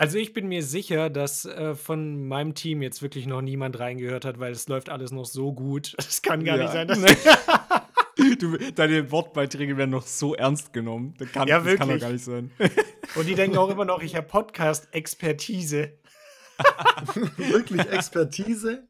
Also 0.00 0.16
ich 0.16 0.32
bin 0.32 0.46
mir 0.46 0.62
sicher, 0.62 1.10
dass 1.10 1.44
äh, 1.44 1.74
von 1.74 2.26
meinem 2.28 2.54
Team 2.54 2.82
jetzt 2.82 3.02
wirklich 3.02 3.26
noch 3.26 3.42
niemand 3.42 3.78
reingehört 3.80 4.24
hat, 4.24 4.38
weil 4.38 4.52
es 4.52 4.68
läuft 4.68 4.90
alles 4.90 5.10
noch 5.10 5.24
so 5.26 5.52
gut. 5.52 5.94
Es 5.98 6.22
kann 6.22 6.44
gar 6.44 6.56
Ja. 6.56 6.62
nicht 6.62 6.72
sein, 6.72 6.86
dass 6.88 7.00
Du, 8.38 8.56
deine 8.74 9.10
Wortbeiträge 9.12 9.76
werden 9.76 9.90
noch 9.90 10.06
so 10.06 10.34
ernst 10.34 10.72
genommen. 10.72 11.14
Das 11.18 11.30
kann, 11.32 11.46
Ja, 11.48 11.60
das 11.60 11.76
kann 11.76 11.88
doch 11.88 11.94
wirklich. 11.94 12.02
gar 12.02 12.12
nicht 12.12 12.24
sein. 12.24 12.50
Und 13.16 13.28
die 13.28 13.34
denken 13.34 13.56
auch 13.58 13.70
immer 13.70 13.84
noch, 13.84 14.02
ich 14.02 14.14
habe 14.16 14.26
Podcast-Expertise. 14.26 15.92
Wirklich 17.36 17.80
Expertise? 17.90 18.88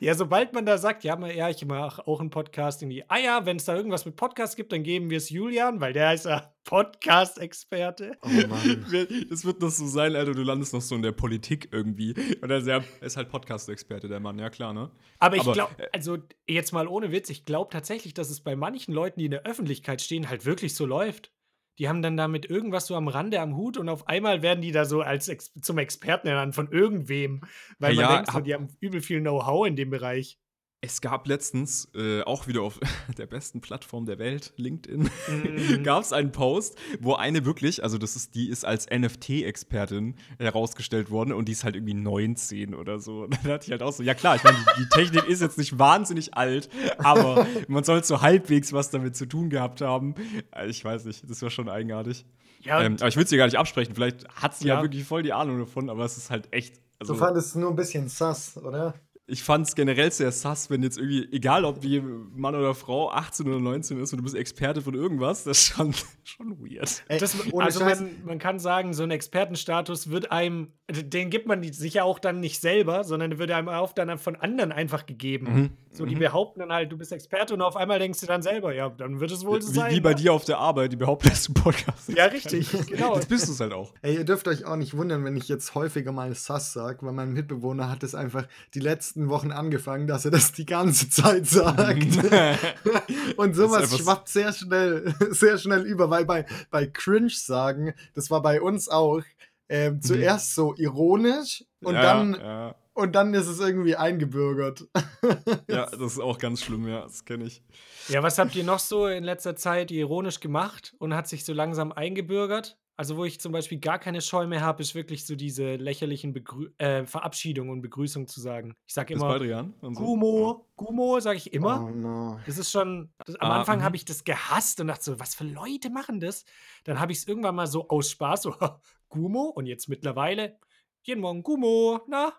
Ja, 0.00 0.14
sobald 0.14 0.52
man 0.52 0.66
da 0.66 0.78
sagt, 0.78 1.04
ja, 1.04 1.48
ich 1.48 1.64
mache 1.64 2.06
auch 2.06 2.20
einen 2.20 2.30
Podcast, 2.30 2.82
irgendwie, 2.82 3.04
ah 3.08 3.18
ja, 3.18 3.46
wenn 3.46 3.56
es 3.56 3.64
da 3.64 3.76
irgendwas 3.76 4.04
mit 4.04 4.16
Podcast 4.16 4.56
gibt, 4.56 4.72
dann 4.72 4.82
geben 4.82 5.10
wir 5.10 5.18
es 5.18 5.30
Julian, 5.30 5.80
weil 5.80 5.92
der 5.92 6.14
ist 6.14 6.26
ja 6.26 6.52
Podcast-Experte. 6.64 8.16
Oh 8.22 8.28
Mann. 8.28 8.86
Das 9.30 9.44
wird 9.44 9.60
noch 9.60 9.70
so 9.70 9.86
sein, 9.86 10.14
Alter, 10.14 10.32
du 10.32 10.42
landest 10.42 10.72
noch 10.72 10.80
so 10.80 10.94
in 10.94 11.02
der 11.02 11.12
Politik 11.12 11.68
irgendwie. 11.72 12.14
Und 12.40 12.50
er 12.50 12.58
ist, 13.00 13.16
halt 13.16 13.28
Podcast-Experte, 13.28 14.08
der 14.08 14.20
Mann, 14.20 14.38
ja 14.38 14.50
klar, 14.50 14.72
ne? 14.72 14.90
Aber 15.18 15.36
ich 15.36 15.42
glaube, 15.42 15.74
äh, 15.78 15.88
also 15.92 16.18
jetzt 16.46 16.72
mal 16.72 16.86
ohne 16.86 17.12
Witz, 17.12 17.30
ich 17.30 17.44
glaube 17.44 17.70
tatsächlich, 17.70 18.14
dass 18.14 18.30
es 18.30 18.40
bei 18.40 18.56
manchen 18.56 18.92
Leuten, 18.92 19.18
die 19.18 19.26
in 19.26 19.30
der 19.30 19.44
Öffentlichkeit 19.44 20.00
stehen, 20.00 20.28
halt 20.28 20.44
wirklich 20.44 20.74
so 20.74 20.86
läuft. 20.86 21.32
Die 21.78 21.88
haben 21.88 22.02
dann 22.02 22.16
damit 22.16 22.46
irgendwas 22.46 22.86
so 22.86 22.96
am 22.96 23.08
Rande 23.08 23.40
am 23.40 23.56
Hut 23.56 23.76
und 23.76 23.88
auf 23.88 24.06
einmal 24.08 24.42
werden 24.42 24.60
die 24.60 24.72
da 24.72 24.84
so 24.84 25.00
als 25.02 25.28
Ex 25.28 25.52
zum 25.60 25.78
Experten 25.78 26.28
ernannt 26.28 26.54
von 26.54 26.70
irgendwem. 26.70 27.42
Weil 27.78 27.94
Ja, 27.94 27.96
man 27.96 28.04
ja, 28.04 28.16
denkt, 28.16 28.30
so, 28.30 28.40
die 28.40 28.54
haben 28.54 28.68
übel 28.80 29.00
viel 29.00 29.20
Know-how 29.20 29.66
in 29.66 29.76
dem 29.76 29.90
Bereich. 29.90 30.38
Es 30.84 31.00
gab 31.00 31.28
letztens, 31.28 31.86
äh, 31.94 32.22
auch 32.22 32.48
wieder 32.48 32.62
auf 32.62 32.80
der 33.16 33.26
besten 33.26 33.60
Plattform 33.60 34.04
der 34.04 34.18
Welt, 34.18 34.52
LinkedIn, 34.56 35.08
Mhm. 35.28 35.82
gab 35.84 36.02
es 36.02 36.12
einen 36.12 36.32
Post, 36.32 36.76
wo 37.00 37.14
eine 37.14 37.44
wirklich, 37.44 37.84
also 37.84 37.98
das 37.98 38.16
ist, 38.16 38.34
die 38.34 38.48
ist 38.48 38.64
als 38.64 38.88
NFT-Expertin 38.90 40.16
herausgestellt 40.40 41.10
worden 41.10 41.32
und 41.32 41.46
die 41.46 41.52
ist 41.52 41.62
halt 41.62 41.76
irgendwie 41.76 41.94
19 41.94 42.74
oder 42.74 42.98
so. 42.98 43.22
Und 43.22 43.34
dann 43.34 43.44
dachte 43.44 43.66
ich 43.66 43.70
halt 43.70 43.82
auch 43.82 43.92
so, 43.92 44.02
ja 44.02 44.14
klar, 44.14 44.34
ich 44.36 44.42
meine, 44.42 44.56
die, 44.76 44.82
die 44.82 44.88
Technik 44.88 45.28
ist 45.28 45.40
jetzt 45.40 45.56
nicht 45.56 45.78
wahnsinnig 45.78 46.34
alt, 46.34 46.68
aber 46.98 47.46
man 47.68 47.84
soll 47.84 48.02
so 48.02 48.20
halbwegs 48.20 48.72
was 48.72 48.90
damit 48.90 49.14
zu 49.16 49.26
tun 49.26 49.50
gehabt 49.50 49.80
haben. 49.82 50.14
Also 50.50 50.70
Ich 50.70 50.84
weiß 50.84 51.04
nicht, 51.04 51.30
das 51.30 51.40
war 51.42 51.50
schon 51.50 51.68
eigenartig. 51.68 52.24
Ja, 52.60 52.82
Ähm, 52.82 52.94
aber 52.98 53.08
ich 53.08 53.16
will 53.16 53.22
es 53.24 53.30
dir 53.30 53.38
gar 53.38 53.44
nicht 53.46 53.58
absprechen, 53.58 53.94
vielleicht 53.94 54.28
hat 54.34 54.56
sie 54.56 54.66
ja. 54.68 54.76
Ja. 54.76 54.82
wirklich 54.82 55.04
voll 55.04 55.22
die 55.22 55.32
Ahnung 55.32 55.58
davon, 55.60 55.88
aber 55.90 56.04
es 56.04 56.16
ist 56.16 56.30
halt 56.30 56.48
echt. 56.52 56.80
Also, 56.98 57.14
Du 57.14 57.18
fandest 57.20 57.48
es 57.50 57.54
nur 57.54 57.70
ein 57.70 57.76
bisschen 57.76 58.08
sass, 58.08 58.56
oder? 58.56 58.94
Ich 59.32 59.42
fand 59.42 59.66
es 59.66 59.74
generell 59.74 60.12
sehr 60.12 60.30
sass, 60.30 60.68
wenn 60.68 60.82
jetzt 60.82 60.98
irgendwie, 60.98 61.26
egal 61.32 61.64
ob 61.64 61.80
die 61.80 62.02
Mann 62.02 62.54
oder 62.54 62.74
Frau 62.74 63.10
18 63.10 63.48
oder 63.48 63.60
19 63.60 63.98
ist 63.98 64.12
und 64.12 64.18
du 64.18 64.22
bist 64.22 64.36
Experte 64.36 64.82
von 64.82 64.94
irgendwas, 64.94 65.44
das 65.44 65.58
ist 65.58 65.66
schon, 65.68 65.94
schon 66.24 66.58
weird. 66.60 67.02
Ey, 67.08 67.18
Das, 67.18 67.34
also 67.56 67.84
man, 67.84 68.10
man 68.26 68.38
kann 68.38 68.58
sagen, 68.58 68.92
so 68.92 69.02
ein 69.02 69.10
Expertenstatus 69.10 70.10
wird 70.10 70.30
einem, 70.30 70.68
den 70.90 71.30
gibt 71.30 71.46
man 71.46 71.62
sich 71.62 71.94
ja 71.94 72.04
auch 72.04 72.18
dann 72.18 72.40
nicht 72.40 72.60
selber, 72.60 73.04
sondern 73.04 73.38
wird 73.38 73.50
einem 73.52 73.70
auch 73.70 73.94
dann 73.94 74.18
von 74.18 74.36
anderen 74.36 74.70
einfach 74.70 75.06
gegeben. 75.06 75.54
Mhm. 75.54 75.70
So, 75.94 76.06
die 76.06 76.14
behaupten 76.14 76.60
dann 76.60 76.72
halt, 76.72 76.90
du 76.90 76.96
bist 76.96 77.12
Experte 77.12 77.52
und 77.52 77.60
auf 77.60 77.76
einmal 77.76 77.98
denkst 77.98 78.20
du 78.20 78.26
dann 78.26 78.42
selber, 78.42 78.74
ja, 78.74 78.88
dann 78.88 79.20
wird 79.20 79.30
es 79.30 79.44
wohl 79.44 79.60
so 79.60 79.70
Wie, 79.70 79.74
sein. 79.74 79.92
wie 79.92 80.00
bei 80.00 80.10
ne? 80.10 80.16
dir 80.16 80.32
auf 80.32 80.44
der 80.44 80.58
Arbeit, 80.58 80.92
die 80.92 80.96
behaupten, 80.96 81.28
dass 81.30 81.44
du 81.44 81.54
Podcast 81.54 82.08
Ja, 82.08 82.26
richtig, 82.26 82.70
genau. 82.86 83.14
Jetzt 83.14 83.28
bist 83.28 83.48
du 83.48 83.52
es 83.52 83.60
halt 83.60 83.72
auch. 83.72 83.92
Ey, 84.00 84.16
ihr 84.16 84.24
dürft 84.24 84.48
euch 84.48 84.64
auch 84.64 84.76
nicht 84.76 84.96
wundern, 84.96 85.24
wenn 85.24 85.36
ich 85.36 85.48
jetzt 85.48 85.74
häufiger 85.74 86.12
mal 86.12 86.34
Sass 86.34 86.72
sage, 86.72 86.98
weil 87.02 87.12
mein 87.12 87.32
Mitbewohner 87.32 87.90
hat 87.90 88.02
es 88.02 88.14
einfach 88.14 88.46
die 88.74 88.80
letzten 88.80 89.21
Wochen 89.28 89.52
angefangen, 89.52 90.06
dass 90.06 90.24
er 90.24 90.30
das 90.30 90.52
die 90.52 90.66
ganze 90.66 91.08
Zeit 91.10 91.46
sagt. 91.46 92.06
Und 93.36 93.54
sowas 93.54 93.96
schwappt 93.96 94.28
sehr 94.28 94.52
schnell, 94.52 95.14
sehr 95.30 95.58
schnell 95.58 95.82
über, 95.82 96.10
weil 96.10 96.24
bei, 96.24 96.46
bei 96.70 96.86
Cringe 96.86 97.30
sagen, 97.30 97.94
das 98.14 98.30
war 98.30 98.42
bei 98.42 98.60
uns 98.60 98.88
auch, 98.88 99.22
ähm, 99.68 100.02
zuerst 100.02 100.54
so 100.54 100.74
ironisch 100.76 101.64
und, 101.82 101.94
ja, 101.94 102.02
dann, 102.02 102.34
Ja, 102.34 102.74
und 102.94 103.14
dann 103.14 103.32
ist 103.32 103.46
es 103.46 103.58
irgendwie 103.58 103.96
eingebürgert. 103.96 104.86
ja, 105.68 105.86
das 105.86 106.12
ist 106.12 106.20
auch 106.20 106.38
ganz 106.38 106.62
schlimm, 106.62 106.86
ja, 106.86 107.02
das 107.02 107.24
kenne 107.24 107.44
ich. 107.44 107.62
Ja, 108.08 108.22
was 108.22 108.38
habt 108.38 108.54
ihr 108.54 108.64
noch 108.64 108.80
so 108.80 109.06
in 109.06 109.24
letzter 109.24 109.56
Zeit 109.56 109.90
ironisch 109.90 110.40
gemacht 110.40 110.94
und 110.98 111.14
hat 111.14 111.26
sich 111.26 111.44
so 111.44 111.54
langsam 111.54 111.90
eingebürgert? 111.90 112.76
Also, 112.96 113.16
wo 113.16 113.24
ich 113.24 113.40
zum 113.40 113.52
Beispiel 113.52 113.80
gar 113.80 113.98
keine 113.98 114.20
Scheu 114.20 114.46
mehr 114.46 114.60
habe, 114.60 114.82
ist 114.82 114.94
wirklich 114.94 115.24
so 115.26 115.34
diese 115.34 115.76
lächerlichen 115.76 116.32
Begrü 116.32 116.70
äh, 116.78 117.06
Verabschiedungen 117.06 117.72
und 117.72 117.80
Begrüßungen 117.80 118.28
zu 118.28 118.40
sagen. 118.40 118.74
Ich 118.86 118.94
sage 118.94 119.14
immer 119.14 119.28
Baldrian 119.28 119.74
und 119.80 119.94
so. 119.94 120.04
Gumo, 120.04 120.66
Gumo, 120.76 121.18
sage 121.20 121.38
ich 121.38 121.52
immer. 121.54 121.84
Oh 121.84 121.90
no. 121.90 122.38
Das 122.46 122.58
ist 122.58 122.70
schon, 122.70 123.10
das, 123.24 123.36
am 123.36 123.50
Ah, 123.50 123.60
Anfang 123.60 123.78
mhm. 123.78 123.84
habe 123.84 123.96
ich 123.96 124.04
das 124.04 124.24
gehasst 124.24 124.78
und 124.80 124.88
dachte 124.88 125.04
so, 125.04 125.18
was 125.20 125.34
für 125.34 125.44
Leute 125.44 125.88
machen 125.90 126.20
das? 126.20 126.44
Dann 126.84 127.00
habe 127.00 127.12
ich 127.12 127.18
es 127.18 127.26
irgendwann 127.28 127.54
mal 127.54 127.66
so 127.66 127.88
aus 127.88 128.10
Spaß, 128.10 128.42
so, 128.42 128.54
Gumo, 129.08 129.44
und 129.44 129.66
jetzt 129.66 129.88
mittlerweile, 129.88 130.58
jeden 131.02 131.22
Morgen 131.22 131.42
Gumo, 131.42 132.02
na, 132.08 132.32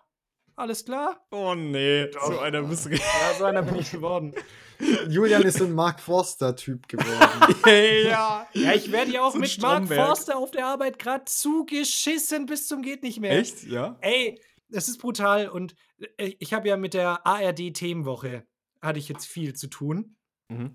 alles 0.56 0.84
klar? 0.84 1.24
Oh 1.30 1.54
nee, 1.54 2.06
Doch. 2.08 2.26
so 2.26 2.38
einer 2.38 2.62
bist 2.62 2.86
du. 2.86 2.90
Ja, 2.90 3.00
so 3.38 3.44
einer 3.44 3.62
bin 3.62 3.76
ich 3.76 3.90
geworden. 3.92 4.34
Julian 5.08 5.42
ist 5.42 5.58
so 5.58 5.64
ein 5.64 5.72
Mark 5.72 6.00
Forster-Typ 6.00 6.88
geworden. 6.88 7.54
ja. 8.04 8.46
Ja, 8.52 8.72
ich 8.74 8.90
werde 8.92 9.12
ja 9.12 9.22
auch 9.22 9.32
So 9.32 9.38
mit 9.38 9.60
Mark. 9.60 9.86
Forster 9.88 10.36
auf 10.36 10.50
der 10.50 10.66
Arbeit 10.66 10.98
gerade 10.98 11.24
zugeschissen 11.26 12.46
bis 12.46 12.66
zum 12.68 12.82
geht 12.82 13.02
nicht 13.02 13.20
mehr. 13.20 13.38
Echt? 13.38 13.64
Ja? 13.64 13.96
Ey, 14.00 14.40
das 14.68 14.88
ist 14.88 14.98
brutal 14.98 15.48
und 15.48 15.74
äh, 16.16 16.34
ich 16.38 16.52
habe 16.52 16.68
ja 16.68 16.76
mit 16.76 16.94
der 16.94 17.26
ARD 17.26 17.72
Themenwoche 17.74 18.44
hatte 18.82 18.98
ich 18.98 19.08
jetzt 19.08 19.26
viel 19.26 19.54
zu 19.54 19.68
tun 19.68 20.16
Mhm. 20.50 20.74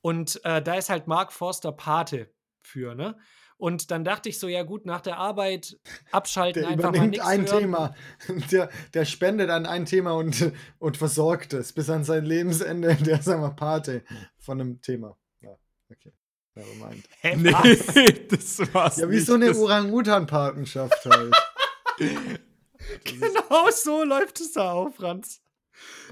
und 0.00 0.40
äh, 0.44 0.62
da 0.62 0.74
ist 0.76 0.88
halt 0.88 1.06
Mark 1.06 1.30
Forster 1.32 1.72
Pate 1.72 2.32
für, 2.62 2.94
ne? 2.94 3.18
Und 3.60 3.90
dann 3.90 4.04
dachte 4.04 4.30
ich 4.30 4.38
so, 4.38 4.48
ja 4.48 4.62
gut, 4.62 4.86
nach 4.86 5.02
der 5.02 5.18
Arbeit 5.18 5.78
abschalten, 6.12 6.62
Der 6.62 6.70
einfach 6.70 6.84
mal 6.84 6.88
übernimmt 6.90 7.10
nichts 7.12 7.26
ein 7.26 7.46
hören. 7.46 7.58
Thema. 7.60 7.94
Der, 8.50 8.70
der 8.94 9.04
spendet 9.04 9.50
an 9.50 9.66
ein 9.66 9.84
Thema 9.84 10.12
und, 10.12 10.52
und 10.78 10.96
versorgt 10.96 11.52
es 11.52 11.72
bis 11.74 11.90
an 11.90 12.02
sein 12.02 12.24
Lebensende. 12.24 12.94
Der 13.04 13.20
ist 13.20 13.28
einmal 13.28 13.54
Pate 13.54 14.02
von 14.38 14.60
einem 14.60 14.80
Thema. 14.80 15.16
Ja, 15.42 15.54
okay. 15.90 16.12
Nevermind. 16.54 17.04
Hä, 17.20 17.36
Nee, 17.36 17.52
was? 17.52 18.58
das 18.58 18.74
war's. 18.74 18.96
Ja, 18.96 19.10
wie 19.10 19.16
nicht. 19.16 19.26
so 19.26 19.34
eine 19.34 19.54
Orang-Utan-Patenschaft 19.54 21.04
halt. 21.04 21.34
Genau 23.04 23.70
so 23.70 24.04
läuft 24.04 24.40
es 24.40 24.52
da 24.52 24.72
auf, 24.72 24.94
Franz. 24.96 25.42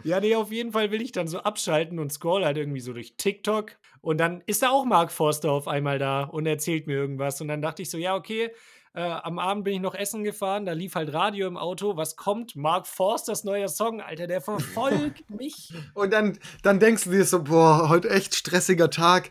Ja, 0.05 0.21
nee, 0.21 0.35
auf 0.35 0.53
jeden 0.53 0.73
Fall 0.73 0.91
will 0.91 1.03
ich 1.03 1.13
dann 1.13 1.29
so 1.29 1.41
abschalten 1.41 1.99
und 1.99 2.13
scroll 2.13 2.45
halt 2.45 2.57
irgendwie 2.57 2.81
so 2.81 2.93
durch 2.93 3.15
TikTok. 3.17 3.73
Und 4.01 4.19
dann 4.19 4.43
ist 4.47 4.63
da 4.63 4.71
auch 4.71 4.85
Mark 4.85 5.11
Forster 5.11 5.51
auf 5.51 5.69
einmal 5.69 5.99
da 5.99 6.23
und 6.23 6.47
erzählt 6.47 6.87
mir 6.87 6.95
irgendwas. 6.95 7.41
Und 7.41 7.49
dann 7.49 7.63
dachte 7.63 7.83
ich 7.83 7.91
so, 7.91 7.99
ja, 7.99 8.15
okay, 8.15 8.51
äh, 8.95 9.01
am 9.03 9.39
Abend 9.39 9.65
bin 9.65 9.75
ich 9.75 9.81
noch 9.81 9.95
essen 9.95 10.25
gefahren, 10.25 10.67
da 10.67 10.73
lief 10.73 10.95
halt 10.95 11.13
Radio 11.13 11.47
im 11.47 11.57
Auto. 11.57 11.97
Was 11.97 12.17
kommt? 12.17 12.57
Mark 12.57 12.87
Forsters 12.87 13.45
neuer 13.45 13.69
Song, 13.69 14.01
Alter, 14.01 14.27
der 14.27 14.41
verfolgt 14.41 15.29
mich. 15.39 15.73
Und 15.95 16.13
dann, 16.13 16.39
dann 16.63 16.81
denkst 16.81 17.05
du 17.05 17.11
dir 17.11 17.25
so, 17.25 17.45
boah, 17.45 17.89
heute 17.89 18.11
echt 18.11 18.35
stressiger 18.35 18.91
Tag. 18.91 19.31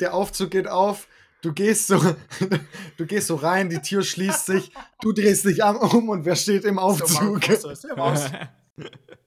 Der 0.00 0.14
Aufzug 0.14 0.50
geht 0.50 0.68
auf. 0.68 1.08
Du 1.42 1.52
gehst 1.52 1.88
so, 1.88 1.98
du 2.96 3.06
gehst 3.06 3.26
so 3.28 3.36
rein, 3.36 3.68
die 3.68 3.80
Tür 3.80 4.02
schließt 4.02 4.46
sich, 4.46 4.70
du 5.00 5.12
drehst 5.12 5.44
dich 5.44 5.62
um 5.64 6.08
und 6.08 6.24
wer 6.24 6.36
steht 6.36 6.64
im 6.64 6.76
So, 6.76 6.80
Aufzug? 6.82 7.22
Mark 7.22 7.44
Forster 7.44 7.72
ist 7.72 7.84
ja 7.84 7.94
raus. 7.94 8.30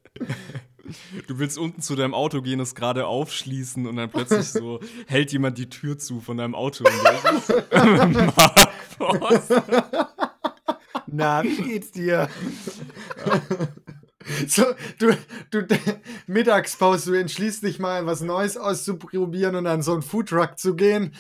Du 1.27 1.39
willst 1.39 1.57
unten 1.57 1.81
zu 1.81 1.95
deinem 1.95 2.13
Auto 2.13 2.41
gehen, 2.41 2.59
es 2.59 2.75
gerade 2.75 3.07
aufschließen 3.07 3.87
und 3.87 3.95
dann 3.95 4.09
plötzlich 4.09 4.47
so 4.49 4.79
hält 5.07 5.31
jemand 5.31 5.57
die 5.57 5.69
Tür 5.69 5.97
zu 5.97 6.21
von 6.21 6.37
deinem 6.37 6.53
Auto. 6.53 6.83
Mark 7.71 8.69
Forster. 8.97 10.13
Na, 11.07 11.43
wie 11.43 11.61
geht's 11.61 11.91
dir? 11.91 12.29
So, 14.47 14.63
du, 14.97 15.15
du, 15.51 15.67
Mittagspause, 16.25 17.11
du 17.11 17.19
entschließt 17.19 17.63
dich 17.63 17.77
mal, 17.79 18.05
was 18.07 18.21
Neues 18.21 18.57
auszuprobieren 18.57 19.55
und 19.55 19.67
an 19.67 19.83
so 19.83 19.93
einen 19.93 20.01
Foodtruck 20.01 20.57
zu 20.57 20.75
gehen. 20.75 21.13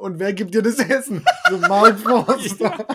Und 0.00 0.20
wer 0.20 0.32
gibt 0.32 0.54
dir 0.54 0.62
das 0.62 0.78
Essen? 0.78 1.24
So 1.50 1.58
Mark 1.58 1.98
Forster. 1.98 2.86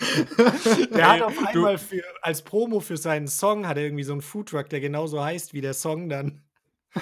Der 0.00 1.08
hat 1.08 1.22
auf 1.22 1.46
einmal 1.46 1.78
für, 1.78 2.02
als 2.20 2.42
Promo 2.42 2.80
für 2.80 2.96
seinen 2.96 3.28
Song 3.28 3.66
hat 3.66 3.76
er 3.76 3.84
irgendwie 3.84 4.04
so 4.04 4.12
einen 4.12 4.22
Foodtruck, 4.22 4.68
der 4.68 4.80
genauso 4.80 5.22
heißt 5.22 5.54
wie 5.54 5.60
der 5.60 5.74
Song 5.74 6.08
dann. 6.08 6.42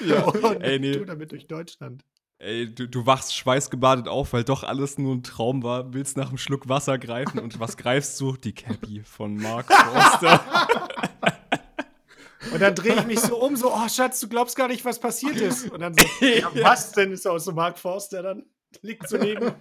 Ja, 0.04 0.24
Und 0.26 0.62
ey, 0.62 0.78
nee. 0.78 0.96
tut 0.96 1.08
damit 1.08 1.32
durch 1.32 1.46
Deutschland. 1.46 2.04
Ey, 2.38 2.74
du, 2.74 2.88
du 2.88 3.06
wachst 3.06 3.36
schweißgebadet 3.36 4.08
auf, 4.08 4.32
weil 4.32 4.42
doch 4.42 4.64
alles 4.64 4.98
nur 4.98 5.14
ein 5.14 5.22
Traum 5.22 5.62
war, 5.62 5.94
willst 5.94 6.16
nach 6.16 6.28
einem 6.28 6.38
Schluck 6.38 6.68
Wasser 6.68 6.98
greifen 6.98 7.38
und 7.38 7.60
was 7.60 7.76
greifst 7.76 8.20
du? 8.20 8.36
Die 8.36 8.52
Cappy 8.52 9.02
von 9.04 9.36
Mark 9.36 9.72
Forster. 9.72 10.66
Und 12.52 12.60
dann 12.60 12.74
drehe 12.74 12.96
ich 12.96 13.06
mich 13.06 13.20
so 13.20 13.36
um, 13.40 13.56
so, 13.56 13.72
oh 13.72 13.88
Schatz, 13.88 14.20
du 14.20 14.28
glaubst 14.28 14.56
gar 14.56 14.68
nicht, 14.68 14.84
was 14.84 14.98
passiert 14.98 15.36
ist. 15.36 15.70
Und 15.70 15.80
dann 15.80 15.94
so, 15.94 16.04
ja, 16.26 16.50
was 16.54 16.92
denn 16.92 17.12
ist 17.12 17.26
aus 17.26 17.44
so 17.44 17.52
Mark 17.52 17.78
Forster 17.78 18.22
dann? 18.22 18.44
Liegt 18.82 19.08
so 19.08 19.16
neben. 19.16 19.54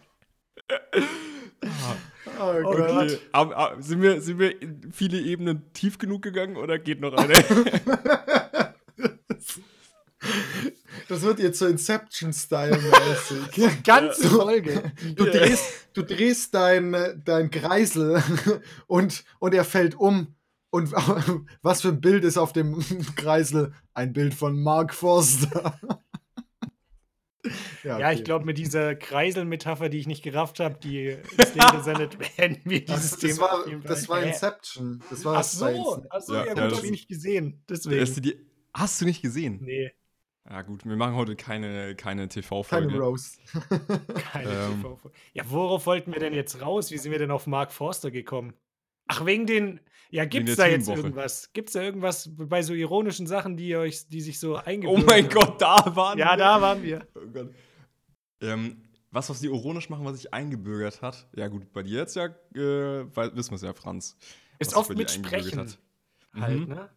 Oh 2.26 2.54
Oh 2.64 2.76
Gott. 2.76 3.04
Okay. 3.04 3.18
Aber, 3.32 3.58
aber, 3.58 3.82
sind, 3.82 4.02
wir, 4.02 4.22
sind 4.22 4.40
wir 4.40 4.62
in 4.62 4.92
viele 4.92 5.20
Ebenen 5.20 5.72
tief 5.74 5.98
genug 5.98 6.22
gegangen 6.22 6.58
oder 6.58 6.80
geht 6.80 7.02
noch 7.02 7.14
eine? 7.14 7.34
das 11.08 11.22
wird 11.22 11.40
jetzt 11.40 11.60
so 11.60 11.68
Inception-Style-mäßig. 11.68 13.80
Ganze 13.84 14.28
So. 14.28 14.42
Folge. 14.42 14.92
Du 15.16 15.26
drehst, 15.26 15.90
du 15.94 16.04
drehst 16.04 16.54
dein, 16.54 17.22
dein 17.26 17.50
Kreisel 17.50 18.22
und, 18.88 19.24
und 19.40 19.54
er 19.54 19.64
fällt 19.64 19.96
um. 19.96 20.36
Und 20.70 20.94
was 21.62 21.82
für 21.82 21.90
ein 21.90 22.00
Bild 22.00 22.24
ist 22.24 22.38
auf 22.38 22.54
dem 22.54 22.80
Kreisel? 23.18 23.74
Ein 23.94 24.14
Bild 24.14 24.34
von 24.34 24.62
Mark 24.62 24.94
Forster. 24.94 25.78
Ja, 27.84 27.96
okay. 27.98 28.14
ich 28.16 28.24
glaube, 28.24 28.46
mit 28.46 28.58
dieser 28.60 28.94
Kreiselmetapher, 28.96 29.90
die 29.90 29.98
ich 29.98 30.08
nicht 30.08 30.24
gerafft 30.24 30.60
habe, 30.60 30.76
die 30.82 31.18
Szene 31.42 31.82
sendet, 31.84 32.18
beenden 32.20 32.70
wir 32.70 32.86
Das, 32.86 32.96
dieses 32.98 33.12
das, 33.12 33.20
Thema. 33.20 33.42
war, 33.42 33.66
das 33.84 34.10
war? 34.10 34.24
Inception. 34.24 35.04
Das 35.10 35.26
war 35.26 35.34
Ach 35.34 35.38
das 35.40 35.52
so, 35.54 36.06
ach 36.10 36.22
so, 36.22 36.34
Ja, 36.36 36.40
ja, 36.42 36.46
ja, 36.48 36.54
gut, 36.54 36.64
das 36.64 36.64
habe 36.64 36.74
ich 36.78 36.84
ist- 36.84 36.92
nicht 36.92 37.08
gesehen. 37.08 37.64
Hast 37.70 37.86
Deswegen. 37.86 38.14
du, 38.16 38.22
die, 38.22 38.46
hast 38.74 39.02
du 39.02 39.06
nicht 39.06 39.22
gesehen? 39.24 39.60
Nee, 39.64 39.92
Ja, 40.50 40.62
gut, 40.62 40.86
wir 40.86 40.96
machen 40.96 41.16
heute 41.16 41.36
keine, 41.36 41.96
keine 41.96 41.96
Keine 41.96 42.28
TV-Folge. 42.30 42.98
Rose. 43.00 43.38
keine 44.34 44.50
Ähm. 44.52 44.82
TV-Folge. 44.82 45.18
Ja, 45.34 45.44
worauf 45.48 45.86
wollten 45.88 46.14
wir 46.14 46.20
denn 46.20 46.34
jetzt 46.34 46.62
raus? 46.62 46.92
Wie 46.92 46.98
sind 46.98 47.12
wir 47.12 47.20
denn 47.20 47.32
auf 47.32 47.48
Mark 47.48 47.72
Forster 47.72 48.12
gekommen? 48.12 48.54
Ach, 49.12 49.26
wegen 49.26 49.46
den. 49.46 49.80
Ja, 50.10 50.26
gibt's 50.26 50.56
da 50.58 50.68
jetzt 50.68 50.90
irgendwas? 50.90 51.52
Gibt's 51.54 51.74
da 51.74 51.82
irgendwas 51.82 52.30
bei 52.34 52.62
so 52.64 52.74
ironischen 52.74 53.28
Sachen, 53.28 53.56
die 53.56 53.76
euch, 53.78 54.10
die 54.10 54.22
sich 54.22 54.40
so 54.40 54.56
Oh 54.56 54.62
eingebürgert 54.64 55.06
mein 55.06 55.24
haben? 55.26 55.34
Gott, 55.34 55.62
da 55.62 55.96
waren 55.96 56.18
Ja, 56.20 56.32
wir. 56.32 56.38
da 56.38 56.62
waren 56.62 56.84
wir. 56.84 57.08
Oh 57.16 57.28
Gott. 57.34 57.54
Ähm, 58.42 58.82
was, 59.12 59.30
was 59.30 59.40
die 59.40 59.48
ironisch 59.48 59.90
machen, 59.90 60.04
was 60.06 60.16
sich 60.18 60.34
eingebürgert 60.34 61.02
hat. 61.02 61.28
Ja, 61.36 61.48
gut, 61.48 61.72
bei 61.74 61.84
dir 61.84 62.00
jetzt 62.00 62.16
ja, 62.16 62.26
äh, 62.26 63.06
weil, 63.16 63.36
wissen 63.36 63.52
wir 63.52 63.56
es 63.56 63.62
ja, 63.62 63.74
Franz. 63.74 64.18
Ist 64.60 64.76
oft 64.76 64.96
mit 64.96 65.12
Sprechen. 65.12 65.74
Mhm. 66.34 66.42
Halt, 66.42 66.68
ne? 66.68 66.90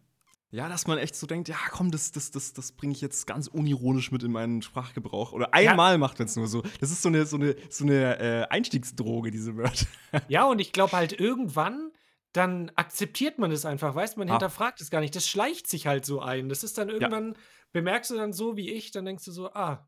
Ja, 0.51 0.69
dass 0.69 0.87
man 0.87 0.97
echt 0.97 1.15
so 1.15 1.27
denkt, 1.27 1.49
ja, 1.49 1.57
komm, 1.71 1.91
das, 1.91 2.11
das, 2.13 2.31
das, 2.31 2.53
das 2.53 2.71
bringe 2.71 2.93
ich 2.93 3.01
jetzt 3.01 3.27
ganz 3.27 3.47
unironisch 3.47 4.11
mit 4.11 4.23
in 4.23 4.31
meinen 4.31 4.61
Sprachgebrauch. 4.61 5.33
Oder 5.33 5.53
einmal 5.53 5.97
macht 5.97 6.17
man 6.19 6.27
es 6.27 6.35
nur 6.37 6.47
so. 6.47 6.63
Das 6.79 6.91
ist 6.91 7.01
so 7.01 7.09
eine, 7.09 7.25
so 7.25 7.35
eine, 7.35 7.55
so 7.69 7.83
eine 7.83 8.19
äh, 8.19 8.47
Einstiegsdroge, 8.49 9.31
diese 9.31 9.57
Wörter. 9.57 9.85
Ja, 10.29 10.45
und 10.45 10.59
ich 10.59 10.71
glaube 10.71 10.93
halt 10.93 11.19
irgendwann, 11.19 11.91
dann 12.35 12.71
akzeptiert 12.75 13.39
man 13.39 13.51
es 13.51 13.65
einfach, 13.65 13.95
weißt 13.95 14.17
man 14.17 14.29
Ah. 14.29 14.33
hinterfragt 14.33 14.81
es 14.81 14.89
gar 14.89 14.99
nicht. 15.01 15.15
Das 15.15 15.27
schleicht 15.27 15.67
sich 15.67 15.87
halt 15.87 16.05
so 16.05 16.21
ein. 16.21 16.49
Das 16.49 16.63
ist 16.63 16.77
dann 16.77 16.89
irgendwann, 16.89 17.35
bemerkst 17.71 18.11
du 18.11 18.15
dann 18.15 18.33
so 18.33 18.57
wie 18.57 18.71
ich, 18.71 18.91
dann 18.91 19.05
denkst 19.05 19.25
du 19.25 19.31
so, 19.31 19.51
ah, 19.53 19.87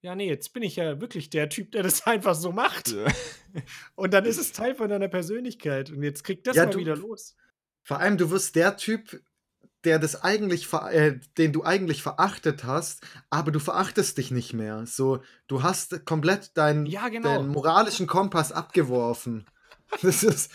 ja, 0.00 0.14
nee, 0.14 0.28
jetzt 0.28 0.52
bin 0.52 0.62
ich 0.62 0.76
ja 0.76 1.00
wirklich 1.00 1.28
der 1.30 1.48
Typ, 1.48 1.72
der 1.72 1.82
das 1.82 2.06
einfach 2.06 2.34
so 2.36 2.52
macht. 2.52 2.94
Und 3.96 4.14
dann 4.14 4.24
ist 4.24 4.38
es 4.38 4.52
Teil 4.52 4.74
von 4.74 4.88
deiner 4.88 5.08
Persönlichkeit. 5.08 5.90
Und 5.90 6.02
jetzt 6.02 6.22
kriegt 6.24 6.46
das 6.46 6.56
Ja, 6.56 6.64
mal 6.66 6.70
du- 6.72 6.78
wieder 6.78 6.96
los. 6.96 7.34
Vor 7.82 7.98
allem, 7.98 8.16
du 8.18 8.30
wirst 8.30 8.54
der 8.54 8.76
Typ, 8.76 9.20
der 9.84 9.98
das 9.98 10.22
eigentlich, 10.22 10.70
äh, 10.72 11.18
den 11.38 11.52
du 11.52 11.64
eigentlich 11.64 12.02
verachtet 12.02 12.64
hast, 12.64 13.02
aber 13.30 13.50
du 13.50 13.58
verachtest 13.60 14.18
dich 14.18 14.30
nicht 14.30 14.52
mehr. 14.52 14.84
So, 14.86 15.22
du 15.46 15.62
hast 15.62 16.04
komplett 16.04 16.56
deinen, 16.56 16.84
Ja, 16.86 17.08
genau. 17.08 17.28
deinen 17.28 17.48
moralischen 17.48 18.06
Kompass 18.06 18.52
abgeworfen. 18.52 19.46
Das 20.02 20.22
ist, 20.22 20.52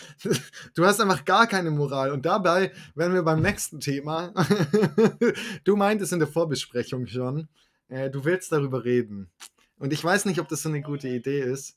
du 0.74 0.84
hast 0.84 1.00
einfach 1.00 1.24
gar 1.24 1.46
keine 1.46 1.70
Moral. 1.70 2.12
Und 2.12 2.24
dabei 2.24 2.72
wären 2.94 3.14
wir 3.14 3.22
beim 3.22 3.42
nächsten 3.42 3.80
Thema. 3.80 4.32
Du 5.64 5.76
meintest 5.76 6.12
in 6.12 6.18
der 6.18 6.28
Vorbesprechung 6.28 7.06
schon, 7.06 7.48
äh, 7.88 8.10
du 8.10 8.24
willst 8.24 8.52
darüber 8.52 8.84
reden. 8.84 9.30
Und 9.78 9.92
ich 9.92 10.02
weiß 10.02 10.24
nicht, 10.26 10.40
ob 10.40 10.48
das 10.48 10.62
so 10.62 10.68
eine 10.68 10.82
gute 10.82 11.08
Idee 11.08 11.40
ist, 11.40 11.76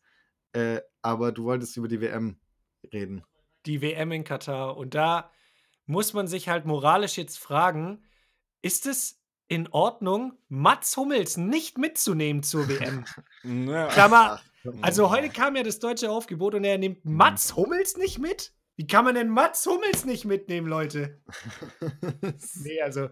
äh, 0.54 0.82
aber 1.02 1.32
du 1.32 1.46
wolltest 1.46 1.78
über 1.78 1.88
die 1.88 2.02
WM 2.02 2.38
reden. 2.94 3.24
Die 3.66 3.82
WM 3.82 4.12
in 4.12 4.24
Katar. 4.24 4.78
Und 4.78 4.94
da 4.94 5.32
muss 5.86 6.14
man 6.14 6.28
sich 6.28 6.50
halt 6.50 6.66
moralisch 6.66 7.18
jetzt 7.18 7.40
fragen, 7.40 8.04
ist 8.62 8.86
es 8.86 9.20
in 9.48 9.68
Ordnung, 9.70 10.34
Mats 10.50 10.96
Hummels 10.98 11.38
nicht 11.38 11.78
mitzunehmen 11.78 12.44
zur 12.44 12.68
WM? 12.68 13.06
Ja. 13.44 13.88
Klammer, 13.92 14.42
Also 14.82 15.10
heute 15.10 15.30
kam 15.30 15.56
ja 15.56 15.64
das 15.64 15.80
deutsche 15.80 16.10
Aufgebot 16.10 16.56
und 16.56 16.64
er 16.64 16.78
nimmt 16.78 17.06
Mats 17.06 17.56
Hummels 17.56 17.98
nicht 17.98 18.20
mit? 18.20 18.54
Wie 18.76 18.88
kann 18.88 19.06
man 19.06 19.16
denn 19.16 19.30
Mats 19.30 19.66
Hummels 19.66 20.06
nicht 20.06 20.26
mitnehmen, 20.26 20.68
Leute? 20.68 21.22
Nee, 22.64 22.82
also 22.82 23.10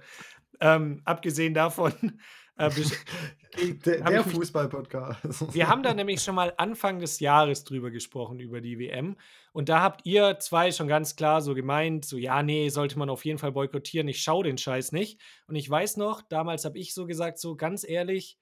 ähm, 0.60 1.02
abgesehen 1.06 1.54
davon, 1.54 2.20
äh, 2.58 2.70
Der, 3.86 4.02
der 4.10 4.24
Fußball-Podcast. 4.24 5.54
wir 5.54 5.68
haben 5.70 5.82
da 5.82 5.94
nämlich 5.94 6.22
schon 6.22 6.36
mal 6.36 6.54
Anfang 6.58 7.00
des 7.00 7.20
Jahres 7.20 7.64
drüber 7.64 7.90
gesprochen, 7.90 8.40
über 8.40 8.60
die 8.60 8.78
WM. 8.80 9.16
Und 9.54 9.70
da 9.70 9.82
habt 9.82 10.06
ihr 10.06 10.40
zwei 10.40 10.72
schon 10.72 10.90
ganz 10.90 11.16
klar 11.16 11.42
so 11.42 11.56
gemeint, 11.56 12.04
so 12.04 12.18
ja, 12.18 12.44
nee, 12.44 12.68
sollte 12.70 13.00
man 13.00 13.10
auf 13.10 13.24
jeden 13.24 13.40
Fall 13.40 13.54
boykottieren, 13.54 14.08
ich 14.10 14.22
schaue 14.22 14.44
den 14.44 14.58
Scheiß 14.58 14.92
nicht. 14.92 15.22
Und 15.48 15.56
ich 15.56 15.70
weiß 15.70 15.98
noch, 15.98 16.22
damals 16.22 16.66
habe 16.66 16.78
ich 16.78 16.94
so 16.94 17.06
gesagt, 17.06 17.40
so 17.40 17.56
ganz 17.56 17.88
ehrlich, 17.88 18.38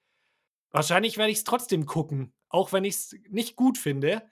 wahrscheinlich 0.74 1.16
werde 1.16 1.30
ich 1.30 1.38
es 1.38 1.44
trotzdem 1.44 1.86
gucken, 1.86 2.34
auch 2.50 2.72
wenn 2.74 2.84
ich 2.84 2.94
es 2.96 3.16
nicht 3.30 3.56
gut 3.56 3.78
finde. 3.78 4.22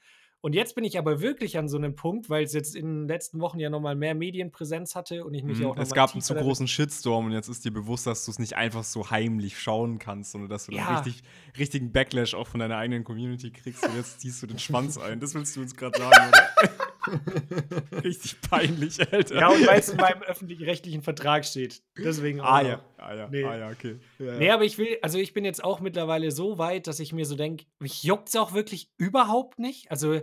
Und 0.45 0.55
jetzt 0.57 0.75
bin 0.75 0.83
ich 0.83 0.99
aber 0.99 1.21
wirklich 1.21 1.57
an 1.57 1.69
so 1.69 1.77
einem 1.77 1.95
Punkt, 1.95 2.29
weil 2.29 2.43
es 2.43 2.53
jetzt 2.53 2.75
in 2.75 3.03
den 3.03 3.09
letzten 3.09 3.39
Wochen 3.39 3.61
ja 3.61 3.71
nochmal 3.71 3.95
mehr 3.95 4.17
Medienpräsenz 4.17 4.97
hatte 4.97 5.25
und 5.25 5.35
ich 5.35 5.45
mich 5.45 5.61
Mhm. 5.61 5.67
auch 5.67 5.77
Es 5.77 5.95
gab 5.95 6.13
einen 6.13 6.21
zu 6.21 6.35
großen 6.35 6.67
Shitstorm 6.67 7.27
und 7.27 7.33
jetzt 7.33 7.47
ist 7.47 7.65
dir 7.65 7.71
bewusst, 7.73 8.09
dass 8.09 8.25
du 8.25 8.33
es 8.33 8.41
nicht 8.41 8.57
einfach 8.57 8.83
so 8.83 9.09
heimlich 9.11 9.57
schauen 9.61 10.01
kannst, 10.01 10.33
sondern 10.33 10.51
dass 10.51 10.67
du 10.67 10.73
Ja. 10.73 10.89
richtig, 10.97 11.23
richtigen 11.57 11.93
Backlash 11.93 12.35
auch 12.35 12.49
von 12.49 12.59
deiner 12.59 12.77
eigenen 12.77 13.05
Community 13.05 13.53
kriegst 13.53 13.87
und 13.87 13.95
jetzt 13.95 14.21
ziehst 14.21 14.43
du 14.43 14.49
den 14.49 14.59
Schwanz 14.59 14.99
ein. 14.99 15.21
Das 15.21 15.33
willst 15.35 15.55
du 15.55 15.61
uns 15.61 15.77
gerade 15.77 15.97
sagen, 15.97 16.29
oder? 16.29 16.51
richtig 18.05 18.41
peinlich, 18.43 19.01
Alter. 19.13 19.35
Ja, 19.35 19.49
und 19.49 19.67
weil 19.67 19.81
es 19.81 19.89
in 19.89 19.97
meinem 19.97 20.23
öffentlich-rechtlichen 20.23 21.03
Vertrag 21.03 21.45
steht. 21.45 21.83
Deswegen 21.99 22.41
auch. 22.41 22.45
Ah 22.51 22.63
ja, 22.63 22.85
ah 22.99 23.15
ja, 23.15 23.29
Nee. 23.29 23.45
ah 23.45 23.57
ja, 23.57 23.71
okay. 23.71 23.99
Ja, 24.19 24.39
Nee, 24.39 24.47
ja. 24.47 24.55
aber 24.55 24.65
ich 24.65 24.79
will, 24.79 24.99
also 25.03 25.19
ich 25.19 25.33
bin 25.33 25.45
jetzt 25.45 25.63
auch 25.63 25.81
mittlerweile 25.81 26.31
so 26.31 26.59
weit, 26.59 26.87
dass 26.87 27.01
ich 27.01 27.13
mir 27.13 27.25
so 27.27 27.37
denke, 27.37 27.65
mich 27.79 28.03
juckt 28.03 28.29
es 28.29 28.37
auch 28.37 28.53
wirklich 28.53 28.91
überhaupt 28.99 29.59
nicht. 29.59 29.91
Also 29.91 30.21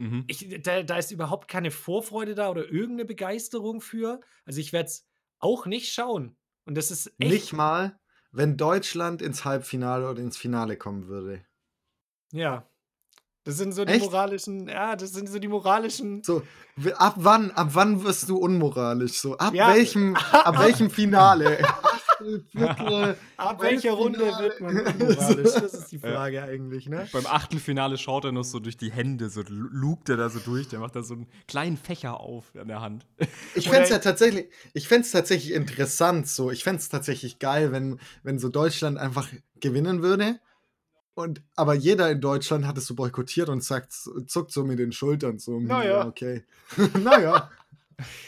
Mhm. 0.00 0.24
ich, 0.28 0.62
da, 0.62 0.84
da 0.84 0.96
ist 0.96 1.10
überhaupt 1.10 1.48
keine 1.48 1.72
Vorfreude 1.72 2.36
da 2.36 2.50
oder 2.50 2.64
irgendeine 2.70 3.04
Begeisterung 3.04 3.80
für. 3.80 4.20
Also 4.44 4.60
ich 4.60 4.72
werde 4.72 4.86
es 4.86 5.08
auch 5.40 5.66
nicht 5.66 5.92
schauen. 5.92 6.36
Und 6.66 6.76
das 6.76 6.92
ist 6.92 7.08
echt. 7.18 7.30
Nicht 7.32 7.52
mal, 7.52 7.98
wenn 8.30 8.56
Deutschland 8.56 9.22
ins 9.22 9.44
Halbfinale 9.44 10.08
oder 10.08 10.20
ins 10.22 10.36
Finale 10.36 10.76
kommen 10.76 11.08
würde. 11.08 11.44
Ja. 12.32 12.68
Das 13.48 13.56
sind 13.56 13.72
so 13.72 13.82
die 13.86 13.94
Echt? 13.94 14.04
moralischen, 14.04 14.68
ja, 14.68 14.94
das 14.94 15.12
sind 15.14 15.26
so 15.26 15.38
die 15.38 15.48
moralischen. 15.48 16.22
So, 16.22 16.42
ab 16.98 17.14
wann, 17.16 17.50
ab 17.52 17.70
wann 17.72 18.04
wirst 18.04 18.28
du 18.28 18.36
unmoralisch? 18.36 19.12
So, 19.22 19.38
ab 19.38 19.54
Ja. 19.54 19.72
welchem, 19.72 20.14
ab 20.16 20.58
welchem 20.62 20.90
Finale? 20.90 21.56
Viertel, 22.50 23.16
Ab 23.38 23.62
welcher 23.62 23.92
Runde 23.92 24.18
wird 24.18 24.60
man 24.60 24.78
unmoralisch? 24.80 25.54
Das 25.54 25.72
ist 25.72 25.92
die 25.92 25.98
Frage 25.98 26.42
eigentlich, 26.42 26.88
ne? 26.90 27.08
Beim 27.10 27.24
Achtelfinale 27.24 27.96
schaut 27.96 28.26
er 28.26 28.32
noch 28.32 28.42
so 28.44 28.58
durch 28.58 28.76
die 28.76 28.90
Hände, 28.92 29.30
so 29.30 29.40
lu- 29.40 29.68
lugt 29.70 30.10
er 30.10 30.18
da 30.18 30.28
so 30.28 30.40
durch, 30.40 30.68
der 30.68 30.80
macht 30.80 30.94
da 30.94 31.02
so 31.02 31.14
einen 31.14 31.26
kleinen 31.46 31.78
Fächer 31.78 32.20
auf 32.20 32.52
an 32.54 32.68
der 32.68 32.82
Hand. 32.82 33.06
Ich 33.54 33.66
fände 33.70 33.84
es 33.84 33.88
ja 33.88 33.98
tatsächlich, 33.98 34.50
ich 34.74 34.88
fänd's 34.88 35.10
tatsächlich 35.10 35.54
interessant, 35.54 36.28
so. 36.28 36.50
Ich 36.50 36.64
fände 36.64 36.80
es 36.80 36.90
tatsächlich 36.90 37.38
geil, 37.38 37.72
wenn, 37.72 37.98
wenn 38.22 38.38
so 38.38 38.50
Deutschland 38.50 38.98
einfach 38.98 39.26
gewinnen 39.60 40.02
würde. 40.02 40.38
Und, 41.18 41.42
aber 41.56 41.74
jeder 41.74 42.12
in 42.12 42.20
Deutschland 42.20 42.64
hat 42.64 42.78
es 42.78 42.86
so 42.86 42.94
boykottiert 42.94 43.48
und 43.48 43.64
sagt, 43.64 43.92
zuckt 43.92 44.52
so 44.52 44.62
mit 44.62 44.78
den 44.78 44.92
Schultern 44.92 45.40
so. 45.40 45.58
Naja. 45.58 46.06
okay. 46.06 46.44
naja. 47.02 47.50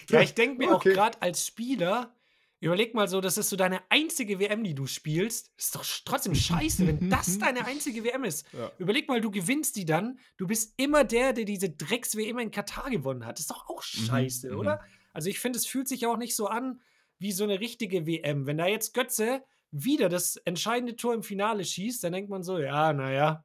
Ja, 0.08 0.22
ich 0.22 0.34
denke 0.34 0.58
mir 0.58 0.72
Okay. 0.72 0.90
auch 0.90 0.94
gerade 0.96 1.22
als 1.22 1.46
Spieler, 1.46 2.12
überleg 2.58 2.92
mal 2.94 3.06
so, 3.06 3.20
das 3.20 3.38
ist 3.38 3.48
so 3.48 3.54
deine 3.54 3.80
einzige 3.90 4.40
WM, 4.40 4.64
die 4.64 4.74
du 4.74 4.88
spielst. 4.88 5.52
Ist 5.56 5.76
doch 5.76 5.84
trotzdem 6.04 6.34
scheiße, 6.34 6.84
wenn 6.84 7.08
das 7.10 7.38
deine 7.38 7.64
einzige 7.64 8.02
WM 8.02 8.24
ist. 8.24 8.44
Ja. 8.52 8.72
Überleg 8.78 9.06
mal, 9.06 9.20
du 9.20 9.30
gewinnst 9.30 9.76
die 9.76 9.84
dann. 9.84 10.18
Du 10.36 10.48
bist 10.48 10.74
immer 10.76 11.04
der, 11.04 11.32
der 11.32 11.44
diese 11.44 11.70
Drecks-WM 11.70 12.40
in 12.40 12.50
Katar 12.50 12.90
gewonnen 12.90 13.24
hat. 13.24 13.38
Ist 13.38 13.52
doch 13.52 13.68
auch 13.68 13.84
scheiße, 13.84 14.50
mhm. 14.50 14.58
oder? 14.58 14.80
Also 15.12 15.28
ich 15.28 15.38
finde, 15.38 15.60
es 15.60 15.66
fühlt 15.66 15.86
sich 15.86 16.06
auch 16.06 16.16
nicht 16.16 16.34
so 16.34 16.48
an 16.48 16.80
wie 17.20 17.30
so 17.30 17.44
eine 17.44 17.60
richtige 17.60 18.04
WM. 18.04 18.46
Wenn 18.46 18.58
da 18.58 18.66
jetzt 18.66 18.94
Götze 18.94 19.44
wieder 19.72 20.08
das 20.08 20.36
entscheidende 20.36 20.96
Tor 20.96 21.14
im 21.14 21.22
Finale 21.22 21.64
schießt, 21.64 22.02
dann 22.04 22.12
denkt 22.12 22.30
man 22.30 22.42
so, 22.42 22.58
ja, 22.58 22.92
naja, 22.92 23.44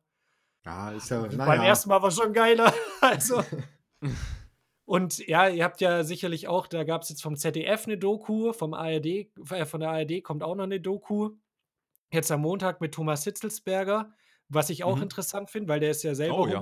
Ja, 0.66 0.92
ist 0.92 1.10
ja, 1.10 1.22
beim 1.22 1.38
naja. 1.38 1.64
ersten 1.66 1.90
Mal 1.90 2.02
war 2.02 2.12
schon 2.12 2.34
geiler. 2.34 2.74
Also. 3.02 3.44
Und 4.86 5.18
ja, 5.28 5.48
ihr 5.48 5.64
habt 5.64 5.82
ja 5.82 6.04
sicherlich 6.04 6.48
auch, 6.48 6.68
da 6.68 6.84
gab 6.84 7.02
es 7.02 7.10
jetzt 7.10 7.24
vom 7.24 7.36
ZDF 7.36 7.86
eine 7.88 7.98
Doku, 7.98 8.54
vom 8.54 8.74
ARD, 8.76 9.06
äh, 9.06 9.66
von 9.66 9.80
der 9.80 9.90
ARD 9.90 10.22
kommt 10.24 10.44
auch 10.44 10.56
noch 10.56 10.64
eine 10.66 10.80
Doku. 10.80 11.32
Jetzt 12.12 12.32
am 12.32 12.42
Montag 12.42 12.82
mit 12.82 12.94
Thomas 12.94 13.24
Hitzelsberger, 13.24 14.12
was 14.48 14.70
ich 14.70 14.84
auch 14.84 14.98
Mhm. 14.98 15.04
interessant 15.04 15.50
finde, 15.50 15.70
weil 15.70 15.80
der 15.80 15.90
ist 15.92 16.04
ja 16.04 16.14
selber 16.14 16.38
Oh, 16.38 16.46
ja. 16.48 16.62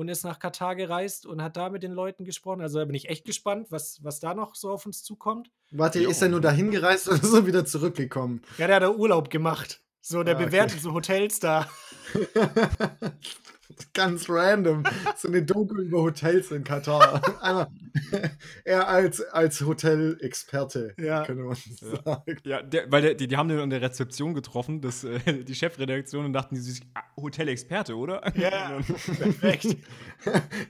Und 0.00 0.08
ist 0.08 0.24
nach 0.24 0.38
Katar 0.38 0.74
gereist 0.76 1.26
und 1.26 1.42
hat 1.42 1.56
da 1.56 1.68
mit 1.68 1.82
den 1.82 1.92
Leuten 1.92 2.24
gesprochen. 2.24 2.60
Also 2.62 2.78
da 2.78 2.84
bin 2.86 2.94
ich 2.94 3.08
echt 3.08 3.24
gespannt, 3.24 3.68
was, 3.70 4.02
was 4.02 4.18
da 4.18 4.34
noch 4.34 4.54
so 4.54 4.70
auf 4.70 4.86
uns 4.86 5.02
zukommt. 5.04 5.50
Warte, 5.70 6.00
Jo. 6.00 6.10
ist 6.10 6.22
er 6.22 6.28
nur 6.30 6.40
dahin 6.40 6.70
gereist 6.70 7.06
oder 7.08 7.16
ist 7.22 7.32
er 7.32 7.46
wieder 7.46 7.64
zurückgekommen? 7.64 8.42
Ja, 8.58 8.66
der 8.66 8.76
hat 8.76 8.82
da 8.82 8.90
Urlaub 8.90 9.30
gemacht. 9.30 9.80
So, 10.00 10.22
der 10.22 10.34
Ah, 10.34 10.38
okay. 10.38 10.46
bewertet 10.46 10.80
so 10.80 10.94
Hotels 10.94 11.38
da. 11.40 11.68
Ganz 13.94 14.28
random. 14.28 14.84
So 15.16 15.28
eine 15.28 15.42
Doku 15.42 15.76
über 15.80 16.02
Hotels 16.02 16.50
in 16.50 16.64
Katar. 16.64 17.20
Einmal, 17.42 17.68
er 18.64 18.88
als, 18.88 19.20
als 19.20 19.60
Hotelexperte, 19.60 20.94
Ja. 20.98 21.24
könnte 21.24 21.42
man 21.42 21.56
sagen. 21.56 22.36
Ja, 22.44 22.62
der, 22.62 22.90
weil 22.90 23.02
der, 23.02 23.14
die, 23.14 23.28
die 23.28 23.36
haben 23.36 23.48
den 23.48 23.58
an 23.58 23.70
der 23.70 23.82
Rezeption 23.82 24.34
getroffen, 24.34 24.80
das, 24.80 25.04
äh, 25.04 25.44
die 25.44 25.54
Chefredaktion, 25.54 26.24
und 26.24 26.32
dachten 26.32 26.54
die 26.54 26.60
sich, 26.60 26.80
ah, 26.94 27.02
Hotelexperte, 27.16 27.96
oder? 27.96 28.36
Ja. 28.36 28.80
Perfekt. 29.18 29.76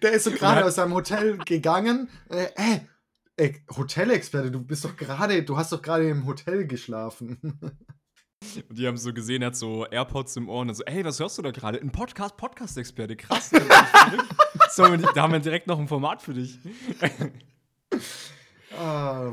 Der 0.02 0.12
ist 0.12 0.24
so 0.24 0.30
gerade 0.30 0.64
aus 0.64 0.76
seinem 0.76 0.94
Hotel 0.94 1.38
gegangen. 1.38 2.08
Äh, 2.28 2.46
äh, 2.56 2.80
ey, 3.36 3.64
Hotelexperte, 3.76 4.50
du 4.50 4.62
bist 4.62 4.84
doch 4.84 4.96
gerade, 4.96 5.42
du 5.42 5.56
hast 5.56 5.72
doch 5.72 5.82
gerade 5.82 6.08
im 6.08 6.26
Hotel 6.26 6.66
geschlafen. 6.66 7.38
Und 8.56 8.78
die 8.78 8.86
haben 8.86 8.96
so 8.96 9.12
gesehen, 9.12 9.42
er 9.42 9.48
hat 9.48 9.56
so 9.56 9.86
AirPods 9.86 10.36
im 10.36 10.48
Ohr 10.48 10.60
und 10.60 10.68
dann 10.68 10.74
so, 10.74 10.84
ey, 10.84 11.04
was 11.04 11.20
hörst 11.20 11.38
du 11.38 11.42
da 11.42 11.50
gerade? 11.50 11.80
Ein 11.80 11.92
Podcast, 11.92 12.36
Podcast-Experte, 12.36 13.16
krass. 13.16 13.50
so, 14.70 14.96
da 14.96 15.22
haben 15.22 15.32
wir 15.32 15.40
direkt 15.40 15.66
noch 15.66 15.78
ein 15.78 15.88
Format 15.88 16.22
für 16.22 16.34
dich. 16.34 16.58
Ah, 18.76 19.32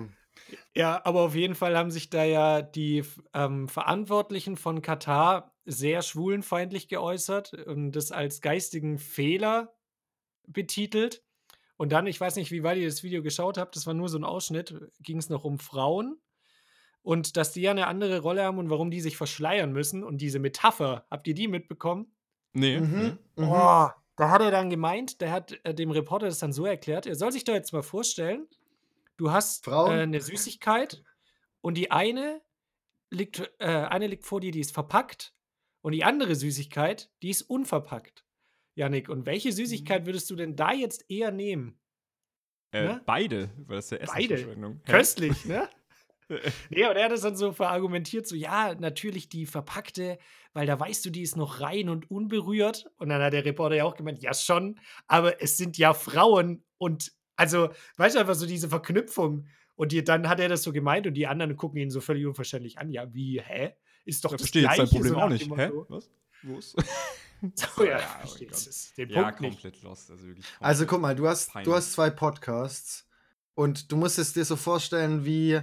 Ja, 0.76 1.02
aber 1.06 1.22
auf 1.22 1.36
jeden 1.36 1.56
Fall 1.56 1.78
haben 1.78 1.92
sich 1.92 2.10
da 2.10 2.24
ja 2.24 2.62
die 2.62 3.04
ähm, 3.34 3.68
Verantwortlichen 3.68 4.58
von 4.58 4.82
Katar 4.82 5.54
sehr 5.66 6.02
schwulenfeindlich 6.02 6.88
geäußert 6.88 7.54
und 7.54 7.92
das 7.92 8.12
als 8.12 8.42
geistigen 8.42 8.98
Fehler 9.00 9.74
betitelt. 10.48 11.24
Und 11.76 11.92
dann, 11.92 12.08
ich 12.08 12.20
weiß 12.20 12.36
nicht, 12.38 12.52
wie 12.52 12.64
weit 12.64 12.78
ihr 12.78 12.88
das 12.88 13.04
Video 13.04 13.22
geschaut 13.22 13.58
habt, 13.58 13.76
das 13.76 13.86
war 13.86 13.94
nur 13.94 14.10
so 14.10 14.18
ein 14.18 14.24
Ausschnitt, 14.24 14.76
ging 15.00 15.18
es 15.18 15.30
noch 15.30 15.44
um 15.44 15.60
Frauen 15.60 16.18
und 17.08 17.38
dass 17.38 17.54
die 17.54 17.62
ja 17.62 17.72
eine 17.72 17.88
andere 17.88 18.20
Rolle 18.20 18.44
haben 18.44 18.58
und 18.58 18.70
warum 18.70 18.92
die 18.92 19.00
sich 19.00 19.16
verschleiern 19.16 19.72
müssen. 19.72 20.04
Und 20.04 20.18
diese 20.18 20.40
Metapher, 20.40 21.06
habt 21.10 21.26
ihr 21.28 21.34
die 21.34 21.48
mitbekommen? 21.48 22.12
Nee. 22.52 22.82
nee. 22.82 22.86
mhm, 22.86 23.18
mhm. 23.38 23.48
Oh, 23.50 23.88
da 24.18 24.30
hat 24.30 24.42
er 24.42 24.52
dann 24.52 24.70
gemeint, 24.70 25.22
der 25.22 25.32
hat 25.32 25.58
äh, 25.64 25.74
dem 25.74 25.92
Reporter 25.92 26.26
das 26.26 26.40
dann 26.40 26.52
so 26.52 26.66
erklärt, 26.66 27.06
er 27.06 27.16
soll 27.16 27.32
sich 27.32 27.46
doch 27.46 27.54
jetzt 27.54 27.72
mal 27.72 27.82
vorstellen, 27.82 28.46
du 29.16 29.32
hast 29.32 29.70
äh, 29.70 29.72
eine 29.72 30.20
Süßigkeit 30.20 31.02
und 31.62 31.78
die 31.78 31.92
eine 31.92 32.42
liegt, 33.10 33.54
äh, 33.60 33.68
eine 33.68 34.08
liegt 34.08 34.26
vor 34.26 34.42
dir, 34.42 34.52
die 34.52 34.60
ist 34.60 34.74
verpackt 34.74 35.34
und 35.80 35.94
die 35.94 36.04
andere 36.04 36.36
Süßigkeit, 36.36 37.10
die 37.22 37.30
ist 37.30 37.44
unverpackt. 37.44 38.26
Janik, 38.76 39.08
und 39.08 39.26
welche 39.26 39.54
Süßigkeit 39.54 40.06
würdest 40.06 40.30
du 40.30 40.36
denn 40.36 40.58
da 40.58 40.74
jetzt 40.74 41.10
eher 41.10 41.32
nehmen? 41.32 41.80
Äh, 42.74 42.84
Ne? 42.84 43.02
Beide, 43.06 43.50
weil 43.66 43.78
das 43.78 43.86
ist 43.86 43.92
ja 43.92 43.98
Beide. 44.00 44.34
Essensverschwendung. 44.34 44.82
Hä? 44.84 44.92
Köstlich, 44.92 45.46
ne? 45.46 45.70
Nee, 46.70 46.86
und 46.86 46.96
er 46.96 47.06
hat 47.06 47.12
das 47.12 47.22
dann 47.22 47.36
so 47.38 47.54
verargumentiert, 47.54 48.28
so, 48.28 48.36
ja, 48.36 48.76
natürlich 48.76 49.30
die 49.30 49.46
verpackte, 49.46 50.18
weil 50.54 50.68
da 50.68 50.80
weißt 50.80 51.06
du, 51.06 51.10
die 51.10 51.22
ist 51.22 51.38
noch 51.38 51.62
rein 51.62 51.90
und 51.90 52.12
unberührt. 52.12 52.90
Und 52.98 53.10
dann 53.10 53.22
hat 53.22 53.34
der 53.34 53.46
Reporter 53.46 53.76
ja 53.76 53.86
auch 53.86 53.96
gemeint, 53.96 54.22
ja 54.22 54.34
schon, 54.34 54.80
aber 55.08 55.42
es 55.42 55.58
sind 55.58 55.78
ja 55.78 55.94
Frauen 55.94 56.64
und, 56.78 57.14
also, 57.36 57.70
weißt 57.98 58.16
du, 58.16 58.20
einfach 58.20 58.36
so 58.36 58.46
diese 58.46 58.70
Verknüpfung. 58.70 59.48
Und 59.76 59.92
die, 59.92 60.04
dann 60.04 60.28
hat 60.28 60.40
er 60.40 60.50
das 60.50 60.64
so 60.64 60.72
gemeint 60.74 61.06
und 61.06 61.14
die 61.14 61.28
anderen 61.28 61.56
gucken 61.56 61.80
ihn 61.80 61.92
so 61.92 62.02
völlig 62.02 62.26
unverständlich 62.26 62.80
an. 62.80 62.90
Ja, 62.92 63.14
wie, 63.14 63.40
hä? 63.42 63.74
Ist 64.06 64.26
doch 64.26 64.32
Ich 64.32 64.38
das 64.38 64.42
verstehe 64.50 64.64
jetzt 64.64 64.80
dein 64.80 64.88
Gleiche, 64.88 64.96
Problem 64.96 65.14
so 65.14 65.20
auch 65.20 65.30
nicht. 65.30 65.52
Hä? 65.56 65.70
Was? 65.90 66.10
Wo 66.42 66.58
ist? 66.58 66.76
So, 67.56 67.84
ja, 67.84 68.00
Ja, 68.00 68.22
ich 68.24 68.32
oh 68.32 68.48
verstehe 68.48 69.06
den 69.08 69.10
ja, 69.16 69.24
Punkt 69.26 69.42
nicht. 69.42 69.62
komplett 69.62 69.84
lost. 69.84 70.10
Also, 70.10 70.26
wirklich 70.26 70.46
Also 70.60 70.86
komplett 70.86 70.90
guck 70.90 71.02
mal, 71.02 71.16
du 71.16 71.28
hast, 71.28 71.52
du 71.64 71.74
hast 71.76 71.94
zwei 71.94 72.10
Podcasts 72.10 73.08
und 73.54 73.92
du 73.92 73.98
musst 73.98 74.18
es 74.18 74.34
dir 74.34 74.44
so 74.44 74.56
vorstellen 74.56 75.24
wie, 75.24 75.62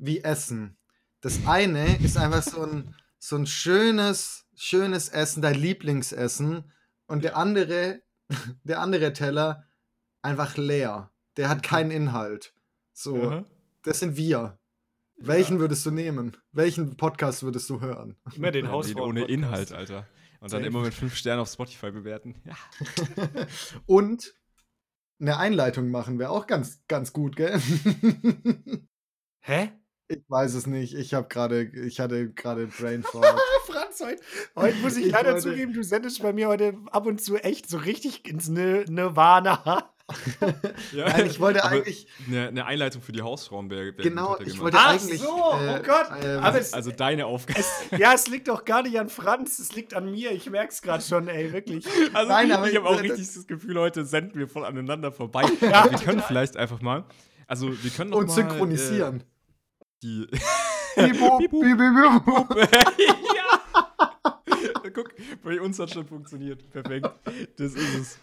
wie 0.00 0.20
Essen. 0.20 0.76
Das 1.20 1.46
eine 1.46 1.98
ist 2.02 2.16
einfach 2.16 2.42
so 2.42 2.62
ein, 2.62 2.94
so 3.18 3.36
ein 3.36 3.46
schönes, 3.46 4.46
schönes 4.56 5.08
Essen, 5.08 5.42
dein 5.42 5.54
Lieblingsessen. 5.54 6.72
Und 7.06 7.24
der 7.24 7.36
andere, 7.36 8.02
der 8.64 8.80
andere 8.80 9.12
Teller 9.12 9.64
einfach 10.22 10.56
leer. 10.56 11.10
Der 11.36 11.48
hat 11.48 11.62
keinen 11.62 11.90
Inhalt. 11.90 12.54
So, 12.92 13.22
Aha. 13.22 13.44
das 13.82 14.00
sind 14.00 14.16
wir. 14.16 14.58
Welchen 15.16 15.58
würdest 15.60 15.84
du 15.84 15.90
nehmen? 15.90 16.36
Welchen 16.52 16.96
Podcast 16.96 17.42
würdest 17.42 17.68
du 17.68 17.80
hören? 17.80 18.16
Immer 18.34 18.50
den 18.52 18.64
Ja, 18.64 18.70
Haus 18.70 18.94
ohne 18.96 19.24
Inhalt, 19.24 19.70
Alter. 19.72 20.06
Und 20.40 20.50
dann 20.52 20.62
Safe. 20.62 20.66
immer 20.66 20.80
mit 20.80 20.94
fünf 20.94 21.14
Sternen 21.14 21.42
auf 21.42 21.50
Spotify 21.50 21.90
bewerten. 21.90 22.40
Ja. 22.46 22.56
Und 23.86 24.34
eine 25.20 25.36
Einleitung 25.36 25.90
machen 25.90 26.18
wäre 26.18 26.30
auch 26.30 26.46
ganz, 26.46 26.82
ganz 26.88 27.12
gut, 27.12 27.36
gell? 27.36 27.60
Hä? 29.40 29.72
Ich 30.12 30.22
weiß 30.28 30.54
es 30.54 30.66
nicht. 30.66 30.94
Ich 30.94 31.14
habe 31.14 31.28
gerade, 31.28 31.62
ich 31.62 32.00
hatte 32.00 32.30
gerade 32.32 32.66
Brain 32.80 33.02
Fart. 33.04 33.38
Franz, 33.66 34.00
heute, 34.04 34.20
heute 34.56 34.76
muss 34.78 34.96
ich, 34.96 35.06
Ich 35.06 35.12
leider 35.12 35.34
wollte- 35.34 35.50
zugeben, 35.50 35.72
du 35.72 35.84
sendest 35.84 36.20
bei 36.20 36.32
mir 36.32 36.48
heute 36.48 36.74
ab 36.90 37.06
und 37.06 37.20
zu 37.22 37.36
echt 37.36 37.70
so 37.70 37.78
richtig 37.78 38.28
ins 38.28 38.48
Nir- 38.48 38.84
Nirvana. 38.90 39.88
Ja. 40.92 41.08
Nein, 41.08 41.26
ich 41.26 41.38
wollte 41.38 41.62
Aber 41.62 41.72
eigentlich, 41.72 42.08
Eine, 42.26 42.48
eine 42.48 42.66
Einleitung 42.66 43.00
für 43.00 43.12
die 43.12 43.22
Hausfrauen 43.22 43.70
wäre 43.70 43.96
wär 43.96 44.02
genau, 44.02 44.36
ich 44.40 44.58
wollte 44.58 44.76
Ach 44.80 44.94
eigentlich. 44.94 45.20
so, 45.20 45.28
oh 45.30 45.56
Gott, 45.86 46.10
ähm, 46.24 46.40
aber 46.42 46.58
es- 46.58 46.72
Also 46.72 46.90
deine 46.90 47.26
Aufgabe. 47.26 47.60
ja, 47.96 48.12
es 48.12 48.26
liegt 48.26 48.48
doch 48.48 48.64
gar 48.64 48.82
nicht 48.82 48.98
an 48.98 49.08
Franz, 49.08 49.60
es 49.60 49.72
liegt 49.76 49.94
an 49.94 50.10
mir. 50.10 50.32
Ich 50.32 50.50
merke 50.50 50.72
es 50.72 50.82
gerade 50.82 51.00
schon, 51.04 51.28
ey, 51.28 51.52
wirklich. 51.52 51.86
Also 52.12 52.28
Nein, 52.32 52.48
ich, 52.48 52.54
aber 52.54 52.68
ich 52.68 52.74
habe 52.76 52.88
auch 52.88 53.00
ich- 53.00 53.12
richtig 53.12 53.32
das 53.32 53.46
Gefühl, 53.46 53.78
heute 53.78 54.04
senden 54.04 54.36
wir 54.36 54.48
voll 54.48 54.64
aneinander 54.64 55.12
vorbei. 55.12 55.44
Ja. 55.60 55.88
Wir 55.88 55.98
können 56.00 56.24
vielleicht 56.26 56.56
einfach 56.56 56.80
mal, 56.80 57.04
also 57.46 57.68
wir 57.70 57.90
können 57.92 58.10
noch 58.10 58.18
und 58.18 58.26
mal, 58.26 58.34
synchronisieren. 58.34 59.20
Äh, 59.20 59.24
die 60.02 60.26
bip, 60.96 61.18
bup. 61.18 62.56
ja! 63.36 63.60
Guck, 64.92 65.14
bei 65.42 65.60
uns 65.60 65.78
hat 65.78 65.90
schon 65.90 66.06
funktioniert. 66.06 66.68
Perfekt. 66.70 67.08
Das 67.56 67.74
ist 67.74 67.94
es. 67.94 68.18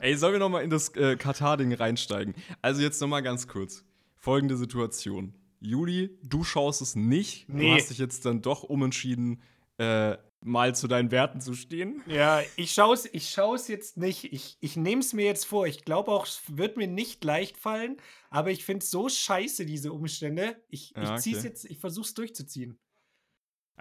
Ey, 0.00 0.16
sollen 0.16 0.34
wir 0.34 0.38
noch 0.38 0.48
mal 0.48 0.62
in 0.62 0.70
das 0.70 0.94
äh, 0.94 1.16
Katar-Ding 1.16 1.72
reinsteigen? 1.72 2.34
Also 2.60 2.82
jetzt 2.82 3.00
noch 3.00 3.08
mal 3.08 3.20
ganz 3.20 3.48
kurz. 3.48 3.84
Folgende 4.16 4.56
Situation. 4.56 5.34
Juli, 5.60 6.18
du 6.22 6.44
schaust 6.44 6.82
es 6.82 6.94
nicht. 6.94 7.48
Nee. 7.48 7.68
Du 7.68 7.74
hast 7.74 7.90
dich 7.90 7.98
jetzt 7.98 8.24
dann 8.24 8.42
doch 8.42 8.62
umentschieden, 8.62 9.42
äh, 9.78 10.16
mal 10.44 10.74
zu 10.74 10.88
deinen 10.88 11.10
Werten 11.10 11.40
zu 11.40 11.54
stehen. 11.54 12.02
Ja, 12.06 12.40
ich 12.56 12.72
schaue 12.72 12.94
es 12.94 13.06
ich 13.12 13.30
schau's 13.30 13.68
jetzt 13.68 13.96
nicht. 13.96 14.32
Ich, 14.32 14.56
ich 14.60 14.76
nehme 14.76 15.00
es 15.00 15.12
mir 15.12 15.24
jetzt 15.24 15.46
vor. 15.46 15.66
Ich 15.66 15.84
glaube 15.84 16.10
auch, 16.10 16.26
es 16.26 16.42
wird 16.48 16.76
mir 16.76 16.88
nicht 16.88 17.24
leicht 17.24 17.56
fallen, 17.56 17.96
aber 18.30 18.50
ich 18.50 18.64
finde 18.64 18.84
es 18.84 18.90
so 18.90 19.08
scheiße, 19.08 19.64
diese 19.66 19.92
Umstände. 19.92 20.56
Ich, 20.68 20.92
Ja, 20.96 21.14
ich 21.14 21.20
ziehe 21.20 21.36
es 21.36 21.42
okay. 21.42 21.48
jetzt, 21.48 21.64
ich 21.64 21.78
versuche 21.78 22.06
es 22.06 22.14
durchzuziehen. 22.14 22.78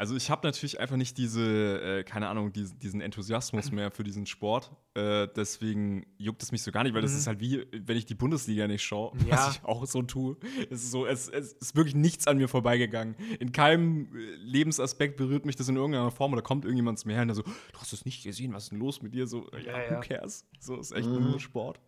Also 0.02 0.16
ich 0.16 0.32
habe 0.32 0.48
natürlich 0.48 0.80
einfach 0.80 0.96
nicht 0.96 1.16
diese, 1.20 2.00
äh, 2.00 2.04
keine 2.04 2.28
Ahnung, 2.28 2.52
diesen, 2.52 2.80
diesen 2.80 3.02
Enthusiasmus 3.02 3.72
mehr 3.72 3.92
für 3.92 4.04
diesen 4.04 4.26
Sport. 4.26 4.72
Äh, 4.96 5.28
deswegen 5.36 6.08
juckt 6.18 6.42
es 6.42 6.52
mich 6.52 6.64
so 6.64 6.72
gar 6.72 6.82
nicht, 6.82 6.96
weil 6.96 7.04
das 7.04 7.12
Mhm. 7.12 7.18
ist 7.20 7.28
halt 7.28 7.40
wie, 7.40 7.68
wenn 7.72 7.96
ich 7.98 8.08
die 8.08 8.16
Bundesliga 8.16 8.68
nicht 8.68 8.82
schaue, 8.84 9.16
Ja. 9.28 9.36
was 9.36 9.58
ich 9.58 9.64
auch 9.64 9.86
so 9.86 10.02
tue. 10.02 10.38
Es 10.72 10.82
ist 10.84 10.90
so, 10.90 11.06
es, 11.06 11.30
es 11.30 11.54
ist 11.54 11.76
wirklich 11.76 11.94
nichts 11.94 12.26
an 12.26 12.38
mir 12.38 12.48
vorbeigegangen. 12.48 13.16
In 13.40 13.52
keinem 13.52 14.08
äh, 14.16 14.34
Lebensaspekt 14.38 15.18
berührt 15.18 15.46
mich 15.46 15.56
das 15.56 15.70
in 15.70 15.76
irgendeiner 15.76 16.10
Form 16.10 16.34
oder 16.34 16.42
kommt 16.42 16.66
irgendjemand 16.66 16.98
zu 16.98 17.08
mir 17.08 17.14
her 17.14 17.22
und 17.22 17.28
der 17.28 17.36
so, 17.36 17.44
du 17.44 17.52
hast 17.78 17.94
es 17.94 18.04
nicht 18.04 18.24
gesehen, 18.24 18.54
was 18.54 18.64
ist 18.64 18.72
denn 18.72 18.80
los 18.80 19.04
mit 19.04 19.14
dir? 19.14 19.28
So, 19.28 19.48
ja, 19.54 19.60
Ja, 19.60 19.74
who 19.88 19.94
ja. 19.94 20.00
cares? 20.00 20.48
So 20.60 20.80
ist 20.80 20.94
echt 20.94 21.10
Mhm. 21.10 21.22
nur 21.30 21.40
Sport. 21.40 21.80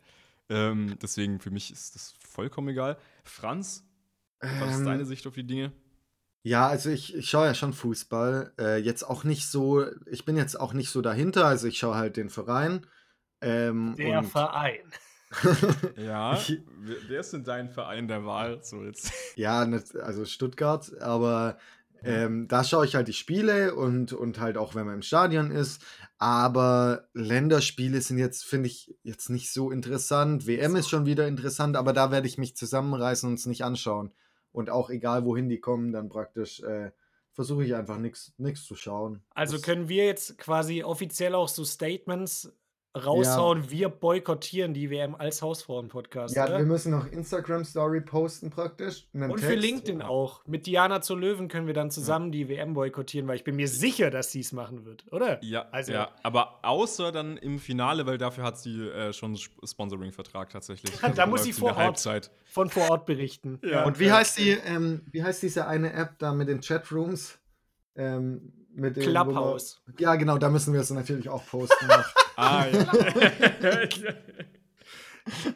Ähm, 0.49 0.97
deswegen 1.01 1.39
für 1.39 1.49
mich 1.49 1.71
ist 1.71 1.95
das 1.95 2.13
vollkommen 2.19 2.67
egal. 2.69 2.97
Franz, 3.23 3.83
was 4.39 4.69
ist 4.73 4.79
Ähm, 4.81 4.85
deine 4.85 5.05
Sicht 5.05 5.25
auf 5.25 5.33
die 5.33 5.47
Dinge? 5.47 5.71
Ja, 6.43 6.67
also 6.67 6.89
ich, 6.89 7.15
ich 7.15 7.29
schaue 7.29 7.47
ja 7.47 7.53
schon 7.53 7.73
Fußball. 7.73 8.53
Äh, 8.59 8.77
jetzt 8.77 9.03
auch 9.03 9.23
nicht 9.23 9.47
so, 9.47 9.85
ich 10.05 10.25
bin 10.25 10.35
jetzt 10.35 10.59
auch 10.59 10.73
nicht 10.73 10.89
so 10.89 11.01
dahinter, 11.01 11.45
also 11.45 11.67
ich 11.67 11.77
schaue 11.77 11.95
halt 11.95 12.17
den 12.17 12.29
Verein. 12.29 12.85
Ähm, 13.41 13.95
Der 13.97 14.19
und, 14.19 14.25
Verein. 14.25 14.81
Ja, 15.97 16.33
Ich- 16.33 16.59
wer, 16.81 16.97
wer 17.07 17.19
ist 17.21 17.33
denn 17.33 17.43
dein 17.43 17.69
Verein 17.69 18.07
der 18.07 18.25
Wahl? 18.25 18.59
So 18.61 18.83
jetzt. 18.83 19.11
ja, 19.35 19.65
nicht- 19.65 19.95
also 19.95 20.25
Stuttgart, 20.25 20.91
aber 21.01 21.57
ähm, 22.03 22.49
da 22.49 22.65
schaue 22.65 22.85
ich 22.85 22.95
halt 22.95 23.07
die 23.07 23.13
Spiele 23.13 23.75
und, 23.75 24.11
und 24.11 24.39
halt 24.39 24.57
auch, 24.57 24.75
wenn 24.75 24.85
man 24.85 24.95
im 24.95 25.01
Stadion 25.01 25.49
ist. 25.51 25.81
Aber 26.17 27.07
Länderspiele 27.13 28.01
sind 28.01 28.17
jetzt, 28.17 28.43
finde 28.45 28.67
ich, 28.67 28.93
jetzt 29.03 29.29
nicht 29.29 29.51
so 29.53 29.71
interessant. 29.71 30.45
WM 30.45 30.75
ist 30.75 30.89
schon 30.89 31.05
wieder 31.05 31.27
interessant, 31.27 31.77
aber 31.77 31.93
da 31.93 32.11
werde 32.11 32.27
ich 32.27 32.37
mich 32.37 32.57
zusammenreißen 32.57 33.29
und 33.29 33.35
es 33.35 33.45
nicht 33.45 33.63
anschauen. 33.63 34.11
Und 34.53 34.69
auch 34.69 34.89
egal, 34.89 35.25
wohin 35.25 35.49
die 35.49 35.59
kommen, 35.59 35.91
dann 35.91 36.07
praktisch 36.09 36.61
äh, 36.61 36.91
versuche 37.33 37.65
ich 37.65 37.75
einfach 37.75 37.97
nichts 37.97 38.63
zu 38.65 38.75
schauen. 38.75 39.21
Also 39.31 39.53
Das- 39.57 39.63
können 39.63 39.89
wir 39.89 40.05
jetzt 40.05 40.37
quasi 40.37 40.83
offiziell 40.83 41.35
auch 41.35 41.49
so 41.49 41.65
Statements 41.65 42.53
raushauen, 42.95 43.71
wir 43.71 43.89
boykottieren 43.89 44.73
die 44.73 44.89
WM 44.89 45.15
als 45.15 45.41
Hausfrauen-Podcast. 45.41 46.35
Ja, 46.35 46.45
oder? 46.45 46.59
wir 46.59 46.65
müssen 46.65 46.91
noch 46.91 47.07
Instagram-Story 47.11 48.01
posten 48.01 48.49
praktisch. 48.51 49.07
Und 49.13 49.39
für 49.39 49.47
Text. 49.47 49.61
LinkedIn 49.65 50.01
auch. 50.01 50.45
Mit 50.45 50.67
Diana 50.67 51.01
zur 51.01 51.17
Löwen 51.19 51.47
können 51.47 51.65
wir 51.67 51.73
dann 51.73 51.89
zusammen 51.91 52.31
die 52.31 52.47
WM 52.49 52.73
boykottieren, 52.73 53.27
weil 53.27 53.35
ich 53.37 53.43
bin 53.43 53.55
mir 53.55 53.67
sicher, 53.67 54.11
dass 54.11 54.31
sie 54.31 54.41
es 54.41 54.51
machen 54.51 54.85
wird, 54.85 55.05
oder? 55.11 55.43
Ja, 55.43 55.65
Also- 55.71 55.91
ja, 55.93 56.09
aber 56.21 56.59
außer 56.63 57.11
dann 57.11 57.37
im 57.37 57.57
Finale, 57.59 58.05
weil 58.05 58.17
dafür 58.17 58.43
hat 58.43 58.59
sie 58.59 58.87
äh, 58.87 59.11
schon 59.13 59.35
Sponsoring-Vertrag 59.37 60.49
tatsächlich. 60.51 60.93
Da 61.15 61.25
muss 61.25 61.43
sie 61.43 61.53
vor 61.53 61.69
Ort. 61.69 61.77
Halbzeit. 61.77 62.31
Von 62.45 62.69
vor 62.69 62.89
Ort 62.89 63.05
berichten. 63.05 63.59
Ja. 63.63 63.85
Und 63.85 63.99
wie 63.99 64.11
heißt 64.11 64.37
die, 64.37 64.51
ähm, 64.51 65.01
wie 65.11 65.23
heißt 65.23 65.41
diese 65.41 65.67
eine 65.67 65.93
App 65.93 66.19
da 66.19 66.31
mit 66.33 66.47
den 66.47 66.61
Chatrooms? 66.61 67.39
Ähm, 67.95 68.53
mit 68.75 68.97
den, 68.97 69.03
wo 69.05 69.11
man- 69.13 69.25
Clubhouse. 69.27 69.81
Ja, 69.99 70.15
genau, 70.15 70.37
da 70.37 70.49
müssen 70.49 70.73
wir 70.73 70.81
es 70.81 70.89
natürlich 70.89 71.29
auch 71.29 71.45
posten. 71.45 71.87
Ah, 72.35 72.65
ja. 72.67 72.83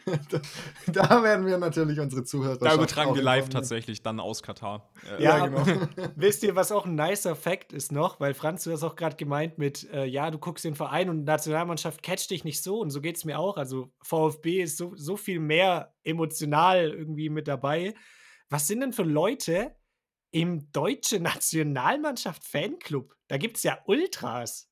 da, 0.06 0.42
da 0.88 1.24
werden 1.24 1.46
wir 1.46 1.58
natürlich 1.58 2.00
unsere 2.00 2.24
Zuhörer. 2.24 2.58
da 2.58 2.74
übertragen 2.74 3.16
wir 3.16 3.22
live 3.22 3.50
tatsächlich 3.50 4.02
dann 4.02 4.20
aus 4.20 4.42
Katar. 4.42 4.90
Ja, 5.20 5.38
Ja, 5.38 5.48
genau. 5.48 5.66
Wisst 6.16 6.44
ihr, 6.44 6.56
was 6.56 6.72
auch 6.72 6.86
ein 6.86 6.96
nicer 6.96 7.36
Fact 7.36 7.74
ist 7.74 7.92
noch? 7.92 8.20
Weil 8.20 8.34
Franz, 8.34 8.64
du 8.64 8.72
hast 8.72 8.84
auch 8.84 8.96
gerade 8.96 9.16
gemeint 9.16 9.58
mit, 9.58 9.90
äh, 9.92 10.06
ja, 10.06 10.32
du 10.32 10.38
guckst 10.38 10.64
den 10.64 10.76
Verein 10.76 11.10
und 11.10 11.26
Nationalmannschaft 11.26 12.02
catcht 12.02 12.30
dich 12.32 12.44
nicht 12.44 12.64
so 12.64 12.80
und 12.80 12.92
so 12.92 13.02
geht 13.02 13.18
es 13.18 13.26
mir 13.26 13.40
auch. 13.40 13.58
Also 13.58 13.92
VfB 14.02 14.62
ist 14.62 14.78
so, 14.78 14.96
so 14.96 15.18
viel 15.18 15.40
mehr 15.40 15.94
emotional 16.04 16.92
irgendwie 16.92 17.30
mit 17.30 17.48
dabei. 17.48 17.94
Was 18.50 18.68
sind 18.68 18.80
denn 18.82 18.94
für 18.94 19.04
Leute 19.04 19.76
im 20.32 20.72
Deutsche 20.72 21.20
Nationalmannschaft 21.20 22.44
Fanclub? 22.46 23.14
Da 23.28 23.38
gibt 23.38 23.58
es 23.58 23.64
ja 23.64 23.80
Ultras. 23.86 24.70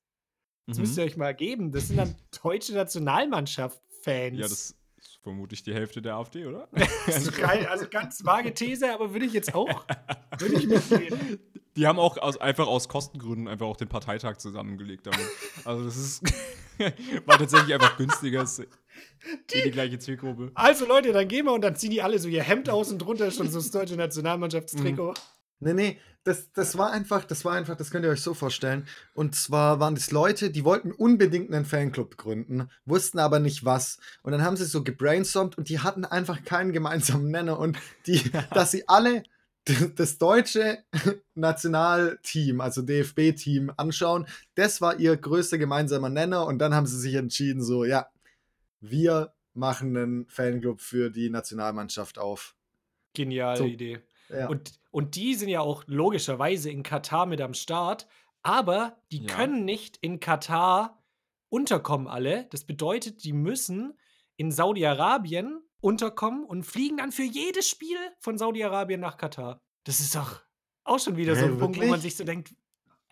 Das 0.67 0.77
Mhm. 0.77 0.83
müsst 0.83 0.97
ihr 0.97 1.03
euch 1.03 1.17
mal 1.17 1.33
geben. 1.35 1.71
Das 1.71 1.87
sind 1.87 1.97
dann 1.97 2.15
Deutsche 2.43 2.73
Nationalmannschaft-Fans. 2.73 4.35
Ja, 4.37 4.43
das 4.47 4.51
ist 4.51 5.19
vermutlich 5.23 5.63
die 5.63 5.73
Hälfte 5.73 6.01
der 6.01 6.15
AfD, 6.15 6.45
oder? 6.45 6.67
also, 7.07 7.31
geil, 7.31 7.67
also 7.67 7.85
ganz 7.89 8.23
vage 8.25 8.53
These, 8.53 8.93
aber 8.93 9.13
würde 9.13 9.25
ich 9.25 9.33
jetzt 9.33 9.53
auch. 9.53 9.85
Würde 10.39 10.55
ich 10.55 10.67
mitgehen. 10.67 11.39
Die 11.77 11.87
haben 11.87 11.99
auch 11.99 12.17
aus, 12.17 12.37
einfach 12.37 12.67
aus 12.67 12.87
Kostengründen 12.89 13.47
einfach 13.47 13.65
auch 13.65 13.77
den 13.77 13.87
Parteitag 13.89 14.37
zusammengelegt 14.37 15.07
damit. 15.07 15.25
Also 15.65 15.83
das 15.85 15.97
ist 15.97 16.23
war 17.25 17.37
tatsächlich 17.37 17.73
einfach 17.73 17.97
günstiger. 17.97 18.43
ist 18.43 18.59
eh 18.59 18.67
die 19.63 19.71
gleiche 19.71 19.99
Zielgruppe. 19.99 20.51
Also 20.55 20.85
Leute, 20.85 21.11
dann 21.13 21.27
gehen 21.27 21.45
wir 21.45 21.53
und 21.53 21.61
dann 21.61 21.75
ziehen 21.75 21.91
die 21.91 22.01
alle 22.01 22.19
so 22.19 22.27
ihr 22.27 22.43
Hemd 22.43 22.69
aus 22.69 22.91
und 22.91 22.99
drunter 22.99 23.29
schon 23.31 23.49
so 23.49 23.59
das 23.59 23.71
deutsche 23.71 23.95
Nationalmannschaftstrikot. 23.95 25.13
Nee, 25.59 25.73
nee, 25.73 25.99
das, 26.25 26.51
das 26.53 26.77
war 26.77 26.91
einfach, 26.91 27.23
das 27.23 27.45
war 27.45 27.53
einfach, 27.53 27.77
das 27.77 27.91
könnt 27.91 28.03
ihr 28.03 28.11
euch 28.11 28.21
so 28.21 28.33
vorstellen. 28.33 28.87
Und 29.13 29.35
zwar 29.35 29.79
waren 29.79 29.95
das 29.95 30.11
Leute, 30.11 30.49
die 30.49 30.65
wollten 30.65 30.91
unbedingt 30.91 31.53
einen 31.53 31.65
Fanclub 31.65 32.17
gründen, 32.17 32.69
wussten 32.85 33.19
aber 33.19 33.39
nicht 33.39 33.63
was. 33.63 33.99
Und 34.23 34.31
dann 34.31 34.41
haben 34.41 34.57
sie 34.57 34.65
so 34.65 34.83
gebrainstormt 34.83 35.57
und 35.57 35.69
die 35.69 35.79
hatten 35.79 36.03
einfach 36.03 36.43
keinen 36.43 36.73
gemeinsamen 36.73 37.29
Nenner. 37.29 37.59
Und 37.59 37.77
die, 38.07 38.21
dass 38.51 38.71
sie 38.71 38.87
alle 38.87 39.23
das 39.95 40.17
deutsche 40.17 40.83
Nationalteam, 41.35 42.59
also 42.59 42.81
DFB-Team, 42.81 43.71
anschauen, 43.77 44.27
das 44.55 44.81
war 44.81 44.99
ihr 44.99 45.15
größter 45.15 45.57
gemeinsamer 45.57 46.09
Nenner. 46.09 46.47
Und 46.47 46.59
dann 46.59 46.73
haben 46.73 46.87
sie 46.87 46.99
sich 46.99 47.13
entschieden, 47.15 47.63
so, 47.63 47.85
ja, 47.85 48.07
wir 48.81 49.33
machen 49.53 49.95
einen 49.95 50.27
Fanclub 50.27 50.81
für 50.81 51.09
die 51.09 51.29
Nationalmannschaft 51.29 52.17
auf. 52.17 52.55
Geniale 53.13 53.57
So. 53.57 53.65
Idee. 53.65 53.99
Ja. 54.29 54.47
Und, 54.47 54.73
und 54.95 55.17
die 55.17 55.35
sind 55.35 55.49
ja 55.49 55.59
auch 55.59 55.83
logischerweise 55.87 56.69
in 56.69 56.81
Katar 56.81 57.25
mit 57.25 57.41
am 57.41 57.53
Start, 57.53 58.07
aber 58.43 58.97
die 59.11 59.23
Ja. 59.23 59.35
können 59.35 59.65
nicht 59.65 59.97
in 59.97 60.21
Katar 60.21 61.03
unterkommen 61.49 62.07
alle. 62.07 62.45
Das 62.45 62.63
bedeutet, 62.63 63.25
die 63.25 63.33
müssen 63.33 63.99
in 64.37 64.53
Saudi-Arabien 64.53 65.59
unterkommen 65.81 66.45
und 66.45 66.63
fliegen 66.63 66.95
dann 66.95 67.11
für 67.11 67.23
jedes 67.23 67.67
Spiel 67.67 67.97
von 68.21 68.37
Saudi-Arabien 68.37 69.01
nach 69.01 69.17
Katar. 69.17 69.59
Das 69.83 69.99
ist 69.99 70.15
doch 70.15 70.41
auch 70.85 70.99
schon 70.99 71.17
wieder 71.17 71.35
so 71.35 71.43
ein 71.43 71.57
Punkt, 71.57 71.75
wo 71.75 71.81
man 71.81 71.89
wirklich? 71.89 72.13
sich 72.13 72.15
so 72.15 72.23
denkt, 72.23 72.55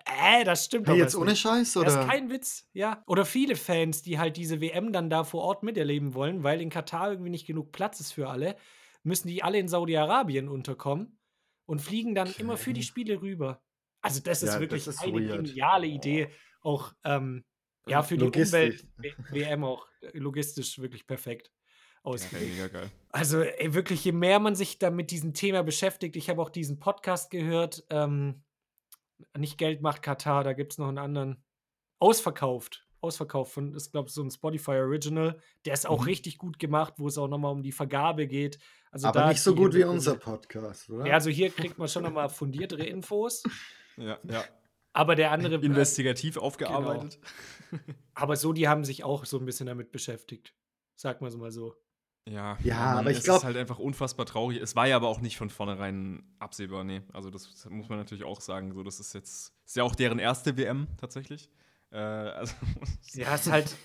äh, 0.06 0.46
das 0.46 0.64
stimmt 0.64 0.88
hey, 0.88 0.94
doch 0.94 1.00
jetzt 1.00 1.16
was 1.16 1.20
ohne 1.22 1.32
nicht. 1.32 1.42
Scheiß, 1.42 1.76
oder? 1.76 1.86
Das 1.88 1.96
ist 1.96 2.10
kein 2.10 2.30
Witz, 2.30 2.70
ja. 2.72 3.04
Oder 3.08 3.26
viele 3.26 3.58
Fans, 3.58 4.02
die 4.04 4.20
halt 4.20 4.38
diese 4.38 4.62
WM 4.62 4.94
dann 4.94 5.10
da 5.10 5.26
vor 5.26 5.42
Ort 5.42 5.64
miterleben 5.64 6.14
wollen, 6.14 6.44
weil 6.44 6.62
in 6.62 6.70
Katar 6.70 7.12
irgendwie 7.12 7.30
nicht 7.30 7.46
genug 7.46 7.74
Platz 7.74 8.00
ist 8.00 8.14
für 8.14 8.30
alle, 8.30 8.56
müssen 9.04 9.28
die 9.28 9.44
alle 9.44 9.60
in 9.60 9.68
Saudi-Arabien 9.68 10.48
unterkommen 10.48 11.20
und 11.66 11.80
fliegen 11.82 12.16
dann 12.16 12.34
immer 12.38 12.58
für 12.58 12.74
die 12.74 12.82
Okay. 12.82 12.88
Spiele 12.88 13.22
rüber. 13.22 13.62
Also 14.02 14.22
das 14.22 14.44
ist 14.44 14.56
Ja, 14.56 14.60
wirklich 14.60 14.84
das 14.86 14.96
ist 14.96 15.02
eine 15.04 15.14
weird. 15.14 15.46
geniale 15.46 15.88
Idee. 15.88 16.30
Auch 16.62 16.94
ähm, 17.04 17.46
ja, 17.88 18.04
für 18.04 18.18
die 18.18 18.26
Logistisch. 18.26 18.84
Umwelt-WM 18.98 19.64
auch 19.64 19.88
äh, 20.02 20.18
logistisch 20.18 20.80
wirklich 20.80 21.06
perfekt 21.08 21.52
Ja, 22.06 22.12
ausgelegt. 22.12 22.52
mega 22.52 22.68
geil. 22.68 22.92
Also 23.12 23.42
ey, 23.42 23.74
wirklich, 23.74 24.04
je 24.04 24.12
mehr 24.12 24.40
man 24.40 24.56
sich 24.56 24.80
da 24.80 24.90
mit 24.90 25.12
diesem 25.12 25.34
Thema 25.34 25.64
beschäftigt, 25.64 26.16
ich 26.16 26.30
habe 26.30 26.42
auch 26.42 26.50
diesen 26.50 26.80
Podcast 26.80 27.30
gehört, 27.30 27.86
ähm, 27.90 28.44
nicht 29.38 29.58
Geld 29.58 29.82
macht 29.82 30.02
Katar, 30.02 30.44
da 30.44 30.54
gibt 30.54 30.74
es 30.74 30.78
noch 30.78 30.88
einen 30.90 30.98
anderen. 30.98 31.44
Ausverkauft. 32.00 32.83
Ausverkauft 33.04 33.52
von, 33.54 33.74
ist 33.74 33.92
glaube 33.92 34.08
ich 34.08 34.14
so 34.14 34.24
ein 34.24 34.32
Spotify 34.32 34.72
Original. 34.72 35.38
Der 35.66 35.74
ist 35.74 35.86
auch 35.88 36.00
Mhm. 36.02 36.06
richtig 36.06 36.38
gut 36.38 36.58
gemacht, 36.60 36.94
wo 36.98 37.08
es 37.08 37.18
auch 37.18 37.28
nochmal 37.28 37.52
um 37.52 37.62
die 37.64 37.72
Vergabe 37.72 38.28
geht. 38.28 38.58
Also 38.92 39.08
aber 39.08 39.22
da 39.22 39.30
nicht 39.30 39.42
so 39.42 39.54
gut 39.56 39.74
wie 39.74 39.84
unser 39.84 40.16
Podcast, 40.16 40.90
oder? 40.90 41.06
Ja, 41.06 41.16
also 41.16 41.30
hier 41.30 41.50
kriegt 41.50 41.78
man 41.78 41.88
schon 41.88 42.04
nochmal 42.04 42.30
fundiertere 42.30 42.86
Infos. 42.86 43.44
Ja, 43.98 44.18
ja. 44.24 44.44
Aber 44.94 45.16
der 45.16 45.32
andere, 45.32 45.56
Investigativ 45.56 46.38
aufgearbeitet. 46.38 47.20
aber 48.14 48.36
so, 48.36 48.54
die 48.54 48.68
haben 48.68 48.84
sich 48.84 49.04
auch 49.04 49.26
so 49.26 49.40
ein 49.40 49.46
bisschen 49.46 49.66
damit 49.68 49.92
beschäftigt. 49.92 50.54
Sag 50.96 51.22
mal 51.22 51.32
so 51.32 51.38
mal 51.40 51.52
so. 51.52 51.76
Ja, 52.30 52.58
Ja, 52.64 52.76
Mann, 52.78 52.98
aber 53.00 53.12
ich 53.12 53.18
es 53.18 53.24
glaub- 53.24 53.38
ist 53.40 53.44
halt 53.44 53.58
einfach 53.58 53.80
unfassbar 53.80 54.26
traurig. 54.26 54.62
Es 54.62 54.76
war 54.76 54.88
ja 54.88 54.96
aber 54.96 55.08
auch 55.10 55.20
nicht 55.20 55.36
von 55.38 55.50
vornherein 55.50 56.24
absehbar, 56.40 56.84
nee. 56.84 57.02
Also 57.12 57.30
das 57.30 57.68
muss 57.70 57.90
man 57.90 57.98
natürlich 57.98 58.24
auch 58.24 58.40
sagen. 58.40 58.74
So, 58.74 58.84
das 58.84 59.00
ist 59.00 59.14
jetzt 59.14 59.54
ist 59.66 59.76
ja 59.76 59.84
auch 59.84 59.96
deren 59.96 60.20
erste 60.20 60.56
WM 60.56 60.88
tatsächlich. 60.98 61.50
Äh, 61.94 61.98
also, 61.98 62.54
Ja, 63.14 63.36
ist 63.36 63.52
halt, 63.52 63.76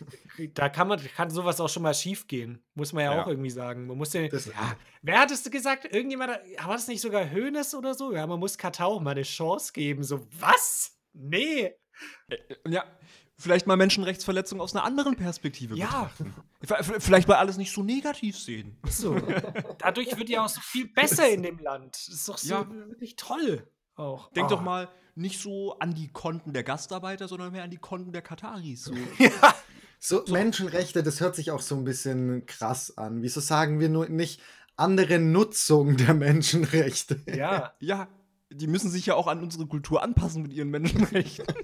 da 0.55 0.69
kann 0.71 0.89
man, 0.89 0.99
kann 1.15 1.29
sowas 1.31 1.61
auch 1.61 1.69
schon 1.69 1.83
mal 1.83 1.93
schief 1.93 2.27
gehen, 2.27 2.65
muss 2.75 2.93
man 2.95 3.05
ja, 3.05 3.15
Ja. 3.15 3.23
auch 3.23 3.27
irgendwie 3.29 3.51
sagen. 3.51 3.87
Man 3.87 3.99
muss 3.99 4.13
ja, 4.15 4.27
Das- 4.29 4.47
ja, 4.47 4.77
wer 5.03 5.21
hat 5.21 5.31
es 5.31 5.49
gesagt? 5.51 5.85
Irgendjemand, 5.93 6.31
war 6.59 6.73
das 6.73 6.89
nicht 6.89 7.03
sogar 7.03 7.31
Hönes 7.31 7.75
oder 7.75 7.95
so? 7.95 8.13
Ja, 8.15 8.27
man 8.27 8.41
muss 8.41 8.57
Katar 8.57 8.87
auch 8.87 9.01
mal 9.01 9.11
eine 9.11 9.23
Chance 9.23 9.73
geben. 9.75 10.03
So, 10.05 10.27
was? 10.41 10.99
Nee. 11.13 11.75
ja, 12.67 12.85
vielleicht 13.37 13.67
mal 13.67 13.77
Menschenrechtsverletzungen 13.77 14.63
aus 14.63 14.75
einer 14.75 14.85
anderen 14.85 15.15
Perspektive 15.17 15.77
Ja. 15.77 16.11
betrachten. 16.17 16.35
Vielleicht 17.01 17.29
mal 17.29 17.37
alles 17.37 17.57
nicht 17.59 17.73
so 17.73 17.83
negativ 17.83 18.39
sehen. 18.39 18.79
So. 18.89 19.17
Dadurch 19.79 20.17
wird 20.17 20.29
ja 20.31 20.45
auch 20.45 20.49
so 20.49 20.61
viel 20.61 20.89
besser 20.89 21.29
in 21.29 21.43
dem 21.43 21.59
Land. 21.59 21.95
Das 21.97 22.09
ist 22.09 22.29
doch 22.29 22.39
so 22.39 22.55
Ja. 22.55 22.69
wirklich 22.71 23.17
toll. 23.17 23.69
Auch. 23.97 24.31
Denk 24.33 24.47
Oh. 24.47 24.51
doch 24.51 24.61
mal 24.63 24.89
nicht 25.19 25.41
so 25.41 25.79
an 25.79 25.95
die 25.95 26.09
Konten 26.09 26.53
der 26.53 26.63
Gastarbeiter, 26.65 27.29
sondern 27.29 27.53
mehr 27.53 27.65
an 27.65 27.71
die 27.71 27.77
Konten 27.79 28.13
der 28.13 28.23
Kataris. 28.23 28.85
So. 28.89 28.95
Ja. 29.19 29.31
So, 30.01 30.25
Menschenrechte, 30.29 31.03
das 31.03 31.21
hört 31.21 31.35
sich 31.35 31.51
auch 31.51 31.61
so 31.61 31.75
ein 31.75 31.83
bisschen 31.85 32.47
krass 32.47 32.97
an. 32.97 33.21
Wieso 33.23 33.41
sagen 33.41 33.81
wir 33.81 33.89
nur 33.89 34.09
nicht 34.09 34.41
andere 34.77 35.19
Nutzung 35.19 35.97
der 35.97 36.15
Menschenrechte? 36.15 37.21
ja. 37.35 37.73
Ja, 37.81 38.07
die 38.51 38.67
müssen 38.69 38.91
sich 38.91 39.07
ja 39.07 39.15
auch 39.15 39.27
an 39.27 39.43
unsere 39.43 39.67
Kultur 39.67 40.03
anpassen 40.03 40.43
mit 40.43 40.53
ihren 40.53 40.71
Menschenrechten. 40.71 41.45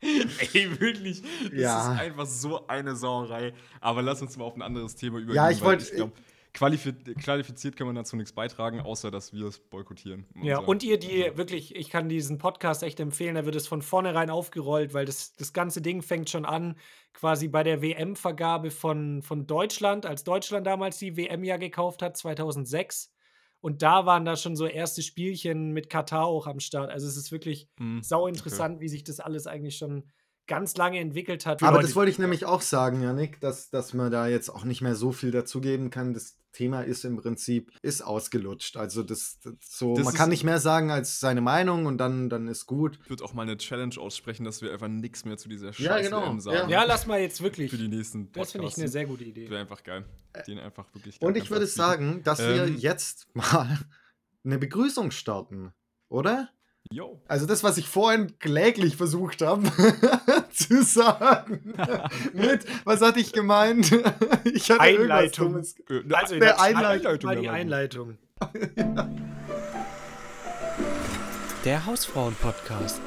Ey, 0.00 0.80
wirklich. 0.80 1.22
Das 1.22 1.52
Ja. 1.52 1.92
ist 1.94 2.00
einfach 2.00 2.26
so 2.26 2.66
eine 2.66 2.96
Sauerei. 2.96 3.54
Aber 3.80 4.02
lass 4.02 4.20
uns 4.20 4.36
mal 4.36 4.44
auf 4.44 4.54
ein 4.56 4.62
anderes 4.62 4.96
Thema 4.96 5.18
übergehen. 5.18 5.36
Ja, 5.36 5.50
ich 5.50 5.60
weil 5.60 5.78
wollt- 5.78 5.92
glaub, 5.92 6.12
qualifiz 6.54 6.94
qualifiziert 7.22 7.76
kann 7.76 7.86
man 7.86 7.96
dazu 7.96 8.16
nichts 8.16 8.32
beitragen, 8.32 8.80
außer 8.80 9.10
dass 9.10 9.32
wir 9.32 9.46
es 9.46 9.58
boykottieren. 9.58 10.26
Ja, 10.42 10.58
Unser- 10.58 10.68
und 10.68 10.82
ihr, 10.82 10.98
die 10.98 11.30
wirklich, 11.36 11.74
ich 11.74 11.88
kann 11.90 12.08
diesen 12.08 12.38
Podcast 12.38 12.82
echt 12.82 13.00
empfehlen, 13.00 13.34
da 13.36 13.44
wird 13.44 13.56
es 13.56 13.66
von 13.66 13.82
vornherein 13.82 14.30
aufgerollt, 14.30 14.94
weil 14.94 15.06
das, 15.06 15.34
das 15.34 15.52
ganze 15.52 15.80
Ding 15.80 16.02
fängt 16.02 16.30
schon 16.30 16.44
an, 16.44 16.76
quasi 17.14 17.48
bei 17.48 17.62
der 17.62 17.82
WM-Vergabe 17.82 18.70
von, 18.70 19.22
von 19.22 19.46
Deutschland, 19.46 20.06
als 20.06 20.24
Deutschland 20.24 20.66
damals 20.66 20.98
die 20.98 21.16
WM 21.16 21.44
ja 21.44 21.56
gekauft 21.56 22.02
hat, 22.02 22.16
2006. 22.16 23.12
Und 23.60 23.82
da 23.82 24.06
waren 24.06 24.24
da 24.24 24.34
schon 24.36 24.56
so 24.56 24.66
erste 24.66 25.02
Spielchen 25.02 25.70
mit 25.70 25.88
Katar 25.88 26.26
auch 26.26 26.46
am 26.48 26.58
Start. 26.58 26.90
Also 26.90 27.06
es 27.06 27.16
ist 27.16 27.30
wirklich 27.30 27.68
Hm, 27.78 28.02
sau 28.02 28.26
interessant, 28.26 28.80
wie 28.80 28.88
sich 28.88 29.04
das 29.04 29.20
alles 29.20 29.46
eigentlich 29.46 29.76
schon 29.76 30.10
ganz 30.46 30.76
lange 30.76 30.98
entwickelt 30.98 31.46
hat. 31.46 31.62
Aber 31.62 31.76
Leute, 31.76 31.86
das 31.86 31.96
wollte 31.96 32.10
ich 32.10 32.18
nämlich 32.18 32.44
auch 32.46 32.60
sagen, 32.62 33.02
Janik, 33.02 33.40
dass, 33.40 33.70
dass 33.70 33.94
man 33.94 34.10
da 34.10 34.26
jetzt 34.26 34.50
auch 34.50 34.64
nicht 34.64 34.80
mehr 34.82 34.94
so 34.94 35.12
viel 35.12 35.30
dazugeben 35.30 35.90
kann. 35.90 36.14
Das 36.14 36.38
Thema 36.52 36.82
ist 36.82 37.04
im 37.04 37.16
Prinzip 37.16 37.72
ist 37.80 38.02
ausgelutscht. 38.02 38.76
Also 38.76 39.02
das, 39.02 39.38
das 39.42 39.54
so, 39.62 39.94
Das 39.94 40.04
man 40.04 40.14
kann 40.14 40.28
nicht 40.28 40.44
mehr 40.44 40.58
sagen 40.60 40.90
als 40.90 41.18
seine 41.18 41.40
Meinung 41.40 41.86
und 41.86 41.96
dann, 41.98 42.28
dann 42.28 42.46
ist 42.46 42.66
gut. 42.66 42.98
Ich 43.04 43.08
würde 43.10 43.24
auch 43.24 43.32
mal 43.32 43.42
eine 43.42 43.56
Challenge 43.56 43.96
aussprechen, 43.98 44.44
dass 44.44 44.60
wir 44.60 44.70
einfach 44.72 44.88
nichts 44.88 45.24
mehr 45.24 45.38
zu 45.38 45.48
dieser 45.48 45.68
Ja, 45.68 45.72
scheiß 45.72 46.06
genau, 46.06 46.38
sagen. 46.40 46.68
ja, 46.68 46.84
lass 46.84 47.06
mal 47.06 47.20
jetzt 47.20 47.42
wirklich. 47.42 47.70
Für 47.70 47.78
die 47.78 47.88
nächsten 47.88 48.30
Das 48.32 48.52
finde 48.52 48.66
ich 48.68 48.76
eine 48.76 48.88
sehr 48.88 49.06
gute 49.06 49.24
Idee. 49.24 49.48
Wäre 49.48 49.62
einfach 49.62 49.82
geil. 49.82 50.04
Den 50.46 50.58
einfach 50.58 50.92
wirklich 50.94 51.20
Und 51.22 51.36
ich 51.36 51.50
würde 51.50 51.66
sagen, 51.66 52.22
dass 52.22 52.40
wir 52.40 52.66
Ähm. 52.66 52.76
jetzt 52.76 53.28
mal 53.34 53.78
eine 54.44 54.58
Begrüßung 54.58 55.10
starten, 55.10 55.72
oder? 56.08 56.50
Yo. 56.90 57.22
Also 57.26 57.46
das, 57.46 57.62
was 57.64 57.78
ich 57.78 57.88
vorhin 57.88 58.38
kläglich 58.38 58.96
versucht 58.96 59.40
habe 59.40 59.62
zu 60.52 60.82
sagen. 60.82 61.74
Mit, 62.34 62.66
was 62.84 63.00
hatte 63.00 63.20
ich 63.20 63.32
gemeint? 63.32 63.90
Ich 64.44 64.70
hatte 64.70 64.84
irgendwas 64.88 65.38
Einleitung. 65.38 65.52
Dummes. 65.52 65.74
Äh, 65.88 66.02
Also, 66.12 66.34
schreibt 66.36 66.60
Einleitung 66.60 67.18
mal 67.24 67.36
die. 67.40 67.48
Einleitung. 67.48 68.18
Der 71.64 71.86
Hausfrauen-Podcast. 71.86 73.00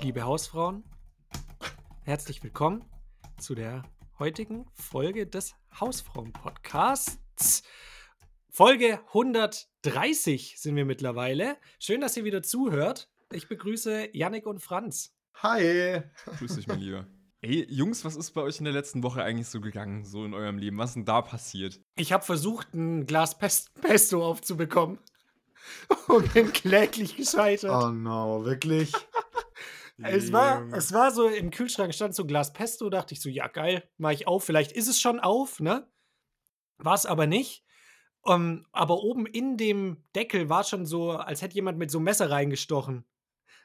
Liebe 0.00 0.22
Hausfrauen, 0.22 0.84
herzlich 2.02 2.42
willkommen 2.42 2.84
zu 3.38 3.54
der 3.54 3.82
heutigen 4.18 4.66
Folge 4.74 5.26
des 5.26 5.54
Hausfrauen-Podcasts. 5.78 7.62
Folge 8.56 9.00
130 9.08 10.60
sind 10.60 10.76
wir 10.76 10.84
mittlerweile. 10.84 11.56
Schön, 11.80 12.00
dass 12.00 12.16
ihr 12.16 12.22
wieder 12.22 12.40
zuhört. 12.40 13.10
Ich 13.32 13.48
begrüße 13.48 14.10
Yannick 14.12 14.46
und 14.46 14.60
Franz. 14.60 15.12
Hi. 15.42 16.02
Grüß 16.38 16.54
dich, 16.54 16.68
mein 16.68 16.78
Lieber. 16.78 17.04
Ey, 17.40 17.66
Jungs, 17.68 18.04
was 18.04 18.14
ist 18.14 18.30
bei 18.30 18.42
euch 18.42 18.58
in 18.58 18.64
der 18.64 18.72
letzten 18.72 19.02
Woche 19.02 19.24
eigentlich 19.24 19.48
so 19.48 19.60
gegangen, 19.60 20.04
so 20.04 20.24
in 20.24 20.34
eurem 20.34 20.58
Leben? 20.58 20.78
Was 20.78 20.90
ist 20.90 20.94
denn 20.94 21.04
da 21.04 21.20
passiert? 21.20 21.80
Ich 21.96 22.12
habe 22.12 22.24
versucht, 22.24 22.72
ein 22.74 23.06
Glas 23.06 23.36
Pest 23.36 23.74
Pesto 23.80 24.24
aufzubekommen. 24.24 25.00
Und 26.06 26.32
bin 26.32 26.52
kläglich 26.52 27.16
gescheitert. 27.16 27.72
Oh 27.72 27.90
no, 27.90 28.44
wirklich? 28.44 28.92
Es 29.98 30.32
war, 30.32 30.72
es 30.72 30.92
war 30.92 31.12
so, 31.12 31.28
im 31.28 31.52
Kühlschrank 31.52 31.94
stand 31.94 32.16
so 32.16 32.24
ein 32.24 32.28
Glas 32.28 32.52
Pesto, 32.52 32.90
dachte 32.90 33.14
ich 33.14 33.20
so, 33.20 33.28
ja 33.28 33.46
geil, 33.46 33.88
mach 33.96 34.10
ich 34.10 34.26
auf. 34.26 34.44
Vielleicht 34.44 34.72
ist 34.72 34.88
es 34.88 35.00
schon 35.00 35.20
auf, 35.20 35.60
ne? 35.60 35.88
War 36.78 36.94
es 36.94 37.06
aber 37.06 37.28
nicht. 37.28 37.63
Um, 38.26 38.64
aber 38.72 39.02
oben 39.02 39.26
in 39.26 39.56
dem 39.58 40.04
Deckel 40.16 40.48
war 40.48 40.64
schon 40.64 40.86
so, 40.86 41.12
als 41.12 41.42
hätte 41.42 41.54
jemand 41.56 41.78
mit 41.78 41.90
so 41.90 41.98
einem 41.98 42.04
Messer 42.04 42.30
reingestochen. 42.30 43.04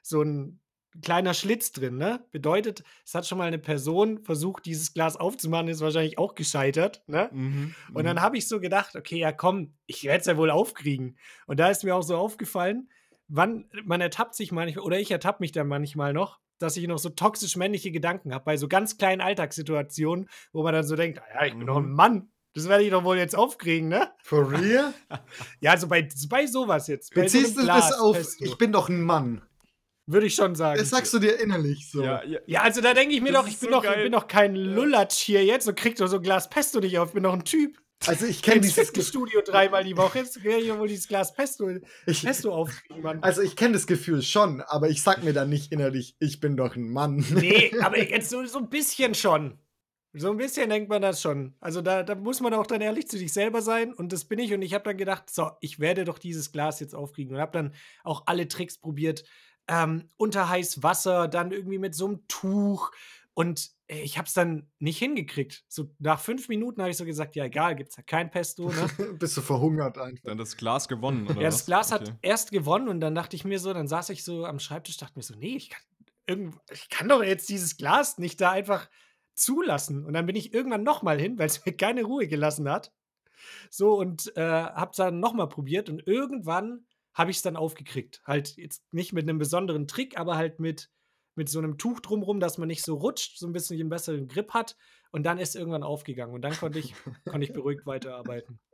So 0.04 0.22
ein 0.24 0.62
kleiner 1.02 1.34
Schlitz 1.34 1.72
drin, 1.72 1.98
ne? 1.98 2.26
Bedeutet, 2.32 2.84
es 3.06 3.13
hat 3.15 3.28
schon 3.28 3.38
mal 3.38 3.48
eine 3.48 3.60
Person 3.60 4.24
versucht, 4.24 4.65
dieses 4.65 4.93
Glas 4.93 5.17
aufzumachen, 5.17 5.67
ist 5.67 5.82
wahrscheinlich 5.82 6.17
auch 6.17 6.36
gescheitert, 6.36 7.04
ne? 7.08 7.30
Mhm, 7.32 7.76
Und 7.93 8.06
dann 8.06 8.22
habe 8.22 8.38
ich 8.38 8.48
so 8.48 8.60
gedacht, 8.60 8.95
okay, 8.95 9.17
ja 9.19 9.32
komm, 9.32 9.76
ich 9.86 10.04
werde 10.06 10.22
es 10.22 10.26
ja 10.28 10.38
wohl 10.38 10.50
aufkriegen. 10.52 11.17
Und 11.48 11.60
da 11.60 11.69
ist 11.69 11.84
mir 11.84 11.95
auch 11.95 12.04
so 12.04 12.17
aufgefallen, 12.17 12.89
wann 13.28 13.69
man 13.86 14.02
ertappt 14.02 14.36
sich 14.36 14.52
manchmal, 14.52 14.84
oder 14.86 15.00
ich 15.00 15.12
ertappe 15.12 15.41
mich 15.43 15.52
dann 15.52 15.67
manchmal 15.67 16.13
noch, 16.13 16.39
dass 16.60 16.76
ich 16.78 16.88
noch 16.88 16.98
so 17.00 17.10
toxisch 17.10 17.56
männliche 17.56 17.91
Gedanken 17.91 18.34
habe, 18.34 18.45
bei 18.45 18.58
so 18.58 18.67
ganz 18.67 18.98
kleinen 18.98 19.22
Alltagssituationen, 19.22 20.30
wo 20.52 20.63
man 20.63 20.74
dann 20.74 20.84
so 20.86 20.95
denkt, 20.95 21.19
ah 21.22 21.26
ja, 21.36 21.45
ich 21.45 21.58
bin 21.58 21.67
doch 21.67 21.78
ein 21.78 21.89
Mhm. 21.89 21.93
Mann. 21.93 22.32
Das 22.55 22.67
werde 22.67 22.83
ich 22.83 22.89
doch 22.91 23.03
wohl 23.03 23.17
jetzt 23.17 23.35
aufkriegen, 23.35 23.89
ne? 23.89 24.12
For 24.23 24.49
real? 24.51 24.93
Ja, 25.62 25.71
also 25.71 25.88
bei, 25.88 26.07
bei 26.29 26.47
sowas 26.47 26.88
jetzt. 26.88 27.13
Bei 27.13 27.27
so 27.27 27.38
Beziehst 27.38 27.57
du 27.57 27.63
Glas 27.63 27.89
das 27.89 27.99
auf, 27.99 28.15
Pesto, 28.17 28.45
ich 28.45 28.57
bin 28.57 28.71
doch 28.71 28.89
ein 28.89 29.01
Mann? 29.01 29.41
Würde 30.07 30.25
ich 30.25 30.33
schon 30.33 30.55
sagen. 30.55 30.79
Das 30.79 30.89
sagst 30.89 31.13
du 31.13 31.19
dir 31.19 31.39
innerlich 31.39 31.91
so. 31.91 32.03
Ja, 32.03 32.23
ja, 32.23 32.39
ja, 32.47 32.62
also 32.63 32.81
da 32.81 32.95
denke 32.95 33.13
ich 33.13 33.21
mir 33.21 33.31
Das 33.31 33.43
doch, 33.43 33.47
ich 33.47 33.59
bin, 33.59 33.69
so 33.69 33.75
doch, 33.81 33.83
ich 33.83 34.03
bin 34.03 34.12
doch 34.12 34.27
kein 34.27 34.55
Lulatsch 34.55 35.17
hier 35.19 35.45
jetzt 35.45 35.67
und 35.67 35.75
krieg 35.77 35.95
doch 35.97 36.07
so 36.07 36.15
ein 36.15 36.23
Glas 36.23 36.49
Pesto 36.49 36.79
nicht 36.79 36.97
auf. 36.97 37.09
Ich 37.09 37.13
bin 37.13 37.23
doch 37.23 37.33
ein 37.33 37.45
Typ. 37.45 37.77
Also 38.07 38.25
ich 38.25 38.38
Ich 38.38 38.41
kenne 38.41 38.62
dieses. 38.62 38.88
Fitnessstudio 38.88 39.41
dreimal 39.45 39.83
die 39.83 39.95
Woche. 39.97 40.19
Jetzt 40.19 40.43
werde 40.43 40.62
ich 40.62 40.67
ja 40.67 40.79
wohl 40.79 40.88
dieses 40.88 41.07
Glas 41.07 41.33
Pesto, 41.33 41.69
Ich, 42.07 42.23
Pesto 42.23 42.51
aufkriegen, 42.51 43.03
Mann. 43.03 43.21
also 43.21 43.41
ich 43.41 43.55
kenne 43.55 43.73
das 43.73 43.85
Gefühl 43.88 44.21
schon, 44.23 44.62
aber 44.62 44.89
ich 44.89 45.03
sag 45.03 45.23
mir 45.23 45.33
dann 45.33 45.49
nicht 45.49 45.71
innerlich, 45.71 46.15
ich 46.19 46.39
bin 46.39 46.57
doch 46.57 46.75
ein 46.75 46.89
Mann. 46.89 47.23
Nee, 47.29 47.71
aber 47.81 47.99
jetzt 47.99 48.29
so, 48.29 48.43
so 48.45 48.59
ein 48.59 48.69
bisschen 48.69 49.13
schon. 49.13 49.59
So 50.13 50.32
ein 50.32 50.38
bisschen 50.38 50.69
denkt 50.69 50.89
man 50.89 51.02
das 51.04 51.22
schon. 51.22 51.56
Also 51.60 51.82
da, 51.82 52.02
da 52.04 52.15
muss 52.15 52.41
man 52.41 52.54
auch 52.56 52.65
dann 52.65 52.82
ehrlich 52.82 53.08
zu 53.08 53.17
sich 53.17 53.32
selber 53.32 53.62
sein 53.62 53.93
und 53.93 54.12
das 54.12 54.26
bin 54.26 54.39
ich 54.39 54.52
und 54.54 54.62
ich 54.63 54.74
habe 54.74 54.84
dann 54.84 54.98
gedacht, 54.98 55.30
so, 55.30 55.52
ich 55.62 55.80
werde 55.80 56.04
doch 56.04 56.17
dieses 56.17 56.52
Glas 56.52 56.80
jetzt 56.80 56.95
aufkriegen 56.95 57.36
und 57.36 57.41
habe 57.41 57.52
dann 57.52 57.74
auch 58.04 58.24
alle 58.26 58.48
Tricks 58.48 58.80
probiert. 58.80 59.24
Ähm, 59.67 60.10
unter 60.17 60.50
heiß 60.50 60.82
Wasser, 60.82 61.28
dann 61.28 61.52
irgendwie 61.52 61.78
mit 61.78 61.93
so 61.93 62.08
einem 62.08 62.28
Tuch 62.28 62.91
und 63.36 63.69
äh, 63.88 64.02
ich 64.02 64.17
habe 64.17 64.26
es 64.28 64.34
dann 64.34 64.72
nicht 64.80 64.98
hingekriegt. 64.98 65.63
So 65.67 65.93
nach 66.00 66.19
fünf 66.19 66.50
Minuten 66.50 66.82
habe 66.82 66.89
ich 66.89 66.98
so 66.98 67.06
gesagt, 67.06 67.36
ja 67.36 67.45
egal, 67.45 67.76
gibt's 67.76 67.95
ja 67.98 68.02
kein 68.04 68.32
Pesto, 68.32 68.74
ne? 68.74 68.91
Bist 69.19 69.38
du 69.38 69.41
verhungert 69.41 69.98
einfach. 69.98 70.24
Dann 70.24 70.38
das 70.38 70.58
Glas 70.58 70.88
gewonnen, 70.88 71.28
oder 71.28 71.41
Ja, 71.41 71.48
was? 71.48 71.62
das 71.62 71.65
Glas 71.65 71.91
hat 71.91 72.10
Okay. 72.10 72.15
erst 72.22 72.52
gewonnen 72.52 72.88
und 72.89 73.00
dann 73.02 73.15
dachte 73.15 73.36
ich 73.36 73.45
mir 73.45 73.60
so, 73.60 73.74
dann 73.74 73.88
saß 73.88 74.10
ich 74.10 74.24
so 74.24 74.45
am 74.45 74.60
Schreibtisch, 74.60 74.98
dachte 74.98 75.17
mir 75.17 75.24
so, 75.24 75.36
nee, 75.36 75.56
ich 75.56 75.69
kann, 75.69 75.82
irgend, 76.28 76.56
ich 76.72 76.89
kann 76.89 77.10
doch 77.10 77.24
jetzt 77.24 77.50
dieses 77.50 77.78
Glas 77.78 78.17
nicht 78.17 78.39
da 78.41 78.52
einfach 78.52 78.89
zulassen. 79.39 80.06
Und 80.06 80.13
dann 80.13 80.25
bin 80.25 80.36
ich 80.36 80.54
irgendwann 80.54 80.84
nochmal 80.84 81.19
hin, 81.19 81.38
weil 81.38 81.47
es 81.47 81.63
mir 81.65 81.73
keine 81.73 82.04
Ruhe 82.04 82.28
gelassen 82.28 82.69
hat. 82.69 82.91
So 83.69 83.97
und 83.97 84.36
äh, 84.36 84.41
hab's 84.41 84.97
dann 84.97 85.19
nochmal 85.19 85.47
probiert 85.47 85.89
und 85.89 86.06
irgendwann 86.06 86.86
habe 87.13 87.32
ich 87.32 87.38
es 87.38 87.43
dann 87.43 87.56
aufgekriegt. 87.56 88.21
Halt 88.25 88.56
jetzt 88.58 88.84
nicht 88.91 89.13
mit 89.13 89.28
einem 89.28 89.39
besonderen 89.39 89.88
Trick, 89.88 90.17
aber 90.19 90.36
halt 90.36 90.60
mit, 90.60 90.89
mit 91.36 91.49
so 91.49 91.60
einem 91.60 91.78
Tuch 91.78 91.99
drumrum, 91.99 92.39
dass 92.39 92.58
man 92.58 92.67
nicht 92.67 92.84
so 92.84 92.95
rutscht, 92.95 93.38
so 93.38 93.47
ein 93.47 93.54
bisschen 93.54 93.80
einen 93.80 93.89
besseren 93.89 94.28
Grip 94.28 94.54
hat. 94.54 94.75
Und 95.12 95.23
dann 95.23 95.39
ist 95.39 95.56
irgendwann 95.56 95.82
aufgegangen 95.84 96.36
und 96.36 96.43
dann 96.43 96.56
konnte 96.56 96.78
ich, 96.78 96.93
konnte 97.25 97.43
ich 97.43 97.54
beruhigt 97.54 97.86
weiterarbeiten. 97.86 98.60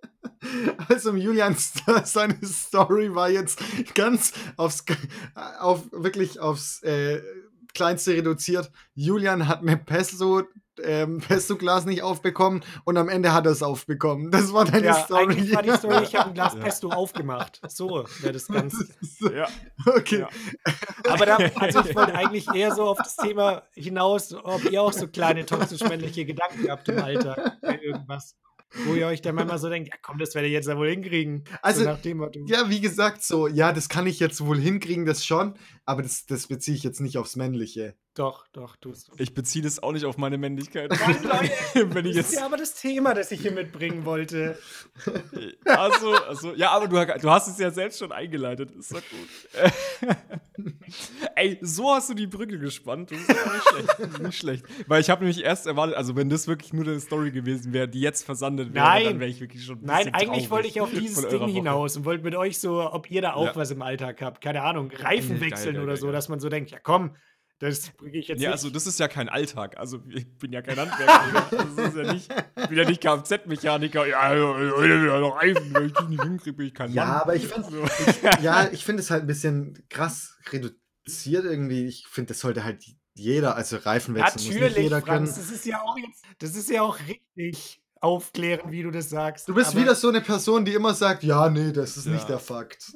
Also 0.90 1.16
Julian, 1.16 1.56
seine 2.04 2.38
Story 2.44 3.16
war 3.16 3.30
jetzt 3.30 3.60
ganz 3.96 4.34
aufs, 4.58 4.84
auf, 5.60 5.92
wirklich 5.92 6.40
aufs 6.40 6.84
äh, 6.84 7.22
Kleinste 7.76 8.14
reduziert. 8.14 8.72
Julian 8.96 9.48
hat 9.48 9.62
eine 9.62 9.78
Pesto, 9.78 10.42
ähm, 10.84 11.20
Pesto-Glas 11.28 11.86
nicht 11.86 12.02
aufbekommen 12.02 12.64
und 12.86 12.98
am 12.98 13.10
Ende 13.10 13.34
hat 13.34 13.46
er 13.46 13.52
es 13.52 13.62
aufbekommen. 13.62 14.32
Das 14.32 14.52
war 14.52 14.66
deine 14.66 14.88
Ja, 14.88 14.94
Story. 15.06 15.24
eigentlich 15.24 15.54
war 15.54 15.62
die 15.62 15.72
Story, 15.72 16.04
ich 16.04 16.16
habe 16.16 16.30
ein 16.30 16.34
Glas 16.34 16.54
Ja. 16.56 16.62
Pesto 16.62 16.90
aufgemacht. 16.90 17.62
So 17.68 18.06
wäre 18.22 18.34
das 18.34 18.48
Ganze. 18.48 18.88
Ja. 19.34 19.48
okay. 19.86 20.20
Ja. 20.22 20.30
Aber 21.10 21.26
da, 21.26 21.38
also 21.56 21.82
ich 21.86 21.96
wollte 21.96 22.16
eigentlich 22.16 22.48
eher 22.54 22.74
so 22.74 22.84
auf 22.86 22.98
das 22.98 23.16
Thema 23.18 23.64
hinaus, 23.74 24.34
ob 24.34 24.64
ihr 24.72 24.82
auch 24.82 24.94
so 24.94 25.08
kleine 25.08 25.46
toxisch-männliche 25.46 26.26
Gedanken 26.26 26.70
habt 26.70 26.90
im 26.90 27.00
Alltag 27.00 27.58
bei 27.62 27.80
irgendwas. 27.80 28.36
Wo 28.86 28.94
ihr 28.94 29.08
euch 29.08 29.22
dann 29.22 29.36
manchmal 29.36 29.58
so 29.60 29.70
denkt, 29.70 29.88
ja 29.88 29.96
komm, 30.02 30.18
das 30.18 30.36
werde 30.36 30.48
ich 30.48 30.54
jetzt 30.54 30.68
ja 30.68 30.76
wohl 30.76 30.90
hinkriegen. 30.90 31.46
Also, 31.62 31.82
so 31.84 31.86
nach 31.90 32.02
dem 32.02 32.18
Motto. 32.18 32.42
Ja, 32.48 32.70
wie 32.70 32.82
gesagt, 32.82 33.24
so, 33.24 33.48
ja, 33.48 33.72
das 33.72 33.88
kann 33.88 34.06
ich 34.06 34.20
jetzt 34.20 34.46
wohl 34.46 34.60
hinkriegen, 34.60 35.06
das 35.06 35.24
schon, 35.24 35.54
aber 35.86 36.02
das, 36.02 36.26
das 36.26 36.48
beziehe 36.48 36.76
ich 36.76 36.84
jetzt 36.84 37.00
nicht 37.00 37.18
aufs 37.18 37.36
Männliche. 37.36 37.96
Doch, 38.16 38.48
doch, 38.54 38.78
tust 38.78 39.10
du. 39.10 39.12
Ich 39.18 39.34
beziehe 39.34 39.62
das 39.62 39.84
auch 39.84 39.92
nicht 39.92 40.06
auf 40.06 40.18
meine 40.18 40.38
Männlichkeit. 40.38 40.90
Leute, 40.90 41.94
Wenn 41.94 42.06
ich 42.06 42.16
Das 42.16 42.30
ist 42.30 42.40
ja 42.40 42.46
aber 42.46 42.56
das 42.56 42.74
Thema, 42.76 43.14
das 43.14 43.30
ich 43.32 43.42
hier 43.42 43.52
mitbringen 43.52 44.06
wollte. 44.06 44.58
Also, 45.66 46.14
also, 46.16 46.54
ja, 46.54 46.72
aber 46.72 46.88
du, 46.88 47.20
du 47.20 47.30
hast 47.30 47.48
es 47.48 47.58
ja 47.60 47.70
selbst 47.72 48.00
schon 48.00 48.12
eingeleitet. 48.12 48.72
Ist 48.72 48.94
doch 48.94 49.02
gut. 49.02 50.16
Ey, 51.36 51.58
so 51.62 51.92
hast 51.94 52.10
du 52.10 52.14
die 52.14 52.28
Brücke 52.28 52.58
gespannt. 52.60 53.12
Das 53.12 53.20
ist 53.20 53.28
ja 53.30 53.36
nicht 53.36 53.68
schlecht. 53.68 54.20
Nicht 54.22 54.38
schlecht. 54.38 54.66
Weil 54.88 55.02
ich 55.02 55.10
habe 55.10 55.24
nämlich 55.26 55.44
erst 55.44 55.68
erwartet, 55.68 55.96
also 55.96 56.16
wenn 56.16 56.30
das 56.30 56.48
wirklich 56.48 56.72
nur 56.72 56.86
eine 56.86 57.00
Story 57.00 57.32
gewesen 57.32 57.74
wäre, 57.74 57.88
die 57.88 58.00
jetzt 58.00 58.24
versandet 58.24 58.74
wäre, 58.74 58.86
Nein. 58.86 59.04
dann 59.06 59.20
wäre 59.20 59.30
ich 59.30 59.42
wirklich 59.42 59.66
schon 59.66 59.80
ein 59.80 59.86
Nein, 59.86 60.14
eigentlich 60.14 60.50
wollte 60.50 60.68
ich 60.68 60.80
auf 60.80 60.92
dieses 60.92 61.28
Ding 61.28 61.48
hinaus 61.48 61.98
und 61.98 62.06
wollte 62.06 62.24
mit 62.24 62.36
euch 62.36 62.60
so, 62.60 62.92
ob 62.92 63.10
ihr 63.12 63.22
da 63.22 63.34
auch 63.34 63.48
Ja. 63.48 63.56
was 63.56 63.72
im 63.72 63.82
Alltag 63.82 64.22
habt. 64.22 64.42
Keine 64.42 64.62
Ahnung, 64.62 64.92
Reifen 64.92 65.40
Geil, 65.40 65.50
geil, 65.76 65.84
oder 65.84 65.94
geil, 65.94 66.02
so, 66.02 66.12
dass 66.12 66.30
man 66.30 66.40
so 66.40 66.50
denkt, 66.50 66.72
ja 66.72 66.80
komm, 66.80 67.16
das 67.60 67.90
bringe 67.92 68.18
ich 68.18 68.28
jetzt 68.28 68.42
Ja, 68.42 68.50
nicht. 68.50 68.58
also 68.58 68.70
das 68.70 68.86
ist 68.86 69.00
ja 69.00 69.08
kein 69.08 69.30
Alltag. 69.30 69.78
Also 69.78 70.02
ich 70.10 70.28
bin 70.38 70.52
ja 70.52 70.62
kein 70.62 70.78
Handwerker. 70.78 71.48
das 71.52 71.88
ist 71.88 71.96
ja 71.98 72.12
nicht, 72.14 72.30
ich 72.58 72.68
bin 72.68 72.78
ja 72.78 72.84
nicht 72.86 73.02
Kfz-Mechaniker. 73.02 74.06
Ja, 74.06 74.34
wieder 74.36 75.20
noch 75.22 75.38
Reifen, 75.38 75.74
wenn 75.74 75.86
ich 75.86 75.94
die 75.94 76.04
nicht 76.10 76.22
hinkriege, 76.24 76.64
ich 76.64 76.74
kein 76.74 76.92
Ja, 76.92 77.06
Mann. 77.06 77.16
aber 77.22 77.36
ich 77.36 77.48
finde 77.48 77.70
So. 77.72 77.86
ja, 78.42 78.68
ich 78.74 78.84
finde 78.84 79.02
es 79.04 79.10
halt 79.10 79.24
ein 79.24 79.28
bisschen 79.28 79.86
krass 79.90 80.38
reduziert 80.52 81.46
irgendwie. 81.46 81.86
Ich 81.88 82.08
finde, 82.10 82.30
das 82.34 82.42
sollte 82.42 82.66
halt 82.66 82.84
jeder, 83.14 83.56
also 83.56 83.78
Reifenwechsel 83.78 84.34
muss 84.34 84.44
nicht 84.48 84.54
Natürlich, 84.56 84.78
jeder 84.84 85.02
können. 85.02 85.26
Franz, 85.28 85.38
das 85.38 85.50
ist 85.50 85.66
ja 85.66 85.82
auch 85.82 85.98
jetzt, 85.98 86.26
das 86.40 86.56
ist 86.58 86.70
ja 86.70 86.82
auch 86.82 86.98
richtig 87.08 87.82
aufklären, 88.02 88.70
wie 88.72 88.84
du 88.84 88.92
das 88.92 89.10
sagst. 89.10 89.48
Du 89.48 89.54
bist 89.54 89.72
Aber 89.72 89.80
wieder 89.82 89.96
so 89.96 90.10
eine 90.10 90.20
Person, 90.20 90.66
die 90.66 90.74
immer 90.74 90.94
sagt, 90.94 91.24
ja, 91.24 91.50
nee, 91.50 91.72
das 91.72 91.96
ist 91.96 92.06
Ja. 92.08 92.12
nicht 92.12 92.28
der 92.28 92.40
Fakt. 92.40 92.92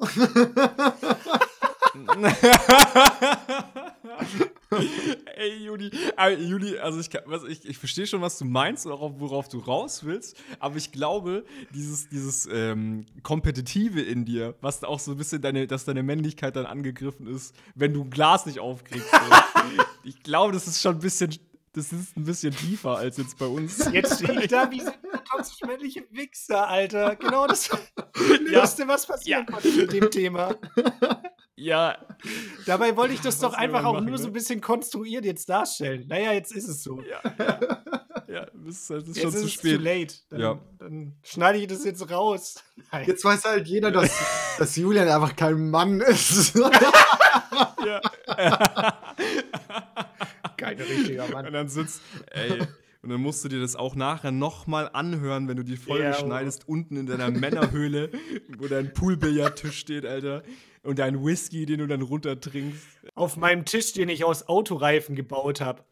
Ey, 5.36 5.64
Juli, 5.64 5.90
äh, 6.16 6.34
Juli, 6.34 6.78
also 6.78 7.00
ich, 7.00 7.08
was, 7.26 7.44
ich, 7.44 7.64
ich 7.64 7.78
verstehe 7.78 8.06
schon, 8.06 8.20
was 8.20 8.38
du 8.38 8.44
meinst 8.44 8.86
und 8.86 8.92
auch 8.92 9.12
worauf 9.18 9.48
du 9.48 9.58
raus 9.58 10.04
willst, 10.04 10.36
aber 10.60 10.76
ich 10.76 10.92
glaube, 10.92 11.44
dieses, 11.74 12.08
dieses 12.08 12.48
ähm, 12.52 13.06
Kompetitive 13.22 14.00
in 14.00 14.24
dir, 14.24 14.54
was 14.60 14.84
auch 14.84 15.00
so 15.00 15.12
ein 15.12 15.16
bisschen 15.16 15.42
deine, 15.42 15.66
dass 15.66 15.84
deine 15.84 16.02
Männlichkeit 16.02 16.54
dann 16.56 16.66
angegriffen 16.66 17.26
ist, 17.26 17.54
wenn 17.74 17.92
du 17.92 18.04
ein 18.04 18.10
Glas 18.10 18.46
nicht 18.46 18.60
aufkriegst. 18.60 19.10
So. 19.10 19.16
ich 20.04 20.22
glaube, 20.22 20.52
das 20.52 20.66
ist 20.68 20.80
schon 20.80 20.96
ein 20.96 21.00
bisschen, 21.00 21.34
das 21.72 21.92
ist 21.92 22.16
ein 22.16 22.24
bisschen 22.24 22.54
tiefer 22.54 22.96
als 22.96 23.16
jetzt 23.16 23.38
bei 23.38 23.46
uns. 23.46 23.90
Jetzt 23.92 24.22
stehe 24.22 24.40
ich 24.40 24.48
da 24.48 24.70
wie 24.70 24.80
so 24.80 24.90
ein 24.90 25.24
toxisch-männliche 25.30 26.04
Wichser, 26.10 26.68
Alter. 26.68 27.16
Genau 27.16 27.46
das 27.46 27.70
Löste, 28.40 28.86
was 28.86 29.06
passieren 29.06 29.46
Ja. 29.48 29.58
mit 29.76 29.92
dem 29.92 30.10
Thema. 30.10 30.54
Ja, 31.60 31.96
Dabei 32.66 32.96
wollte 32.96 33.14
ich 33.14 33.20
das 33.20 33.38
doch 33.38 33.52
einfach 33.54 33.84
auch 33.84 34.00
nur 34.00 34.10
ne? 34.12 34.18
so 34.18 34.26
ein 34.28 34.32
bisschen 34.32 34.60
konstruiert 34.60 35.24
jetzt 35.24 35.48
darstellen. 35.48 36.06
Naja, 36.08 36.32
jetzt 36.32 36.52
ist 36.52 36.68
es 36.68 36.82
so. 36.82 37.02
ja, 37.02 37.20
ja, 38.28 38.46
das 38.54 38.76
ist, 38.76 38.90
das 38.90 39.02
ist 39.08 39.16
Jetzt 39.16 39.20
schon 39.22 39.34
ist 39.34 39.40
zu 39.42 39.48
spät. 39.48 39.76
too 39.76 39.82
late. 39.82 40.14
Dann, 40.30 40.40
Ja. 40.40 40.58
dann 40.78 41.12
schneide 41.22 41.58
ich 41.58 41.66
das 41.66 41.84
jetzt 41.84 42.10
raus. 42.10 42.62
Nein. 42.92 43.06
Jetzt 43.06 43.24
weiß 43.24 43.44
halt 43.44 43.66
jeder, 43.68 43.90
dass, 43.90 44.10
dass 44.58 44.76
Julian 44.76 45.08
einfach 45.08 45.36
kein 45.36 45.70
Mann 45.70 46.00
ist. 46.00 46.58
Ja. 47.86 48.00
Kein 50.56 50.78
richtiger 50.78 51.24
Und 51.24 51.32
Mann. 51.32 51.52
dann 51.52 51.68
sitzt, 51.68 52.00
ey, 52.30 52.58
und 53.02 53.08
dann 53.10 53.20
musst 53.20 53.42
du 53.44 53.48
dir 53.48 53.60
das 53.60 53.74
auch 53.76 53.94
nachher 53.94 54.30
nochmal 54.30 54.90
anhören, 54.92 55.48
wenn 55.48 55.56
du 55.56 55.62
die 55.64 55.76
Folge 55.78 56.04
Ja, 56.04 56.14
oh. 56.16 56.20
schneidest, 56.26 56.68
unten 56.68 56.96
in 56.96 57.06
deiner 57.06 57.30
Männerhöhle, 57.30 58.10
wo 58.58 58.66
dein 58.68 58.92
Poolbillardtisch 58.92 59.78
steht, 59.78 60.04
Alter. 60.04 60.42
Und 60.82 60.98
dein 60.98 61.22
Whisky, 61.24 61.66
den 61.66 61.78
du 61.80 61.86
dann 61.86 62.00
runtertrinkst. 62.02 62.82
Auf 63.14 63.36
meinem 63.36 63.64
Tisch, 63.66 63.92
den 63.92 64.08
ich 64.08 64.24
aus 64.24 64.48
Autoreifen 64.48 65.14
gebaut 65.14 65.60
habe. 65.60 65.84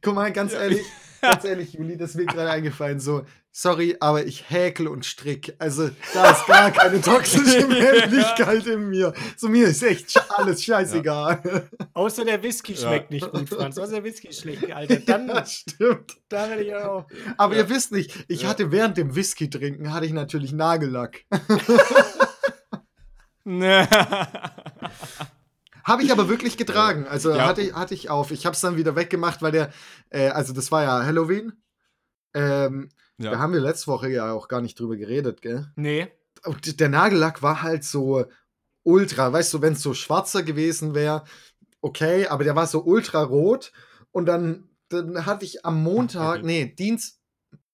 Guck 0.00 0.14
mal, 0.14 0.32
ganz 0.32 0.54
ehrlich, 0.54 0.80
ganz 1.20 1.44
ehrlich, 1.44 1.74
Juli, 1.74 1.98
das 1.98 2.10
ist 2.10 2.16
mir 2.16 2.24
gerade 2.24 2.48
eingefallen. 2.48 2.98
So, 2.98 3.26
sorry, 3.52 3.94
aber 4.00 4.24
ich 4.24 4.48
häkel 4.48 4.88
und 4.88 5.04
strick. 5.04 5.54
Also, 5.58 5.90
da 6.14 6.30
ist 6.30 6.46
gar 6.46 6.70
keine 6.70 6.98
toxische 7.02 7.66
Männlichkeit 7.68 8.66
in 8.66 8.88
mir. 8.88 9.12
So, 9.36 9.48
mir 9.50 9.68
ist 9.68 9.82
echt 9.82 10.16
alles 10.30 10.64
scheißegal. 10.64 11.68
Außer 11.92 12.24
der 12.24 12.42
Whisky 12.42 12.72
Ja. 12.72 12.78
schmeckt 12.88 13.10
nicht 13.10 13.30
gut, 13.30 13.50
Franz. 13.50 13.76
Außer 13.76 13.92
der 13.92 14.04
Whisky 14.04 14.32
schmeckt, 14.32 14.72
Alter. 14.72 14.96
Dann, 14.96 15.28
Ja, 15.36 15.44
stimmt. 15.44 16.16
da 16.30 16.48
werde 16.48 16.62
ich 16.64 16.74
auch. 16.74 17.06
Aber 17.36 17.54
Ja. 17.54 17.64
ihr 17.64 17.68
wisst 17.68 17.92
nicht, 17.92 18.14
ich 18.28 18.42
Ja. 18.44 18.48
hatte 18.48 18.72
während 18.72 18.96
dem 18.96 19.14
Whisky 19.14 19.50
trinken, 19.50 19.92
hatte 19.92 20.06
ich 20.06 20.12
natürlich 20.12 20.52
Nagellack. 20.54 21.24
Habe 25.84 26.02
ich 26.02 26.10
aber 26.10 26.28
wirklich 26.28 26.56
getragen. 26.56 27.06
Also 27.06 27.30
Ja. 27.32 27.46
hatte, 27.46 27.72
hatte 27.74 27.94
ich 27.94 28.10
auf. 28.10 28.32
Ich 28.32 28.44
habe 28.44 28.54
es 28.54 28.60
dann 28.60 28.76
wieder 28.76 28.96
weggemacht, 28.96 29.40
weil 29.40 29.52
der, 29.52 29.72
äh, 30.10 30.28
also 30.30 30.52
das 30.52 30.72
war 30.72 30.82
ja 30.82 31.04
Halloween. 31.04 31.52
Ähm, 32.34 32.88
Da 33.18 33.32
ja. 33.32 33.38
haben 33.38 33.52
wir 33.52 33.60
letzte 33.60 33.86
Woche 33.86 34.10
ja 34.10 34.32
auch 34.32 34.48
gar 34.48 34.60
nicht 34.60 34.78
drüber 34.78 34.96
geredet, 34.96 35.40
gell? 35.42 35.70
Nee. 35.76 36.08
Und 36.44 36.80
der 36.80 36.88
Nagellack 36.90 37.42
war 37.42 37.62
halt 37.62 37.82
so 37.84 38.26
ultra, 38.82 39.32
weißt 39.32 39.54
du, 39.54 39.62
wenn 39.62 39.72
es 39.72 39.82
so 39.82 39.94
schwarzer 39.94 40.42
gewesen 40.42 40.94
wäre, 40.94 41.24
okay, 41.80 42.26
aber 42.26 42.44
der 42.44 42.56
war 42.56 42.66
so 42.66 42.84
ultra 42.84 43.22
rot. 43.22 43.72
Und 44.12 44.26
dann, 44.26 44.68
dann 44.90 45.24
hatte 45.24 45.44
ich 45.44 45.64
am 45.64 45.82
Montag, 45.82 46.38
okay. 46.38 46.42
nee, 46.46 46.66
Dienst, 46.66 47.20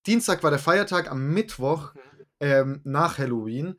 Dienstag 0.07 0.43
war 0.43 0.51
der 0.51 0.61
Feiertag, 0.61 1.11
am 1.11 1.33
Mittwoch 1.33 1.95
ähm, 2.41 2.81
nach 2.85 3.19
Halloween 3.19 3.75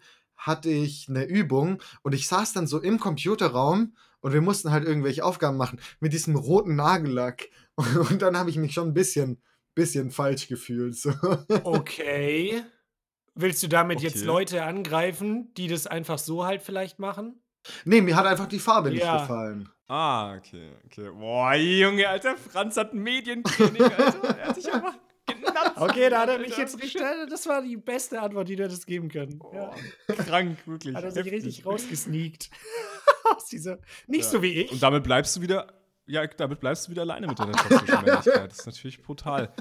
hatte 0.45 0.69
ich 0.69 1.07
eine 1.09 1.23
Übung 1.25 1.81
und 2.03 2.13
ich 2.13 2.27
saß 2.27 2.53
dann 2.53 2.67
so 2.67 2.79
im 2.81 2.99
Computerraum 2.99 3.95
und 4.19 4.33
wir 4.33 4.41
mussten 4.41 4.71
halt 4.71 4.85
irgendwelche 4.85 5.23
Aufgaben 5.25 5.57
machen 5.57 5.79
mit 5.99 6.13
diesem 6.13 6.35
roten 6.35 6.75
Nagellack. 6.75 7.49
Und 8.09 8.21
dann 8.21 8.37
habe 8.37 8.49
ich 8.49 8.55
mich 8.57 8.73
schon 8.73 8.89
ein 8.89 8.93
bisschen, 8.93 9.41
bisschen 9.75 10.11
falsch 10.11 10.47
gefühlt. 10.47 10.95
So. 10.95 11.11
Okay. 11.63 12.63
Willst 13.35 13.63
du 13.63 13.67
damit 13.67 14.01
jetzt 14.01 14.17
Okay. 14.17 14.25
Leute 14.25 14.63
angreifen, 14.63 15.53
die 15.55 15.67
das 15.67 15.87
einfach 15.87 16.19
so 16.19 16.45
halt 16.45 16.61
vielleicht 16.61 16.99
machen? 16.99 17.41
Nee, 17.83 18.01
mir 18.01 18.15
hat 18.15 18.25
einfach 18.27 18.45
die 18.47 18.59
Farbe 18.59 18.91
nicht 18.91 19.01
Ja. 19.01 19.21
gefallen. 19.21 19.69
Ah, 19.87 20.35
okay, 20.35 20.71
okay. 20.85 21.09
Boah, 21.11 21.53
Junge, 21.55 22.07
Alter, 22.07 22.37
Franz 22.37 22.77
hat 22.77 22.93
ein 22.93 22.99
Medientraining, 23.01 23.81
Alter. 23.81 24.37
Er 24.37 24.47
hat 24.49 24.55
sich 24.55 24.71
einfach 24.71 24.93
genannt. 25.25 25.73
Okay, 25.75 26.09
da 26.09 26.21
hat 26.21 26.29
er 26.29 26.39
mich 26.39 26.55
jetzt 26.57 26.81
richtig. 26.81 27.01
Das 27.29 27.47
war 27.47 27.61
die 27.61 27.77
beste 27.77 28.21
Antwort, 28.21 28.47
die 28.49 28.55
du 28.55 28.67
das 28.67 28.85
geben 28.85 29.09
können. 29.09 29.39
Ja. 29.53 29.73
Boah, 30.07 30.15
krank, 30.15 30.57
wirklich. 30.65 30.95
Hat 30.95 31.03
er 31.03 31.11
sich 31.11 31.25
heftig. 31.25 31.45
richtig 31.45 31.65
rausgesneakt. 31.65 32.49
Aus 33.35 33.45
dieser. 33.45 33.79
Nicht 34.07 34.23
Ja. 34.25 34.29
so 34.29 34.41
wie 34.41 34.53
ich. 34.61 34.71
Und 34.71 34.81
damit 34.83 35.03
bleibst 35.03 35.35
du 35.35 35.41
wieder, 35.41 35.73
ja, 36.05 36.25
damit 36.27 36.59
bleibst 36.59 36.87
du 36.87 36.91
wieder 36.91 37.03
alleine 37.03 37.27
mit 37.27 37.39
deiner 37.39 37.53
toxischen 37.53 38.03
Männlichkeit. 38.03 38.51
Das 38.51 38.59
ist 38.59 38.65
natürlich 38.65 39.01
brutal. 39.01 39.53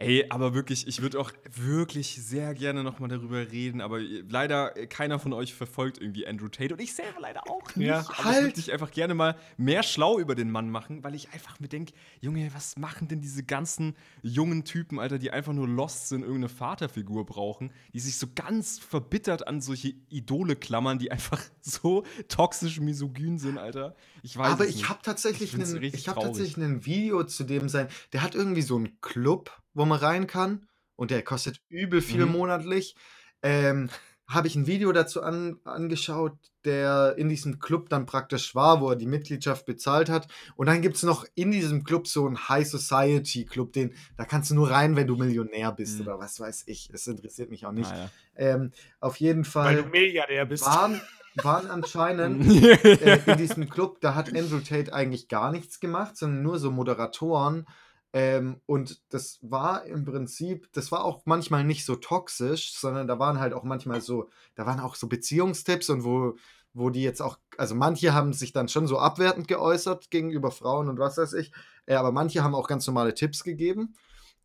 Ey, 0.00 0.24
aber 0.30 0.54
wirklich, 0.54 0.86
ich 0.88 1.02
würde 1.02 1.20
auch 1.20 1.30
wirklich 1.54 2.14
sehr 2.24 2.54
gerne 2.54 2.82
noch 2.82 3.00
mal 3.00 3.08
darüber 3.08 3.52
reden, 3.52 3.82
aber 3.82 4.00
leider 4.00 4.74
äh, 4.76 4.86
keiner 4.86 5.18
von 5.18 5.34
euch 5.34 5.52
verfolgt 5.52 5.98
irgendwie 6.00 6.26
Andrew 6.26 6.48
Tate 6.48 6.72
und 6.72 6.80
ich 6.80 6.94
selber 6.94 7.20
leider 7.20 7.42
auch 7.50 7.76
nicht. 7.76 7.86
Ja. 7.86 7.98
aber 7.98 8.10
ich 8.12 8.24
Halt! 8.24 8.42
würde 8.44 8.56
mich 8.56 8.72
einfach 8.72 8.90
gerne 8.92 9.12
mal 9.12 9.36
mehr 9.58 9.82
schlau 9.82 10.18
über 10.18 10.34
den 10.34 10.50
Mann 10.50 10.70
machen, 10.70 11.04
weil 11.04 11.14
ich 11.14 11.32
einfach 11.34 11.60
mir 11.60 11.68
denke, 11.68 11.92
Junge, 12.20 12.50
was 12.54 12.78
machen 12.78 13.08
denn 13.08 13.20
diese 13.20 13.42
ganzen 13.42 13.94
jungen 14.22 14.64
Typen, 14.64 14.98
Alter, 14.98 15.18
die 15.18 15.32
einfach 15.32 15.52
nur 15.52 15.68
lost 15.68 16.08
sind, 16.08 16.22
irgendeine 16.22 16.48
Vaterfigur 16.48 17.26
brauchen, 17.26 17.70
die 17.92 18.00
sich 18.00 18.16
so 18.16 18.26
ganz 18.34 18.78
verbittert 18.78 19.46
an 19.46 19.60
solche 19.60 19.92
Idole 20.08 20.56
klammern, 20.56 20.98
die 20.98 21.12
einfach 21.12 21.42
so 21.60 22.04
toxisch 22.28 22.80
misogyn 22.80 23.38
sind, 23.38 23.58
Alter. 23.58 23.94
Ich 24.22 24.34
weiß 24.36 24.52
Aber 24.52 24.64
es 24.64 24.70
ich 24.70 24.76
nicht. 24.76 24.88
habe 24.88 25.00
tatsächlich, 25.02 25.52
Ich 25.54 25.60
einen- 25.60 25.82
ich 25.82 26.08
hab 26.08 26.18
tatsächlich 26.20 26.56
ein 26.64 26.86
Video 26.86 27.22
zu 27.24 27.44
dem 27.44 27.68
sein. 27.68 27.88
Der 28.14 28.22
hat 28.22 28.34
irgendwie 28.34 28.62
so 28.62 28.76
einen 28.76 28.98
Club, 29.02 29.50
wo 29.74 29.84
man 29.84 29.98
rein 29.98 30.26
kann. 30.26 30.66
Und 30.96 31.10
der 31.10 31.22
kostet 31.22 31.60
übel 31.68 32.00
viel 32.02 32.26
Mhm. 32.26 32.32
monatlich. 32.32 32.94
Ähm, 33.42 33.88
habe 34.28 34.46
ich 34.46 34.54
ein 34.54 34.66
Video 34.68 34.92
dazu 34.92 35.22
an, 35.22 35.58
angeschaut, 35.64 36.36
der 36.64 37.14
in 37.16 37.28
diesem 37.28 37.58
Club 37.58 37.88
dann 37.88 38.06
praktisch 38.06 38.54
war, 38.54 38.80
wo 38.80 38.90
er 38.90 38.96
die 38.96 39.06
Mitgliedschaft 39.06 39.66
bezahlt 39.66 40.08
hat. 40.08 40.28
Und 40.54 40.66
dann 40.66 40.82
gibt 40.82 40.94
es 40.96 41.02
noch 41.02 41.24
in 41.34 41.50
diesem 41.50 41.82
Club 41.82 42.06
so 42.06 42.26
einen 42.26 42.48
High 42.48 42.68
Society 42.68 43.44
Club, 43.44 43.72
den, 43.72 43.92
da 44.16 44.24
kannst 44.24 44.50
du 44.50 44.54
nur 44.54 44.70
rein, 44.70 44.94
wenn 44.94 45.08
du 45.08 45.16
Millionär 45.16 45.72
bist 45.72 45.96
Mhm. 45.96 46.02
oder 46.06 46.18
was 46.20 46.38
weiß 46.38 46.64
ich. 46.66 46.90
Es 46.92 47.06
interessiert 47.08 47.50
mich 47.50 47.66
auch 47.66 47.72
nicht. 47.72 47.90
Naja. 47.90 48.08
Ähm, 48.36 48.70
auf 49.00 49.16
jeden 49.16 49.44
Weil 49.54 49.76
du 49.76 49.82
Fall 49.82 49.90
Milliardär 49.90 50.44
bist. 50.46 50.64
waren, 50.66 51.00
waren 51.42 51.66
anscheinend 51.68 52.44
äh, 52.84 53.22
in 53.32 53.36
diesem 53.38 53.68
Club, 53.68 54.00
da 54.00 54.14
hat 54.14 54.28
Andrew 54.36 54.60
Tate 54.60 54.92
eigentlich 54.92 55.26
gar 55.28 55.50
nichts 55.50 55.80
gemacht, 55.80 56.16
sondern 56.16 56.42
nur 56.42 56.58
so 56.60 56.70
Moderatoren. 56.70 57.66
Ähm, 58.12 58.60
und 58.66 59.02
das 59.10 59.38
war 59.42 59.84
im 59.84 60.04
Prinzip, 60.04 60.68
das 60.72 60.90
war 60.90 61.04
auch 61.04 61.22
manchmal 61.26 61.62
nicht 61.64 61.84
so 61.84 61.94
toxisch, 61.96 62.72
sondern 62.74 63.06
da 63.06 63.18
waren 63.20 63.38
halt 63.38 63.52
auch 63.52 63.62
manchmal 63.62 64.00
so, 64.00 64.28
da 64.56 64.66
waren 64.66 64.80
auch 64.80 64.96
so 64.96 65.06
Beziehungstipps 65.06 65.90
und 65.90 66.02
wo, 66.04 66.34
wo 66.74 66.90
die 66.90 67.02
jetzt 67.02 67.20
auch, 67.22 67.38
also 67.56 67.74
manche 67.76 68.12
haben 68.12 68.32
sich 68.32 68.52
dann 68.52 68.68
schon 68.68 68.88
so 68.88 68.98
abwertend 68.98 69.46
geäußert 69.48 70.10
gegenüber 70.10 70.50
Frauen 70.50 70.88
und 70.88 70.98
was 70.98 71.18
weiß 71.18 71.34
ich, 71.34 71.52
äh, 71.86 71.94
aber 71.94 72.10
manche 72.10 72.42
haben 72.42 72.54
auch 72.56 72.66
ganz 72.68 72.86
normale 72.86 73.14
Tipps 73.14 73.44
gegeben. 73.44 73.94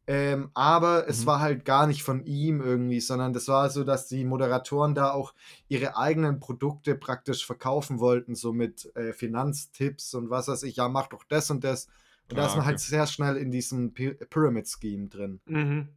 Ähm, 0.08 0.52
aber 0.54 1.08
es 1.10 1.22
Mhm. 1.22 1.26
war 1.26 1.40
halt 1.40 1.66
gar 1.66 1.88
nicht 1.88 2.04
von 2.04 2.24
ihm 2.26 2.62
irgendwie, 2.62 3.00
sondern 3.00 3.34
das 3.34 3.48
war 3.48 3.70
so, 3.72 3.84
dass 3.84 4.08
die 4.08 4.24
Moderatoren 4.24 4.94
da 4.94 5.12
auch 5.12 5.34
ihre 5.68 5.98
eigenen 5.98 6.40
Produkte 6.40 6.94
praktisch 6.96 7.44
verkaufen 7.46 8.00
wollten, 8.00 8.36
so 8.36 8.54
mit 8.54 8.96
äh, 8.96 9.14
Finanztipps 9.14 10.14
und 10.14 10.30
was 10.30 10.48
weiß 10.48 10.62
ich, 10.64 10.76
ja, 10.76 10.90
mach 10.90 11.08
doch 11.08 11.24
das 11.28 11.50
und 11.50 11.64
das. 11.64 11.88
Und 12.30 12.38
da 12.38 12.44
Ah, 12.44 12.46
ist 12.48 12.52
man 12.54 12.60
okay. 12.62 12.68
halt 12.68 12.80
sehr 12.80 13.06
schnell 13.08 13.38
in 13.38 13.52
diesem 13.52 13.94
Py 13.94 14.14
Pyramid 14.30 14.68
Scheme 14.68 15.08
drin. 15.10 15.42
Mhm. 15.46 15.90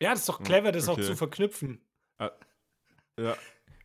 Ja, 0.00 0.10
das 0.10 0.20
ist 0.20 0.28
doch 0.28 0.38
Hm, 0.38 0.44
clever, 0.46 0.72
das 0.72 0.88
auch 0.88 0.94
okay. 0.94 1.02
zu 1.06 1.16
verknüpfen. 1.16 1.80
Ja. 3.18 3.36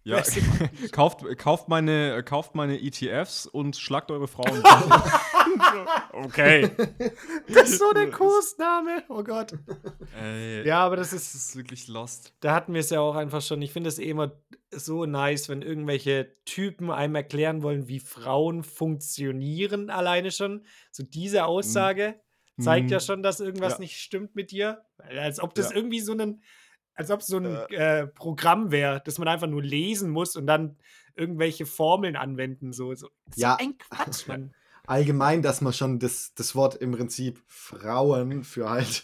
Ja, 0.04 0.22
du, 0.22 0.90
kauft, 0.92 1.24
kauft, 1.38 1.68
meine, 1.68 2.24
kauft 2.24 2.56
meine 2.56 2.82
ETFs 2.82 3.46
und 3.46 3.76
schlagt 3.76 4.10
eure 4.12 4.28
Frauen. 4.28 4.64
okay. 6.14 6.70
Das 7.48 7.70
ist 7.70 7.80
so 7.80 7.92
der 7.94 8.10
Kursname. 8.12 9.04
Oh 9.10 9.24
Gott. 9.24 9.54
Ey, 10.22 10.66
Ja, 10.68 10.80
aber 10.80 10.96
das 10.96 11.12
das 11.12 11.24
ist. 11.24 11.36
ist 11.36 11.56
wirklich 11.56 11.88
lost. 11.88 12.34
Da 12.40 12.54
hatten 12.54 12.74
wir 12.74 12.80
es 12.82 12.90
ja 12.90 13.00
auch 13.02 13.16
einfach 13.16 13.42
schon. 13.42 13.62
Ich 13.62 13.72
finde 13.74 13.90
es 13.90 14.00
eh 14.00 14.10
immer 14.10 14.32
so 14.72 15.06
nice, 15.06 15.50
wenn 15.50 15.62
irgendwelche 15.62 16.36
Typen 16.46 16.92
einem 16.92 17.16
erklären 17.16 17.64
wollen, 17.64 17.88
wie 17.88 18.00
Frauen 18.00 18.64
funktionieren, 18.64 19.90
alleine 19.90 20.32
schon. 20.32 20.66
So 20.92 21.04
diese 21.04 21.46
Aussage 21.46 22.20
zeigt 22.60 22.92
ja 22.92 22.98
Mhm. 22.98 23.02
schon, 23.04 23.24
dass 23.24 23.40
irgendwas 23.40 23.74
Ja. 23.74 23.80
nicht 23.80 23.98
stimmt 23.98 24.36
mit 24.36 24.52
dir. 24.52 24.84
Als 24.98 25.40
ob 25.40 25.54
das 25.56 25.70
Ja. 25.72 25.78
irgendwie 25.78 26.00
so 26.02 26.14
ein, 26.14 26.44
als 26.94 27.10
ob 27.10 27.22
es 27.22 27.28
so 27.28 27.38
ein 27.38 27.46
äh, 27.72 28.08
Programm 28.08 28.72
wäre, 28.72 29.02
das 29.06 29.18
man 29.18 29.28
einfach 29.28 29.48
nur 29.48 29.64
lesen 29.64 30.10
muss 30.10 30.36
und 30.36 30.46
dann 30.46 30.78
irgendwelche 31.16 31.66
Formeln 31.66 32.16
anwenden. 32.16 32.74
So, 32.74 32.94
so. 32.96 33.10
Ja. 33.36 33.56
ein 33.60 33.78
Quatsch, 33.78 34.28
Mann. 34.28 34.54
Allgemein, 34.90 35.44
dass 35.44 35.62
man 35.62 35.72
schon 35.72 36.00
das, 36.00 36.34
das 36.34 36.56
Wort 36.56 36.74
im 36.74 36.94
Prinzip 36.94 37.40
Frauen 37.46 38.44
für 38.44 38.72
halt 38.72 39.04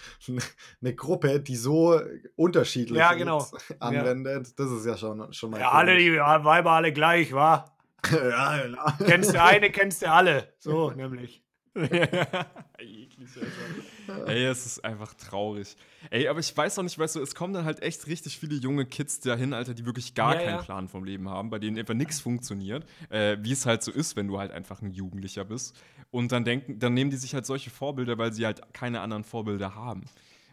eine 0.81 0.95
Gruppe, 0.95 1.39
die 1.39 1.55
so 1.55 2.01
unterschiedlich 2.35 2.97
Ja, 2.97 3.13
genau. 3.13 3.45
anwendet, 3.79 4.57
das 4.57 4.71
ist 4.71 4.87
ja 4.87 4.97
schon, 4.97 5.31
schon 5.31 5.51
mal 5.51 5.59
Ja, 5.59 5.69
alle, 5.69 5.95
die 5.95 6.11
Weiber 6.17 6.71
alle 6.71 6.91
gleich, 6.91 7.33
wa? 7.33 7.65
ja, 8.11 8.63
genau. 8.63 8.85
Kennst 9.05 9.35
du 9.35 9.43
eine, 9.43 9.69
kennst 9.69 10.01
du 10.01 10.11
alle. 10.11 10.55
So, 10.57 10.89
nämlich. 10.89 11.44
Ey, 12.77 14.45
es 14.45 14.65
ist 14.65 14.85
einfach 14.85 15.13
traurig. 15.15 15.75
Ey, 16.09 16.27
aber 16.27 16.39
ich 16.39 16.55
weiß 16.55 16.79
auch 16.79 16.83
nicht, 16.83 16.97
weißt 16.97 17.17
du, 17.17 17.21
es 17.21 17.35
kommen 17.35 17.53
dann 17.53 17.65
halt 17.65 17.81
echt 17.81 18.07
richtig 18.07 18.39
viele 18.39 18.55
junge 18.55 18.85
Kids 18.85 19.19
dahin, 19.19 19.53
Alter, 19.53 19.73
die 19.73 19.85
wirklich 19.85 20.13
gar 20.13 20.35
Ja, 20.35 20.41
keinen 20.41 20.57
ja. 20.57 20.63
Plan 20.63 20.87
vom 20.87 21.03
Leben 21.03 21.29
haben, 21.29 21.49
bei 21.49 21.59
denen 21.59 21.77
einfach 21.77 21.93
nichts 21.93 22.21
funktioniert, 22.21 22.85
äh, 23.09 23.37
wie 23.41 23.51
es 23.51 23.65
halt 23.65 23.83
so 23.83 23.91
ist, 23.91 24.15
wenn 24.15 24.27
du 24.27 24.39
halt 24.39 24.51
einfach 24.51 24.81
ein 24.81 24.91
Jugendlicher 24.91 25.43
bist. 25.43 25.75
Und 26.11 26.31
dann 26.31 26.45
denken, 26.45 26.79
dann 26.79 26.93
nehmen 26.93 27.11
die 27.11 27.17
sich 27.17 27.33
halt 27.33 27.45
solche 27.45 27.69
Vorbilder, 27.69 28.17
weil 28.17 28.31
sie 28.31 28.45
halt 28.45 28.61
keine 28.73 29.01
anderen 29.01 29.25
Vorbilder 29.25 29.75
haben. 29.75 30.05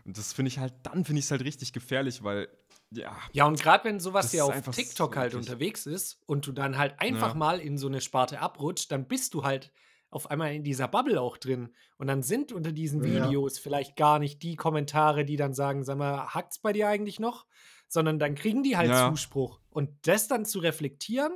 Und 0.05 0.19
das 0.19 0.33
finde 0.33 0.49
ich 0.49 0.59
halt, 0.59 0.75
dann 0.83 1.05
finde 1.05 1.21
ich 1.21 1.27
es 1.27 1.31
halt 1.31 1.45
richtig 1.45 1.73
gefährlich, 1.73 2.25
weil, 2.25 2.49
ja, 2.91 3.17
Ja, 3.33 3.47
und 3.47 3.61
gerade 3.63 3.85
wenn 3.85 4.01
sowas 4.01 4.33
ja 4.33 4.43
auf 4.45 4.61
TikTok 4.71 5.15
so 5.15 5.21
halt 5.21 5.35
unterwegs 5.35 5.87
ist 5.87 6.21
und 6.27 6.47
du 6.49 6.53
dann 6.53 6.77
halt 6.79 7.01
einfach 7.01 7.29
Ja. 7.29 7.35
mal 7.35 7.61
in 7.61 7.79
so 7.79 7.87
eine 7.87 8.01
Sparte 8.01 8.41
abrutscht, 8.41 8.91
dann 8.91 9.07
bist 9.07 9.35
du 9.35 9.45
halt 9.45 9.71
auf 10.13 10.31
einmal 10.31 10.55
in 10.55 10.63
dieser 10.63 10.89
Bubble 10.89 11.21
auch 11.21 11.39
drin. 11.39 11.75
Und 11.97 12.07
dann 12.07 12.23
sind 12.23 12.53
unter 12.53 12.71
diesen 12.73 13.03
Ja. 13.03 13.27
Videos 13.27 13.59
vielleicht 13.59 13.97
gar 13.97 14.19
nicht 14.19 14.43
die 14.43 14.57
Kommentare, 14.57 15.25
die 15.25 15.37
dann 15.37 15.55
sagen, 15.55 15.85
sag 15.85 15.99
mal, 15.99 16.29
hackt's 16.29 16.59
bei 16.59 16.73
dir 16.73 16.89
eigentlich 16.89 17.19
noch? 17.19 17.47
Sondern 17.89 18.19
dann 18.19 18.35
kriegen 18.35 18.63
die 18.63 18.77
halt 18.77 18.91
Ja. 18.91 19.11
Zuspruch. 19.11 19.61
Und 19.71 19.91
das 20.07 20.29
dann 20.29 20.45
zu 20.45 20.59
reflektieren, 20.61 21.33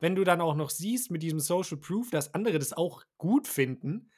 wenn 0.00 0.14
du 0.14 0.24
dann 0.24 0.40
auch 0.40 0.54
noch 0.54 0.70
siehst 0.70 1.10
mit 1.10 1.22
diesem 1.22 1.40
Social 1.40 1.76
Proof, 1.76 2.10
dass 2.10 2.34
andere 2.34 2.58
das 2.58 2.72
auch 2.72 3.02
gut 3.18 3.48
finden, 3.48 4.10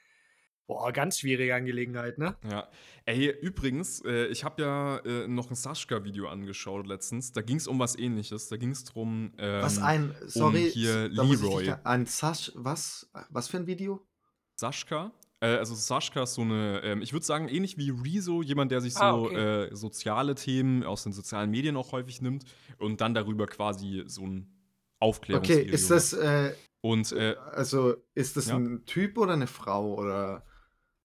boah, 0.66 0.92
ganz 0.92 1.18
schwierige 1.20 1.55
Angelegenheit, 1.55 2.18
ne? 2.18 2.37
Ja. 2.50 2.68
Ey, 3.05 3.29
übrigens, 3.40 4.00
äh, 4.05 4.26
ich 4.26 4.44
habe 4.44 4.62
ja 4.62 4.96
äh, 4.98 5.29
noch 5.29 5.50
ein 5.50 5.55
Sascha-Video 5.55 6.29
angeschaut 6.29 6.87
letztens. 6.87 7.33
Da 7.33 7.42
ging 7.42 7.57
es 7.57 7.66
um 7.68 7.79
was 7.79 7.96
ähnliches. 7.98 8.48
Da 8.48 8.57
ging 8.57 8.70
es 8.70 8.85
drum. 8.85 9.33
Ähm, 9.38 9.62
Was 9.62 9.79
ein, 9.79 10.14
sorry, 10.26 10.70
hier 10.70 11.09
muss 11.14 11.37
ich 11.37 11.42
Leroy. 11.42 11.66
da- 11.66 11.81
ein 11.85 12.07
Sash, 12.07 12.52
was, 12.55 13.09
was 13.31 13.48
für 13.48 13.59
ein 13.59 13.66
Video? 13.66 14.07
Sascha. 14.57 15.12
Äh, 15.40 15.48
also 15.48 15.74
Sascha 15.74 16.22
ist 16.22 16.35
so 16.35 16.42
eine, 16.42 16.81
ähm, 16.83 17.02
ich 17.02 17.12
würde 17.12 17.24
sagen, 17.26 17.48
ähnlich 17.48 17.76
wie 17.79 17.90
Rezo, 17.90 18.42
jemand, 18.42 18.72
der 18.72 18.81
sich 18.81 18.94
so 18.94 19.00
Ah, 19.00 19.14
okay. 19.14 19.66
äh, 19.66 19.74
soziale 19.74 20.35
Themen 20.35 20.83
aus 20.83 21.02
den 21.05 21.12
sozialen 21.12 21.50
Medien 21.50 21.76
auch 21.76 21.92
häufig 21.92 22.22
nimmt 22.22 22.44
und 22.79 23.00
dann 23.00 23.12
darüber 23.14 23.46
quasi 23.46 24.02
so 24.07 24.22
ein 24.26 24.52
Okay, 24.98 25.09
Aufklärungsvideo 25.11 25.74
ist 25.74 25.90
das, 25.90 26.12
äh, 26.14 26.55
Und 26.81 27.12
äh, 27.12 27.37
also 27.52 27.96
ist 28.14 28.37
das 28.38 28.46
Ja. 28.48 28.57
ein 28.57 28.85
Typ 28.87 29.18
oder 29.18 29.35
eine 29.35 29.46
Frau 29.46 29.94
oder? 29.94 30.44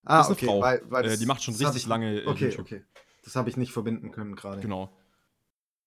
Ah, 0.03 0.17
Das 0.17 0.29
ist 0.29 0.31
eine 0.31 0.35
okay, 0.37 0.45
Frau. 0.47 0.61
weil, 0.61 0.81
weil 0.89 1.05
Äh, 1.05 1.17
die 1.17 1.25
macht 1.25 1.43
schon 1.43 1.53
richtig 1.55 1.83
ich, 1.83 1.87
lange, 1.87 2.21
äh, 2.21 2.25
Okay, 2.27 2.45
YouTube. 2.45 2.65
okay, 2.65 2.83
das 3.23 3.35
habe 3.35 3.49
ich 3.49 3.57
nicht 3.57 3.71
verbinden 3.71 4.11
können 4.11 4.35
gerade. 4.35 4.61
Genau. 4.61 4.89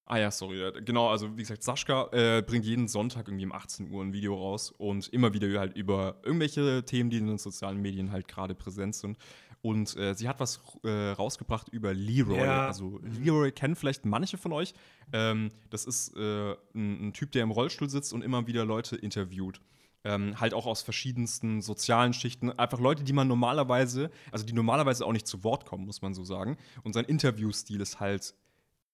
Ah 0.07 0.18
ja, 0.18 0.31
sorry. 0.31 0.61
ja, 0.61 0.70
Genau, 0.70 1.09
also 1.09 1.33
wie 1.37 1.40
gesagt, 1.42 1.62
Sascha 1.62 2.09
äh, 2.12 2.42
bringt 2.42 2.66
jeden 2.66 2.88
Sonntag 2.88 3.27
irgendwie 3.27 3.46
um 3.46 3.53
18 3.53 3.90
Uhr 3.90 4.03
ein 4.05 4.12
Video 4.12 4.35
raus 4.37 4.70
und 4.70 5.09
immer 5.09 5.33
wieder 5.33 5.59
halt 5.59 5.77
über 5.77 6.16
irgendwelche 6.22 6.85
Themen, 6.85 7.09
die 7.09 7.16
in 7.16 7.27
den 7.27 7.38
sozialen 7.38 7.81
Medien 7.81 8.12
halt 8.12 8.29
gerade 8.29 8.55
präsent 8.55 8.94
sind. 8.94 9.16
Und 9.62 9.96
äh, 9.96 10.12
sie 10.14 10.29
hat 10.29 10.40
was 10.40 10.61
äh, 10.83 10.90
rausgebracht 11.12 11.70
über 11.70 11.94
Leroy. 11.94 12.37
Ja. 12.37 12.66
Also 12.66 13.00
Leroy 13.03 13.50
kennen 13.50 13.77
vielleicht 13.77 14.05
manche 14.05 14.37
von 14.37 14.53
euch. 14.53 14.74
Ähm, 15.11 15.50
das 15.70 15.87
ist 15.87 16.14
äh, 16.18 16.53
ein, 16.74 17.09
ein 17.09 17.12
Typ, 17.14 17.33
der 17.33 17.42
im 17.42 17.50
Rollstuhl 17.50 17.88
sitzt 17.88 18.12
und 18.12 18.20
immer 18.22 18.46
wieder 18.46 18.66
Leute 18.66 18.96
interviewt. 18.96 19.62
Ähm, 20.07 20.38
halt 20.38 20.53
auch 20.53 20.67
aus 20.67 20.83
verschiedensten 20.83 21.62
sozialen 21.62 22.12
Schichten. 22.12 22.51
Einfach 22.59 22.79
Leute, 22.79 23.05
die 23.05 23.14
man 23.14 23.27
normalerweise, 23.27 24.11
also 24.31 24.45
die 24.45 24.53
normalerweise 24.53 25.07
auch 25.07 25.12
nicht 25.12 25.27
zu 25.27 25.43
Wort 25.45 25.64
kommen, 25.64 25.87
muss 25.87 26.03
man 26.03 26.12
so 26.12 26.25
sagen. 26.25 26.59
Und 26.83 26.93
sein 26.93 27.07
Interviewstil 27.07 27.81
ist 27.81 28.01
halt 28.01 28.35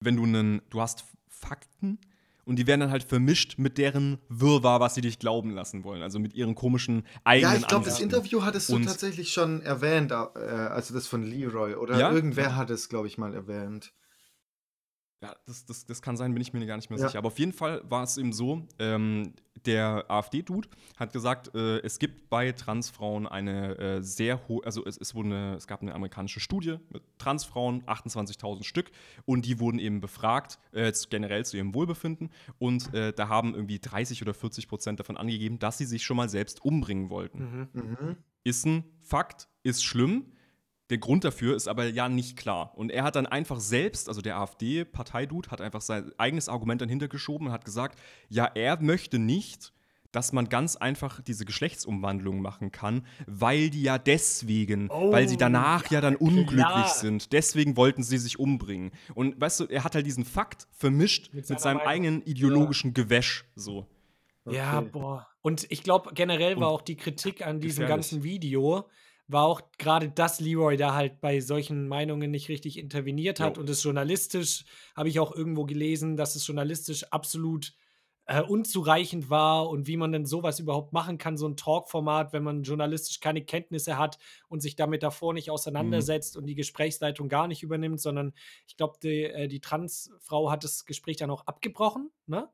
Wenn 0.00 0.16
du 0.16 0.24
einen, 0.24 0.62
du 0.70 0.80
hast 0.80 1.04
Fakten 1.28 1.98
und 2.50 2.56
die 2.58 2.66
werden 2.66 2.80
dann 2.80 2.90
halt 2.90 3.04
vermischt 3.04 3.54
mit 3.58 3.78
deren 3.78 4.18
Wirrwarr, 4.28 4.80
was 4.80 4.96
sie 4.96 5.00
dich 5.00 5.18
glauben 5.20 5.52
lassen 5.52 5.84
wollen. 5.84 6.02
Also 6.02 6.18
mit 6.18 6.34
ihren 6.34 6.54
komischen 6.56 7.04
eigenen 7.24 7.52
Ja, 7.54 7.58
ich 7.60 7.66
glaube, 7.68 7.84
das. 7.84 8.00
Interview 8.00 8.42
hattest 8.42 8.68
du 8.68 8.74
Und- 8.74 8.84
tatsächlich 8.86 9.32
schon 9.32 9.62
erwähnt, 9.62 10.10
äh, 10.10 10.14
also 10.14 10.92
das 10.92 11.06
von 11.06 11.22
Leroy. 11.22 11.74
Oder 11.76 11.98
Ja? 11.98 12.12
irgendwer 12.12 12.56
hat 12.56 12.68
es, 12.70 12.88
glaube 12.88 13.06
ich, 13.06 13.16
mal 13.18 13.32
erwähnt. 13.34 13.92
Ja, 15.22 15.36
das, 15.46 15.66
das, 15.66 15.84
das 15.84 16.00
kann 16.00 16.16
sein, 16.16 16.32
bin 16.32 16.40
ich 16.40 16.54
mir 16.54 16.64
gar 16.64 16.76
nicht 16.76 16.88
mehr 16.88 16.98
Ja. 16.98 17.06
sicher. 17.06 17.18
Aber 17.18 17.26
auf 17.28 17.38
jeden 17.38 17.52
Fall 17.52 17.82
war 17.88 18.02
es 18.02 18.16
eben 18.16 18.32
so, 18.32 18.66
ähm, 18.78 19.34
der 19.66 20.10
AfD-Dude 20.10 20.68
hat 20.96 21.12
gesagt, 21.12 21.54
äh, 21.54 21.80
es 21.80 21.98
gibt 21.98 22.30
bei 22.30 22.52
Transfrauen 22.52 23.26
eine 23.26 23.76
äh, 23.78 24.02
sehr 24.02 24.48
hohe, 24.48 24.64
also 24.64 24.82
es, 24.86 24.96
es, 24.96 25.14
wurde 25.14 25.28
eine, 25.28 25.54
es 25.56 25.66
gab 25.66 25.82
eine 25.82 25.94
amerikanische 25.94 26.40
Studie 26.40 26.78
mit 26.88 27.02
Transfrauen, 27.18 27.82
28.000 27.82 28.64
Stück, 28.64 28.90
und 29.26 29.44
die 29.44 29.60
wurden 29.60 29.78
eben 29.78 30.00
befragt, 30.00 30.58
äh, 30.72 30.90
generell 31.10 31.44
zu 31.44 31.58
ihrem 31.58 31.74
Wohlbefinden. 31.74 32.30
Und 32.58 32.94
äh, 32.94 33.12
da 33.12 33.28
haben 33.28 33.54
irgendwie 33.54 33.78
30 33.78 34.22
oder 34.22 34.32
40 34.32 34.68
Prozent 34.68 35.00
davon 35.00 35.18
angegeben, 35.18 35.58
dass 35.58 35.76
sie 35.76 35.84
sich 35.84 36.02
schon 36.02 36.16
mal 36.16 36.30
selbst 36.30 36.64
umbringen 36.64 37.10
wollten. 37.10 37.68
Mhm. 37.74 37.82
Mhm. 37.82 38.16
Ist 38.42 38.64
ein 38.64 38.84
Fakt, 39.02 39.48
ist 39.62 39.84
schlimm. 39.84 40.32
Der 40.90 40.98
Grund 40.98 41.24
dafür 41.24 41.54
ist 41.56 41.68
aber 41.68 41.86
ja 41.86 42.08
nicht 42.08 42.36
klar. 42.36 42.72
Und 42.76 42.90
er 42.90 43.04
hat 43.04 43.16
dann 43.16 43.26
einfach 43.26 43.60
selbst, 43.60 44.08
also 44.08 44.20
der 44.20 44.36
AfD-Parteidude, 44.38 45.50
hat 45.50 45.60
einfach 45.60 45.80
sein 45.80 46.10
eigenes 46.18 46.48
Argument 46.48 46.80
dann 46.80 46.88
hintergeschoben 46.88 47.46
und 47.46 47.52
hat 47.52 47.64
gesagt, 47.64 47.98
ja, 48.28 48.44
er 48.54 48.80
möchte 48.82 49.18
nicht, 49.18 49.72
dass 50.12 50.32
man 50.32 50.48
ganz 50.48 50.74
einfach 50.74 51.20
diese 51.22 51.44
Geschlechtsumwandlung 51.44 52.42
machen 52.42 52.72
kann, 52.72 53.06
weil 53.28 53.70
die 53.70 53.82
ja 53.82 53.96
deswegen, 53.98 54.90
Oh, 54.90 55.12
weil 55.12 55.28
sie 55.28 55.36
danach 55.36 55.88
ja 55.92 56.00
dann 56.00 56.16
unglücklich 56.16 56.56
klar. 56.66 56.88
sind. 56.88 57.32
Deswegen 57.32 57.76
wollten 57.76 58.02
sie 58.02 58.18
sich 58.18 58.40
umbringen. 58.40 58.90
Und 59.14 59.40
weißt 59.40 59.60
du, 59.60 59.64
er 59.66 59.84
hat 59.84 59.94
halt 59.94 60.06
diesen 60.06 60.24
Fakt 60.24 60.66
vermischt 60.72 61.32
Mit 61.32 61.48
mit, 61.48 61.60
seinem 61.60 61.76
Meinung. 61.76 61.88
eigenen 61.92 62.22
ideologischen 62.22 62.92
Gewäsch. 62.92 63.44
So. 63.54 63.86
Ja, 64.50 64.78
Okay. 64.80 64.88
boah. 64.90 65.26
Und 65.42 65.66
ich 65.70 65.84
glaube, 65.84 66.10
generell 66.14 66.56
war 66.58 66.68
Und 66.70 66.74
auch 66.74 66.82
die 66.82 66.96
Kritik 66.96 67.46
an 67.46 67.60
diesem 67.60 67.82
gefährlich. 67.82 67.88
ganzen 68.10 68.22
Video, 68.24 68.88
war 69.32 69.44
auch 69.44 69.62
gerade, 69.78 70.08
dass 70.10 70.40
Leroy 70.40 70.76
da 70.76 70.94
halt 70.94 71.20
bei 71.20 71.40
solchen 71.40 71.88
Meinungen 71.88 72.30
nicht 72.30 72.48
richtig 72.48 72.78
interveniert 72.78 73.40
hat 73.40 73.56
Jo. 73.56 73.58
und 73.58 73.68
es 73.70 73.82
journalistisch, 73.82 74.64
habe 74.96 75.08
ich 75.08 75.20
auch 75.20 75.34
irgendwo 75.34 75.64
gelesen, 75.64 76.16
dass 76.16 76.34
es 76.36 76.46
journalistisch 76.46 77.04
absolut 77.12 77.74
äh, 78.26 78.42
unzureichend 78.42 79.28
war 79.30 79.68
und 79.68 79.86
wie 79.86 79.96
man 79.96 80.12
denn 80.12 80.24
sowas 80.26 80.60
überhaupt 80.60 80.92
machen 80.92 81.18
kann, 81.18 81.36
so 81.36 81.48
ein 81.48 81.56
Talkformat, 81.56 82.32
wenn 82.32 82.42
man 82.44 82.62
journalistisch 82.62 83.20
keine 83.20 83.44
Kenntnisse 83.44 83.98
hat 83.98 84.18
und 84.48 84.60
sich 84.60 84.76
damit 84.76 85.02
davor 85.02 85.34
nicht 85.34 85.50
auseinandersetzt 85.50 86.36
und 86.36 86.46
die 86.46 86.54
Gesprächsleitung 86.54 87.28
gar 87.28 87.48
nicht 87.48 87.62
übernimmt, 87.62 88.00
sondern 88.00 88.32
ich 88.66 88.76
glaube, 88.76 88.98
die, 89.02 89.24
äh, 89.24 89.48
die 89.48 89.60
Transfrau 89.60 90.50
hat 90.50 90.64
das 90.64 90.84
Gespräch 90.84 91.16
dann 91.16 91.30
auch 91.30 91.46
abgebrochen, 91.46 92.10
ne? 92.26 92.48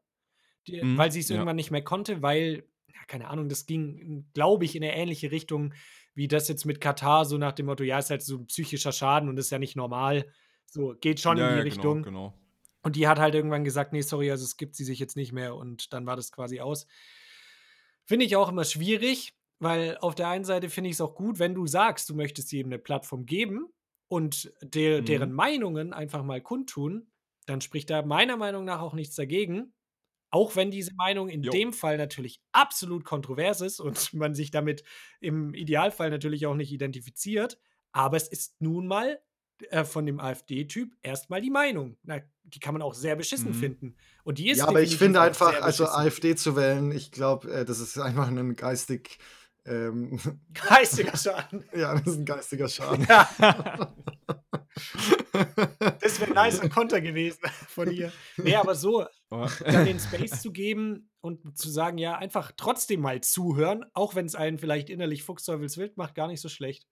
Die, 0.66 0.82
Mhm, 0.82 0.96
weil 0.96 1.12
sie 1.12 1.20
es 1.20 1.28
ja. 1.28 1.36
irgendwann 1.36 1.56
nicht 1.56 1.70
mehr 1.70 1.84
konnte, 1.84 2.22
weil, 2.22 2.64
ja, 2.88 3.04
keine 3.06 3.28
Ahnung, 3.28 3.48
das 3.48 3.66
ging, 3.66 4.28
glaube 4.34 4.64
ich, 4.64 4.74
in 4.76 4.82
eine 4.82 4.96
ähnliche 4.96 5.30
Richtung 5.30 5.74
wie 6.16 6.28
das 6.28 6.48
jetzt 6.48 6.64
mit 6.64 6.80
Katar, 6.80 7.24
so 7.26 7.38
nach 7.38 7.52
dem 7.52 7.66
Motto, 7.66 7.84
ja, 7.84 7.98
ist 7.98 8.10
halt 8.10 8.22
so 8.22 8.38
ein 8.38 8.46
psychischer 8.46 8.90
Schaden 8.92 9.28
und 9.28 9.38
ist 9.38 9.50
ja 9.50 9.58
nicht 9.60 9.76
normal. 9.76 10.26
So, 10.66 10.94
geht 11.00 11.20
schon 11.20 11.38
ja, 11.38 11.48
in 11.48 11.54
die 11.54 11.58
ja, 11.58 11.62
Richtung. 11.62 12.02
Genau, 12.02 12.30
genau. 12.30 12.40
Und 12.82 12.96
die 12.96 13.06
hat 13.06 13.18
halt 13.18 13.34
irgendwann 13.34 13.64
gesagt, 13.64 13.92
nee, 13.92 14.00
sorry, 14.00 14.30
also 14.30 14.44
es 14.44 14.56
gibt 14.56 14.76
sie 14.76 14.84
sich 14.84 14.98
jetzt 14.98 15.16
nicht 15.16 15.32
mehr 15.32 15.54
und 15.56 15.92
dann 15.92 16.06
war 16.06 16.16
das 16.16 16.32
quasi 16.32 16.60
aus. 16.60 16.86
Finde 18.04 18.24
ich 18.26 18.36
auch 18.36 18.48
immer 18.48 18.64
schwierig, 18.64 19.34
weil 19.58 19.98
auf 19.98 20.14
der 20.14 20.28
einen 20.28 20.44
Seite 20.44 20.70
finde 20.70 20.90
ich 20.90 20.96
es 20.96 21.00
auch 21.00 21.14
gut, 21.14 21.38
wenn 21.38 21.54
du 21.54 21.66
sagst, 21.66 22.08
du 22.08 22.14
möchtest 22.14 22.52
jedem 22.52 22.72
eine 22.72 22.78
Plattform 22.78 23.26
geben 23.26 23.66
und 24.08 24.52
der, 24.62 25.02
Mhm. 25.02 25.04
deren 25.06 25.32
Meinungen 25.32 25.92
einfach 25.92 26.22
mal 26.22 26.40
kundtun, 26.40 27.10
dann 27.46 27.60
spricht 27.60 27.90
da 27.90 28.02
meiner 28.02 28.36
Meinung 28.36 28.64
nach 28.64 28.80
auch 28.80 28.94
nichts 28.94 29.16
dagegen. 29.16 29.72
Auch 30.30 30.56
wenn 30.56 30.70
diese 30.70 30.92
Meinung 30.94 31.28
in 31.28 31.42
Jo. 31.42 31.52
dem 31.52 31.72
Fall 31.72 31.96
natürlich 31.98 32.40
absolut 32.52 33.04
kontrovers 33.04 33.60
ist 33.60 33.80
und 33.80 33.96
man 34.14 34.34
sich 34.34 34.50
damit 34.50 34.82
im 35.20 35.54
Idealfall 35.54 36.10
natürlich 36.10 36.46
auch 36.46 36.54
nicht 36.56 36.72
identifiziert, 36.72 37.58
aber 37.92 38.16
es 38.16 38.28
ist 38.28 38.60
nun 38.60 38.86
mal 38.86 39.20
äh, 39.70 39.84
von 39.84 40.04
dem 40.04 40.20
AfD-Typ 40.20 40.92
erstmal 41.02 41.40
die 41.40 41.50
Meinung. 41.50 41.96
Na, 42.02 42.20
die 42.44 42.60
kann 42.60 42.74
man 42.74 42.82
auch 42.82 42.94
sehr 42.94 43.16
beschissen 43.16 43.50
Mhm. 43.50 43.54
finden. 43.54 43.96
Und 44.24 44.38
die 44.38 44.50
ist 44.50 44.58
Ja, 44.58 44.68
aber 44.68 44.82
ich 44.82 44.96
finde 44.98 45.20
einfach, 45.20 45.62
also. 45.62 45.86
AfD 45.86 46.34
zu 46.36 46.56
wählen, 46.56 46.92
ich 46.92 47.10
glaube, 47.10 47.50
äh, 47.50 47.64
das 47.64 47.78
ist 47.80 47.98
einfach 47.98 48.28
ein 48.28 48.54
geistig, 48.56 49.18
ähm, 49.64 50.18
Geistiger 50.52 51.16
Schaden. 51.16 51.64
ja, 51.74 51.94
das 51.94 52.06
ist 52.06 52.18
ein 52.18 52.24
geistiger 52.26 52.68
Schaden. 52.68 53.06
Ja, 53.08 53.28
das 56.00 56.20
wäre 56.20 56.36
ein 56.36 56.46
nicer 56.46 56.68
Konter 56.68 57.00
gewesen 57.00 57.40
von 57.68 57.90
ihr. 57.90 58.12
Nee, 58.36 58.54
aber 58.56 58.74
so, 58.74 59.06
Dann 59.64 59.84
den 59.86 59.98
Space 60.00 60.40
zu 60.42 60.52
geben 60.52 61.10
und 61.20 61.58
zu 61.58 61.68
sagen, 61.70 61.98
ja, 61.98 62.16
einfach 62.16 62.52
trotzdem 62.56 63.00
mal 63.00 63.20
zuhören, 63.20 63.84
auch 63.92 64.14
wenn 64.14 64.26
es 64.26 64.34
einen 64.34 64.58
vielleicht 64.58 64.88
innerlich 64.90 65.22
fuchsteufelswild 65.24 65.96
macht, 65.96 66.14
gar 66.14 66.28
nicht 66.28 66.40
so 66.40 66.48
schlecht. 66.48 66.86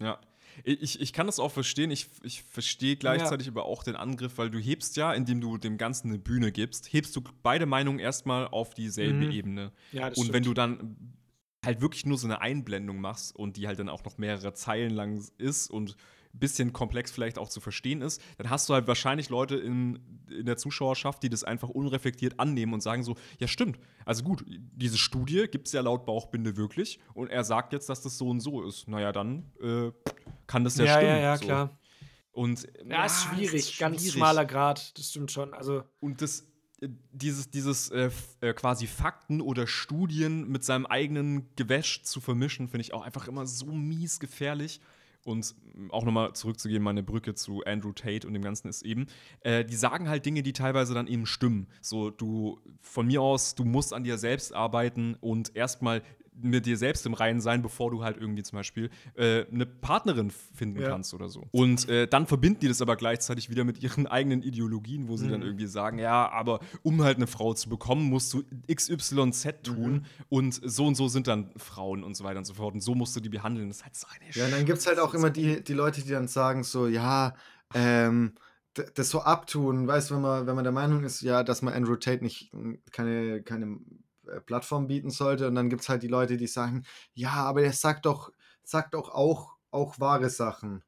Ja. 0.00 0.20
Ich, 0.64 1.00
ich 1.00 1.12
kann 1.12 1.26
das 1.26 1.38
auch 1.38 1.52
verstehen. 1.52 1.90
Ich, 1.90 2.08
ich 2.22 2.42
verstehe 2.42 2.96
gleichzeitig 2.96 3.46
aber 3.48 3.64
auch 3.64 3.82
den 3.84 3.96
Angriff, 3.96 4.38
weil 4.38 4.50
du 4.50 4.58
hebst 4.58 4.96
ja, 4.96 5.12
indem 5.12 5.40
du 5.40 5.56
dem 5.56 5.76
Ganzen 5.78 6.08
eine 6.08 6.18
Bühne 6.18 6.50
gibst, 6.52 6.92
hebst 6.92 7.14
du 7.14 7.22
beide 7.42 7.66
Meinungen 7.66 7.98
erstmal 8.00 8.48
auf 8.48 8.74
dieselbe 8.74 9.26
Mhm. 9.26 9.30
Ebene. 9.30 9.72
Ja, 9.92 10.08
das 10.10 10.18
Und 10.18 10.28
wenn 10.32 10.42
stimmt. 10.42 10.46
du 10.46 10.54
dann 10.54 11.14
halt 11.64 11.80
wirklich 11.80 12.06
nur 12.06 12.18
so 12.18 12.26
eine 12.26 12.40
Einblendung 12.40 13.00
machst 13.00 13.34
und 13.36 13.56
die 13.56 13.66
halt 13.66 13.78
dann 13.78 13.88
auch 13.88 14.04
noch 14.04 14.18
mehrere 14.18 14.52
Zeilen 14.54 14.90
lang 14.90 15.22
ist 15.38 15.70
und 15.70 15.96
bisschen 16.38 16.72
komplex 16.72 17.10
vielleicht 17.10 17.38
auch 17.38 17.48
zu 17.48 17.60
verstehen 17.60 18.02
ist, 18.02 18.20
dann 18.36 18.50
hast 18.50 18.68
du 18.68 18.74
halt 18.74 18.86
wahrscheinlich 18.86 19.28
Leute 19.28 19.56
in, 19.56 19.98
in 20.30 20.46
der 20.46 20.56
Zuschauerschaft, 20.56 21.22
die 21.22 21.28
das 21.28 21.44
einfach 21.44 21.68
unreflektiert 21.68 22.38
annehmen 22.40 22.72
und 22.74 22.82
sagen 22.82 23.02
so, 23.02 23.16
ja 23.38 23.48
stimmt, 23.48 23.78
also 24.04 24.24
gut, 24.24 24.44
diese 24.46 24.98
Studie 24.98 25.46
gibt 25.50 25.66
es 25.66 25.72
ja 25.72 25.80
laut 25.80 26.06
Bauchbinde 26.06 26.56
wirklich 26.56 26.98
und 27.14 27.28
er 27.28 27.44
sagt 27.44 27.72
jetzt, 27.72 27.88
dass 27.88 28.02
das 28.02 28.18
so 28.18 28.28
und 28.28 28.40
so 28.40 28.62
ist. 28.64 28.88
Naja, 28.88 29.12
dann 29.12 29.50
äh, 29.60 29.90
kann 30.46 30.64
das 30.64 30.76
ja, 30.76 30.84
ja, 30.84 30.92
stimmen. 30.92 31.08
ja, 31.08 31.18
ja, 31.18 31.36
so. 31.36 31.44
klar. 31.44 31.78
Und 32.32 32.68
Ja, 32.88 33.04
ist 33.04 33.24
schwierig, 33.24 33.78
ganz 33.78 33.96
schwierig. 33.96 34.12
schmaler 34.12 34.44
Grad, 34.44 34.96
das 34.96 35.10
stimmt 35.10 35.32
schon. 35.32 35.52
Also, 35.54 35.82
Und 35.98 36.22
das, 36.22 36.46
äh, 36.80 36.88
dieses, 37.12 37.50
dieses 37.50 37.90
äh, 37.90 38.10
äh, 38.40 38.52
quasi 38.54 38.86
Fakten 38.86 39.40
oder 39.40 39.66
Studien 39.66 40.48
mit 40.48 40.64
seinem 40.64 40.86
eigenen 40.86 41.48
Gewäsch 41.56 42.02
zu 42.04 42.20
vermischen, 42.20 42.68
finde 42.68 42.82
ich 42.82 42.94
auch 42.94 43.02
einfach 43.02 43.26
immer 43.26 43.46
so 43.46 43.66
mies 43.66 44.20
gefährlich. 44.20 44.80
Und 45.28 45.54
auch 45.90 46.04
nochmal 46.04 46.32
zurückzugehen, 46.32 46.82
meine 46.82 47.02
Brücke 47.02 47.34
zu 47.34 47.62
Andrew 47.64 47.92
Tate 47.92 48.26
und 48.26 48.32
dem 48.32 48.42
Ganzen 48.42 48.68
ist 48.68 48.82
eben, 48.82 49.06
äh, 49.42 49.64
die 49.64 49.76
sagen 49.76 50.08
halt 50.08 50.26
Dinge, 50.26 50.42
die 50.42 50.52
teilweise 50.52 50.94
dann 50.94 51.06
eben 51.06 51.26
stimmen. 51.26 51.68
So, 51.80 52.10
du, 52.10 52.58
von 52.80 53.06
mir 53.06 53.22
aus, 53.22 53.54
du 53.54 53.64
musst 53.64 53.92
an 53.92 54.04
dir 54.04 54.18
selbst 54.18 54.54
arbeiten 54.54 55.14
und 55.20 55.54
erstmal 55.54 56.02
mit 56.40 56.66
dir 56.66 56.76
selbst 56.76 57.04
im 57.06 57.14
Reinen 57.14 57.40
sein, 57.40 57.62
bevor 57.62 57.90
du 57.90 58.02
halt 58.04 58.16
irgendwie 58.16 58.42
zum 58.42 58.56
Beispiel 58.56 58.90
äh, 59.14 59.44
eine 59.52 59.66
Partnerin 59.66 60.30
finden 60.30 60.80
Ja. 60.80 60.90
kannst 60.90 61.14
oder 61.14 61.28
so. 61.28 61.44
Und 61.50 61.88
äh, 61.88 62.06
dann 62.06 62.26
verbinden 62.26 62.60
die 62.60 62.68
das 62.68 62.80
aber 62.82 62.96
gleichzeitig 62.96 63.50
wieder 63.50 63.64
mit 63.64 63.82
ihren 63.82 64.06
eigenen 64.08 64.42
Ideologien, 64.42 65.08
wo 65.08 65.16
sie 65.16 65.28
dann 65.28 65.40
Mhm. 65.40 65.46
irgendwie 65.46 65.66
sagen, 65.66 65.98
ja, 65.98 66.30
aber 66.30 66.60
um 66.82 67.02
halt 67.02 67.16
eine 67.16 67.26
Frau 67.26 67.54
zu 67.54 67.68
bekommen, 67.68 68.04
musst 68.04 68.32
du 68.34 68.42
XYZ 68.72 69.62
tun 69.62 69.92
Mhm. 69.92 70.04
und 70.28 70.60
so 70.64 70.86
und 70.86 70.94
so 70.94 71.08
sind 71.08 71.26
dann 71.26 71.50
Frauen 71.56 72.04
und 72.04 72.16
so 72.16 72.24
weiter 72.24 72.38
und 72.38 72.44
so 72.44 72.54
fort 72.54 72.74
und 72.74 72.80
so 72.80 72.94
musst 72.94 73.14
du 73.16 73.20
die 73.20 73.28
behandeln. 73.28 73.68
Das 73.68 73.78
ist 73.78 73.84
halt 73.84 73.96
so 73.96 74.06
eine 74.08 74.30
Ja, 74.34 74.44
und 74.46 74.52
dann 74.52 74.64
gibt 74.64 74.78
es 74.78 74.86
halt 74.86 74.98
auch 74.98 75.14
immer 75.14 75.30
die, 75.30 75.62
die 75.62 75.74
Leute, 75.74 76.02
die 76.02 76.10
dann 76.10 76.28
sagen 76.28 76.62
so, 76.64 76.86
ja, 76.86 77.34
ähm, 77.74 78.34
das 78.94 79.10
so 79.10 79.20
abtun, 79.22 79.88
weißt 79.88 80.10
du, 80.10 80.14
wenn 80.14 80.22
man, 80.22 80.46
wenn 80.46 80.54
man 80.54 80.64
der 80.64 80.72
Meinung 80.72 81.02
ist, 81.02 81.20
ja, 81.22 81.42
dass 81.42 81.62
man 81.62 81.74
Andrew 81.74 81.96
Tate 81.96 82.22
nicht 82.22 82.52
m, 82.54 82.78
keine, 82.92 83.42
keine 83.42 83.78
Plattform 84.46 84.86
bieten 84.86 85.10
sollte, 85.10 85.48
und 85.48 85.54
dann 85.54 85.68
gibt 85.70 85.82
es 85.82 85.88
halt 85.88 86.02
die 86.02 86.08
Leute, 86.08 86.36
die 86.36 86.46
sagen, 86.46 86.84
ja, 87.14 87.30
aber 87.32 87.60
der 87.62 87.72
sagt 87.72 88.06
doch, 88.06 88.32
sagt 88.62 88.94
doch 88.94 89.08
auch, 89.10 89.56
auch 89.70 89.98
wahre 90.00 90.30
Sachen. 90.30 90.82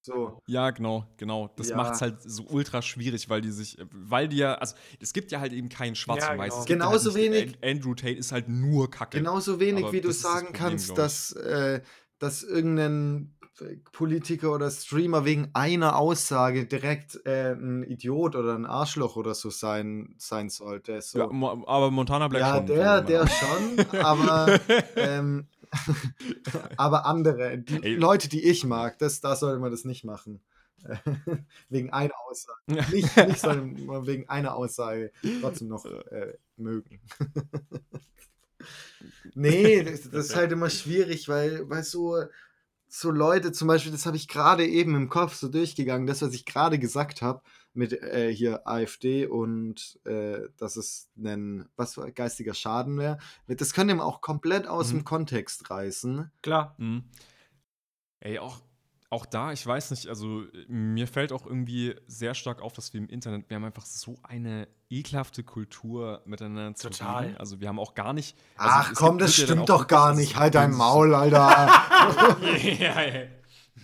So. 0.00 0.40
Ja, 0.46 0.70
genau, 0.70 1.06
genau. 1.16 1.48
Das 1.56 1.68
Ja. 1.70 1.76
macht 1.76 1.94
es 1.94 2.00
halt 2.00 2.22
so 2.22 2.44
ultra 2.44 2.80
schwierig, 2.82 3.28
weil 3.28 3.40
die 3.42 3.50
sich, 3.50 3.76
weil 3.92 4.28
die 4.28 4.38
ja, 4.38 4.54
also 4.54 4.74
es 5.00 5.12
gibt 5.12 5.32
ja 5.32 5.40
halt 5.40 5.52
eben 5.52 5.68
kein 5.68 5.94
Schwarz 5.94 6.22
Ja, 6.24 6.32
und 6.32 6.38
Weiß. 6.38 6.48
genau. 6.48 6.58
Gibt 6.64 6.70
ja 6.70 6.86
Genauso 6.86 7.10
halt 7.14 7.20
wenig- 7.22 7.58
An- 7.62 7.70
Andrew 7.70 7.94
Tate 7.94 8.14
ist 8.14 8.32
halt 8.32 8.48
nur 8.48 8.90
Kacke. 8.90 9.18
Genauso 9.18 9.60
wenig, 9.60 9.84
Aber 9.84 9.92
wie 9.92 10.00
du 10.00 10.12
sagen 10.12 10.46
Problem, 10.46 10.52
kannst, 10.70 10.96
dass, 10.96 11.32
äh, 11.32 11.82
dass 12.18 12.42
irgendein 12.42 13.34
äh, 13.37 13.37
Politiker 13.92 14.54
oder 14.54 14.70
Streamer 14.70 15.24
wegen 15.24 15.50
einer 15.52 15.96
Aussage 15.96 16.66
direkt 16.66 17.20
äh, 17.26 17.52
ein 17.52 17.82
Idiot 17.82 18.36
oder 18.36 18.54
ein 18.54 18.66
Arschloch 18.66 19.16
oder 19.16 19.34
so 19.34 19.50
sein, 19.50 20.14
sein 20.18 20.48
sollte. 20.48 21.00
So. 21.02 21.18
Ja, 21.18 21.26
Mo- 21.26 21.64
aber 21.66 21.90
Montana 21.90 22.28
Black 22.28 22.40
Ja, 22.42 22.56
schon. 22.56 22.66
der, 22.66 22.76
meiner 22.78 23.02
der 23.02 23.24
Meinung 23.24 23.86
schon, 23.90 23.96
aber, 24.00 24.60
ähm, 24.96 25.46
aber 26.76 27.06
andere, 27.06 27.58
die 27.58 27.82
Ey. 27.82 27.94
Leute, 27.94 28.28
die 28.28 28.44
ich 28.44 28.64
mag, 28.64 28.98
das, 28.98 29.20
da 29.20 29.36
sollte 29.36 29.58
man 29.60 29.70
das 29.70 29.84
nicht 29.84 30.04
machen. 30.04 30.40
wegen 31.68 31.92
einer 31.92 32.14
Aussage. 32.28 32.60
Nicht, 32.66 33.16
nicht 33.16 33.40
sollte 33.40 33.62
man 33.62 34.06
wegen 34.06 34.28
einer 34.28 34.54
Aussage 34.54 35.10
trotzdem 35.40 35.66
noch 35.68 35.84
äh, 35.84 36.34
mögen. 36.56 37.00
nee, 39.34 39.82
das, 39.82 40.08
das 40.10 40.26
ist 40.26 40.36
halt 40.36 40.52
immer 40.52 40.70
schwierig, 40.70 41.28
weil, 41.28 41.68
weil 41.68 41.82
so, 41.82 42.22
so 42.88 43.10
Leute, 43.10 43.52
zum 43.52 43.68
Beispiel, 43.68 43.92
das 43.92 44.06
habe 44.06 44.16
ich 44.16 44.28
gerade 44.28 44.66
eben 44.66 44.94
im 44.94 45.08
Kopf 45.08 45.34
so 45.34 45.48
durchgegangen, 45.48 46.06
das, 46.06 46.22
was 46.22 46.34
ich 46.34 46.44
gerade 46.46 46.78
gesagt 46.78 47.22
habe, 47.22 47.42
mit 47.74 47.92
äh, 47.92 48.32
hier 48.34 48.66
AfD 48.66 49.26
und 49.26 50.00
äh, 50.04 50.48
dass 50.56 50.76
es 50.76 51.10
ein 51.16 51.68
was 51.76 51.96
war, 51.96 52.10
geistiger 52.10 52.54
Schaden 52.54 52.98
wäre. 52.98 53.18
Das 53.46 53.72
könnte 53.72 53.94
man 53.94 54.06
auch 54.06 54.20
komplett 54.20 54.66
aus 54.66 54.88
Mhm. 54.92 54.98
dem 54.98 55.04
Kontext 55.04 55.70
reißen. 55.70 56.30
Klar. 56.42 56.74
Mhm. 56.78 57.04
Ey, 58.20 58.38
auch, 58.38 58.60
auch 59.10 59.24
da, 59.24 59.52
ich 59.52 59.66
weiß 59.66 59.90
nicht, 59.92 60.08
also 60.08 60.42
mir 60.68 61.06
fällt 61.06 61.32
auch 61.32 61.46
irgendwie 61.46 61.94
sehr 62.06 62.34
stark 62.34 62.60
auf, 62.60 62.74
dass 62.74 62.92
wir 62.92 63.00
im 63.00 63.08
Internet, 63.08 63.48
wir 63.48 63.54
haben 63.54 63.64
einfach 63.64 63.86
so 63.86 64.16
eine 64.22 64.68
ekelhafte 64.90 65.42
Kultur 65.44 66.20
miteinander 66.26 66.74
zu 66.74 66.90
Total. 66.90 67.24
reden. 67.24 67.36
Also 67.38 67.60
wir 67.60 67.68
haben 67.68 67.78
auch 67.78 67.94
gar 67.94 68.12
nicht. 68.12 68.36
Also 68.56 68.74
Ach 68.78 68.92
komm, 68.94 69.18
das 69.18 69.34
stimmt 69.34 69.68
doch 69.68 69.86
gar 69.86 70.14
nicht. 70.14 70.36
Halt 70.36 70.54
dein 70.54 70.72
Maul, 70.76 71.14
Alter. 71.14 71.70
ja, 72.78 72.94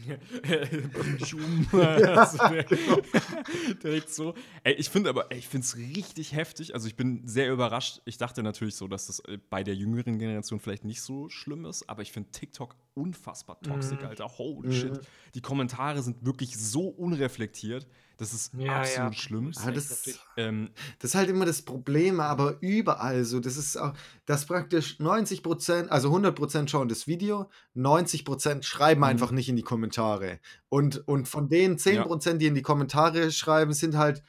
ja. 0.09 0.17
Direkt 3.83 4.11
so. 4.11 4.35
Ey, 4.63 4.75
ich 4.75 4.89
finde 4.89 5.11
aber, 5.11 5.31
ey, 5.31 5.39
ich 5.39 5.49
finde 5.49 5.65
es 5.65 5.77
richtig 5.77 6.33
heftig. 6.33 6.75
Also 6.75 6.87
ich 6.89 6.97
bin 6.97 7.27
sehr 7.27 7.53
überrascht. 7.53 8.01
Ich 8.05 8.19
dachte 8.19 8.43
natürlich 8.43 8.77
so, 8.77 8.89
dass 8.89 9.07
das 9.07 9.21
äh, 9.21 9.39
bei 9.51 9.63
der 9.63 9.75
jüngeren 9.75 10.19
Generation 10.19 10.61
vielleicht 10.61 10.85
nicht 10.85 11.01
so 11.03 11.29
schlimm 11.29 11.65
ist, 11.65 11.89
aber 11.89 12.03
ich 12.03 12.13
finde 12.13 12.31
TikTok 12.31 12.77
unfassbar 12.95 13.61
toxisch, 13.61 14.01
Mhm. 14.01 14.07
Alter. 14.07 14.29
Holy 14.39 14.69
Mhm. 14.69 14.73
shit. 14.73 15.01
Die 15.35 15.41
Kommentare 15.41 16.03
sind 16.03 16.25
wirklich 16.25 16.57
so 16.57 16.89
unreflektiert. 16.89 17.87
Das 18.17 18.33
ist 18.33 18.53
Ja, 18.55 18.81
absolut 18.81 19.15
ja. 19.15 19.21
schlimm. 19.21 19.53
Ja, 19.65 19.71
das. 19.71 20.21
Ähm, 20.37 20.71
das 20.99 21.11
ist 21.11 21.15
halt 21.15 21.29
immer 21.31 21.45
das 21.47 21.63
Problem, 21.63 22.21
aber 22.21 22.57
überall 22.61 23.25
so. 23.25 23.41
Das 23.41 23.57
ist 23.57 23.77
auch, 23.77 23.93
dass 24.27 24.47
praktisch 24.47 24.99
90%, 25.01 25.89
also 25.89 26.11
100% 26.11 26.69
schauen 26.69 26.89
das 26.89 27.07
Video, 27.07 27.51
90% 27.75 28.63
schreiben 28.63 29.01
Mhm. 29.01 29.05
einfach 29.05 29.31
nicht 29.31 29.49
in 29.49 29.57
die 29.57 29.63
Kommentare. 29.63 30.39
Und, 30.69 31.07
und 31.09 31.29
von 31.29 31.49
den 31.49 31.77
10%, 31.79 32.39
die 32.39 32.47
in 32.47 32.55
die 32.55 32.63
Kommentare 32.63 33.31
schreiben, 33.31 33.73
sind 33.73 33.97
halt 33.97 34.23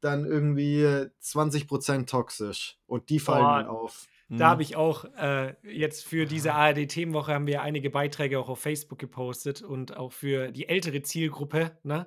dann 0.00 0.24
irgendwie 0.24 0.84
20% 1.22 2.06
toxisch. 2.06 2.78
Und 2.86 3.10
die 3.10 3.18
fallen 3.20 3.44
Boah. 3.44 3.58
dann 3.58 3.66
auf. 3.66 4.06
Da 4.32 4.46
habe 4.50 4.62
ich 4.62 4.76
auch 4.76 5.06
äh, 5.18 5.54
jetzt 5.64 6.06
für 6.06 6.24
diese 6.24 6.54
ARD-Themenwoche 6.54 7.34
haben 7.34 7.48
wir 7.48 7.62
einige 7.62 7.90
Beiträge 7.90 8.38
auch 8.38 8.48
auf 8.48 8.60
Facebook 8.60 9.00
gepostet 9.00 9.60
und 9.60 9.96
auch 9.96 10.12
für 10.12 10.52
die 10.52 10.68
ältere 10.68 11.02
Zielgruppe, 11.02 11.76
ne? 11.82 12.06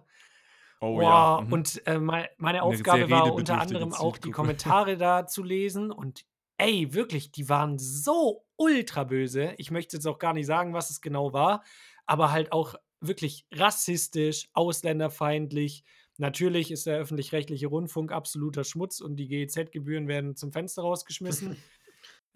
Oh 0.83 0.95
Boah, 0.97 1.39
ja. 1.39 1.41
mhm. 1.45 1.53
und 1.53 1.87
äh, 1.87 1.97
mei- 1.97 2.29
meine 2.37 2.61
Eine 2.61 2.63
Aufgabe 2.63 3.09
war 3.09 3.33
unter 3.33 3.61
anderem 3.61 3.93
auch 3.93 4.17
die. 4.17 4.31
Kommentare 4.31 4.97
da 4.97 5.25
zu 5.25 5.41
lesen 5.41 5.91
und 5.91 6.25
ey, 6.57 6.93
wirklich, 6.93 7.31
die 7.31 7.47
waren 7.47 7.79
so 7.79 8.45
ultra 8.57 9.05
böse. 9.05 9.53
Ich 9.57 9.71
möchte 9.71 9.95
jetzt 9.95 10.05
auch 10.05 10.19
gar 10.19 10.33
nicht 10.33 10.45
sagen, 10.45 10.73
was 10.73 10.89
es 10.89 10.99
genau 10.99 11.31
war, 11.31 11.63
aber 12.05 12.33
halt 12.33 12.51
auch 12.51 12.75
wirklich 12.99 13.45
rassistisch, 13.53 14.49
ausländerfeindlich. 14.53 15.85
Natürlich 16.17 16.69
ist 16.69 16.85
der 16.85 16.97
öffentlich-rechtliche 16.97 17.67
Rundfunk 17.67 18.11
absoluter 18.11 18.65
Schmutz 18.65 18.99
und 18.99 19.15
die 19.15 19.27
GEZ-Gebühren 19.27 20.07
werden 20.09 20.35
zum 20.35 20.51
Fenster 20.51 20.81
rausgeschmissen. 20.81 21.55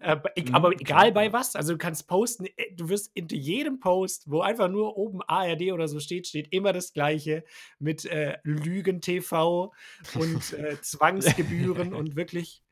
Äh, 0.00 0.16
e- 0.36 0.42
Mhm, 0.48 0.54
aber 0.54 0.70
klar, 0.74 0.80
egal 1.06 1.12
bei 1.12 1.32
was, 1.32 1.56
also 1.56 1.72
du 1.72 1.78
kannst 1.78 2.06
posten, 2.06 2.46
äh, 2.46 2.72
du 2.74 2.88
wirst 2.88 3.10
hinter 3.14 3.34
jedem 3.36 3.80
Post, 3.80 4.30
wo 4.30 4.40
einfach 4.42 4.68
nur 4.68 4.96
oben 4.96 5.20
ARD 5.22 5.72
oder 5.72 5.88
so 5.88 5.98
steht, 5.98 6.26
steht 6.28 6.52
immer 6.52 6.72
das 6.72 6.92
Gleiche 6.92 7.42
mit 7.80 8.04
äh, 8.04 8.38
Lügen-TV 8.44 9.72
und 10.14 10.52
äh, 10.52 10.80
Zwangsgebühren 10.80 11.94
und 11.94 12.14
wirklich, 12.16 12.62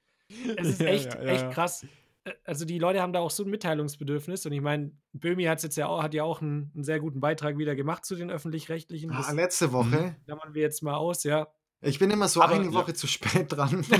es 0.57 0.68
ist 0.68 0.81
echt, 0.83 1.14
ja, 1.14 1.22
ja, 1.22 1.33
echt 1.33 1.43
ja. 1.43 1.51
krass. 1.51 1.85
Äh, 2.24 2.33
Also 2.45 2.64
die 2.64 2.79
Leute 2.79 3.01
haben 3.03 3.12
da 3.12 3.18
auch 3.20 3.31
so 3.31 3.43
ein 3.45 3.51
Mitteilungsbedürfnis 3.51 4.47
und 4.47 4.53
ich 4.53 4.61
meine, 4.61 4.93
Böhmi 5.12 5.45
hat 5.45 5.61
jetzt 5.64 5.77
ja 5.77 5.89
auch, 5.89 6.03
hat 6.05 6.14
ja 6.14 6.22
auch 6.22 6.41
einen, 6.43 6.70
einen 6.74 6.85
sehr 6.85 7.01
guten 7.01 7.18
Beitrag 7.20 7.59
wieder 7.59 7.74
gemacht 7.74 8.05
zu 8.05 8.14
den 8.14 8.31
öffentlich-rechtlichen. 8.31 9.11
Ah, 9.11 9.33
letzte 9.33 9.72
Woche. 9.72 10.14
klammern 10.27 10.55
wir 10.55 10.62
jetzt 10.62 10.83
mal 10.83 10.95
aus, 10.95 11.24
ja. 11.24 11.49
Ich 11.81 11.99
bin 11.99 12.11
immer 12.11 12.29
so 12.29 12.41
Aber- 12.41 12.55
eine. 12.55 12.72
Woche 12.72 12.95
zu 12.95 13.07
spät 13.09 13.47
dran. 13.53 13.85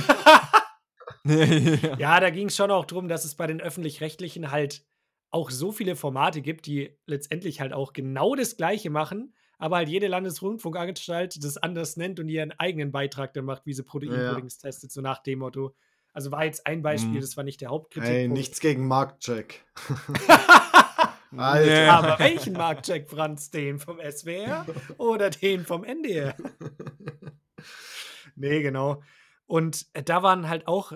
ja. 1.27 1.97
Ja, 1.99 2.21
da 2.21 2.31
ging 2.31 2.49
es 2.49 2.57
schon 2.57 2.71
auch 2.71 2.85
darum, 2.85 3.09
dass 3.09 3.25
es 3.25 3.35
bei 3.35 3.47
den 3.47 3.61
öffentlich-rechtlichen 3.61 4.51
halt 4.51 4.85
auch 5.31 5.51
so 5.51 5.73
viele 5.73 5.97
Formate 5.97 6.41
gibt, 6.41 6.67
die 6.67 6.97
letztendlich 7.07 7.61
halt 7.61 7.73
auch 7.73 7.93
genau 7.93 8.35
das 8.35 8.57
Gleiche 8.57 8.91
machen, 8.91 9.35
aber 9.59 9.77
halt 9.77 9.89
jede 9.89 10.07
Landesrundfunkanstalt 10.09 11.43
das 11.43 11.57
anders 11.59 11.97
nennt 11.97 12.21
und 12.21 12.29
ihren 12.29 12.53
eigenen 12.53 12.93
Beitrag 12.93 13.35
dann 13.35 13.45
macht, 13.45 13.67
wie 13.67 13.73
sie 13.75 13.83
Proteinpuddings 13.83 14.59
testet, 14.59 14.93
so 14.93 15.01
nach 15.01 15.23
dem 15.23 15.41
Motto. 15.41 15.75
Also 16.13 16.31
war 16.31 16.45
jetzt 16.45 16.67
ein 16.67 16.81
Beispiel, 16.83 17.17
Mhm. 17.17 17.21
das 17.21 17.37
war 17.37 17.45
nicht 17.45 17.61
der 17.61 17.69
Hauptkritik. 17.71 18.09
Ey, 18.11 18.29
nichts 18.29 18.61
gegen 18.61 18.87
Marktcheck. 18.87 19.65
Alter. 21.37 21.93
Aber 21.93 22.19
welchen 22.19 22.55
Marktcheck, 22.55 23.11
Franz? 23.11 23.51
Den 23.51 23.79
vom 23.79 23.99
SWR 24.01 24.65
oder 24.99 25.29
den 25.29 25.67
vom 25.67 25.85
NDR? 25.85 26.35
Nee, 28.37 28.63
genau. 28.63 29.03
Und 29.47 29.87
äh, 29.93 30.03
da 30.03 30.23
waren 30.23 30.49
halt 30.49 30.67
auch 30.67 30.93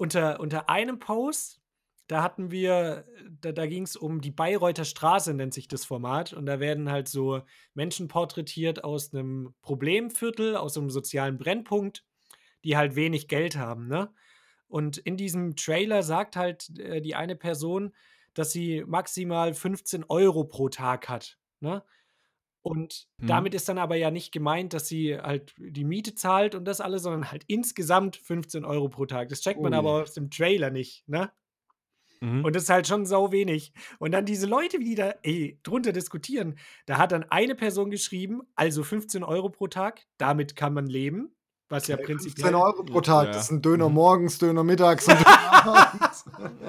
unter, 0.00 0.40
unter 0.40 0.70
einem 0.70 0.98
Post, 0.98 1.60
da 2.06 2.22
hatten 2.22 2.50
wir, 2.50 3.04
da, 3.42 3.52
da 3.52 3.66
ging 3.66 3.82
es 3.82 3.96
um 3.96 4.22
die 4.22 4.30
Bayreuther 4.30 4.86
Straße, 4.86 5.34
nennt 5.34 5.52
sich 5.52 5.68
das 5.68 5.84
Format. 5.84 6.32
Und 6.32 6.46
da 6.46 6.58
werden 6.58 6.90
halt 6.90 7.06
so 7.06 7.42
Menschen 7.74 8.08
porträtiert 8.08 8.82
aus 8.82 9.12
einem 9.12 9.54
Problemviertel, 9.60 10.56
aus 10.56 10.78
einem 10.78 10.88
sozialen 10.88 11.36
Brennpunkt, 11.36 12.06
die 12.64 12.78
halt 12.78 12.96
wenig 12.96 13.28
Geld 13.28 13.56
haben, 13.56 13.88
ne? 13.88 14.10
Und 14.68 14.98
in 14.98 15.16
diesem 15.16 15.56
Trailer 15.56 16.02
sagt 16.02 16.36
halt 16.36 16.78
äh, 16.78 17.02
die 17.02 17.14
eine 17.14 17.36
Person, 17.36 17.92
dass 18.32 18.52
sie 18.52 18.84
maximal 18.86 19.52
15 19.52 20.04
Euro 20.04 20.44
pro 20.44 20.70
Tag 20.70 21.10
hat, 21.10 21.38
ne? 21.60 21.84
Und 22.62 23.06
Mhm. 23.18 23.26
damit 23.26 23.54
ist 23.54 23.68
dann 23.68 23.78
aber 23.78 23.96
ja 23.96 24.10
nicht 24.10 24.32
gemeint, 24.32 24.72
dass 24.74 24.86
sie 24.86 25.16
halt 25.16 25.54
die 25.58 25.84
Miete 25.84 26.14
zahlt 26.14 26.54
und 26.54 26.64
das 26.66 26.80
alles, 26.80 27.02
sondern 27.02 27.30
halt 27.30 27.44
insgesamt 27.46 28.16
15 28.16 28.64
Euro 28.64 28.88
pro 28.88 29.06
Tag. 29.06 29.28
Das 29.30 29.40
checkt 29.40 29.60
man 29.62 29.72
Ui. 29.72 29.78
aber 29.78 30.02
aus 30.02 30.12
dem 30.12 30.30
Trailer 30.30 30.70
nicht, 30.70 31.08
ne? 31.08 31.30
Mhm. 32.20 32.44
Und 32.44 32.54
das 32.54 32.64
ist 32.64 32.68
halt 32.68 32.86
schon 32.86 33.06
sau 33.06 33.32
wenig. 33.32 33.72
Und 33.98 34.12
dann 34.12 34.26
diese 34.26 34.46
Leute, 34.46 34.78
die 34.78 34.94
da 34.94 35.14
ey, 35.22 35.58
drunter 35.62 35.92
diskutieren, 35.92 36.58
da 36.84 36.98
hat 36.98 37.12
dann 37.12 37.24
eine 37.30 37.54
Person 37.54 37.90
geschrieben, 37.90 38.42
also 38.56 38.84
15 38.84 39.24
Euro 39.24 39.48
pro 39.48 39.68
Tag, 39.68 40.02
damit 40.18 40.54
kann 40.54 40.74
man 40.74 40.86
leben, 40.86 41.34
was 41.70 41.86
ja 41.86 41.96
15 41.96 42.16
prinzipiell. 42.18 42.54
Euro 42.54 42.84
pro 42.84 43.00
Tag. 43.00 43.28
Ja. 43.28 43.32
Das 43.32 43.44
ist 43.44 43.52
ein 43.52 43.62
Döner 43.62 43.88
Mhm. 43.88 43.94
morgens, 43.94 44.36
Döner 44.36 44.64
mittags 44.64 45.08
und 45.08 45.14
Döner 45.24 45.66
abends. 45.66 46.24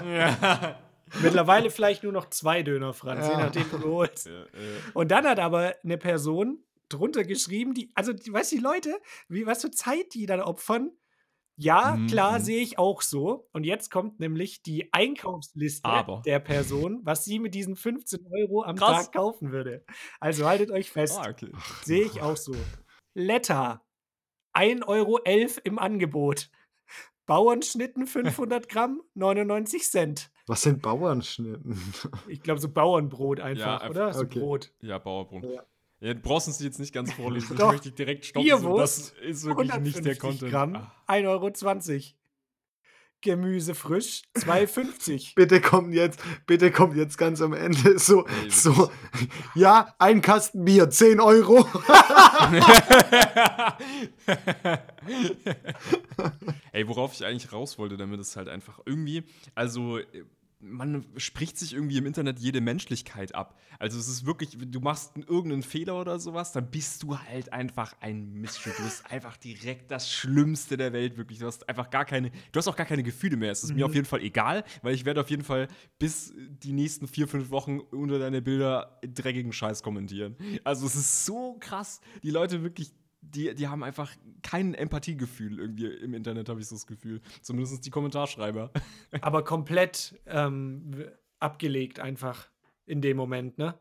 ja. 0.05 0.79
Mittlerweile 1.19 1.69
vielleicht 1.69 2.03
nur 2.03 2.11
noch 2.13 2.29
zwei 2.29 2.63
Döner, 2.63 2.93
Franz, 2.93 3.25
je 3.25 3.33
Ja. 3.33 3.39
nachdem, 3.39 3.71
wo 3.71 3.77
du 3.77 3.91
holst. 3.93 4.27
Ja, 4.27 4.43
äh, 4.43 4.47
Und 4.93 5.11
dann 5.11 5.25
hat 5.25 5.39
aber 5.39 5.75
eine 5.83 5.97
Person 5.97 6.63
drunter 6.89 7.23
geschrieben, 7.23 7.73
die, 7.73 7.91
also, 7.95 8.13
die, 8.13 8.31
weißt 8.31 8.51
du, 8.51 8.55
die 8.57 8.61
Leute, 8.61 8.99
wie, 9.27 9.45
was 9.45 9.61
für 9.61 9.71
Zeit 9.71 10.13
die 10.13 10.25
dann 10.25 10.41
opfern? 10.41 10.91
Ja, 11.57 11.95
Mhm, 11.95 12.07
klar, 12.07 12.39
mhm. 12.39 12.43
sehe 12.43 12.61
ich 12.61 12.79
auch 12.79 13.01
so. 13.01 13.47
Und 13.53 13.65
jetzt 13.65 13.91
kommt 13.91 14.19
nämlich 14.19 14.63
die 14.63 14.91
Einkaufsliste 14.93 15.85
Aber. 15.85 16.21
der 16.25 16.39
Person, 16.39 17.01
was 17.03 17.23
sie 17.25 17.39
mit 17.39 17.53
diesen 17.53 17.75
15 17.75 18.25
Euro 18.31 18.63
am 18.63 18.77
Krass. 18.77 19.05
Tag 19.05 19.13
kaufen 19.13 19.51
würde. 19.51 19.85
Also 20.19 20.47
haltet 20.47 20.71
euch 20.71 20.89
fest. 20.91 21.19
ah, 21.21 21.29
okay. 21.29 21.51
Sehe 21.83 22.03
ich 22.03 22.21
auch 22.21 22.37
so. 22.37 22.55
Letta, 23.13 23.85
1,11 24.55 24.87
Euro 24.87 25.19
im 25.63 25.77
Angebot. 25.77 26.49
Bauernschnitten 27.25 28.07
500 28.07 28.67
Gramm, 28.67 29.01
99 29.13 29.83
Cent. 29.83 30.31
Was 30.47 30.61
sind 30.61 30.81
Bauernschnitten? 30.81 31.77
Ich 32.27 32.41
glaube, 32.41 32.59
so 32.59 32.69
Bauernbrot 32.69 33.39
einfach, 33.39 33.81
Ja, 33.83 33.89
oder? 33.89 34.13
So 34.13 34.21
okay. 34.21 34.39
Brot. 34.39 34.71
Ja, 34.81 34.97
Bauerbrot. 34.97 35.43
Ja. 35.43 35.63
Ja. 35.99 36.13
du 36.15 36.19
brauchst 36.21 36.47
uns 36.47 36.59
jetzt 36.59 36.79
nicht 36.79 36.93
ganz 36.93 37.11
vorlesen. 37.13 37.53
Ich 37.53 37.59
möchte 37.63 37.89
dich 37.89 37.95
direkt 37.95 38.25
stoppen. 38.25 38.49
So, 38.49 38.57
Bierwurst, 38.57 39.13
das 39.17 39.25
ist 39.27 39.45
wirklich 39.45 39.67
nicht 39.79 39.95
der 40.05 40.13
150 40.15 40.19
Content. 40.19 40.51
Gramm, 40.51 40.75
Ah. 40.75 41.13
1,20 41.13 41.27
Euro. 41.27 41.51
Gemüse 43.21 43.75
frisch, 43.75 44.23
2,50. 44.35 45.33
Bitte 45.35 45.61
kommt 45.61 45.93
jetzt, 45.93 46.19
bitte 46.47 46.71
kommt 46.71 46.95
jetzt 46.95 47.17
ganz 47.17 47.41
am 47.41 47.53
Ende 47.53 47.99
so, 47.99 48.25
Ey, 48.25 48.35
wirklich. 48.35 48.55
so, 48.55 48.91
ja, 49.55 49.93
ein 49.99 50.21
Kasten 50.21 50.65
Bier, 50.65 50.89
10 50.89 51.19
Euro. 51.19 51.65
Ey, 56.71 56.87
worauf 56.87 57.13
ich 57.13 57.25
eigentlich 57.25 57.51
raus 57.51 57.77
wollte, 57.77 57.97
damit 57.97 58.19
es 58.19 58.35
halt 58.35 58.49
einfach 58.49 58.79
irgendwie, 58.85 59.23
also 59.55 59.97
äh, 59.99 60.23
man 60.61 61.05
spricht 61.17 61.57
sich 61.57 61.73
irgendwie 61.73 61.97
im 61.97 62.05
Internet 62.05 62.39
jede 62.39 62.61
Menschlichkeit 62.61 63.33
ab. 63.35 63.59
Also 63.79 63.97
es 63.97 64.07
ist 64.07 64.25
wirklich, 64.25 64.57
du 64.57 64.79
machst 64.79 65.17
irgendeinen 65.17 65.63
Fehler 65.63 65.99
oder 65.99 66.19
sowas, 66.19 66.51
dann 66.51 66.69
bist 66.69 67.03
du 67.03 67.17
halt 67.17 67.51
einfach 67.51 67.95
ein 67.99 68.33
Miststück. 68.33 68.77
Du 68.77 68.83
bist 68.83 69.09
einfach 69.11 69.37
direkt 69.37 69.91
das 69.91 70.11
Schlimmste 70.11 70.77
der 70.77 70.93
Welt, 70.93 71.17
wirklich. 71.17 71.39
Du 71.39 71.47
hast 71.47 71.67
einfach 71.67 71.89
gar 71.89 72.05
keine, 72.05 72.29
du 72.29 72.57
hast 72.57 72.67
auch 72.67 72.75
gar 72.75 72.85
keine 72.85 73.03
Gefühle 73.03 73.37
mehr. 73.37 73.51
Es 73.51 73.63
ist 73.63 73.73
mir 73.73 73.85
auf 73.85 73.95
jeden 73.95 74.05
Fall 74.05 74.21
egal, 74.21 74.63
weil 74.81 74.93
ich 74.93 75.05
werde 75.05 75.21
auf 75.21 75.29
jeden 75.29 75.43
Fall 75.43 75.67
bis 75.99 76.33
die 76.35 76.73
nächsten 76.73 77.07
vier, 77.07 77.27
fünf 77.27 77.49
Wochen 77.49 77.79
unter 77.79 78.19
deine 78.19 78.41
Bilder 78.41 78.99
dreckigen 79.03 79.53
Scheiß 79.53 79.83
kommentieren. 79.83 80.35
Also 80.63 80.85
es 80.85 80.95
ist 80.95 81.25
so 81.25 81.57
krass. 81.59 82.01
Die 82.23 82.31
Leute 82.31 82.63
wirklich 82.63 82.91
die, 83.21 83.53
die 83.55 83.67
haben 83.67 83.83
einfach 83.83 84.11
kein 84.41 84.73
Empathiegefühl 84.73 85.59
irgendwie 85.59 85.85
im 85.87 86.13
Internet, 86.13 86.49
habe 86.49 86.59
ich 86.59 86.67
so 86.67 86.75
das 86.75 86.87
Gefühl. 86.87 87.21
Zumindest 87.41 87.85
die 87.85 87.89
Kommentarschreiber. 87.91 88.71
Aber 89.21 89.43
komplett 89.43 90.19
ähm, 90.25 91.05
abgelegt 91.39 91.99
einfach 91.99 92.49
in 92.85 93.01
dem 93.01 93.17
Moment, 93.17 93.57
ne? 93.57 93.77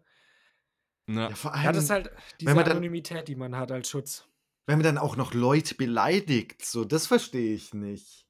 Na, 1.07 1.31
Ja, 1.31 1.35
vor 1.35 1.53
Ja, 1.53 1.57
allem, 1.63 1.75
das 1.75 1.85
ist 1.85 1.91
halt 1.91 2.11
diese 2.41 2.55
dann- 2.55 2.65
Anonymität, 2.65 3.29
die 3.29 3.35
man 3.35 3.57
hat 3.57 3.73
als 3.73 3.89
Schutz. 3.89 4.27
wenn 4.67 4.77
man 4.79 4.85
dann 4.85 4.99
auch 4.99 5.17
noch 5.17 5.35
Leute 5.35 5.75
beleidigt, 5.75 6.65
so, 6.65 6.85
das 6.85 7.07
verstehe 7.07 7.55
ich 7.55 7.75
nicht. 7.75 8.27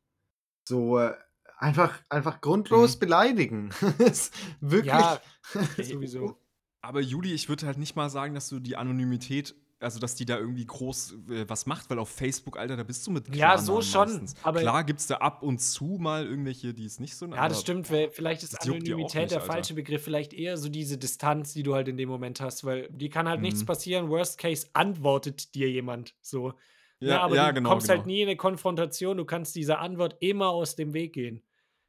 So, 0.67 0.99
äh, 0.99 1.15
einfach, 1.59 2.01
einfach 2.09 2.41
grundlos 2.41 2.95
Mhm. 2.97 3.01
beleidigen. 3.01 3.71
Wirklich. 4.61 4.87
Ja, 4.87 5.21
sowieso. 5.83 6.39
Aber 6.81 7.01
Juli, 7.01 7.33
ich 7.35 7.49
würde 7.51 7.67
halt 7.67 7.77
nicht 7.79 7.97
mal 7.97 8.09
sagen, 8.09 8.33
dass 8.35 8.49
du 8.49 8.59
die 8.61 8.77
Anonymität, 8.77 9.55
also 9.81 9.99
dass 9.99 10.15
die 10.15 10.25
da 10.27 10.39
irgendwie 10.39 10.65
groß 10.67 11.15
äh, 11.31 11.49
was 11.49 11.67
macht, 11.67 11.89
weil 11.91 11.99
auf 11.99 12.09
Facebook, 12.11 12.59
Alter, 12.59 12.77
da 12.77 12.83
bist 12.83 13.07
du 13.07 13.11
mit 13.11 13.35
Ja, 13.35 13.57
so 13.59 13.81
schon, 13.83 14.09
meistens. 14.09 14.35
aber- 14.43 14.61
Klar 14.61 14.85
gibt 14.85 15.01
es 15.01 15.07
da 15.07 15.17
ab 15.17 15.43
und 15.43 15.59
zu 15.59 15.97
mal 15.99 16.27
irgendwelche, 16.27 16.75
die 16.75 16.85
es 16.85 17.01
nicht 17.01 17.17
so 17.17 17.27
Ja, 17.27 17.49
das 17.49 17.61
stimmt. 17.63 17.91
weil 17.91 18.11
Vielleicht 18.11 18.43
ist 18.43 18.61
Anonymität 18.61 19.23
nicht, 19.23 19.31
der 19.33 19.41
falsche 19.41 19.75
Begriff. 19.75 20.05
Vielleicht 20.05 20.33
eher 20.35 20.57
so 20.59 20.69
diese 20.69 20.99
Distanz, 20.99 21.55
die 21.55 21.63
du 21.63 21.75
halt 21.75 21.89
in 21.89 21.97
dem 21.97 22.09
Moment 22.09 22.41
hast, 22.41 22.65
weil 22.65 22.89
die 22.91 23.09
kann 23.09 23.29
halt 23.29 23.41
nichts 23.41 23.63
Mhm. 23.63 23.67
passieren. 23.67 24.09
Worst 24.11 24.39
case 24.39 24.69
antwortet 24.75 25.55
dir 25.55 25.71
jemand 25.71 26.15
so. 26.21 26.53
Ja, 27.01 27.09
Ja, 27.09 27.21
aber 27.23 27.35
ja, 27.37 27.49
du 27.49 27.55
genau, 27.55 27.71
kommst 27.71 27.87
genau. 27.89 27.99
halt 27.99 28.07
nie 28.07 28.21
in 28.21 28.29
eine 28.29 28.37
Konfrontation. 28.37 29.17
Du 29.17 29.25
kannst 29.25 29.57
dieser 29.57 29.79
Antwort 29.81 30.17
immer 30.21 30.49
aus 30.51 30.77
dem 30.77 30.93
Weg 30.93 31.15
gehen. 31.15 31.43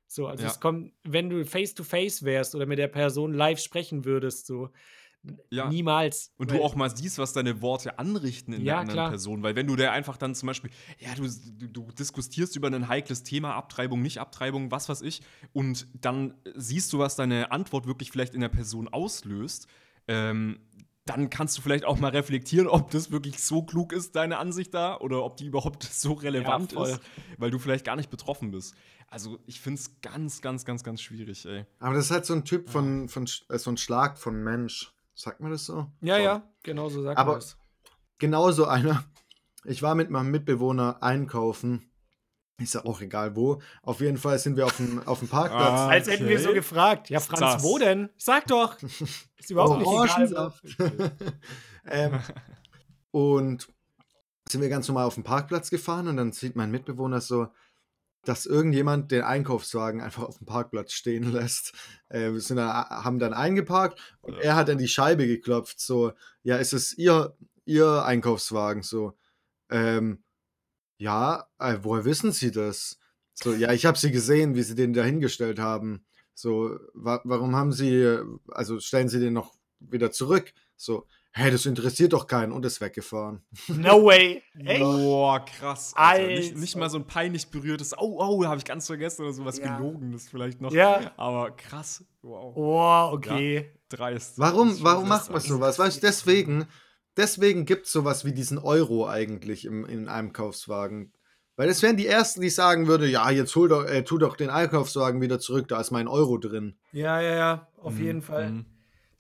So, 0.08 0.28
also 0.28 0.44
Ja. 0.44 0.50
es 0.50 0.60
kommt, 0.62 0.94
wenn 1.04 1.30
du 1.30 1.46
face 1.46 1.74
to 1.74 1.84
face 1.84 2.24
wärst 2.24 2.56
oder 2.56 2.66
mit 2.66 2.80
der 2.80 2.88
Person 2.88 3.34
live 3.34 3.60
sprechen 3.60 4.06
würdest, 4.06 4.46
so 4.48 4.70
Ja. 5.52 5.70
niemals. 5.70 6.32
Und 6.38 6.52
du 6.52 6.62
auch 6.64 6.76
mal 6.76 6.96
siehst, 6.96 7.18
was 7.20 7.34
deine 7.34 7.62
Worte 7.62 8.00
anrichten 8.00 8.54
in 8.54 8.62
Ja, 8.62 8.74
der 8.74 8.80
anderen 8.80 8.98
klar. 8.98 9.10
Person. 9.10 9.44
Weil 9.44 9.56
wenn 9.56 9.68
du 9.68 9.76
der 9.76 9.92
einfach 9.92 10.18
dann 10.18 10.34
zum 10.34 10.48
Beispiel, 10.48 10.72
ja, 11.00 11.14
du, 11.16 11.28
du, 11.28 11.68
du 11.68 11.92
diskutierst 11.92 12.56
über 12.56 12.68
ein 12.70 12.88
heikles 12.88 13.24
Thema, 13.24 13.54
Abtreibung, 13.56 14.02
nicht 14.02 14.20
Abtreibung, 14.20 14.72
was 14.72 14.90
weiß 14.90 15.02
ich, 15.04 15.22
und 15.54 15.88
dann 15.94 16.34
siehst 16.56 16.92
du, 16.94 17.00
was 17.00 17.16
deine 17.16 17.52
Antwort 17.52 17.86
wirklich 17.86 18.12
vielleicht 18.12 18.34
in 18.34 18.42
der 18.42 18.50
Person 18.50 18.88
auslöst, 18.88 19.68
ähm, 20.08 20.60
dann 21.06 21.30
kannst 21.30 21.58
du 21.58 21.62
vielleicht 21.62 21.86
auch 21.86 22.00
mal 22.00 22.10
reflektieren, 22.10 22.68
ob 22.68 22.92
das 22.92 23.12
wirklich 23.12 23.44
so 23.44 23.64
klug 23.64 23.92
ist, 23.92 24.16
deine 24.16 24.38
Ansicht 24.38 24.74
da, 24.74 24.98
oder 24.98 25.24
ob 25.24 25.38
die 25.38 25.46
überhaupt 25.46 25.84
so 25.92 26.14
relevant 26.14 26.74
voll. 26.74 26.90
ist, 26.90 27.02
weil 27.38 27.52
du 27.52 27.60
vielleicht 27.60 27.86
gar 27.86 27.96
nicht 27.96 28.10
betroffen 28.10 28.52
bist. 28.52 28.76
Also 29.08 29.40
ich 29.46 29.60
finde 29.60 29.80
es 29.80 30.02
ganz, 30.02 30.42
ganz, 30.42 30.64
ganz, 30.64 30.84
ganz 30.84 31.02
schwierig, 31.02 31.46
ey. 31.46 31.66
Aber 31.80 31.96
das 31.96 32.06
ist 32.06 32.12
halt 32.12 32.26
so 32.26 32.34
ein 32.34 32.46
Typ 32.46 32.70
von, 32.70 33.10
von 33.10 33.28
äh, 33.50 33.58
so 33.58 33.72
ein 33.72 33.78
Schlag 33.78 34.18
von 34.18 34.42
Mensch. 34.44 34.94
Sagt 35.14 35.40
man 35.42 35.52
das 35.52 35.66
so? 35.66 35.88
ja, 36.02 36.16
So. 36.18 36.22
ja, 36.24 36.44
genau 36.64 36.90
so 36.90 37.04
sagt 37.04 37.18
Aber- 37.18 37.32
man 37.34 37.40
das. 37.42 37.58
Genauso 38.20 38.66
einer. 38.66 39.04
Ich 39.66 39.82
war 39.82 39.96
mit 39.96 40.10
meinem 40.10 40.32
Mitbewohner 40.32 41.02
einkaufen. 41.02 41.92
Ist 42.60 42.76
ja 42.76 42.86
auch 42.86 43.02
egal 43.02 43.36
wo. 43.36 43.60
Auf 43.82 44.00
jeden 44.02 44.18
Fall 44.20 44.38
sind 44.38 44.56
wir 44.58 44.66
auf 44.68 44.78
dem, 44.78 45.02
auf 45.08 45.20
dem 45.20 45.28
Parkplatz. 45.28 45.80
Ah, 45.80 45.88
Als 45.88 46.08
hätten 46.08 46.28
wir 46.28 46.38
so 46.40 46.50
okay. 46.50 46.56
gefragt. 46.60 47.10
Ja, 47.10 47.20
Franz, 47.20 47.40
das? 47.40 47.64
wo 47.64 47.80
denn? 47.80 48.10
Sag 48.18 48.46
doch. 48.48 48.78
Ist 49.38 49.50
überhaupt 49.50 49.80
nicht 49.80 50.18
egal. 50.32 50.54
Ähm, 51.88 52.20
und 53.10 53.68
sind 54.48 54.62
wir 54.62 54.70
ganz 54.70 54.88
normal 54.88 55.06
auf 55.06 55.16
dem 55.16 55.24
Parkplatz 55.24 55.72
gefahren 55.72 56.08
und 56.08 56.18
dann 56.18 56.32
sieht 56.32 56.56
mein 56.56 56.70
Mitbewohner 56.70 57.22
so, 57.22 57.48
dass 58.24 58.46
irgendjemand 58.46 59.12
den 59.12 59.24
Einkaufswagen 59.24 60.02
einfach 60.02 60.24
auf 60.24 60.38
dem 60.38 60.46
Parkplatz 60.46 60.94
stehen 60.94 61.32
lässt. 61.32 61.74
Äh, 62.10 62.32
wir 62.34 62.40
sind 62.42 62.58
dann, 62.58 62.72
haben 62.72 63.20
dann 63.20 63.34
eingeparkt 63.34 64.00
und 64.22 64.36
Ja. 64.36 64.42
er 64.42 64.56
hat 64.56 64.70
an 64.70 64.78
die 64.78 64.88
Scheibe 64.88 65.28
geklopft, 65.28 65.80
so, 65.80 66.14
ja, 66.44 66.58
ist 66.58 66.74
es 66.74 66.98
ihr, 66.98 67.36
ihr 67.66 68.04
Einkaufswagen? 68.06 68.84
So, 68.84 69.18
ähm, 69.70 70.24
ja, 70.98 71.48
äh, 71.60 71.78
woher 71.82 72.06
wissen 72.06 72.32
Sie 72.32 72.52
das? 72.52 73.00
So, 73.34 73.54
ja, 73.54 73.72
ich 73.74 73.86
habe 73.86 73.98
sie 73.98 74.12
gesehen, 74.12 74.56
wie 74.56 74.62
sie 74.64 74.76
den 74.76 74.94
da 74.94 75.04
hingestellt 75.04 75.58
haben. 75.60 76.06
So, 76.34 76.78
wa 76.94 77.22
warum 77.24 77.56
haben 77.56 77.72
sie, 77.72 78.20
also 78.50 78.80
stellen 78.80 79.10
sie 79.10 79.20
den 79.20 79.34
noch 79.34 79.56
wieder 79.80 80.12
zurück? 80.12 80.54
So, 80.76 81.08
hä, 81.34 81.50
das 81.52 81.66
interessiert 81.66 82.14
doch 82.14 82.28
keinen 82.28 82.52
und 82.52 82.66
ist 82.66 82.82
weggefahren. 82.82 83.42
No 83.70 84.06
way. 84.06 84.44
Echt? 84.66 84.80
Boah, 84.82 85.44
krass. 85.46 85.94
Alter. 85.96 86.28
Nicht, 86.28 86.50
Alter. 86.50 86.60
nicht 86.60 86.76
mal 86.78 86.90
so 86.90 86.98
ein 86.98 87.08
peinlich 87.08 87.50
berührtes, 87.52 87.94
oh, 87.98 88.18
oh, 88.20 88.46
habe 88.46 88.58
ich 88.58 88.66
ganz 88.66 88.88
vergessen 88.88 89.24
oder 89.24 89.34
sowas 89.34 89.58
Ja. 89.58 89.78
gelogenes 89.78 90.30
vielleicht 90.30 90.62
noch. 90.62 90.72
Ja. 90.72 91.12
Aber 91.18 91.52
krass. 91.52 92.04
Wow. 92.22 92.54
Oh, 92.56 93.10
okay. 93.16 93.72
Dreist. 93.90 94.32
Das 94.32 94.40
Warum, 94.40 94.78
warum 94.84 95.08
macht 95.10 95.26
man 95.30 95.36
dreist. 95.40 95.48
sowas? 95.48 95.80
Weißt 95.80 95.98
du, 95.98 96.02
deswegen, 96.02 96.68
deswegen 97.18 97.66
gibt 97.66 97.86
es 97.88 97.92
sowas 97.92 98.24
wie 98.26 98.34
diesen 98.34 98.58
Euro 98.58 99.08
eigentlich 99.08 99.66
im, 99.66 99.86
in 99.86 100.08
einem 100.08 100.28
Einkaufswagen. 100.28 101.14
Weil 101.58 101.68
das 101.68 101.82
wären 101.82 101.98
die 101.98 102.08
Ersten, 102.08 102.42
die 102.42 102.50
sagen 102.50 102.88
würde, 102.88 103.06
ja, 103.08 103.30
jetzt 103.30 103.56
hol 103.56 103.68
doch, 103.68 103.86
äh, 103.86 104.04
tu 104.04 104.18
doch 104.18 104.36
den 104.38 104.50
Einkaufswagen 104.50 105.22
wieder 105.22 105.40
zurück, 105.40 105.68
da 105.68 105.80
ist 105.82 105.92
mein 105.92 106.08
Euro 106.08 106.38
drin. 106.38 106.78
Ja, 106.94 107.22
ja, 107.22 107.36
ja, 107.36 107.68
auf 107.78 107.96
Mhm, 107.96 108.04
jeden 108.04 108.22
Fall. 108.22 108.50
mhm. 108.52 108.66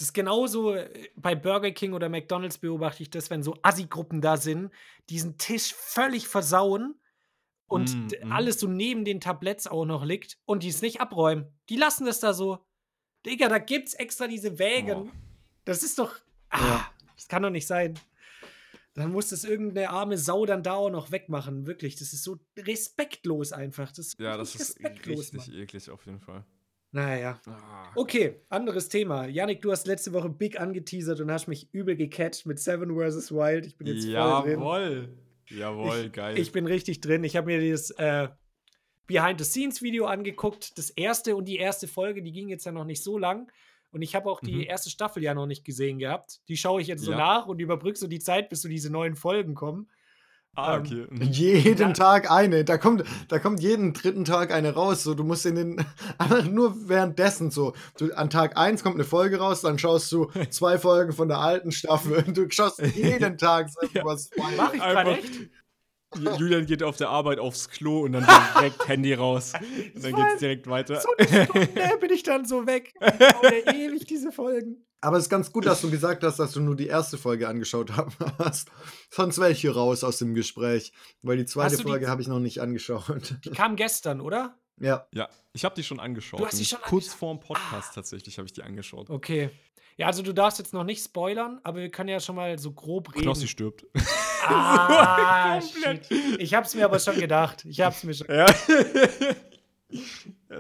Das 0.02 0.08
ist 0.08 0.14
genauso 0.14 0.74
äh, 0.74 1.12
bei 1.16 1.36
Burger 1.36 1.70
King 1.70 1.93
oder 1.93 2.10
McDonalds 2.10 2.58
beobachte 2.58 3.04
ich 3.04 3.12
das, 3.12 3.30
wenn 3.30 3.43
so 3.43 3.56
Assi-Gruppen 3.62 4.20
da 4.20 4.36
sind, 4.36 4.72
diesen 5.12 5.38
Tisch 5.38 5.76
völlig 5.76 6.28
versauen 6.28 6.95
und 7.68 7.93
Mm, 7.93 8.08
mm. 8.30 8.32
alles 8.32 8.60
so 8.60 8.68
neben 8.68 9.06
den 9.06 9.22
Tabletts 9.22 9.68
auch 9.68 9.86
noch 9.86 10.04
liegt 10.04 10.39
und 10.45 10.64
die 10.64 10.70
es 10.70 10.82
nicht 10.82 11.02
abräumen. 11.02 11.54
Die 11.70 11.76
lassen 11.76 12.06
das 12.08 12.20
da 12.20 12.34
so. 12.34 12.66
Digga, 13.28 13.47
da 13.47 13.60
gibt's 13.60 13.93
extra 13.93 14.26
diese 14.26 14.58
Wägen. 14.58 15.04
Boah. 15.06 15.12
Das 15.66 15.84
ist 15.84 15.99
doch. 15.99 16.16
Ah, 16.49 16.84
Das 17.16 17.28
kann 17.28 17.43
doch 17.43 17.52
nicht 17.52 17.68
sein. 17.68 17.93
Dann 18.95 19.12
muss 19.12 19.30
das 19.30 19.43
irgendeine 19.43 19.91
arme 19.91 20.18
Sau 20.18 20.47
dann 20.47 20.64
da 20.64 20.74
auch 20.74 20.89
noch 20.89 21.12
wegmachen. 21.12 21.68
Wirklich, 21.68 21.95
das 21.95 22.12
ist 22.12 22.24
so 22.24 22.39
respektlos 22.58 23.54
einfach. 23.54 23.91
Das 23.91 24.08
ist 24.08 24.20
Ja, 24.20 24.36
das 24.36 24.56
ist 24.56 24.80
richtig 24.80 25.34
Mann. 25.34 25.54
eklig 25.54 25.91
auf 25.91 26.08
jeden 26.08 26.22
Fall. 26.22 26.43
Naja. 26.94 27.39
Ah. 27.46 27.89
Okay, 27.96 28.42
anderes 28.50 28.89
Thema. 28.89 29.26
Yannick, 29.28 29.62
du 29.62 29.72
hast 29.72 29.88
letzte 29.88 30.12
Woche 30.14 30.30
big 30.30 30.60
angeteasert 30.60 31.22
und 31.22 31.32
hast 31.32 31.48
mich 31.48 31.70
übel 31.74 31.96
gecatcht 31.96 32.46
mit 32.46 32.60
Seven 32.60 32.89
vs. 32.96 33.32
Wild. 33.32 33.66
Ich 33.66 33.78
bin 33.78 33.88
jetzt 33.88 34.04
voll 34.06 34.42
drin. 34.44 34.60
Jawohl. 34.60 35.10
Jawohl, 35.50 36.10
geil. 36.10 36.38
Ich 36.38 36.52
bin 36.52 36.66
richtig 36.68 37.00
drin. 37.02 37.24
Ich 37.24 37.36
habe 37.38 37.48
mir 37.48 37.60
dieses 37.60 37.92
äh, 37.92 38.28
Behind-the-Scenes-Video 39.08 40.06
angeguckt. 40.06 40.78
Das 40.78 40.89
erste 40.89 41.36
und 41.36 41.46
die 41.46 41.58
erste 41.58 41.88
Folge, 41.88 42.22
die 42.22 42.32
ging 42.32 42.50
jetzt 42.50 42.66
ja 42.66 42.72
noch 42.72 42.86
nicht 42.86 43.04
so 43.04 43.18
lang. 43.18 43.52
Und 43.92 44.02
ich 44.02 44.16
habe 44.16 44.30
auch 44.30 44.39
die 44.39 44.54
Mhm. 44.56 44.62
erste 44.64 44.89
Staffel 44.89 45.22
ja 45.22 45.34
noch 45.34 45.48
nicht 45.48 45.66
gesehen 45.66 46.00
gehabt. 46.00 46.39
Die 46.48 46.56
schaue 46.56 46.82
ich 46.82 46.88
jetzt 46.88 47.04
so 47.04 47.12
Ja. 47.12 47.18
nach 47.18 47.46
und 47.48 47.60
überbrücke 47.60 47.98
so 48.00 48.08
die 48.08 48.20
Zeit, 48.20 48.48
bis 48.50 48.62
so 48.62 48.70
diese 48.70 48.89
neuen 48.89 49.16
Folgen 49.18 49.54
kommen. 49.54 49.89
Ah, 50.56 50.76
Ähm, 50.76 50.82
okay. 50.82 51.08
Mhm. 51.10 51.22
Jeden 51.32 51.80
Ja. 51.89 51.93
Tag 51.93 52.30
eine. 52.30 52.66
Da 52.66 52.78
kommt, 52.78 53.04
da 53.30 53.39
kommt 53.39 53.62
jeden 53.62 53.93
dritten 53.93 54.26
Tag 54.26 54.52
eine 54.52 54.74
raus. 54.74 55.02
So, 55.04 55.14
du 55.14 55.24
musst 55.24 55.45
in 55.45 55.56
den. 55.56 55.86
Aber 56.18 56.41
nur 56.43 56.89
währenddessen 56.89 57.52
so. 57.52 57.74
Du, 57.97 58.12
an 58.14 58.30
Tag 58.30 58.58
1 58.58 58.84
kommt 58.84 58.95
eine 58.95 59.06
Folge 59.06 59.38
raus, 59.39 59.62
dann 59.62 59.80
schaust 59.80 60.12
du 60.12 60.30
zwei 60.49 60.78
Folgen 60.78 61.14
von 61.14 61.30
der 61.30 61.39
alten 61.39 61.72
Staffel. 61.72 62.24
Du 62.34 62.49
schaust 62.49 62.80
jeden 62.82 63.38
Tag 63.38 63.70
so 63.70 63.88
Ja. 63.93 64.04
was. 64.04 64.30
Mach 64.58 64.74
ich 64.74 64.80
gerade 64.82 64.97
Einfach- 65.12 65.18
echt? 65.18 65.32
Ju- 66.14 66.36
Julian 66.38 66.66
geht 66.66 66.84
auf 66.84 66.97
der 66.97 67.08
Arbeit 67.08 67.39
aufs 67.39 67.70
Klo 67.70 68.02
und 68.02 68.12
dann 68.12 68.28
direkt 68.58 68.86
Handy 68.89 69.14
raus. 69.14 69.54
Und 69.95 70.04
dann 70.04 70.14
geht's 70.14 70.39
direkt 70.39 70.68
weiter. 70.68 70.99
So 70.99 71.08
eine 71.18 71.45
Stunde 71.45 71.97
bin 72.02 72.12
ich 72.12 72.24
dann 72.24 72.43
so 72.45 72.68
weg. 72.68 72.91
Oder 72.99 73.74
ewig 73.74 74.06
diese 74.08 74.34
Folgen. 74.34 74.86
Aber 75.04 75.18
es 75.18 75.24
ist 75.24 75.30
ganz 75.30 75.52
gut, 75.52 75.66
dass 75.66 75.82
du 75.82 75.89
gesagt 75.89 76.24
hast, 76.24 76.38
dass 76.38 76.52
du 76.52 76.60
nur 76.60 76.76
die 76.76 76.86
erste 76.88 77.18
Folge 77.18 77.47
angeschaut 77.47 77.91
hast. 78.38 78.70
Sonst 79.10 79.39
wäre 79.39 79.52
ich 79.52 79.60
hier 79.62 79.76
raus 79.76 80.04
aus 80.04 80.18
dem 80.18 80.34
Gespräch. 80.36 80.93
Weil 81.24 81.38
die 81.38 81.45
zweite 81.45 81.78
Folge 81.80 82.08
habe 82.08 82.22
ich 82.22 82.28
noch 82.28 82.39
nicht 82.39 82.60
angeschaut. 82.60 83.36
Die 83.43 83.49
kam 83.49 83.76
gestern, 83.76 84.22
oder? 84.22 84.58
ja. 84.80 85.08
Ja, 85.14 85.28
ich 85.54 85.66
habe 85.66 85.76
die 85.76 85.84
schon 85.84 85.99
angeschaut. 85.99 86.39
Du 86.39 86.45
hast 86.45 86.60
die 86.60 86.66
schon 86.66 86.80
Kurz 86.82 87.06
angeschaut? 87.06 87.20
vorm 87.20 87.39
Podcast 87.39 87.93
tatsächlich 87.95 88.38
habe 88.38 88.45
ich 88.47 88.54
die 88.54 88.64
angeschaut. 88.64 89.10
Okay. 89.10 89.49
Ja, 89.97 90.08
also 90.08 90.22
du 90.24 90.34
darfst 90.34 90.58
jetzt 90.60 90.74
noch 90.74 90.84
nicht 90.84 91.04
spoilern, 91.04 91.60
aber 91.64 91.80
wir 91.82 91.89
können 91.91 92.10
ja 92.10 92.20
schon 92.20 92.36
mal 92.36 92.58
so 92.58 92.72
grob 92.72 93.14
reden. 93.14 93.24
Knossi 93.24 93.47
stirbt. 93.47 93.86
Ah, 94.47 95.60
Komplett. 95.74 96.06
shit. 96.08 96.39
Ich 96.39 96.54
hab's 96.54 96.74
mir 96.76 96.86
aber 96.86 96.97
schon 96.99 97.20
gedacht. 97.20 97.66
Ich 97.66 97.82
hab's 97.82 98.04
mir 98.04 98.14
schon. 98.14 98.28
Ja. 98.28 98.45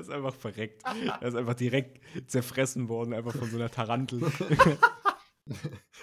er 0.09 0.15
ist 0.15 0.25
einfach 0.25 0.35
verreckt. 0.35 0.83
Er 1.21 1.27
ist 1.27 1.35
einfach 1.35 1.53
direkt 1.53 1.99
zerfressen 2.29 2.89
worden, 2.89 3.13
einfach 3.13 3.35
von 3.35 3.49
so 3.49 3.57
einer 3.57 3.69
Tarantel. 3.69 4.21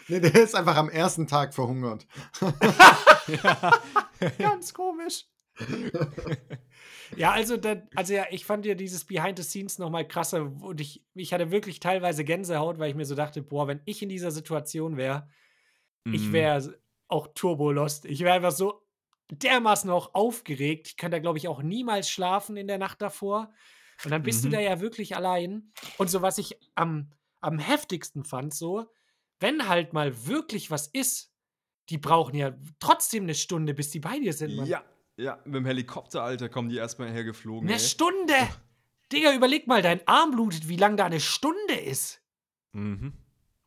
Nee, 0.09 0.19
der 0.21 0.35
ist 0.35 0.55
einfach 0.57 0.77
am 0.77 0.91
ersten 0.91 1.27
Tag 1.29 1.55
verhungert. 1.55 2.07
Ganz 4.39 4.75
komisch. 4.75 5.27
ja, 7.17 7.31
also, 7.33 7.57
da, 7.57 7.77
also 7.95 8.15
ja, 8.15 8.27
ich 8.31 8.45
fand 8.45 8.67
ja 8.67 8.75
dieses 8.75 9.05
Behind 9.05 9.39
the 9.39 9.45
Scenes 9.45 9.79
noch 9.79 9.91
mal 9.91 10.07
krasser 10.07 10.43
und 10.61 10.81
ich, 10.81 11.05
ich 11.15 11.33
hatte 11.33 11.51
wirklich 11.51 11.81
teilweise 11.81 12.25
Gänsehaut, 12.25 12.79
weil 12.79 12.91
ich 12.91 12.97
mir 12.97 13.05
so 13.07 13.15
dachte, 13.15 13.41
boah, 13.43 13.69
wenn 13.69 13.81
ich 13.85 14.03
in 14.03 14.09
dieser 14.09 14.33
Situation 14.33 14.97
wäre, 14.97 15.29
ich 16.05 16.29
Mhm. 16.29 16.33
wäre 16.33 16.81
auch 17.07 17.29
turbo 17.35 17.71
lost. 17.71 18.05
Ich 18.07 18.21
wäre 18.21 18.35
einfach 18.35 18.53
so 18.53 18.83
dermaßen 19.31 19.89
auch 19.91 20.15
aufgeregt. 20.15 20.89
Ich 20.89 20.97
könnte 20.97 21.17
da, 21.17 21.21
glaube 21.21 21.39
ich, 21.39 21.49
auch 21.49 21.63
niemals 21.63 22.11
schlafen 22.11 22.57
in 22.57 22.67
der 22.67 22.79
Nacht 22.79 23.01
davor. 23.03 23.53
Und 24.05 24.11
dann 24.11 24.23
bist 24.23 24.45
Mhm. 24.45 24.51
du 24.51 24.57
da 24.57 24.61
ja 24.63 24.81
wirklich 24.81 25.17
allein. 25.17 25.73
Und 25.97 26.09
so, 26.09 26.23
was 26.23 26.39
ich 26.39 26.57
am, 26.75 27.11
am 27.41 27.59
heftigsten 27.59 28.25
fand, 28.25 28.55
so, 28.55 28.87
wenn 29.41 29.69
halt 29.69 29.93
mal 29.93 30.27
wirklich 30.27 30.71
was 30.71 30.87
ist, 30.89 31.33
die 31.91 31.99
brauchen 31.99 32.35
ja 32.37 32.55
trotzdem 32.81 33.25
eine 33.25 33.35
Stunde, 33.35 33.75
bis 33.75 33.91
die 33.91 34.01
bei 34.01 34.19
dir 34.19 34.33
sind, 34.33 34.57
Mann. 34.57 34.67
Ja, 34.67 34.85
ja, 35.17 35.39
mit 35.45 35.55
dem 35.57 35.67
Helikopter, 35.67 36.23
Alter, 36.23 36.49
kommen 36.49 36.69
die 36.69 36.77
erstmal 36.77 37.11
hergeflogen. 37.11 37.69
Eine 37.69 37.79
ey. 37.79 37.85
Stunde! 37.85 38.35
Digga, 39.13 39.35
überleg 39.35 39.67
mal, 39.67 39.81
dein 39.81 40.07
Arm 40.07 40.33
blutet, 40.33 40.69
wie 40.69 40.77
lang 40.77 40.97
da 40.99 41.07
eine 41.07 41.19
Stunde 41.21 41.75
ist. 41.75 42.21
Mhm. 42.73 43.15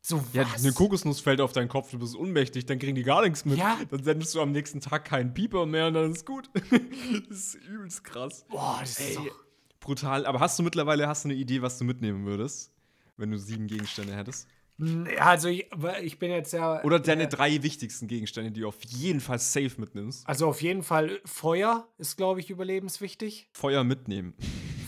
So 0.04 0.24
Ja, 0.34 0.46
was? 0.52 0.64
eine 0.64 0.74
Kokosnuss 0.74 1.20
fällt 1.20 1.42
auf 1.42 1.52
deinen 1.52 1.68
Kopf, 1.68 1.92
du 1.92 2.00
bist 2.00 2.16
ohnmächtig, 2.16 2.66
dann 2.68 2.80
kriegen 2.80 2.96
die 2.96 3.04
gar 3.04 3.22
nichts 3.24 3.44
mit. 3.46 3.58
Ja. 3.58 3.80
Dann 3.90 4.04
sendest 4.04 4.34
du 4.36 4.42
am 4.42 4.52
nächsten 4.52 4.82
Tag 4.82 5.06
keinen 5.06 5.34
Pieper 5.34 5.66
mehr 5.66 5.88
und 5.88 5.94
dann 5.96 6.12
ist 6.12 6.26
gut. 6.26 6.50
das 7.30 7.38
ist 7.38 7.56
übelst 7.56 8.04
krass. 8.04 8.46
Boah, 8.50 8.78
das 8.82 9.00
ist 9.00 9.10
Ey, 9.10 9.16
doch 9.16 9.36
brutal. 9.82 10.26
Aber 10.26 10.40
hast 10.40 10.58
du 10.58 10.64
mittlerweile 10.64 11.10
hast 11.10 11.26
du 11.26 11.30
eine 11.30 11.38
Idee, 11.38 11.62
was 11.62 11.78
du 11.78 11.84
mitnehmen 11.84 12.26
würdest, 12.26 12.72
wenn 13.18 13.32
du 13.32 13.38
sieben 13.38 13.68
Gegenstände 13.68 14.16
hättest? 14.16 14.48
Ja, 14.78 15.26
Also, 15.28 15.50
ich, 15.50 15.68
ich 16.02 16.18
bin 16.18 16.32
jetzt 16.32 16.54
ja. 16.54 16.82
Oder 16.84 17.00
deine 17.00 17.24
äh, 17.24 17.28
drei 17.28 17.62
wichtigsten 17.62 18.08
Gegenstände, 18.08 18.52
die 18.52 18.62
du 18.62 18.68
auf 18.68 18.84
jeden 18.88 19.20
Fall 19.20 19.38
safe 19.38 19.74
mitnimmst? 19.78 20.28
Also, 20.28 20.48
auf 20.48 20.62
jeden 20.62 20.82
Fall 20.84 21.20
Feuer 21.26 21.88
ist, 21.98 22.18
glaube 22.18 22.40
ich, 22.40 22.50
überlebenswichtig. 22.50 23.50
Feuer 23.52 23.84
mitnehmen. 23.84 24.34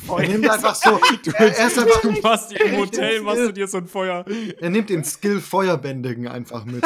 Er 0.07 0.27
nimmt 0.27 0.49
einfach 0.49 0.75
so. 0.75 0.99
er, 1.33 1.39
er, 1.57 1.67
ist 1.67 1.77
einfach, 1.77 2.01
Du 2.01 2.11
machst 2.21 2.51
im? 2.53 2.77
Hotel, 2.77 3.21
machst 3.21 3.41
du 3.41 3.51
dir 3.53 3.67
so 3.67 3.77
ein 3.77 3.87
Feuer. 3.87 4.25
er 4.59 4.69
nimmt 4.69 4.89
den 4.89 5.03
Skill 5.03 5.39
Feuerbändigen 5.39 6.27
einfach 6.27 6.65
mit. 6.65 6.83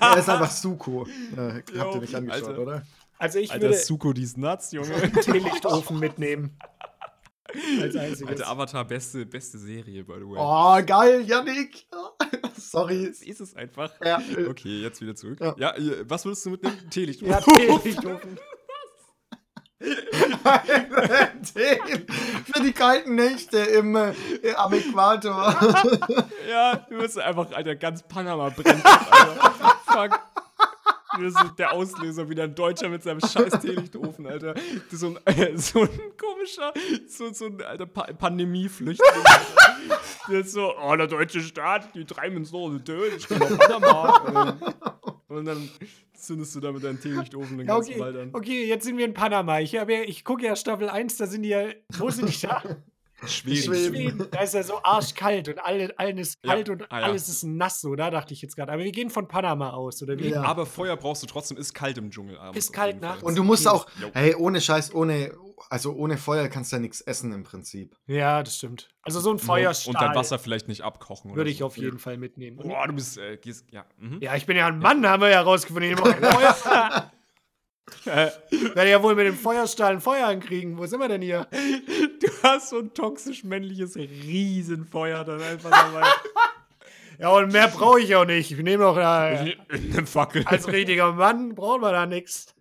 er 0.00 0.18
ist 0.18 0.28
einfach 0.28 0.50
Suko. 0.50 1.06
Äh, 1.36 1.62
habt 1.78 1.94
ihr 1.94 2.00
nicht 2.00 2.14
angeschaut, 2.14 2.48
Alter. 2.48 2.58
oder? 2.60 2.86
Also, 3.18 3.38
ich 3.38 3.50
Alter, 3.50 3.64
würde 3.64 3.76
Suko, 3.78 4.12
die 4.12 4.22
ist 4.22 4.36
nuts, 4.36 4.72
Junge. 4.72 5.10
Teelichtofen 5.22 5.98
mitnehmen. 5.98 6.56
Als 7.80 7.96
einziges. 7.96 8.28
Alter, 8.28 8.48
Avatar, 8.48 8.84
beste, 8.84 9.24
beste 9.26 9.58
Serie, 9.58 10.04
by 10.04 10.14
the 10.18 10.26
way. 10.26 10.38
Oh, 10.38 10.80
geil, 10.84 11.22
Yannick. 11.22 11.86
Sorry. 12.56 13.06
Das 13.08 13.22
ist 13.22 13.40
es 13.40 13.56
einfach. 13.56 13.90
Ja, 14.04 14.20
Okay, 14.48 14.82
jetzt 14.82 15.00
wieder 15.00 15.14
zurück. 15.14 15.38
Ja. 15.40 15.54
Ja, 15.58 15.74
was 16.04 16.24
würdest 16.24 16.44
du 16.46 16.50
mitnehmen? 16.50 16.90
Teelicht. 16.90 17.22
ja, 17.22 17.40
Teelichtofen. 17.40 18.38
Den 19.80 19.80
Für 22.44 22.60
die 22.62 22.72
kalten 22.72 23.14
Nächte 23.14 23.58
im, 23.58 23.96
äh, 23.96 24.12
am 24.56 24.72
Äquator. 24.74 25.56
Ja, 26.50 26.76
du 26.88 26.98
wirst 26.98 27.18
einfach, 27.18 27.50
Alter, 27.52 27.76
ganz 27.76 28.02
Panama 28.06 28.50
brennt. 28.50 28.84
Alter. 28.84 29.80
Fuck. 29.86 30.20
Du 31.16 31.22
bist 31.22 31.38
so 31.38 31.48
der 31.48 31.72
Auslöser, 31.72 32.28
wieder 32.28 32.44
ein 32.44 32.54
Deutscher 32.54 32.88
mit 32.88 33.02
seinem 33.02 33.20
scheiß 33.20 33.60
Teelichtofen, 33.60 34.26
Alter. 34.26 34.54
Das 34.54 34.64
ist 34.92 35.00
so 35.00 35.16
ein, 35.24 35.56
so 35.58 35.80
ein 35.82 35.88
komischer, 36.16 36.72
so, 37.08 37.32
so 37.32 37.46
ein 37.46 37.60
alter 37.62 37.86
pa 37.86 38.04
Pandemieflüchtling. 38.12 39.24
Der 40.28 40.40
ist 40.40 40.52
so, 40.52 40.72
oh, 40.78 40.94
der 40.96 41.06
deutsche 41.08 41.40
Staat, 41.40 41.94
die 41.94 42.04
treiben 42.04 42.36
uns 42.36 42.52
noch 42.52 42.70
Töne, 42.84 43.16
ich 43.16 43.26
bin 43.26 43.38
nach 43.38 43.58
Panama. 43.58 44.58
Ähm, 45.30 45.36
Und 45.36 45.44
dann 45.44 45.68
zündest 46.12 46.54
du 46.54 46.60
da 46.60 46.72
mit 46.72 46.84
deinem 46.84 47.00
Teelichtofen 47.00 47.58
den 47.58 47.66
Ja, 47.66 47.74
ganzen 47.74 47.92
okay, 47.92 48.00
Wald 48.00 48.16
an. 48.16 48.30
okay, 48.32 48.66
jetzt 48.66 48.84
sind 48.84 48.98
wir 48.98 49.04
in 49.04 49.14
Panama. 49.14 49.60
Ich, 49.60 49.72
ja, 49.72 49.88
ich 49.88 50.24
gucke 50.24 50.44
ja 50.44 50.54
Staffel 50.56 50.88
1, 50.88 51.16
da 51.16 51.26
sind 51.26 51.42
die 51.42 51.48
ja. 51.50 51.68
Wo 51.98 52.10
sind 52.10 52.28
die 52.28 52.46
da? 52.46 52.62
Schweden. 53.26 53.74
Schweden. 53.74 54.26
Da 54.30 54.40
ist 54.42 54.54
ja 54.54 54.62
so 54.62 54.82
arschkalt 54.82 55.48
und 55.48 55.58
alle, 55.58 55.92
allen 55.98 56.18
ist 56.18 56.38
Ja, 56.44 56.52
kalt 56.54 56.68
und 56.68 56.82
ah, 56.90 57.00
ja. 57.00 57.06
alles 57.06 57.28
ist 57.28 57.42
nass, 57.44 57.80
so, 57.80 57.94
da 57.94 58.10
dachte 58.10 58.32
ich 58.34 58.42
jetzt 58.42 58.56
gerade. 58.56 58.72
Aber 58.72 58.82
wir 58.82 58.92
gehen 58.92 59.10
von 59.10 59.28
Panama 59.28 59.70
aus, 59.70 60.02
oder 60.02 60.18
wie? 60.18 60.30
Ja. 60.30 60.42
Aber 60.42 60.66
Feuer 60.66 60.96
brauchst 60.96 61.22
du 61.22 61.26
trotzdem, 61.26 61.56
ist 61.56 61.74
kalt 61.74 61.98
im 61.98 62.10
Dschungel 62.10 62.38
abends. 62.38 62.58
Ist 62.58 62.72
kalt 62.72 63.00
nachts. 63.00 63.22
Und 63.22 63.36
du 63.36 63.44
musst 63.44 63.66
auch, 63.68 63.86
hey, 64.12 64.34
ohne 64.34 64.60
Scheiß, 64.60 64.94
ohne, 64.94 65.32
also 65.68 65.92
ohne 65.92 66.16
Feuer 66.16 66.48
kannst 66.48 66.72
du 66.72 66.76
ja 66.76 66.80
nichts 66.80 67.00
essen 67.00 67.32
im 67.32 67.42
Prinzip. 67.42 67.96
Ja, 68.06 68.42
das 68.42 68.56
stimmt. 68.56 68.88
Also 69.02 69.20
so 69.20 69.30
ein 69.30 69.38
Feuerstahl 69.38 69.94
Und 69.94 70.00
dein 70.00 70.14
Wasser 70.14 70.38
vielleicht 70.38 70.68
nicht 70.68 70.82
abkochen. 70.82 71.30
oder 71.30 71.38
würde 71.38 71.50
ich 71.50 71.58
so. 71.58 71.66
auf 71.66 71.76
jeden 71.76 71.98
Fall 71.98 72.16
mitnehmen. 72.16 72.58
Boah, 72.58 72.86
du 72.86 72.94
bist, 72.94 73.18
äh, 73.18 73.36
gehst, 73.36 73.66
ja. 73.70 73.84
Mhm. 73.98 74.18
Ja, 74.20 74.36
ich 74.36 74.46
bin 74.46 74.56
ja 74.56 74.66
ein 74.66 74.78
Mann, 74.78 75.06
haben 75.06 75.22
wir 75.22 75.30
ja 75.30 75.40
rausgefunden. 75.42 75.90
Ich 75.90 75.96
brauche 75.96 76.16
ein 76.16 76.24
Feuer. 76.32 77.10
Äh, 78.06 78.30
Werde 78.74 78.90
ja 78.90 79.02
wohl 79.02 79.14
mit 79.14 79.26
dem 79.26 79.36
Feuerstahl 79.36 79.92
ein 79.92 80.00
Feuer 80.00 80.26
ankriegen. 80.26 80.78
Wo 80.78 80.86
sind 80.86 81.00
wir 81.00 81.08
denn 81.08 81.22
hier? 81.22 81.46
du 81.50 82.28
hast 82.42 82.70
so 82.70 82.78
ein 82.78 82.92
toxisch 82.94 83.44
männliches 83.44 83.96
Riesenfeuer 83.96 85.24
dann 85.24 85.40
einfach 85.42 85.70
dabei. 85.70 86.06
Ja, 87.18 87.28
und 87.30 87.52
mehr 87.52 87.68
brauche 87.68 88.00
ich 88.00 88.14
auch 88.16 88.24
nicht. 88.24 88.50
Ich 88.50 88.58
nehme 88.62 88.84
doch 88.84 88.96
äh, 88.96 89.00
Eine 89.00 90.06
Fackel. 90.06 90.44
als 90.46 90.66
richtiger 90.68 91.12
Mann 91.12 91.54
braucht 91.54 91.82
man 91.82 91.92
da 91.92 92.06
nichts. 92.06 92.54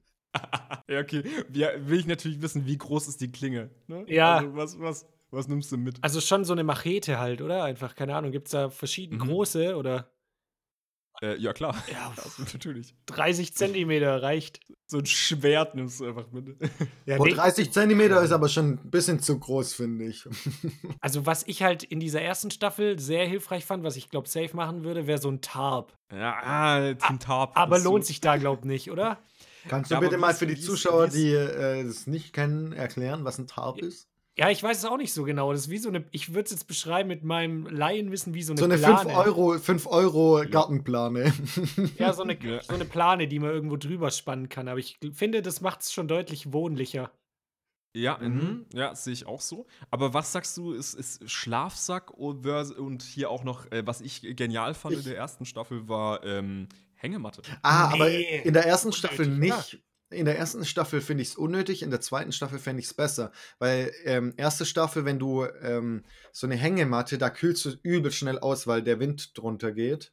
ja, 0.90 1.00
okay. 1.00 1.24
Ja, 1.54 1.70
will 1.78 2.00
ich 2.00 2.06
natürlich 2.08 2.42
wissen, 2.42 2.66
wie 2.66 2.78
groß 2.78 3.08
ist 3.08 3.22
die 3.22 3.32
Klinge. 3.32 3.70
Ne? 3.88 4.04
Ja. 4.08 4.38
Also, 4.38 4.56
was, 4.56 4.80
was, 4.80 5.08
was 5.32 5.48
nimmst 5.48 5.72
du 5.72 5.78
mit? 5.78 5.98
Also 6.02 6.20
schon 6.22 6.44
so 6.44 6.54
eine 6.54 6.64
Machete 6.64 7.20
halt, 7.20 7.42
oder? 7.42 7.64
Einfach, 7.64 7.96
keine 7.96 8.16
Ahnung, 8.16 8.32
gibt 8.32 8.48
es 8.48 8.52
da 8.52 8.70
verschiedene 8.70 9.24
Mhm. 9.24 9.28
große 9.30 9.76
oder 9.78 10.12
Äh, 11.22 11.38
ja, 11.38 11.54
klar. 11.54 11.76
Ja, 11.92 12.14
Also, 12.24 12.44
natürlich. 12.54 12.96
30 13.08 13.54
Zentimeter 13.56 14.22
reicht. 14.22 14.60
So 14.88 15.00
ein 15.00 15.06
Schwert 15.06 15.76
nimmst 15.76 16.00
du 16.00 16.06
einfach 16.08 16.32
mit. 16.32 16.56
Ja, 17.06 17.18
Boah, 17.18 17.28
nee, 17.28 17.34
30 17.34 17.72
Zentimeter 17.72 18.22
ist 18.22 18.32
aber 18.32 18.50
schon 18.50 18.74
ein 18.74 18.90
bisschen 18.92 19.20
zu 19.20 19.38
groß, 19.40 19.74
finde 19.74 20.06
ich. 20.06 20.28
also 21.02 21.26
was 21.26 21.44
ich 21.48 21.64
halt 21.64 21.84
in 21.84 22.00
dieser 22.00 22.22
ersten 22.22 22.52
Staffel 22.52 23.00
sehr 23.00 23.26
hilfreich 23.28 23.66
fand, 23.66 23.84
was 23.84 23.96
ich 23.96 24.10
glaube 24.10 24.28
safe 24.30 24.56
machen 24.56 24.84
würde, 24.84 25.08
wäre 25.08 25.20
so 25.20 25.30
ein 25.30 25.42
Tarp. 25.42 25.94
ja, 26.12 26.36
ah, 26.44 26.94
Team 26.94 27.20
Tarp. 27.20 27.52
Aber 27.56 27.80
lohnt 27.80 28.06
sich 28.06 28.22
da 28.22 28.38
glaub 28.38 28.66
nicht, 28.66 28.92
oder? 28.92 29.20
Kannst 29.68 29.92
du 29.92 29.96
Ja, 29.96 30.00
bitte 30.00 30.18
mal 30.18 30.34
für 30.34 30.48
die 30.48 30.60
Zuschauer, 30.60 31.10
die 31.10 31.32
äh, 31.32 31.84
das 31.84 32.08
nicht 32.08 32.34
kennen, 32.34 32.72
erklären, 32.74 33.26
was 33.26 33.38
ein 33.38 33.48
Tarp 33.48 33.80
ist? 33.80 34.09
Ja, 34.40 34.50
ich 34.50 34.64
weiß 34.64 34.78
es 34.78 34.86
auch 34.86 34.96
nicht 34.98 35.12
so 35.14 35.24
genau. 35.26 35.52
Das 35.52 35.62
ist 35.64 35.70
wie 35.70 35.78
so 35.80 35.90
eine, 35.90 36.06
ich 36.12 36.30
würde 36.34 36.46
es 36.46 36.52
jetzt 36.52 36.66
beschreiben 36.68 37.10
mit 37.10 37.24
meinem 37.26 37.66
Laienwissen 37.68 38.34
wie 38.34 38.42
so 38.42 38.54
eine 38.54 38.60
So 38.60 38.66
eine 38.66 38.78
Plane. 38.78 39.00
5 39.10 39.16
Euro, 39.18 39.58
5 39.60 39.88
Euro 39.88 40.44
Gartenplane. 40.50 41.34
Ja, 41.98 42.14
so 42.14 42.24
eine, 42.24 42.38
Ja. 42.44 42.62
so 42.64 42.74
eine 42.74 42.86
Plane, 42.86 43.28
die 43.28 43.40
man 43.40 43.50
irgendwo 43.52 43.76
drüber 43.76 44.12
spannen 44.12 44.48
kann. 44.48 44.70
Aber 44.70 44.80
ich 44.80 44.98
finde, 45.12 45.42
das 45.42 45.60
macht 45.60 45.82
es 45.82 45.92
schon 45.92 46.08
deutlich 46.08 46.54
wohnlicher. 46.54 47.12
Ja, 47.96 48.18
Mhm. 48.20 48.28
mhm. 48.36 48.66
ja, 48.74 48.96
sehe 48.96 49.14
ich 49.14 49.26
auch 49.26 49.42
so. 49.42 49.66
Aber 49.92 50.14
was 50.14 50.32
sagst 50.32 50.56
du, 50.58 50.72
ist, 50.74 50.94
ist 50.94 51.30
Schlafsack 51.30 52.12
und 52.12 53.02
hier 53.02 53.30
auch 53.32 53.44
noch, 53.44 53.70
äh, 53.72 53.86
was 53.86 54.00
ich 54.00 54.22
genial 54.38 54.74
fand 54.74 54.94
in 54.94 55.00
Ich- 55.00 55.06
der 55.08 55.18
ersten 55.18 55.44
Staffel, 55.46 55.90
war 55.90 56.24
ähm, 56.24 56.68
Hängematte. 56.96 57.42
Ah, 57.64 57.92
aber 57.92 58.06
Nee. 58.08 58.42
in 58.44 58.54
der 58.54 58.66
ersten 58.66 58.94
Staffel 58.94 59.28
nicht. 59.28 59.80
In 60.12 60.26
der 60.26 60.38
ersten 60.38 60.66
Staffel 60.66 61.02
finde 61.02 61.22
ich 61.22 61.30
es 61.30 61.36
unnötig, 61.36 61.84
in 61.84 61.92
der 61.92 62.02
zweiten 62.02 62.32
Staffel 62.32 62.58
fände 62.58 62.80
ich 62.80 62.88
es 62.88 62.94
besser. 62.94 63.32
Weil 63.60 63.92
ähm, 64.06 64.34
erste 64.38 64.66
Staffel, 64.66 65.06
wenn 65.06 65.20
du 65.20 65.46
ähm, 65.62 66.04
so 66.32 66.48
eine 66.48 66.56
Hängematte, 66.56 67.18
da 67.18 67.30
kühlst 67.30 67.66
du 67.66 67.72
übel 67.84 68.12
schnell 68.12 68.40
aus, 68.40 68.66
weil 68.66 68.82
der 68.82 69.00
Wind 69.00 69.38
drunter 69.38 69.72
geht. 69.72 70.12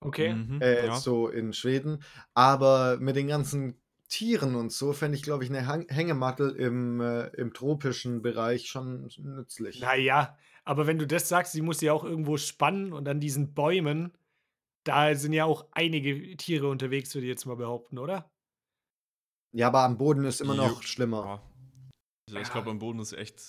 Okay. 0.00 0.34
Mhm, 0.34 0.60
Äh, 0.60 0.86
ja. 0.86 0.96
So 0.96 1.28
in 1.28 1.52
Schweden. 1.52 2.02
Aber 2.34 2.98
mit 3.00 3.16
den 3.16 3.28
ganzen 3.28 3.80
Tieren 4.08 4.54
und 4.54 4.70
so 4.70 4.92
fände 4.92 5.16
ich, 5.16 5.22
glaube 5.22 5.44
ich, 5.44 5.50
eine 5.50 5.66
Hang 5.66 5.86
Hängematte 5.88 6.54
im, 6.56 7.00
äh, 7.00 7.26
im 7.36 7.52
tropischen 7.52 8.22
Bereich 8.22 8.68
schon 8.68 9.08
nützlich. 9.18 9.80
Naja, 9.80 10.36
aber 10.64 10.86
wenn 10.86 10.98
du 10.98 11.06
das 11.06 11.28
sagst, 11.28 11.52
sie 11.52 11.62
muss 11.62 11.80
ja 11.80 11.92
auch 11.92 12.04
irgendwo 12.04 12.36
spannen 12.36 12.92
und 12.92 13.08
an 13.08 13.20
diesen 13.20 13.54
Bäumen, 13.54 14.12
da 14.84 15.14
sind 15.14 15.32
ja 15.32 15.44
auch 15.44 15.66
einige 15.72 16.36
Tiere 16.36 16.68
unterwegs, 16.68 17.14
würde 17.14 17.26
ich 17.26 17.30
jetzt 17.30 17.46
mal 17.46 17.56
behaupten, 17.56 17.98
oder? 17.98 18.30
Ja, 19.56 19.68
aber 19.68 19.80
am 19.84 19.96
Boden 19.96 20.24
ist 20.24 20.40
immer 20.40 20.54
noch 20.54 20.82
schlimmer. 20.82 21.24
Ja. 22.28 22.34
Ja, 22.34 22.40
ich 22.40 22.48
Ja. 22.48 22.52
glaube, 22.52 22.70
am 22.70 22.78
Boden 22.78 22.98
ist 22.98 23.12
echt 23.12 23.40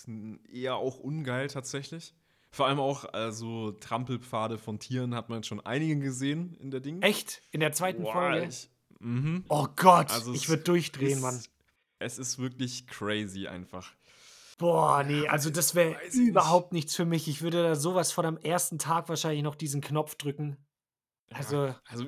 eher 0.51 0.75
auch 0.77 0.99
ungeil 0.99 1.47
tatsächlich. 1.47 2.13
Vor 2.51 2.67
allem 2.67 2.79
auch 2.79 3.03
also 3.13 3.71
Trampelpfade 3.71 4.57
von 4.57 4.79
Tieren 4.79 5.13
hat 5.13 5.27
man 5.29 5.43
schon 5.43 5.59
einige 5.65 5.99
gesehen 5.99 6.55
in 6.61 6.71
der 6.71 6.79
Ding. 6.79 7.01
Echt? 7.01 7.41
In 7.51 7.59
der 7.59 7.73
zweiten 7.73 8.03
Boah, 8.03 8.13
Folge? 8.13 8.45
ich, 8.47 8.69
mhm. 8.99 9.43
Oh 9.49 9.67
Gott, 9.75 10.11
Also 10.11 10.33
ich 10.33 10.47
würde 10.47 10.63
durchdrehen, 10.63 11.17
ist- 11.17 11.21
Mann. 11.21 11.41
Es 11.99 12.19
ist 12.19 12.37
wirklich 12.39 12.87
crazy 12.87 13.47
einfach. 13.47 13.91
Boah, 14.59 15.03
nee, 15.03 15.27
also 15.27 15.49
das 15.49 15.75
wäre 15.75 15.97
überhaupt 16.13 16.71
nichts 16.71 16.95
für 16.95 17.05
mich. 17.05 17.27
Ich 17.27 17.41
würde 17.41 17.61
da 17.63 17.75
sowas 17.75 18.11
von 18.11 18.25
am 18.25 18.37
ersten 18.37 18.79
Tag 18.79 19.09
wahrscheinlich 19.09 19.43
noch 19.43 19.55
diesen 19.55 19.81
Knopf 19.81 20.15
drücken. 20.15 20.57
Also, 21.31 21.65
Ja, 21.65 21.81
also 21.85 22.05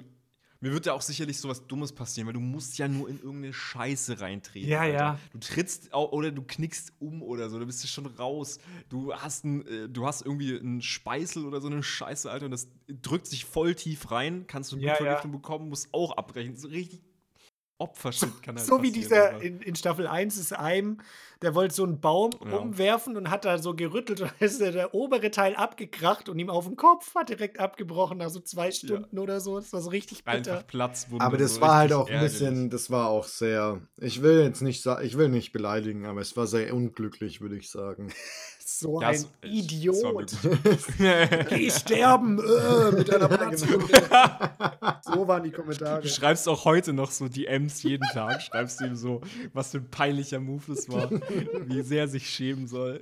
mir 0.62 0.74
wird 0.74 0.86
ja 0.86 0.94
auch 0.94 1.02
sicherlich 1.02 1.40
sowas 1.40 1.66
Dummes 1.68 1.94
passieren, 1.94 2.28
weil 2.28 2.34
du 2.34 2.40
musst 2.40 2.78
ja 2.78 2.88
nur 2.88 3.10
in 3.10 3.18
irgendeine 3.18 3.54
Scheiße 3.54 4.20
reintreten. 4.20 4.70
Ja, 4.70 4.82
Alter. 4.82 4.94
ja. 4.98 5.20
Du 5.32 5.40
trittst 5.40 5.94
oder 5.94 6.32
du 6.32 6.42
knickst 6.44 6.94
um 7.00 7.22
oder 7.22 7.50
so, 7.50 7.60
da 7.60 7.66
bist 7.66 7.84
du 7.84 7.88
schon 7.88 8.06
raus. 8.06 8.60
Du 8.90 9.14
hast, 9.14 9.46
ein, 9.46 9.66
äh, 9.66 9.88
du 9.88 10.06
hast 10.06 10.26
irgendwie 10.26 10.60
einen 10.60 10.82
Speißel 10.82 11.46
oder 11.46 11.62
so 11.62 11.68
eine 11.68 11.82
Scheiße, 11.82 12.30
Alter, 12.30 12.46
und 12.46 12.52
das 12.52 12.68
drückt 12.88 13.28
sich 13.28 13.46
voll 13.46 13.76
tief 13.76 14.12
rein, 14.12 14.46
kannst 14.48 14.72
du 14.72 14.78
Ja, 14.78 14.82
ja. 14.88 14.96
Blutvergiftung 14.96 15.32
bekommen, 15.32 15.70
musst 15.70 15.94
auch 15.94 16.18
abbrechen. 16.18 16.56
So 16.58 16.68
richtig 16.68 17.02
Opfershit 17.80 18.44
kann 18.44 18.58
halt 18.58 18.68
so 18.68 18.84
wie 18.84 18.92
dieser 18.92 19.42
in, 19.42 19.62
in 19.62 19.76
Staffel 19.76 20.06
1 20.06 20.38
ist 20.38 20.54
einem, 20.54 21.00
der 21.42 21.56
wollte 21.56 21.74
so 21.74 21.84
einen 21.86 22.02
Baum 22.02 22.32
Ja. 22.46 22.58
umwerfen 22.58 23.16
und 23.16 23.30
hat 23.32 23.46
da 23.46 23.58
so 23.58 23.74
gerüttelt 23.74 24.22
und 24.22 24.32
ist 24.40 24.60
der, 24.60 24.72
der 24.72 24.94
obere 24.94 25.32
Teil 25.32 25.56
abgekracht 25.56 26.28
und 26.30 26.38
ihm 26.38 26.50
auf 26.50 26.66
den 26.66 26.76
Kopf 26.76 27.16
hat 27.16 27.30
direkt 27.30 27.60
abgebrochen 27.60 28.18
nach 28.18 28.30
so 28.30 28.42
zwei 28.42 28.72
Stunden 28.72 29.18
oder 29.18 29.40
so. 29.40 29.58
Das 29.58 29.72
war 29.72 29.82
so 29.82 29.90
richtig 29.90 30.26
bitter. 30.26 30.52
Einfach 30.52 30.68
Platzwunde. 30.68 31.24
Aber 31.24 31.38
das 31.38 31.56
so 31.56 31.62
war 31.62 31.78
halt 31.78 31.94
auch 31.94 32.10
ein 32.10 32.20
bisschen, 32.20 32.70
das 32.70 32.90
war 32.90 33.08
auch 33.08 33.26
sehr, 33.26 33.82
ich 33.98 34.22
will 34.22 34.44
jetzt 34.44 34.62
nicht 34.62 34.82
sagen, 34.82 35.06
ich 35.06 35.18
will 35.18 35.30
nicht 35.30 35.54
beleidigen, 35.54 36.06
aber 36.06 36.20
es 36.22 36.36
war 36.36 36.48
sehr 36.48 36.74
unglücklich, 36.76 37.40
würde 37.42 37.56
ich 37.58 37.70
sagen. 37.72 38.12
So 38.80 39.02
Ja, 39.02 39.10
ein 39.10 39.16
es- 39.16 39.22
es- 39.24 39.28
es 39.42 40.04
war 40.04 40.22
Idiot. 40.22 40.38
Geh 41.50 41.70
sterben 41.70 42.40
äh, 42.40 42.92
mit 42.94 43.10
deiner 43.10 43.30
Ja, 43.30 43.38
Platzwunde. 43.38 43.88
So 45.02 45.28
waren 45.28 45.44
die 45.44 45.52
Kommentare. 45.52 46.02
Du 46.02 46.08
schreibst 46.08 46.48
auch 46.48 46.64
heute 46.66 46.94
noch 46.94 47.12
so 47.12 47.28
DMs 47.28 47.84
jeden 47.84 48.08
Tag, 48.14 48.42
schreibst 48.42 48.80
ihm 48.82 48.96
so, 48.96 49.22
was 49.54 49.72
für 49.72 49.80
ein 49.80 49.90
peinlicher 49.90 50.40
Move 50.40 50.64
das 50.68 50.88
war, 50.90 51.12
wie 51.12 51.82
sehr 51.82 52.04
er 52.04 52.08
sich 52.08 52.30
schämen 52.30 52.68
soll. 52.68 53.02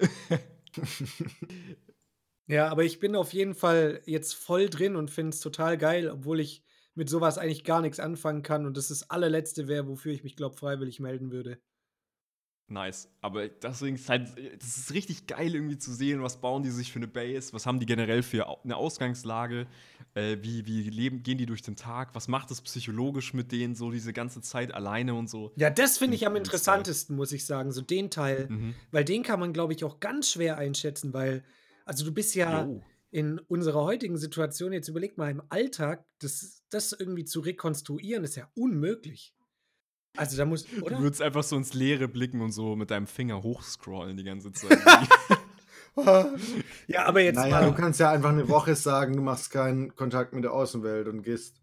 Ja, 2.48 2.70
aber 2.70 2.84
ich 2.84 3.00
bin 3.00 3.16
auf 3.16 3.34
jeden 3.34 3.56
Fall 3.56 4.02
jetzt 4.06 4.34
voll 4.34 4.70
drin 4.70 4.96
und 4.96 5.12
finde 5.12 5.30
es 5.32 5.42
total 5.42 5.78
geil, 5.78 6.10
obwohl 6.10 6.40
ich 6.40 6.64
mit 6.96 7.10
sowas 7.10 7.38
eigentlich 7.38 7.64
gar 7.66 7.82
nichts 7.82 8.00
anfangen 8.00 8.42
kann 8.42 8.66
und 8.66 8.78
das 8.78 8.88
das 8.88 9.10
allerletzte 9.10 9.68
wäre, 9.68 9.88
wofür 9.88 10.14
ich 10.14 10.24
mich, 10.24 10.36
glaube 10.36 10.56
freiwillig 10.58 11.00
melden 11.00 11.32
würde. 11.32 11.60
Nice. 12.70 13.08
Aber 13.22 13.48
deswegen 13.48 13.96
ist 13.96 14.10
halt, 14.10 14.30
das 14.60 14.78
ist 14.78 14.94
richtig 14.94 15.26
geil 15.26 15.56
irgendwie 15.56 15.78
zu 15.78 15.94
sehen, 15.94 16.22
was 16.22 16.42
bauen 16.42 16.64
die 16.64 16.70
sich 16.70 16.92
für 16.92 17.00
eine 17.00 17.08
Base, 17.08 17.54
was 17.54 17.66
haben 17.66 17.80
die 17.80 17.86
generell 17.86 18.22
für 18.24 18.46
eine 18.64 18.76
Ausgangslage, 18.76 19.68
äh, 20.16 20.36
wie, 20.42 20.66
wie 20.66 20.90
leben, 20.90 21.24
gehen 21.24 21.38
die 21.38 21.46
durch 21.46 21.62
den 21.62 21.78
Tag, 21.78 22.14
was 22.14 22.28
macht 22.28 22.52
es 22.52 22.60
psychologisch 22.62 23.34
mit 23.34 23.54
denen 23.54 23.74
so 23.74 23.90
diese 23.90 24.12
ganze 24.12 24.42
Zeit 24.42 24.74
alleine 24.74 25.14
und 25.14 25.30
so. 25.30 25.54
Ja, 25.56 25.70
das 25.70 25.98
finde 25.98 26.16
ich 26.16 26.28
am 26.28 26.36
interessantesten, 26.36 27.16
muss 27.16 27.32
ich 27.32 27.46
sagen, 27.46 27.72
so 27.72 27.82
den 27.82 28.10
Teil, 28.10 28.48
Mhm. 28.50 28.76
weil 28.92 29.06
den 29.06 29.24
kann 29.24 29.40
man, 29.40 29.54
glaube 29.54 29.72
ich, 29.72 29.86
auch 29.86 30.02
ganz 30.02 30.30
schwer 30.32 30.58
einschätzen, 30.58 31.14
weil, 31.14 31.46
also 31.86 32.04
du 32.04 32.12
bist 32.14 32.36
ja 32.36 32.66
Jo. 32.66 32.84
in 33.12 33.40
unserer 33.40 33.84
heutigen 33.86 34.18
Situation, 34.18 34.74
jetzt 34.74 34.90
überleg 34.90 35.18
mal 35.18 35.32
im 35.32 35.42
Alltag, 35.48 36.04
das, 36.20 36.64
das 36.70 36.92
irgendwie 36.92 37.24
zu 37.24 37.40
rekonstruieren, 37.40 38.26
ist 38.26 38.36
ja 38.36 38.50
unmöglich. 38.56 39.34
Also 40.18 40.38
da 40.38 40.46
muss, 40.46 40.66
Du 40.66 40.82
oder? 40.84 41.00
würdest 41.00 41.22
einfach 41.22 41.44
so 41.44 41.56
ins 41.56 41.74
Leere 41.74 42.08
blicken 42.08 42.42
und 42.42 42.52
so 42.52 42.76
mit 42.76 42.92
deinem 42.92 43.08
Finger 43.08 43.44
hochscrollen 43.44 44.18
die 44.18 44.24
ganze 44.24 44.52
Zeit. 44.52 44.78
ja, 46.88 47.06
aber 47.06 47.22
jetzt 47.22 47.36
naja, 47.36 47.62
mal. 47.62 47.70
du 47.70 47.76
kannst 47.76 48.00
ja 48.00 48.12
einfach 48.12 48.30
eine 48.30 48.48
Woche 48.50 48.76
sagen, 48.76 49.16
du 49.16 49.22
machst 49.22 49.50
keinen 49.50 49.96
Kontakt 49.96 50.34
mit 50.34 50.44
der 50.44 50.54
Außenwelt 50.54 51.08
und 51.08 51.24
gehst 51.24 51.62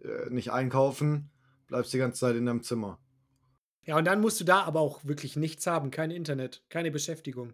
äh, 0.00 0.30
nicht 0.30 0.52
einkaufen, 0.52 1.30
bleibst 1.66 1.92
die 1.92 1.98
ganze 1.98 2.20
Zeit 2.20 2.36
in 2.36 2.46
deinem 2.46 2.62
Zimmer. 2.62 2.98
Ja, 3.82 3.98
und 3.98 4.04
dann 4.06 4.20
musst 4.20 4.40
du 4.40 4.44
da 4.44 4.62
aber 4.62 4.80
auch 4.80 5.04
wirklich 5.04 5.36
nichts 5.36 5.66
haben, 5.66 5.90
kein 5.90 6.10
Internet, 6.10 6.62
keine 6.68 6.90
Beschäftigung. 6.90 7.52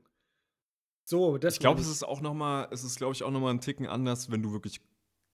So, 1.04 1.38
das 1.38 1.54
Ich 1.54 1.60
glaube, 1.60 1.80
es 1.80 1.88
ist 1.88 2.04
auch 2.04 2.20
noch 2.20 2.34
mal, 2.34 2.68
es 2.70 2.84
ist, 2.84 2.96
glaube 2.96 3.14
ich, 3.14 3.22
auch 3.24 3.30
noch 3.30 3.40
mal 3.40 3.50
ein 3.50 3.60
Ticken 3.60 3.86
anders, 3.86 4.30
wenn 4.30 4.42
du 4.42 4.52
wirklich 4.52 4.80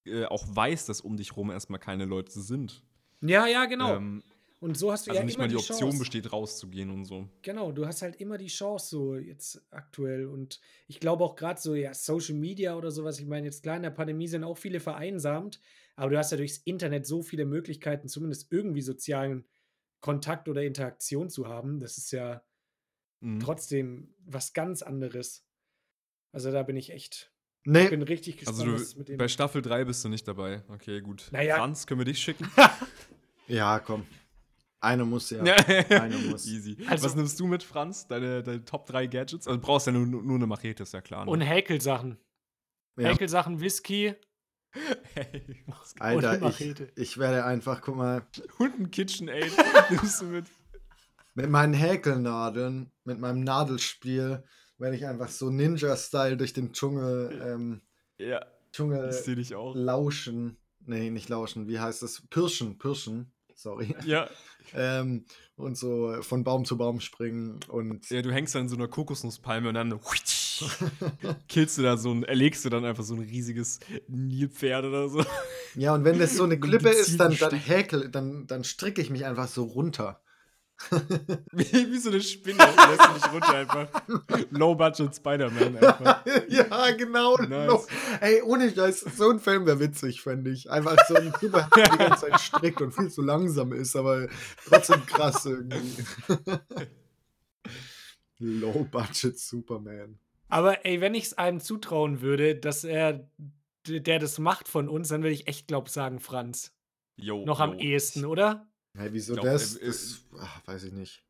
äh, 0.07 0.25
auch 0.25 0.45
weißt, 0.49 0.89
dass 0.89 1.01
um 1.01 1.17
dich 1.17 1.37
rum 1.37 1.51
erstmal 1.51 1.81
keine 1.81 2.05
Leute 2.05 2.41
sind. 2.41 2.83
Ja, 3.21 3.47
ja, 3.47 3.67
genau. 3.67 3.97
Ähm, 3.97 4.23
und 4.59 4.77
so 4.77 4.91
hast 4.91 5.07
du 5.07 5.11
also 5.11 5.21
ja 5.21 5.25
nicht 5.25 5.35
immer 5.37 5.45
mal 5.45 5.49
die 5.49 5.55
die 5.55 5.59
Option 5.59 5.79
Chance. 5.79 5.99
besteht, 5.99 6.33
rauszugehen 6.33 6.91
und 6.91 7.05
so. 7.05 7.29
Genau, 7.43 7.73
du 7.73 7.87
hast 7.87 8.03
halt 8.03 8.17
immer 8.17 8.39
die 8.39 8.47
Chance 8.47 8.89
so 8.89 9.17
jetzt 9.17 9.63
aktuell. 9.71 10.27
Und 10.27 10.61
ich 10.87 10.99
glaube 11.01 11.25
auch 11.25 11.37
gerade 11.37 11.61
so, 11.61 11.75
ja, 11.75 11.93
Social 11.95 12.35
Media 12.37 12.75
oder 12.77 12.91
sowas, 12.91 13.19
ich 13.21 13.27
meine, 13.27 13.47
jetzt 13.47 13.63
klar, 13.63 13.77
in 13.77 13.83
der 13.83 13.91
Pandemie 13.91 14.29
sind 14.29 14.45
auch 14.45 14.57
viele 14.59 14.81
vereinsamt, 14.81 15.61
aber 15.95 16.11
du 16.11 16.19
hast 16.19 16.31
ja 16.31 16.37
durchs 16.39 16.59
Internet 16.59 17.07
so 17.07 17.23
viele 17.23 17.45
Möglichkeiten, 17.45 18.09
zumindest 18.09 18.51
irgendwie 18.51 18.83
sozialen 18.83 19.47
Kontakt 20.01 20.49
oder 20.49 20.63
Interaktion 20.63 21.29
zu 21.31 21.47
haben. 21.49 21.79
Das 21.81 21.99
ist 21.99 22.11
ja 22.13 22.43
Mhm. 23.21 23.41
trotzdem 23.41 24.15
was 24.27 24.53
ganz 24.53 24.83
anderes. 24.83 25.47
Also 26.33 26.51
da 26.53 26.63
bin 26.63 26.77
ich 26.77 26.91
echt, 26.91 27.33
ich 27.65 27.73
Nee, 27.73 27.89
bin 27.89 28.03
richtig 28.03 28.37
gespannt, 28.37 28.61
Also 28.61 28.75
es 28.75 28.95
mit 28.97 29.09
du, 29.09 29.13
dem 29.13 29.19
bei 29.19 29.27
Staffel 29.29 29.63
3 29.63 29.85
bist 29.87 30.05
du 30.05 30.11
nicht 30.11 30.29
dabei. 30.29 30.63
Okay, 30.69 31.01
gut. 31.01 31.29
Naja. 31.33 31.57
Franz, 31.57 31.87
können 31.87 32.01
wir 32.01 32.05
dich 32.05 32.19
schicken? 32.19 32.47
ja, 33.49 33.79
komm. 33.81 34.07
Einer 34.81 35.05
muss 35.05 35.31
ja. 35.31 35.43
Einer 35.43 36.19
muss. 36.19 36.47
Easy. 36.49 36.77
Also- 36.89 37.07
Was 37.07 37.15
nimmst 37.17 37.41
du 37.41 37.47
mit, 37.47 37.63
Franz? 37.63 38.07
Deine, 38.07 38.43
deine 38.43 38.65
Top 38.65 38.87
3 38.87 39.07
Gadgets? 39.07 39.47
Also 39.47 39.59
du 39.59 39.65
brauchst 39.67 39.87
ja 39.87 39.93
nur, 39.93 40.07
nur 40.07 40.37
eine 40.37 40.47
Machete, 40.47 40.83
ist 40.83 40.93
ja 40.93 41.01
klar. 41.01 41.25
Ne? 41.25 41.31
Und 41.31 41.41
Häkelsachen. 41.41 42.19
Ja. 42.99 43.09
Häkelsachen, 43.11 43.61
Whisky 43.61 44.15
hey? 45.15 45.65
Alter, 45.99 46.31
und 46.31 46.35
ich, 46.37 46.41
Machete. 46.43 46.93
ich 46.97 47.19
werde 47.19 47.45
einfach, 47.45 47.81
guck 47.81 47.97
mal, 47.97 48.27
Und 48.59 48.79
ein 48.79 48.91
KitchenAid 48.91 49.51
nimmst 49.91 50.21
du 50.21 50.27
mit. 50.27 50.47
mit 51.35 51.51
meinen 51.51 51.73
Häkelnadeln, 51.75 52.91
mit 53.05 53.19
meinem 53.19 53.41
Nadelspiel, 53.43 54.45
werde 54.79 54.97
ich 54.97 55.07
einfach 55.07 55.29
so 55.29 55.51
Ninja-Style 55.51 56.37
durch 56.37 56.53
den 56.53 56.73
Dschungel, 56.73 57.41
ähm, 57.43 57.81
Ja, 58.19 58.45
Dschungel 58.73 59.09
ich 59.09 59.17
sehe 59.17 59.37
dich 59.37 59.55
auch. 59.55 59.75
lauschen. 59.75 60.59
Nee, 60.81 61.11
nicht 61.11 61.29
lauschen, 61.29 61.67
wie 61.69 61.81
heißt 61.81 62.03
das? 62.03 62.27
Pirschen, 62.29 62.79
pirschen, 62.79 63.33
sorry. 63.57 63.95
Ja. 64.05 64.29
ähm, 64.75 65.25
und 65.57 65.77
so 65.77 66.23
von 66.23 66.45
Baum 66.45 66.65
zu 66.65 66.77
Baum 66.77 67.01
springen 67.01 67.61
und 67.69 68.11
ja, 68.11 68.21
du 68.21 68.31
hängst 68.31 68.55
dann 68.55 68.63
in 68.63 68.69
so 68.69 68.77
einer 68.77 68.89
Kokosnusspalme 68.89 69.69
und 69.69 69.75
dann 69.75 69.99
killst 71.49 71.79
du 71.79 71.83
da 71.83 71.97
so 71.97 72.13
ein, 72.13 72.25
erlegst 72.25 72.65
du 72.65 72.69
dann 72.69 72.85
einfach 72.85 73.05
so 73.05 73.15
ein 73.15 73.21
riesiges 73.21 73.81
Nilpferd 74.09 74.85
oder 74.85 75.09
so. 75.09 75.25
ja, 75.75 75.95
und 75.95 76.05
wenn 76.05 76.19
das 76.19 76.37
so 76.37 76.45
eine 76.45 76.61
Klippe 76.61 76.91
ist, 76.91 77.19
dann, 77.19 77.37
dann 77.37 77.55
häkel, 77.55 78.11
dann, 78.11 78.47
dann 78.47 78.65
stricke 78.65 79.01
ich 79.01 79.11
mich 79.11 79.25
einfach 79.25 79.49
so 79.49 79.65
runter. 79.65 80.21
Wie, 81.53 81.91
wie 81.91 81.99
so 81.99 82.11
eine 82.11 82.21
Spinne. 82.21 82.59
Lässt 82.59 83.01
du 83.01 83.15
dich 83.15 83.33
runter 83.33 83.55
einfach. 83.55 83.89
Low-Budget 84.51 85.17
Spider-Man 85.17 85.79
einfach. 85.79 86.25
ja, 86.49 86.91
genau. 86.93 87.37
Nice. 87.37 87.87
Ey, 88.21 88.43
ohne 88.43 88.71
Scheiß, 88.71 89.01
so 89.17 89.31
ein 89.31 89.41
Film 89.41 89.67
wäre 89.67 89.81
witzig, 89.81 90.21
fände 90.21 90.51
ich. 90.51 90.71
Einfach 90.71 90.97
so 91.09 91.15
ein 91.15 91.33
Typ, 91.41 91.53
der 91.53 91.89
die 91.89 91.97
ganze 91.97 92.27
Zeit 92.27 92.41
strickt 92.41 92.83
und 92.83 92.93
viel 92.93 93.11
zu 93.11 93.23
langsam 93.23 93.73
ist, 93.73 93.97
aber 93.97 94.29
trotzdem 94.69 95.05
krass 95.07 95.47
irgendwie. 95.47 96.05
Low 98.39 98.85
Budget 98.85 99.39
Superman. 99.39 100.19
Aber 100.49 100.85
ey, 100.85 101.01
wenn 101.01 101.15
ich 101.15 101.25
es 101.25 101.39
einem 101.39 101.61
zutrauen 101.61 102.21
würde, 102.21 102.55
dass 102.55 102.85
er, 102.85 103.29
der 103.87 104.19
das 104.19 104.39
macht 104.39 104.69
von 104.69 104.89
uns, 104.89 105.09
dann 105.09 105.23
würde 105.23 105.35
ich 105.35 105.49
echt, 105.49 105.69
glaub 105.69 105.89
sagen, 105.89 106.21
Franz. 106.21 106.73
Yo, 107.17 107.45
Noch 107.47 107.61
am 107.61 107.73
yo. 107.73 107.79
ehesten, 107.79 108.27
oder? 108.27 108.69
Hey, 108.97 109.13
wieso 109.13 109.35
glaub, 109.35 109.45
das? 109.47 109.77
äh, 109.77 109.85
äh, 109.85 109.87
das 109.87 110.21
ach, 110.41 110.67
weiß 110.67 110.85
ich 110.85 110.93
nicht. 110.93 111.23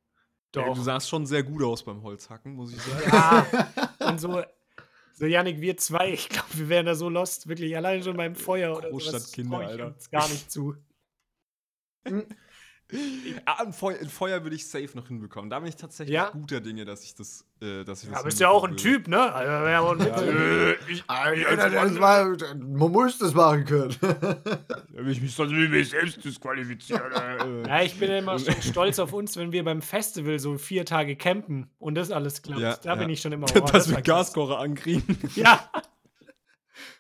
Ja, 0.55 0.65
Doch. 0.65 0.75
du 0.75 0.83
sahst 0.83 1.09
schon 1.09 1.27
sehr 1.27 1.43
gut 1.43 1.63
aus 1.63 1.85
beim 1.85 2.03
Holzhacken, 2.03 2.55
muss 2.55 2.73
ich 2.73 2.81
sagen. 2.81 3.03
Ja, 4.01 4.09
und 4.09 4.19
so, 4.21 4.43
so 5.13 5.27
Janik, 5.27 5.61
wir 5.61 5.77
zwei, 5.77 6.13
ich 6.13 6.29
glaube, 6.29 6.49
wir 6.53 6.69
wären 6.69 6.87
da 6.87 6.95
so 6.95 7.09
lost, 7.09 7.47
wirklich 7.47 7.77
allein 7.77 8.03
schon 8.03 8.17
beim 8.17 8.35
Feuer 8.35 8.77
oder 8.77 8.91
sowas. 8.91 9.05
Großstadtkinder, 9.05 9.61
ich 9.61 9.67
Alter. 9.69 9.87
uns 9.89 10.11
gar 10.11 10.29
nicht 10.29 10.51
zu. 10.51 10.77
Ah, 13.45 13.65
ein, 13.65 13.73
Feu 13.73 13.97
ein 14.01 14.09
Feuer 14.09 14.45
würde 14.45 14.55
ich 14.55 14.69
safe 14.69 14.91
noch 14.95 15.09
hinbekommen. 15.09 15.51
Da 15.51 15.59
bin 15.59 15.69
ich 15.69 15.75
tatsächlich 15.75 16.15
Ja? 16.15 16.31
guter 16.31 16.61
Dinge, 16.61 16.85
dass 16.85 17.03
ich 17.03 17.17
das, 17.17 17.45
äh, 17.61 17.83
dass 17.83 18.05
ich 18.05 18.11
das 18.11 18.19
Aber 18.21 18.29
ist 18.29 18.39
ja 18.39 18.49
auch 18.49 18.63
ein 18.63 18.77
Typ, 18.77 19.09
ne? 19.09 19.33
Also, 19.33 19.87
ein 19.87 20.01
äh, 20.01 20.73
ich, 20.89 21.05
das 21.05 21.99
war, 21.99 22.37
man 22.57 22.93
muss 22.93 23.19
das 23.19 23.35
machen 23.35 23.65
können. 23.65 23.97
will 24.91 25.11
ich 25.11 25.21
mich 25.21 25.35
sonst 25.35 25.51
mit 25.51 25.69
mir 25.69 25.85
selbst 25.85 26.25
disqualifizieren. 26.25 27.11
äh. 27.13 27.63
ja, 27.69 27.83
ich 27.83 27.99
bin 27.99 28.09
ja 28.09 28.19
immer 28.19 28.39
schon 28.39 28.55
stolz 28.63 29.01
auf 29.01 29.13
uns, 29.13 29.37
wenn 29.37 29.51
wir 29.51 29.65
beim 29.65 29.83
Festival 29.83 30.39
so 30.39 30.57
vier 30.57 30.85
Tage 30.85 31.17
campen 31.17 31.69
und 31.79 31.97
das 31.97 32.13
alles 32.13 32.43
klappt. 32.43 32.61
Ja, 32.61 32.77
da 32.77 32.91
ja. 32.91 32.95
bin 32.95 33.11
ich 33.11 33.21
schon 33.21 33.33
immer. 33.33 33.47
oh, 33.51 33.61
dass 33.61 33.89
wir 33.89 33.97
war 33.97 34.03
krass. 34.03 34.29
Gaskocher 34.29 34.61
ankriegen. 34.61 35.19
Ja, 35.35 35.69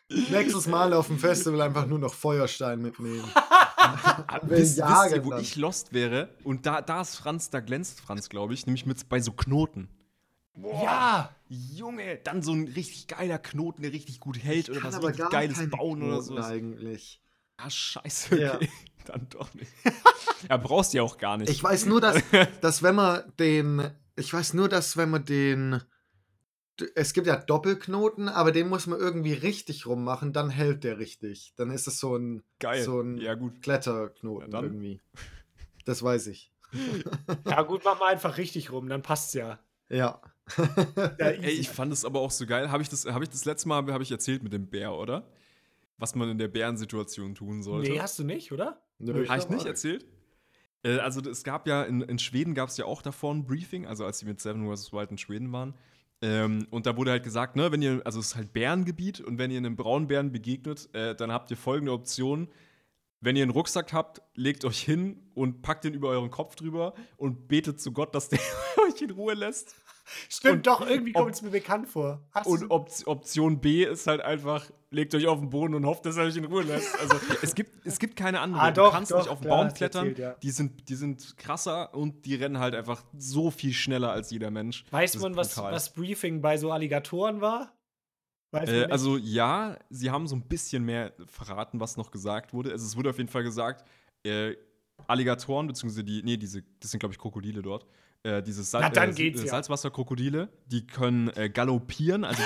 Nächstes 0.08 0.68
Mal 0.68 0.92
auf 0.92 1.08
dem 1.08 1.18
Festival 1.18 1.62
einfach 1.62 1.86
nur 1.86 1.98
noch 1.98 2.14
Feuerstein 2.14 2.80
mitnehmen. 2.80 3.24
Wisst, 4.42 4.78
wisst 4.78 5.12
ihr, 5.14 5.24
wo 5.24 5.30
dann. 5.30 5.40
ich 5.40 5.56
lost 5.56 5.92
wäre? 5.92 6.28
Und 6.44 6.66
da, 6.66 6.80
da 6.82 7.00
ist 7.02 7.16
Franz, 7.16 7.50
da 7.50 7.60
glänzt 7.60 8.00
Franz, 8.00 8.28
glaube 8.28 8.54
ich, 8.54 8.66
nämlich 8.66 8.86
mit 8.86 9.08
bei 9.08 9.20
so 9.20 9.32
Knoten. 9.32 9.88
ja. 10.56 11.30
Junge, 11.48 12.16
dann 12.24 12.42
so 12.42 12.52
ein 12.52 12.66
richtig 12.66 13.06
geiler 13.06 13.38
Knoten, 13.38 13.82
der 13.82 13.92
richtig 13.92 14.18
gut 14.18 14.42
hält 14.42 14.68
oder 14.68 14.82
was 14.82 15.00
richtig 15.00 15.30
geiles 15.30 15.70
bauen 15.70 16.02
oder 16.02 16.16
Knoten 16.22 16.42
so. 16.42 16.48
eigentlich. 16.48 17.20
Ah, 17.56 17.70
scheiße, 17.70 18.40
Ja. 18.40 18.54
okay. 18.56 18.68
Dann 19.06 19.28
doch 19.30 19.54
nicht. 19.54 19.70
ja, 20.48 20.56
brauchst 20.56 20.92
du 20.92 20.96
ja 20.96 21.04
auch 21.04 21.16
gar 21.16 21.36
nicht. 21.36 21.48
Ich 21.48 21.62
weiß 21.62 21.86
nur, 21.86 22.00
dass, 22.00 22.20
dass 22.60 22.82
wenn 22.82 22.96
man 22.96 23.22
den. 23.38 23.88
Ich 24.16 24.32
weiß 24.32 24.54
nur, 24.54 24.68
dass 24.68 24.96
wenn 24.96 25.10
man 25.10 25.24
den. 25.24 25.80
Es 26.94 27.12
gibt 27.12 27.26
ja 27.26 27.36
Doppelknoten, 27.36 28.28
aber 28.28 28.52
den 28.52 28.68
muss 28.68 28.86
man 28.86 28.98
irgendwie 28.98 29.32
richtig 29.32 29.86
rummachen, 29.86 30.32
dann 30.32 30.50
hält 30.50 30.84
der 30.84 30.98
richtig. 30.98 31.54
Dann 31.56 31.70
ist 31.70 31.86
es 31.86 31.98
so 31.98 32.16
ein, 32.16 32.42
Geil. 32.58 32.82
so 32.82 33.00
ein 33.00 33.18
ja, 33.18 33.34
gut. 33.34 33.62
Kletterknoten 33.62 34.52
Ja, 34.52 34.62
irgendwie. 34.62 35.00
Das 35.84 36.02
weiß 36.02 36.26
ich. 36.28 36.52
Ja, 37.46 37.62
gut, 37.62 37.82
mach 37.84 37.98
mal 37.98 38.12
einfach 38.12 38.38
richtig 38.38 38.72
rum, 38.72 38.88
dann 38.88 39.02
passt's 39.02 39.32
ja. 39.34 39.58
Ja. 39.88 40.20
ja 41.18 41.26
Ey, 41.28 41.52
ich 41.52 41.70
fand 41.70 41.92
es 41.92 42.04
aber 42.04 42.20
auch 42.20 42.30
so 42.30 42.44
geil. 42.44 42.70
Habe 42.70 42.82
ich, 42.82 42.88
das- 42.88 43.06
hab 43.06 43.22
ich 43.22 43.30
das 43.30 43.44
letzte 43.44 43.68
Mal 43.68 43.86
hab 43.92 44.00
ich 44.00 44.10
erzählt 44.10 44.42
mit 44.42 44.52
dem 44.52 44.68
Bär, 44.68 44.92
oder? 44.92 45.30
Was 45.98 46.14
man 46.14 46.28
in 46.28 46.38
der 46.38 46.48
Bärensituation 46.48 47.34
tun 47.34 47.62
sollte. 47.62 47.90
nee, 47.90 48.00
hast 48.00 48.18
du 48.18 48.24
nicht, 48.24 48.52
oder? 48.52 48.82
Nö, 48.98 49.26
Habe 49.26 49.40
ich 49.40 49.48
nicht 49.48 49.66
erzählt? 49.66 50.04
Äh, 50.82 50.98
also 50.98 51.20
es 51.28 51.42
gab 51.42 51.66
ja, 51.66 51.82
in, 51.84 52.02
in 52.02 52.18
Schweden 52.18 52.54
gab 52.54 52.68
es 52.68 52.76
ja 52.76 52.84
auch 52.84 53.02
davor 53.02 53.34
ein 53.34 53.46
Briefing, 53.46 53.86
also 53.86 54.04
als 54.04 54.18
sie 54.18 54.26
mit 54.26 54.40
Seven 54.40 54.70
vs. 54.74 54.92
Wild 54.92 55.10
in 55.10 55.18
Schweden 55.18 55.52
waren. 55.52 55.74
Ähm, 56.22 56.66
und 56.70 56.86
da 56.86 56.96
wurde 56.96 57.10
halt 57.10 57.24
gesagt, 57.24 57.56
ne, 57.56 57.70
wenn 57.72 57.82
ihr, 57.82 58.00
also 58.04 58.20
es 58.20 58.28
ist 58.28 58.36
halt 58.36 58.52
Bärengebiet 58.52 59.20
und 59.20 59.38
wenn 59.38 59.50
ihr 59.50 59.58
einem 59.58 59.76
Braunbären 59.76 60.32
begegnet, 60.32 60.88
äh, 60.94 61.14
dann 61.14 61.30
habt 61.30 61.50
ihr 61.50 61.56
folgende 61.56 61.92
Option. 61.92 62.48
Wenn 63.20 63.36
ihr 63.36 63.42
einen 63.42 63.52
Rucksack 63.52 63.92
habt, 63.92 64.22
legt 64.34 64.64
euch 64.64 64.80
hin 64.80 65.30
und 65.34 65.62
packt 65.62 65.84
den 65.84 65.94
über 65.94 66.08
euren 66.08 66.30
Kopf 66.30 66.54
drüber 66.54 66.94
und 67.16 67.48
betet 67.48 67.80
zu 67.80 67.92
Gott, 67.92 68.14
dass 68.14 68.28
der 68.28 68.38
euch 68.86 69.00
in 69.02 69.10
Ruhe 69.10 69.34
lässt. 69.34 69.74
Stimmt, 70.28 70.54
Und 70.54 70.66
doch, 70.66 70.86
irgendwie 70.88 71.12
kommt 71.12 71.34
es 71.34 71.42
mir 71.42 71.50
bekannt 71.50 71.88
vor. 71.88 72.22
Hast 72.30 72.46
Und 72.46 72.62
du, 72.62 72.70
Op 72.70 72.88
Option 73.06 73.60
B 73.60 73.84
ist 73.84 74.06
halt 74.06 74.20
einfach, 74.20 74.70
legt 74.90 75.14
euch 75.14 75.26
auf 75.26 75.40
den 75.40 75.50
Boden 75.50 75.74
und 75.74 75.84
hofft, 75.84 76.06
dass 76.06 76.16
er 76.16 76.24
euch 76.24 76.36
in 76.36 76.44
Ruhe 76.44 76.62
lässt. 76.62 76.98
Also 77.00 77.16
es 77.42 77.54
gibt, 77.54 77.84
es 77.84 77.98
gibt 77.98 78.16
keine 78.16 78.40
andere. 78.40 78.62
Ah, 78.62 78.70
du 78.70 78.82
doch, 78.82 78.92
kannst 78.92 79.10
doch, 79.10 79.18
nicht 79.18 79.28
auf 79.28 79.40
den 79.40 79.48
Baum 79.48 79.68
du 79.68 79.74
klettern. 79.74 80.08
erzählt, 80.08 80.18
ja. 80.18 80.34
die, 80.42 80.50
sind, 80.50 80.88
die 80.88 80.94
sind 80.94 81.36
krasser 81.36 81.94
und 81.94 82.24
die 82.24 82.36
rennen 82.36 82.58
halt 82.58 82.74
einfach 82.74 83.04
so 83.16 83.50
viel 83.50 83.72
schneller 83.72 84.12
als 84.12 84.30
jeder 84.30 84.50
Mensch. 84.50 84.84
weiß 84.90 85.12
Das 85.12 85.22
man, 85.22 85.36
was, 85.36 85.56
was 85.56 85.92
Briefing 85.92 86.40
bei 86.40 86.56
so 86.56 86.70
Alligatoren 86.70 87.40
war? 87.40 87.72
Äh, 88.52 88.84
also 88.84 89.16
ja, 89.16 89.76
sie 89.90 90.10
haben 90.10 90.26
so 90.26 90.36
ein 90.36 90.42
bisschen 90.42 90.84
mehr 90.84 91.12
verraten, 91.26 91.80
was 91.80 91.96
noch 91.96 92.10
gesagt 92.10 92.52
wurde. 92.52 92.70
Also 92.70 92.86
es 92.86 92.96
wurde 92.96 93.10
auf 93.10 93.18
jeden 93.18 93.28
Fall 93.28 93.42
gesagt, 93.42 93.86
äh, 94.24 94.54
Alligatoren, 95.06 95.66
beziehungsweise 95.66 96.04
die, 96.04 96.22
nee, 96.22 96.36
diese, 96.36 96.62
das 96.80 96.90
sind 96.90 97.00
glaube 97.00 97.12
ich 97.12 97.18
Krokodile 97.18 97.60
dort. 97.62 97.86
Äh, 98.26 98.42
diese 98.42 98.64
Sal 98.64 98.90
Na, 98.92 99.04
äh, 99.04 99.30
ja. 99.30 99.46
Salzwasserkrokodile, 99.46 100.48
die 100.66 100.84
können 100.84 101.28
äh, 101.36 101.48
galoppieren, 101.48 102.24
also 102.24 102.42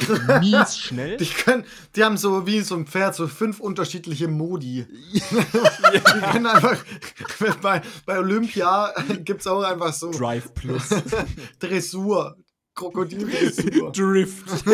die 0.00 0.04
sind 0.04 0.26
mies 0.40 0.76
schnell. 0.76 1.18
Die, 1.18 1.26
können, 1.26 1.64
die 1.94 2.02
haben 2.02 2.16
so 2.16 2.48
wie 2.48 2.62
so 2.62 2.74
ein 2.74 2.84
Pferd 2.84 3.14
so 3.14 3.28
fünf 3.28 3.60
unterschiedliche 3.60 4.26
Modi. 4.26 4.86
Die 5.12 5.20
können 6.32 6.46
einfach. 6.46 6.84
Bei, 7.62 7.80
bei 8.06 8.18
Olympia 8.18 8.92
gibt 9.24 9.42
es 9.42 9.46
auch 9.46 9.62
einfach 9.62 9.92
so 9.92 10.10
Drive 10.10 10.52
Plus. 10.52 10.88
Dressur. 11.60 12.36
Krokodildressur. 12.74 13.92
Drift. 13.92 14.64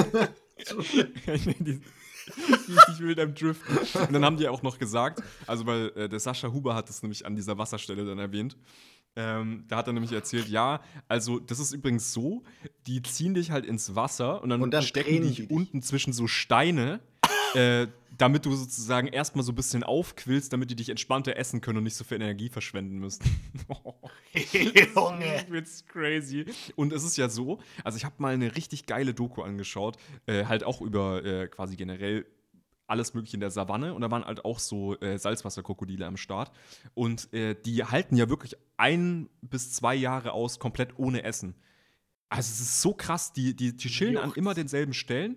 Richtig 2.28 3.00
wild 3.00 3.20
am 3.20 3.34
Driften. 3.34 3.78
Und 4.00 4.12
dann 4.12 4.24
haben 4.24 4.36
die 4.36 4.48
auch 4.48 4.62
noch 4.62 4.78
gesagt, 4.78 5.22
also 5.46 5.66
weil 5.66 5.92
äh, 5.96 6.08
der 6.08 6.18
Sascha 6.18 6.50
Huber 6.50 6.74
hat 6.74 6.88
das 6.88 7.02
nämlich 7.02 7.26
an 7.26 7.36
dieser 7.36 7.58
Wasserstelle 7.58 8.06
dann 8.06 8.18
erwähnt. 8.18 8.56
Ähm, 9.16 9.64
da 9.68 9.78
hat 9.78 9.86
er 9.86 9.94
nämlich 9.94 10.12
erzählt, 10.12 10.46
ja, 10.48 10.80
also 11.08 11.38
das 11.38 11.58
ist 11.58 11.72
übrigens 11.72 12.12
so, 12.12 12.42
die 12.86 13.02
ziehen 13.02 13.32
dich 13.34 13.50
halt 13.50 13.64
ins 13.64 13.94
Wasser 13.96 14.42
und 14.42 14.50
dann, 14.50 14.60
Und 14.62 14.72
dann 14.72 14.82
stecken 14.82 15.22
die 15.22 15.34
dich. 15.46 15.50
unten 15.50 15.80
zwischen 15.80 16.12
so 16.12 16.26
Steine, 16.26 17.00
äh, 17.54 17.86
damit 18.18 18.44
du 18.44 18.54
sozusagen 18.54 19.08
erstmal 19.08 19.44
so 19.44 19.52
ein 19.52 19.54
bisschen 19.54 19.82
aufquillst, 19.82 20.52
damit 20.52 20.70
die 20.70 20.76
dich 20.76 20.88
entspannter 20.90 21.36
essen 21.36 21.60
können 21.60 21.78
und 21.78 21.84
nicht 21.84 21.96
so 21.96 22.04
viel 22.04 22.16
Energie 22.20 22.48
verschwenden 22.48 22.98
müssen. 22.98 23.24
Junge. 24.94 25.46
It's 25.52 25.84
crazy. 25.86 26.44
Und 26.76 26.92
es 26.92 27.04
ist 27.04 27.16
ja 27.16 27.28
so, 27.28 27.58
also 27.84 27.96
ich 27.96 28.04
habe 28.04 28.14
mal 28.18 28.34
eine 28.34 28.54
richtig 28.56 28.86
geile 28.86 29.14
Doku 29.14 29.42
angeschaut, 29.42 29.96
äh, 30.26 30.44
halt 30.44 30.64
auch 30.64 30.80
über 30.80 31.24
äh, 31.24 31.48
quasi 31.48 31.76
generell 31.76 32.26
alles 32.86 33.14
mögliche 33.14 33.36
in 33.36 33.40
der 33.40 33.50
Savanne 33.50 33.94
und 33.94 34.00
da 34.02 34.10
waren 34.10 34.24
halt 34.24 34.44
auch 34.44 34.58
so 34.58 34.98
äh, 35.00 35.18
Salzwasserkrokodile 35.18 36.06
am 36.06 36.16
Start 36.16 36.52
und 36.94 37.32
äh, 37.32 37.54
die 37.54 37.84
halten 37.84 38.16
ja 38.16 38.28
wirklich 38.28 38.56
ein 38.76 39.28
bis 39.40 39.72
zwei 39.72 39.94
Jahre 39.94 40.32
aus 40.32 40.58
komplett 40.58 40.98
ohne 40.98 41.22
Essen. 41.22 41.54
Also 42.28 42.50
es 42.50 42.60
ist 42.60 42.82
so 42.82 42.92
krass, 42.92 43.32
die, 43.32 43.54
die, 43.54 43.76
die 43.76 43.88
chillen 43.88 44.16
an 44.16 44.32
immer 44.34 44.54
denselben 44.54 44.94
Stellen 44.94 45.36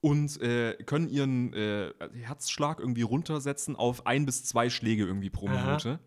und 0.00 0.40
äh, 0.40 0.74
können 0.84 1.08
ihren 1.08 1.52
äh, 1.52 1.92
Herzschlag 2.14 2.80
irgendwie 2.80 3.02
runtersetzen 3.02 3.76
auf 3.76 4.06
ein 4.06 4.26
bis 4.26 4.44
zwei 4.44 4.68
Schläge 4.68 5.04
irgendwie 5.04 5.30
pro 5.30 5.48
Aha. 5.48 6.00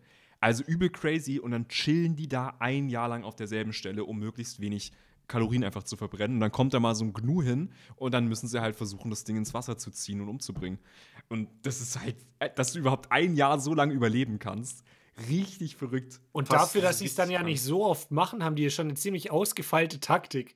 Also 0.46 0.62
übel 0.62 0.90
crazy 0.90 1.40
und 1.40 1.50
dann 1.50 1.66
chillen 1.66 2.14
die 2.14 2.28
da 2.28 2.54
ein 2.60 2.88
Jahr 2.88 3.08
lang 3.08 3.24
auf 3.24 3.34
derselben 3.34 3.72
Stelle, 3.72 4.04
um 4.04 4.20
möglichst 4.20 4.60
wenig 4.60 4.92
Kalorien 5.26 5.64
einfach 5.64 5.82
zu 5.82 5.96
verbrennen. 5.96 6.36
Und 6.36 6.40
dann 6.40 6.52
kommt 6.52 6.72
da 6.72 6.78
mal 6.78 6.94
so 6.94 7.04
ein 7.04 7.12
Gnu 7.12 7.42
hin 7.42 7.72
und 7.96 8.14
dann 8.14 8.28
müssen 8.28 8.46
sie 8.46 8.60
halt 8.60 8.76
versuchen, 8.76 9.10
das 9.10 9.24
Ding 9.24 9.36
ins 9.36 9.54
Wasser 9.54 9.76
zu 9.76 9.90
ziehen 9.90 10.20
und 10.20 10.28
umzubringen. 10.28 10.78
Und 11.28 11.48
das 11.62 11.80
ist 11.80 12.00
halt, 12.00 12.14
äh, 12.38 12.48
dass 12.54 12.72
du 12.72 12.78
überhaupt 12.78 13.10
ein 13.10 13.34
Jahr 13.34 13.58
so 13.58 13.74
lange 13.74 13.92
überleben 13.92 14.38
kannst. 14.38 14.84
Richtig 15.28 15.74
verrückt. 15.74 16.20
Und 16.30 16.46
Fast 16.46 16.66
dafür, 16.66 16.82
dass 16.82 17.00
sie 17.00 17.06
es 17.06 17.16
dann 17.16 17.28
ja 17.28 17.42
nicht 17.42 17.60
so 17.60 17.84
oft 17.84 18.12
machen, 18.12 18.44
haben 18.44 18.54
die 18.54 18.62
ja 18.62 18.70
schon 18.70 18.86
eine 18.86 18.94
ziemlich 18.94 19.32
ausgefeilte 19.32 19.98
Taktik. 19.98 20.54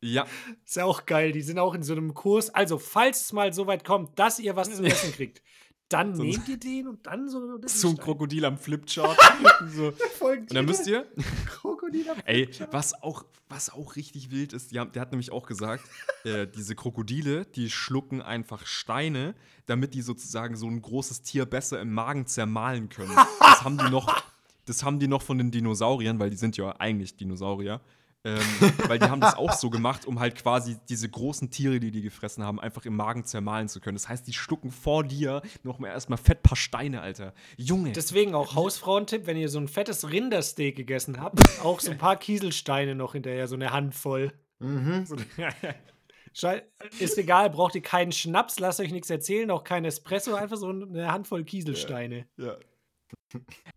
Ja, 0.00 0.28
Ist 0.64 0.76
ja 0.76 0.84
auch 0.84 1.06
geil. 1.06 1.32
Die 1.32 1.42
sind 1.42 1.58
auch 1.58 1.74
in 1.74 1.82
so 1.82 1.92
einem 1.92 2.14
Kurs. 2.14 2.50
Also, 2.50 2.78
falls 2.78 3.22
es 3.22 3.32
mal 3.32 3.52
so 3.52 3.66
weit 3.66 3.82
kommt, 3.82 4.16
dass 4.16 4.38
ihr 4.38 4.54
was 4.54 4.72
zu 4.72 4.84
essen 4.84 5.12
kriegt, 5.12 5.42
dann 5.88 6.14
So 6.14 6.22
ein- 6.22 6.28
nehmt 6.28 6.48
ihr 6.48 6.56
den 6.58 6.88
und 6.88 7.06
dann 7.06 7.28
so. 7.28 7.56
das 7.58 7.80
so 7.80 7.88
ein. 7.90 7.96
Krokodil 7.96 8.44
am 8.44 8.58
Flipchart. 8.58 9.18
so. 9.74 9.92
Und 10.20 10.54
dann 10.54 10.64
müsst 10.66 10.86
ihr, 10.86 11.06
Krokodil 11.46 12.08
am 12.10 12.16
Ey, 12.24 12.44
Flipchart. 12.46 12.72
was 12.72 13.02
auch, 13.02 13.24
was 13.48 13.70
auch 13.70 13.96
richtig 13.96 14.30
wild 14.30 14.52
ist, 14.52 14.76
haben, 14.76 14.92
der 14.92 15.02
hat 15.02 15.12
nämlich 15.12 15.32
auch 15.32 15.46
gesagt, 15.46 15.84
äh, 16.24 16.46
diese 16.46 16.74
Krokodile, 16.74 17.46
die 17.46 17.70
schlucken 17.70 18.20
einfach 18.22 18.66
Steine, 18.66 19.34
damit 19.66 19.94
die 19.94 20.02
sozusagen 20.02 20.56
so 20.56 20.66
ein 20.66 20.82
großes 20.82 21.22
Tier 21.22 21.46
besser 21.46 21.80
im 21.80 21.92
Magen 21.92 22.26
zermahlen 22.26 22.88
können. 22.90 23.14
Das 23.40 23.64
haben 23.64 23.78
die 23.78 23.88
noch, 23.90 24.22
das 24.66 24.82
haben 24.84 24.98
die 24.98 25.08
noch 25.08 25.22
von 25.22 25.38
den 25.38 25.50
Dinosauriern, 25.50 26.18
weil 26.18 26.30
die 26.30 26.36
sind 26.36 26.56
ja 26.58 26.70
eigentlich 26.78 27.16
Dinosaurier. 27.16 27.80
Ähm, 28.24 28.40
weil 28.88 28.98
die 28.98 29.06
haben 29.06 29.20
das 29.20 29.36
auch 29.36 29.52
so 29.52 29.70
gemacht, 29.70 30.04
um 30.04 30.18
halt 30.18 30.34
quasi 30.34 30.76
diese 30.88 31.08
großen 31.08 31.50
Tiere, 31.50 31.78
die 31.78 31.92
die 31.92 32.02
gefressen 32.02 32.42
haben, 32.42 32.58
einfach 32.58 32.84
im 32.84 32.96
Magen 32.96 33.24
zermahlen 33.24 33.68
zu 33.68 33.80
können. 33.80 33.96
Das 33.96 34.08
heißt, 34.08 34.26
die 34.26 34.32
schlucken 34.32 34.72
vor 34.72 35.04
dir 35.04 35.40
noch 35.62 35.78
mal 35.78 35.88
erstmal 35.88 36.18
fett 36.18 36.42
paar 36.42 36.56
Steine, 36.56 37.00
Alter. 37.00 37.32
Junge. 37.56 37.92
Deswegen 37.92 38.34
auch 38.34 38.56
Hausfrauentipp, 38.56 39.26
wenn 39.26 39.36
ihr 39.36 39.48
so 39.48 39.58
ein 39.60 39.68
fettes 39.68 40.10
Rindersteak 40.10 40.76
gegessen 40.76 41.20
habt, 41.20 41.40
auch 41.62 41.78
so 41.78 41.92
ein 41.92 41.98
paar 41.98 42.16
Kieselsteine 42.16 42.96
noch 42.96 43.12
hinterher, 43.12 43.46
so 43.46 43.54
eine 43.54 43.70
Handvoll. 43.70 44.32
Mhm. 44.58 45.06
Ist 46.98 47.18
egal, 47.18 47.50
braucht 47.50 47.74
ihr 47.74 47.82
keinen 47.82 48.12
Schnaps, 48.12 48.60
lasst 48.60 48.80
euch 48.80 48.92
nichts 48.92 49.10
erzählen, 49.10 49.50
auch 49.50 49.64
kein 49.64 49.84
Espresso, 49.84 50.34
einfach 50.34 50.56
so 50.56 50.68
eine 50.68 51.10
Handvoll 51.10 51.44
Kieselsteine. 51.44 52.26
Ja. 52.36 52.56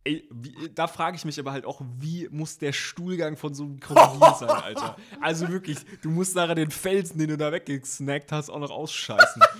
Ey, 0.05 0.27
wie, 0.31 0.69
da 0.73 0.87
frage 0.87 1.17
ich 1.17 1.25
mich 1.25 1.37
aber 1.39 1.51
halt 1.51 1.65
auch, 1.65 1.81
wie 1.99 2.27
muss 2.29 2.57
der 2.57 2.71
Stuhlgang 2.71 3.35
von 3.35 3.53
so 3.53 3.63
einem 3.65 3.79
Krokodil 3.79 4.35
sein, 4.39 4.49
Alter? 4.49 4.95
Also 5.21 5.49
wirklich, 5.49 5.77
du 6.01 6.09
musst 6.09 6.35
nachher 6.35 6.55
den 6.55 6.71
Felsen, 6.71 7.19
den 7.19 7.27
du 7.27 7.37
da 7.37 7.51
weggesnackt 7.51 8.31
hast, 8.31 8.49
auch 8.49 8.59
noch 8.59 8.71
ausscheißen. 8.71 9.41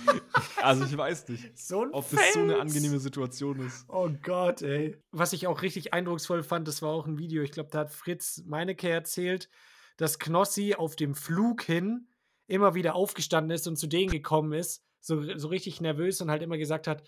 Also 0.62 0.84
ich 0.84 0.96
weiß 0.96 1.28
nicht, 1.28 1.58
So 1.58 1.88
ob 1.90 2.08
das 2.10 2.32
so 2.32 2.38
eine 2.40 2.52
Fels. 2.52 2.60
angenehme 2.60 3.00
Situation 3.00 3.66
ist. 3.66 3.84
Oh 3.88 4.08
Gott, 4.22 4.62
ey. 4.62 4.96
Was 5.10 5.32
ich 5.32 5.48
auch 5.48 5.60
richtig 5.62 5.92
eindrucksvoll 5.92 6.44
fand, 6.44 6.68
das 6.68 6.82
war 6.82 6.90
auch 6.90 7.06
ein 7.06 7.18
Video, 7.18 7.42
ich 7.42 7.50
glaube, 7.50 7.68
da 7.72 7.80
hat 7.80 7.90
Fritz 7.90 8.42
Meinecke 8.46 8.88
erzählt, 8.88 9.48
dass 9.96 10.20
Knossi 10.20 10.74
auf 10.76 10.94
dem 10.94 11.16
Flug 11.16 11.62
hin 11.62 12.06
immer 12.46 12.74
wieder 12.76 12.94
aufgestanden 12.94 13.50
ist 13.50 13.66
und 13.66 13.76
zu 13.76 13.88
denen 13.88 14.12
gekommen 14.12 14.52
ist, 14.52 14.84
so, 15.00 15.36
so 15.36 15.48
richtig 15.48 15.80
nervös 15.80 16.20
und 16.20 16.30
halt 16.30 16.42
immer 16.42 16.58
gesagt 16.58 16.86
hat, 16.86 17.02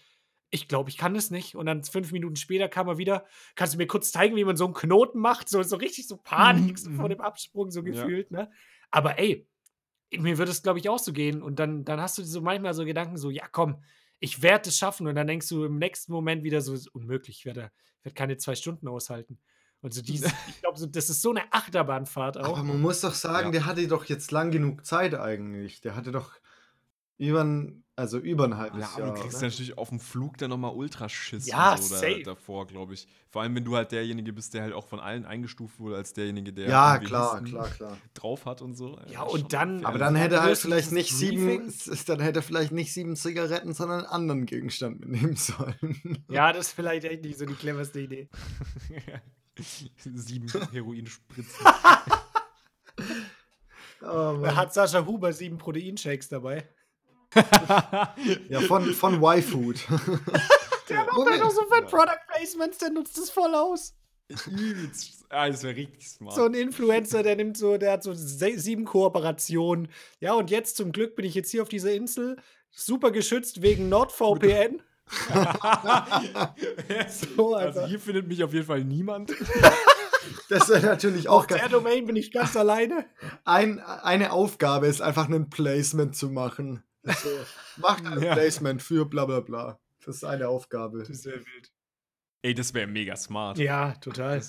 ich 0.54 0.68
glaube, 0.68 0.88
ich 0.88 0.96
kann 0.96 1.14
das 1.14 1.30
nicht. 1.32 1.56
Und 1.56 1.66
dann 1.66 1.82
fünf 1.82 2.12
Minuten 2.12 2.36
später 2.36 2.68
kam 2.68 2.86
er 2.86 2.96
wieder, 2.96 3.24
kannst 3.56 3.74
du 3.74 3.78
mir 3.78 3.88
kurz 3.88 4.12
zeigen, 4.12 4.36
wie 4.36 4.44
man 4.44 4.56
so 4.56 4.64
einen 4.64 4.74
Knoten 4.74 5.18
macht? 5.18 5.48
So, 5.48 5.60
so 5.64 5.74
richtig 5.76 6.06
so 6.06 6.16
Panik 6.16 6.78
so 6.78 6.90
vor 6.92 7.06
Mhm. 7.06 7.08
dem 7.10 7.20
Absprung, 7.20 7.70
so 7.72 7.80
Ja. 7.80 7.86
gefühlt, 7.92 8.30
ne? 8.30 8.50
Aber 8.92 9.18
ey, 9.18 9.48
mir 10.16 10.38
würde 10.38 10.52
es, 10.52 10.62
glaube 10.62 10.78
ich, 10.78 10.88
auch 10.88 11.00
so 11.00 11.12
gehen. 11.12 11.42
Und 11.42 11.58
dann, 11.58 11.84
dann 11.84 12.00
hast 12.00 12.18
du 12.18 12.22
so 12.22 12.40
manchmal 12.40 12.72
so 12.72 12.84
Gedanken, 12.84 13.16
so, 13.16 13.30
ja, 13.30 13.48
komm, 13.48 13.82
ich 14.20 14.42
werde 14.42 14.68
es 14.68 14.78
schaffen. 14.78 15.08
Und 15.08 15.16
dann 15.16 15.26
denkst 15.26 15.48
du 15.48 15.64
im 15.64 15.76
nächsten 15.78 16.12
Moment 16.12 16.44
wieder 16.44 16.60
so, 16.60 16.72
ist 16.72 16.86
unmöglich, 16.94 17.38
ich 17.40 17.44
werde, 17.46 17.72
ich 17.98 18.04
werde 18.04 18.14
keine 18.14 18.36
zwei 18.36 18.54
Stunden 18.54 18.86
aushalten. 18.86 19.40
Und 19.80 19.92
so 19.92 20.02
dieses, 20.02 20.30
ich 20.48 20.60
glaube, 20.60 20.78
so, 20.78 20.86
das 20.86 21.10
ist 21.10 21.20
so 21.20 21.30
eine 21.30 21.52
Achterbahnfahrt 21.52 22.38
auch. 22.38 22.56
Aber 22.58 22.62
man 22.62 22.80
muss 22.80 23.00
doch 23.00 23.14
sagen, 23.14 23.46
Ja. 23.46 23.50
der 23.52 23.66
hatte 23.66 23.88
doch 23.88 24.04
jetzt 24.04 24.30
lang 24.30 24.52
genug 24.52 24.86
Zeit 24.86 25.14
eigentlich. 25.14 25.80
Der 25.80 25.96
hatte 25.96 26.12
doch 26.12 26.30
über 27.16 27.44
ein, 27.44 27.84
also 27.96 28.18
über 28.18 28.44
ein 28.44 28.56
halbes 28.56 28.80
Ja, 28.80 28.98
Jahr. 28.98 29.14
du 29.14 29.20
kriegst 29.20 29.36
oder? 29.38 29.46
natürlich 29.46 29.78
auf 29.78 29.88
dem 29.88 30.00
Flug 30.00 30.36
dann 30.38 30.50
nochmal 30.50 30.72
Ultraschiss 30.74 31.46
Ja, 31.46 31.76
so 31.76 31.94
da, 31.94 32.08
davor, 32.24 32.66
glaube 32.66 32.94
ich. 32.94 33.06
Vor 33.30 33.42
allem, 33.42 33.54
wenn 33.54 33.64
du 33.64 33.76
halt 33.76 33.92
derjenige 33.92 34.32
bist, 34.32 34.52
der 34.54 34.62
halt 34.62 34.72
auch 34.72 34.86
von 34.88 34.98
allen 34.98 35.24
eingestuft 35.24 35.78
wurde 35.78 35.96
als 35.96 36.12
derjenige, 36.12 36.52
der 36.52 36.68
ja, 36.68 36.98
klar, 36.98 37.42
klar, 37.44 37.68
klar. 37.68 37.96
drauf 38.14 38.46
hat 38.46 38.62
und 38.62 38.74
so. 38.74 38.98
Ja, 39.12 39.24
ist 39.24 39.32
und 39.32 39.52
dann-. 39.52 39.84
Aber 39.84 39.98
dann 39.98 40.16
hätte 40.16 40.36
er 40.36 40.42
halt 40.42 40.58
vielleicht 40.58 40.90
nicht 40.92 41.14
sieben, 41.14 41.72
dann 42.06 42.20
hätte 42.20 42.42
vielleicht 42.42 42.72
nicht 42.72 42.92
sieben 42.92 43.14
Zigaretten, 43.14 43.74
sondern 43.74 44.00
einen 44.00 44.08
anderen 44.08 44.46
Gegenstand 44.46 45.00
mitnehmen 45.00 45.36
sollen. 45.36 46.24
Ja, 46.28 46.52
das 46.52 46.68
ist 46.68 46.72
vielleicht 46.72 47.04
echt 47.04 47.22
nicht 47.22 47.38
so 47.38 47.46
die 47.46 47.54
cleverste 47.54 48.00
Idee. 48.00 48.28
Sieben 49.96 50.48
Heroinspritzen. 50.72 51.64
Oh, 54.02 54.38
Da 54.42 54.54
hat 54.56 54.74
Sascha 54.74 55.06
Huber 55.06 55.32
sieben 55.32 55.56
Proteinshakes 55.56 56.28
dabei. 56.28 56.68
ja, 58.48 58.60
von, 58.60 58.92
von 58.92 59.22
Y-Food. 59.22 59.86
Der 60.88 60.98
macht 60.98 61.30
halt 61.30 61.42
auch 61.42 61.50
so 61.50 61.62
Fat 61.66 61.88
Product 61.88 62.20
Placements, 62.28 62.76
der 62.76 62.90
nutzt 62.90 63.16
es 63.16 63.30
voll 63.30 63.54
aus. 63.54 63.94
Übelst. 64.50 65.24
Ah, 65.30 65.48
das 65.48 65.62
wäre 65.62 65.76
richtig 65.76 66.08
smart. 66.08 66.34
So 66.36 66.44
ein 66.44 66.54
Influencer, 66.54 67.22
der 67.22 67.36
nimmt 67.36 67.56
so, 67.56 67.78
der 67.78 67.92
hat 67.92 68.02
so 68.02 68.12
sieben 68.14 68.84
Kooperationen. 68.84 69.88
Ja, 70.20 70.34
und 70.34 70.50
jetzt 70.50 70.76
zum 70.76 70.92
Glück 70.92 71.16
bin 71.16 71.24
ich 71.24 71.34
jetzt 71.34 71.50
hier 71.50 71.62
auf 71.62 71.68
dieser 71.68 71.92
Insel, 71.92 72.36
super 72.70 73.10
geschützt 73.10 73.62
wegen 73.62 73.88
NordVPN. 73.88 74.82
So, 77.36 77.54
also 77.54 77.86
hier 77.86 78.00
findet 78.00 78.26
mich 78.26 78.42
auf 78.42 78.52
jeden 78.54 78.66
Fall 78.66 78.84
niemand. 78.84 79.32
Das 80.48 80.68
wäre 80.68 80.86
natürlich 80.86 81.28
auch 81.28 81.44
Der 81.46 81.58
geil. 81.58 81.68
Domain 81.68 82.06
bin 82.06 82.16
ich 82.16 82.32
ganz 82.32 82.56
alleine. 82.56 83.04
Ein, 83.44 83.80
eine 83.80 84.32
Aufgabe 84.32 84.86
ist 84.86 85.02
einfach 85.02 85.28
ein 85.28 85.50
Placement 85.50 86.16
zu 86.16 86.30
machen. 86.30 86.82
So, 87.04 87.28
mach 87.76 88.02
ein 88.04 88.22
Ja. 88.22 88.34
Placement 88.34 88.82
für 88.82 89.04
bla 89.06 89.24
bla 89.26 89.40
bla. 89.40 89.78
Das 90.04 90.16
ist 90.16 90.24
eine 90.24 90.48
Aufgabe. 90.48 91.02
ist 91.02 91.22
sehr 91.22 91.36
wild. 91.38 91.72
Ey, 92.42 92.54
das 92.54 92.74
wäre 92.74 92.86
mega 92.86 93.16
smart. 93.16 93.58
Ja, 93.58 93.92
total. 93.94 94.42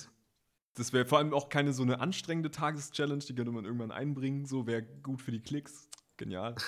Das 0.74 0.92
wäre 0.92 1.06
vor 1.06 1.18
allem 1.18 1.32
auch 1.32 1.48
keine 1.48 1.72
so 1.72 1.82
eine 1.82 2.00
anstrengende 2.00 2.50
Tageschallenge, 2.50 3.20
die 3.24 3.34
könnte 3.34 3.52
man 3.52 3.64
irgendwann 3.64 3.90
einbringen. 3.90 4.44
So 4.44 4.66
wäre 4.66 4.82
gut 4.82 5.22
für 5.22 5.30
die 5.32 5.40
Klicks. 5.40 5.88
Genial. 6.18 6.54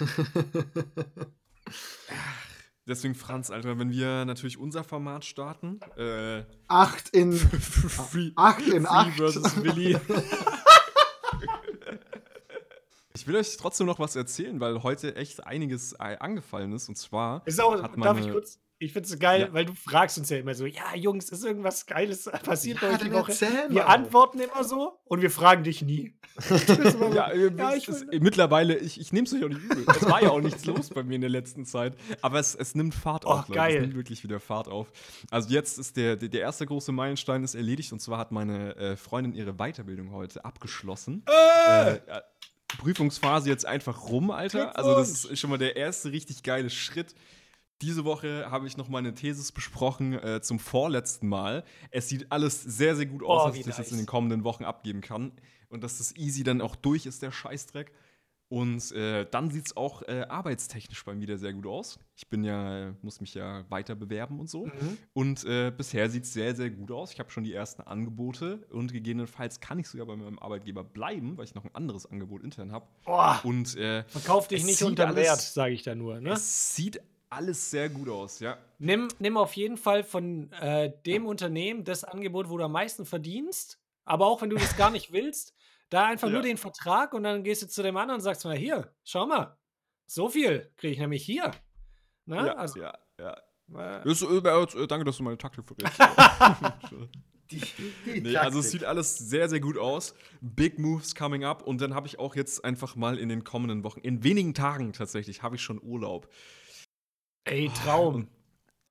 Deswegen, 2.87 3.15
Franz, 3.15 3.51
Alter, 3.51 3.79
wenn 3.79 3.91
wir 3.91 4.25
natürlich 4.25 4.57
unser 4.57 4.83
Format 4.83 5.27
starten, 5.27 5.79
äh, 5.99 6.45
Acht 6.69 7.11
in 7.11 7.33
Free, 7.37 8.33
acht 8.35 8.67
in 8.67 8.87
Free 8.87 8.89
acht. 8.89 9.17
versus 9.19 9.63
Willi. 9.63 9.99
Ich 13.21 13.27
will 13.27 13.37
euch 13.37 13.57
trotzdem 13.57 13.87
noch 13.87 13.99
was 13.99 14.15
erzählen, 14.17 14.61
weil 14.61 14.83
heute 14.83 15.17
echt 15.17 15.45
einiges 15.47 15.93
äh, 15.95 16.17
angefallen 16.21 16.73
ist. 16.73 16.89
Und 16.89 16.97
zwar 16.97 17.43
Ist 17.47 17.61
auch, 17.61 17.83
hat 17.83 17.93
darf 17.97 18.19
ich 18.21 18.31
kurz? 18.31 18.61
Ich 18.81 18.93
finde 18.93 19.09
es 19.09 19.19
geil, 19.19 19.41
Ja. 19.41 19.53
weil 19.53 19.65
du 19.65 19.75
fragst 19.75 20.19
uns 20.19 20.31
ja 20.31 20.37
immer 20.39 20.55
so, 20.55 20.65
ja, 20.65 20.95
Jungs, 20.95 21.31
ist 21.31 21.45
irgendwas 21.45 21.85
Geiles 21.87 22.31
passiert 22.45 22.81
bei 22.81 22.87
Ja, 22.87 22.93
euch 22.93 22.99
die 23.01 23.13
Woche? 23.13 23.33
Wir 23.71 23.89
antworten 23.89 24.39
immer 24.39 24.63
so 24.63 25.01
und 25.05 25.21
wir 25.21 25.33
fragen 25.33 25.65
dich 25.65 25.83
nie. 25.83 26.15
So, 26.41 27.13
Ja, 27.13 27.29
äh, 27.33 27.51
ja, 27.57 27.71
es 27.73 27.77
ich 27.79 27.89
ist, 27.89 28.07
will, 28.13 28.21
mittlerweile, 28.21 28.77
ich, 28.79 29.01
ich 29.01 29.13
nehme 29.13 29.27
es 29.27 29.35
euch 29.35 29.43
auch 29.43 29.49
nicht 29.49 29.65
übel. 29.65 29.85
Es 29.89 30.09
war 30.09 30.23
ja 30.23 30.31
auch 30.31 30.41
nichts 30.41 30.65
los 30.65 30.91
bei 30.91 31.03
mir 31.03 31.17
in 31.17 31.23
der 31.23 31.31
letzten 31.31 31.65
Zeit. 31.67 31.97
Aber 32.23 32.39
es, 32.39 32.55
es 32.55 32.77
nimmt 32.77 32.95
Fahrt 32.95 33.25
Oh, 33.27 33.31
auf. 33.31 33.49
Leute. 33.49 33.53
geil. 33.59 33.75
Es 33.75 33.81
nimmt 33.81 33.97
wirklich 33.97 34.23
wieder 34.23 34.39
Fahrt 34.39 34.69
auf. 34.69 34.93
Also 35.33 35.49
jetzt 35.51 35.77
ist 35.81 35.97
der, 35.97 36.15
der, 36.15 36.29
der 36.29 36.41
erste 36.43 36.65
große 36.65 36.93
Meilenstein 36.93 37.43
ist 37.43 37.57
erledigt. 37.57 37.93
Und 37.93 37.99
zwar 37.99 38.19
hat 38.19 38.31
meine 38.31 38.77
äh, 38.77 38.97
Freundin 38.97 39.35
ihre 39.35 39.55
Weiterbildung 39.55 40.13
heute 40.13 40.45
abgeschlossen. 40.45 41.25
äh, 41.27 41.95
Äh, 41.95 41.95
äh, 42.07 42.21
Prüfungsphase 42.77 43.49
jetzt 43.49 43.67
einfach 43.67 44.09
rum, 44.09 44.31
Alter. 44.31 44.77
Also 44.77 44.95
das 44.95 45.25
ist 45.25 45.39
schon 45.39 45.51
mal 45.51 45.59
der 45.59 45.77
erste 45.77 46.13
richtig 46.13 46.43
geile 46.43 46.71
Schritt. 46.71 47.15
Diese 47.81 48.05
Woche 48.05 48.51
habe 48.51 48.67
ich 48.67 48.77
noch 48.77 48.89
meine 48.89 49.15
Thesis 49.15 49.53
besprochen 49.53 50.13
äh, 50.15 50.41
zum 50.43 50.59
vorletzten 50.59 51.29
Mal. 51.29 51.65
Es 51.91 52.09
sieht 52.09 52.31
alles 52.31 52.61
sehr, 52.63 52.97
sehr 52.97 53.07
gut 53.07 53.23
aus, 53.23 53.45
Oh, 53.45 53.49
dass 53.49 53.57
ich 53.57 53.65
das 53.65 53.79
jetzt 53.79 53.93
in 53.93 53.99
den 53.99 54.07
kommenden 54.07 54.45
Wochen 54.45 54.65
abgeben 54.65 55.01
kann. 55.01 55.33
Und 55.69 55.85
dass 55.85 55.99
das 55.99 56.17
easy 56.17 56.43
dann 56.43 56.61
auch 56.61 56.75
durch 56.77 57.07
ist, 57.07 57.23
der 57.23 57.31
Scheißdreck. 57.31 57.93
Und 58.51 58.93
äh, 58.93 59.27
dann 59.31 59.51
sieht 59.51 59.67
es 59.67 59.77
auch 59.77 60.03
äh, 60.03 60.25
arbeitstechnisch 60.29 61.05
bei 61.05 61.15
mir 61.15 61.23
wieder 61.23 61.37
sehr 61.37 61.53
gut 61.53 61.67
aus. 61.67 61.99
Ich 62.17 62.29
bin 62.29 62.45
ja, 62.45 62.95
muss 63.03 63.21
mich 63.21 63.35
ja 63.35 63.65
weiter 63.69 63.95
bewerben 63.95 64.41
und 64.41 64.49
so. 64.49 64.67
Mhm. 64.67 64.99
Und 65.13 65.45
äh, 65.45 65.71
bisher 65.71 66.09
sieht 66.09 66.25
es 66.25 66.33
sehr, 66.33 66.55
sehr 66.55 66.71
gut 66.71 66.91
aus. 66.91 67.13
Ich 67.13 67.19
habe 67.19 67.31
schon 67.31 67.45
die 67.45 67.53
ersten 67.53 67.83
Angebote 67.83 68.67
und 68.71 68.93
gegebenenfalls 68.93 69.61
kann 69.61 69.79
ich 69.79 69.89
sogar 69.89 70.07
bei 70.07 70.17
meinem 70.17 70.39
Arbeitgeber 70.39 70.83
bleiben, 70.83 71.37
weil 71.37 71.45
ich 71.45 71.55
noch 71.55 71.65
ein 71.65 71.75
anderes 71.75 72.07
Angebot 72.07 72.43
intern 72.43 72.73
habe. 72.73 72.87
Und 73.45 73.77
äh, 73.77 74.05
verkauf 74.05 74.49
dich 74.49 74.65
nicht 74.65 74.83
unter 74.83 75.15
Wert, 75.15 75.41
sage 75.41 75.75
ich 75.75 75.83
da 75.83 75.95
nur. 75.95 76.21
Ne? 76.21 76.31
es 76.31 76.75
sieht 76.75 77.03
alles 77.31 77.71
sehr 77.71 77.91
gut 77.91 78.09
aus, 78.09 78.41
ja. 78.41 78.57
Nimm, 78.79 79.09
nimm 79.19 79.37
auf 79.37 79.53
jeden 79.55 79.77
Fall 79.77 80.03
von 80.05 80.51
äh, 80.53 80.91
dem 81.05 81.27
Unternehmen 81.27 81.85
das 81.85 82.05
Angebot, 82.05 82.49
wo 82.49 82.57
du 82.57 82.65
am 82.65 82.73
meisten 82.73 83.05
verdienst. 83.05 83.79
Aber 84.07 84.27
auch 84.27 84.41
wenn 84.41 84.49
du 84.49 84.57
das 84.57 84.77
gar 84.79 84.91
nicht 84.91 85.13
willst, 85.13 85.55
da 85.91 86.07
einfach 86.07 86.29
Ja. 86.29 86.35
nur 86.35 86.43
den 86.43 86.57
Vertrag 86.57 87.13
und 87.15 87.23
dann 87.23 87.43
gehst 87.45 87.63
du 87.63 87.69
zu 87.69 87.83
dem 87.83 87.97
anderen 87.97 88.19
und 88.19 88.23
sagst, 88.23 88.45
na 88.45 88.53
hier, 88.53 88.93
schau 89.05 89.27
mal, 89.27 89.57
so 90.07 90.29
viel 90.29 90.71
kriege 90.77 90.93
ich 90.93 90.99
nämlich 90.99 91.25
hier. 91.25 91.51
Ne? 92.27 92.37
ja, 92.37 92.55
also, 92.55 92.81
ja, 92.81 92.99
ja. 93.19 93.37
Das, 94.05 94.23
äh, 94.23 94.27
äh, 94.27 94.87
danke, 94.87 95.05
dass 95.05 95.19
du 95.19 95.23
meine 95.23 95.39
Taktik 95.39 95.65
verrätst. 95.67 95.99
Die, 97.51 97.63
die 98.05 98.21
nee, 98.21 98.37
also 98.37 98.59
es 98.61 98.71
sieht 98.71 98.85
alles 98.85 99.17
sehr, 99.17 99.49
sehr 99.49 99.61
gut 99.61 99.79
aus. 99.79 100.15
Big 100.41 100.79
Moves 100.79 101.15
coming 101.15 101.45
up. 101.45 101.63
Und 101.63 101.81
dann 101.81 101.95
habe 101.95 102.07
ich 102.07 102.19
auch 102.19 102.37
jetzt 102.37 102.63
einfach 102.65 102.95
mal 102.95 103.19
in 103.19 103.31
den 103.31 103.43
kommenden 103.43 103.85
Wochen, 103.85 104.01
in 104.01 104.23
wenigen 104.23 104.53
Tagen 104.53 104.93
tatsächlich, 104.93 105.43
habe 105.43 105.57
ich 105.57 105.63
schon 105.63 105.81
Urlaub. 105.83 106.29
ey, 107.45 107.71
Traum. 107.85 108.29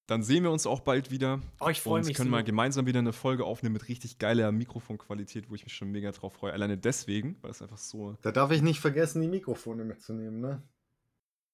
Dann 0.08 0.24
sehen 0.24 0.44
wir 0.44 0.52
uns 0.52 0.66
auch 0.66 0.80
bald 0.80 1.12
wieder. 1.12 1.42
Oh, 1.60 1.68
ich 1.68 1.82
freue 1.82 2.00
und 2.00 2.08
mich 2.08 2.16
können 2.16 2.30
so. 2.30 2.32
mal 2.32 2.44
gemeinsam 2.44 2.86
wieder 2.86 3.00
eine 3.00 3.12
Folge 3.12 3.44
aufnehmen 3.44 3.74
mit 3.74 3.90
richtig 3.90 4.20
geiler 4.20 4.54
Mikrofonqualität, 4.54 5.50
wo 5.50 5.56
ich 5.56 5.66
mich 5.66 5.74
schon 5.74 5.92
mega 5.92 6.12
drauf 6.12 6.34
freue. 6.34 6.54
Alleine 6.54 6.78
deswegen, 6.78 7.36
weil 7.42 7.52
es 7.52 7.62
einfach 7.62 7.78
so 7.78 8.16
Da 8.22 8.32
darf 8.32 8.52
ich 8.52 8.62
nicht 8.62 8.80
vergessen, 8.80 9.22
die 9.22 9.28
Mikrofone 9.28 9.84
mitzunehmen, 9.84 10.40
ne? 10.40 10.64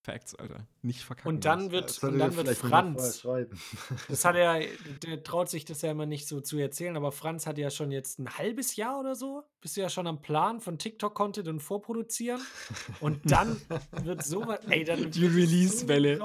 Facts, 0.04 0.36
Alter. 0.36 0.68
Nicht 0.82 1.02
verkacken. 1.02 1.30
Und 1.30 1.46
dann 1.46 1.72
wird, 1.72 1.86
Das 1.86 2.00
und 2.00 2.20
dann 2.20 2.36
wird 2.36 2.50
Franz, 2.50 3.26
das 4.10 4.26
hat 4.26 4.36
er, 4.36 4.62
der 5.02 5.24
traut 5.24 5.50
sich 5.50 5.64
das 5.64 5.82
ja 5.82 5.92
immer 5.92 6.06
nicht 6.06 6.28
so 6.28 6.42
zu 6.42 6.58
erzählen, 6.58 6.98
aber 6.98 7.14
Franz 7.14 7.48
hat 7.48 7.58
ja 7.58 7.70
schon 7.70 7.90
jetzt 7.90 8.20
ein 8.20 8.30
halbes 8.38 8.76
Jahr 8.76 9.00
oder 9.00 9.16
so, 9.16 9.44
bist 9.62 9.78
du 9.78 9.82
ja 9.82 9.88
schon 9.88 10.06
am 10.06 10.22
Plan 10.22 10.60
von 10.60 10.78
TikTok-Content 10.78 11.48
und 11.48 11.62
vorproduzieren. 11.62 12.42
Und 13.00 13.32
dann 13.32 13.62
wird 14.04 14.26
sowas, 14.26 14.60
ey, 14.70 14.84
dann 14.84 15.10
Die 15.10 15.26
Release-Welle. 15.26 16.20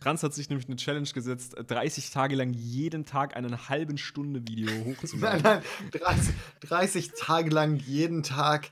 Franz 0.00 0.24
hat 0.24 0.34
sich 0.34 0.48
nämlich 0.48 0.66
eine 0.66 0.76
Challenge 0.76 1.08
gesetzt, 1.08 1.54
30 1.64 2.10
Tage 2.10 2.34
lang 2.34 2.52
jeden 2.52 3.04
Tag 3.04 3.36
einen 3.36 3.68
halben 3.68 3.98
Stunde 3.98 4.42
Video 4.48 4.72
Nein, 4.72 4.84
hochzuladen. 4.96 5.42
nein, 5.42 5.62
30, 5.92 6.34
30 6.60 7.12
Tage 7.16 7.50
lang 7.50 7.76
jeden 7.76 8.24
Tag 8.24 8.70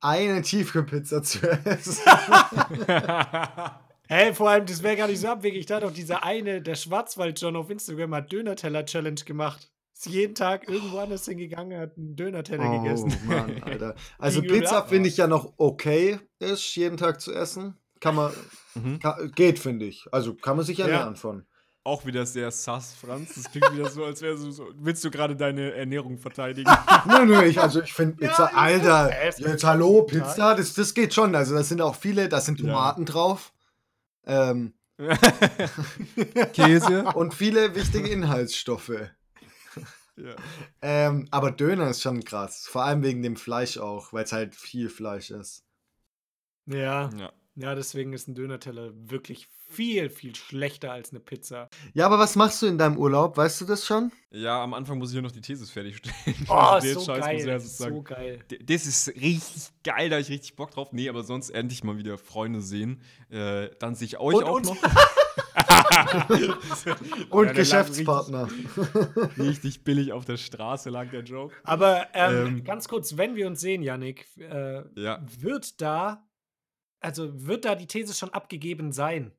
eine 0.00 0.42
Tiefkühlpizza 0.42 1.22
zu 1.22 1.40
essen. 1.64 1.96
Hey, 4.10 4.32
vor 4.32 4.48
allem, 4.48 4.64
das 4.64 4.82
wäre 4.82 4.96
gar 4.96 5.06
nicht 5.06 5.20
so 5.20 5.28
abwegig. 5.28 5.66
Da 5.66 5.76
hat 5.76 5.84
auch 5.84 5.92
dieser 5.92 6.24
eine, 6.24 6.62
der 6.62 6.76
Schwarzwald 6.76 7.38
John 7.38 7.56
auf 7.56 7.68
Instagram, 7.68 8.14
hat 8.14 8.32
Döner-Teller-Challenge 8.32 9.20
gemacht. 9.26 9.70
Ist 9.92 10.06
jeden 10.06 10.34
Tag 10.34 10.66
irgendwo 10.66 10.96
anders 10.96 11.26
hingegangen, 11.26 11.78
hat 11.78 11.94
einen 11.98 12.16
Döner-Teller 12.16 12.78
gegessen. 12.78 13.14
Oh 13.26 13.30
Mann, 13.30 13.62
Alter. 13.62 13.94
Also 14.18 14.40
übel 14.42 14.60
Pizza 14.60 14.84
finde 14.84 15.10
ich 15.10 15.18
ja 15.18 15.26
noch 15.26 15.52
okay, 15.58 16.18
ist 16.38 16.74
jeden 16.74 16.96
Tag 16.96 17.20
zu 17.20 17.34
essen. 17.34 17.76
Kann 18.00 18.14
man, 18.14 18.32
Mhm. 18.74 18.98
kann, 18.98 19.30
geht, 19.34 19.58
finde 19.58 19.84
ich. 19.84 20.06
Also 20.10 20.34
kann 20.34 20.56
man 20.56 20.64
sich 20.64 20.78
Ja. 20.78 20.86
ernähren 20.86 21.16
von. 21.16 21.44
Auch 21.84 22.04
wieder 22.04 22.26
sehr 22.26 22.50
sass, 22.50 22.92
Franz. 22.94 23.34
Das 23.34 23.50
klingt 23.50 23.72
wieder 23.72 23.88
so, 23.88 24.04
als 24.04 24.20
wäre 24.20 24.36
so, 24.36 24.50
so. 24.50 24.68
Willst 24.76 25.02
du 25.04 25.10
gerade 25.10 25.34
deine 25.36 25.72
Ernährung 25.72 26.18
verteidigen? 26.18 26.70
Nö, 27.06 27.24
nö, 27.24 27.42
ich, 27.44 27.58
also 27.60 27.80
ich 27.80 27.92
finde 27.94 28.22
Ja, 28.22 28.28
Pizza, 28.28 28.50
ja. 28.50 28.56
Alter, 28.58 29.08
Ja, 29.10 29.16
es 29.28 29.38
jetzt 29.38 29.64
hallo. 29.64 30.02
Pizza, 30.02 30.54
das, 30.54 30.74
das 30.74 30.92
geht 30.92 31.14
schon. 31.14 31.34
Also 31.34 31.54
da 31.54 31.62
sind 31.62 31.80
auch 31.80 31.94
viele, 31.94 32.28
da 32.28 32.40
sind 32.40 32.60
Ja. 32.60 32.66
Tomaten 32.66 33.06
drauf. 33.06 33.52
Ähm, 34.26 34.74
Käse. 36.52 37.04
und 37.14 37.32
viele 37.32 37.74
wichtige 37.74 38.08
Inhaltsstoffe. 38.08 38.90
ja. 40.16 40.34
Ähm, 40.82 41.26
aber 41.30 41.50
Döner 41.52 41.88
ist 41.88 42.02
schon 42.02 42.22
krass. 42.24 42.66
Vor 42.68 42.84
allem 42.84 43.02
wegen 43.02 43.22
dem 43.22 43.36
Fleisch 43.36 43.78
auch, 43.78 44.12
weil 44.12 44.24
es 44.24 44.32
halt 44.32 44.54
viel 44.54 44.90
Fleisch 44.90 45.30
ist. 45.30 45.64
Ja, 46.66 47.08
ja. 47.16 47.32
Ja, 47.60 47.74
deswegen 47.74 48.12
ist 48.12 48.28
ein 48.28 48.36
Dönerteller 48.36 48.90
wirklich 48.94 49.48
viel, 49.68 50.10
viel 50.10 50.36
schlechter 50.36 50.92
als 50.92 51.10
eine 51.10 51.18
Pizza. 51.18 51.68
Ja, 51.92 52.06
aber 52.06 52.16
was 52.18 52.36
machst 52.36 52.62
du 52.62 52.66
in 52.66 52.78
deinem 52.78 52.96
Urlaub? 52.96 53.36
Weißt 53.36 53.60
du 53.60 53.64
das 53.64 53.84
schon? 53.84 54.12
Ja, 54.30 54.62
am 54.62 54.74
Anfang 54.74 54.98
muss 54.98 55.10
ich 55.10 55.16
ja 55.16 55.22
noch 55.22 55.32
die 55.32 55.40
Thesis 55.40 55.68
fertigstellen. 55.70 56.14
Oh, 56.48 56.78
so 56.80 56.86
Scheiß 56.86 56.94
muss 56.96 57.08
ich 57.08 57.24
geil. 57.46 57.60
sagen. 57.60 57.94
So 57.94 58.02
geil. 58.02 58.38
Das 58.62 58.86
ist 58.86 59.08
richtig 59.08 59.70
geil, 59.82 60.08
da 60.08 60.16
hab 60.16 60.22
ich 60.22 60.28
richtig 60.30 60.54
Bock 60.54 60.70
drauf. 60.70 60.92
Nee, 60.92 61.08
aber 61.08 61.24
sonst 61.24 61.50
endlich 61.50 61.82
mal 61.82 61.98
wieder 61.98 62.16
Freunde 62.16 62.60
sehen. 62.60 63.02
Äh, 63.28 63.70
dann 63.80 63.96
sehe 63.96 64.06
ich 64.06 64.20
euch 64.20 64.36
Und 64.36 64.44
auch 64.44 64.54
uns. 64.56 64.68
noch. 64.68 64.76
Und 67.30 67.46
lag 67.46 67.54
Geschäftspartner. 67.54 68.48
Richtig 69.38 69.84
billig 69.84 70.12
auf 70.12 70.24
der 70.24 70.36
Straße 70.36 70.90
lag 70.90 71.10
der 71.10 71.22
Joke. 71.22 71.54
Aber 71.64 72.06
ähm, 72.14 72.46
Ähm. 72.46 72.64
ganz 72.64 72.88
kurz, 72.88 73.16
wenn 73.16 73.36
wir 73.36 73.46
uns 73.46 73.60
sehen, 73.60 73.82
Yannick, 73.82 74.26
äh, 74.38 74.82
Ja. 75.00 75.20
wird 75.40 75.80
da, 75.80 76.24
also 77.00 77.46
wird 77.46 77.64
da 77.64 77.74
die 77.74 77.86
These 77.86 78.14
schon 78.14 78.30
abgegeben 78.30 78.92
sein? 78.92 79.32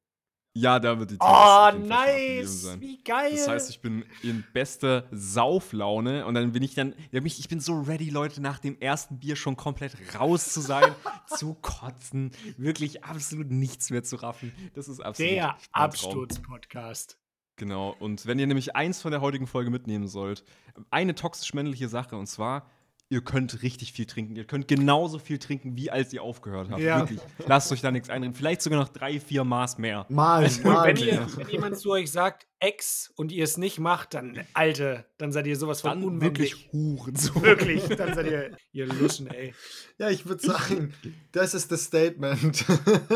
Ja, 0.55 0.80
da 0.80 0.97
wird 0.99 1.12
die 1.12 1.18
Thesis 1.18 1.32
Oh, 1.32 1.72
nice! 1.78 2.62
sein. 2.64 2.82
Wie 2.82 3.01
geil! 3.03 3.32
Das 3.32 3.47
heißt, 3.47 3.70
ich 3.70 3.82
bin 3.82 4.03
in 4.24 4.43
bester 4.51 5.07
Sauflaune 5.12 6.26
und 6.26 6.34
dann 6.34 6.51
bin 6.51 6.64
ich 6.64 6.74
dann, 6.74 6.95
ich 7.12 7.47
bin 7.47 7.60
so 7.60 7.80
ready, 7.82 8.10
Leute, 8.10 8.41
nach 8.41 8.57
dem 8.57 8.78
ersten 8.80 9.20
Bier 9.20 9.36
schon 9.36 9.55
komplett 9.55 9.93
raus 10.20 10.51
zu 10.51 10.60
sein, 10.62 10.91
zu 11.28 11.53
kotzen, 11.53 12.32
wirklich 12.57 13.03
absolut 13.03 13.51
nichts 13.51 13.91
mehr 13.91 14.03
zu 14.03 14.16
raffen. 14.16 14.51
Das 14.74 14.88
ist 14.88 14.99
absolut 14.99 15.32
der. 15.32 15.55
Absturz-Podcast. 15.72 17.20
Genau. 17.55 17.95
Und 17.99 18.26
wenn 18.26 18.39
ihr 18.39 18.47
nämlich 18.47 18.76
eins 18.76 19.01
von 19.01 19.12
der 19.12 19.22
heutigen 19.22 19.45
Folge 19.45 19.70
mitnehmen 19.70 20.07
sollt, 20.07 20.43
eine 20.89 21.14
toxisch 21.14 21.53
männliche 21.53 21.89
Sache 21.89 22.16
und 22.18 22.26
zwar, 22.28 22.70
ihr 23.12 23.22
könnt 23.22 23.64
richtig 23.64 23.91
viel 23.93 24.05
trinken. 24.05 24.36
Ihr 24.36 24.45
könnt 24.45 24.68
genauso 24.68 25.18
viel 25.18 25.39
trinken, 25.39 25.76
wie 25.76 25.89
als 25.89 26.14
ihr 26.14 26.22
aufgehört 26.22 26.70
habt. 26.70 26.80
Ja. 26.82 26.99
Wirklich. 26.99 27.20
Lasst 27.47 27.72
euch 27.72 27.82
da 27.82 27.89
nichts 27.91 28.10
einreden. 28.10 28.36
Vielleicht 28.36 28.62
sogar 28.62 28.80
noch 28.80 28.89
drei, 28.89 29.20
vier 29.20 29.43
Maß 29.43 29.80
mehr. 29.80 30.05
Mal, 30.10 30.45
Und 30.45 30.64
mal. 30.64 30.88
wenn, 30.88 30.97
ihr, 30.97 31.28
wenn 31.36 31.49
jemand 31.49 31.78
zu 31.78 31.89
euch 31.91 32.12
sagt, 32.12 32.45
Ex, 32.60 33.12
und 33.16 33.32
ihr 33.32 33.45
es 33.45 33.57
nicht 33.57 33.80
macht, 33.80 34.14
dann, 34.14 34.39
Alter, 34.53 35.05
dann 35.18 35.32
seid 35.32 35.47
ihr 35.47 35.55
sowas 35.55 35.82
von 35.82 35.91
Dann 35.91 36.03
unmännlich. 36.03 36.51
wirklich 36.53 36.70
Huren. 36.74 37.16
So. 37.16 37.41
Wirklich, 37.41 37.84
dann 37.88 38.14
seid 38.14 38.28
ihr, 38.28 38.57
ihr 38.74 38.86
Luschen, 38.86 39.28
ey. 39.28 39.53
Ja, 39.97 40.10
ich 40.10 40.26
würde 40.26 40.45
sagen, 40.45 40.93
das 41.32 41.53
ist 41.53 41.72
das 41.72 41.86
Statement 41.86 42.66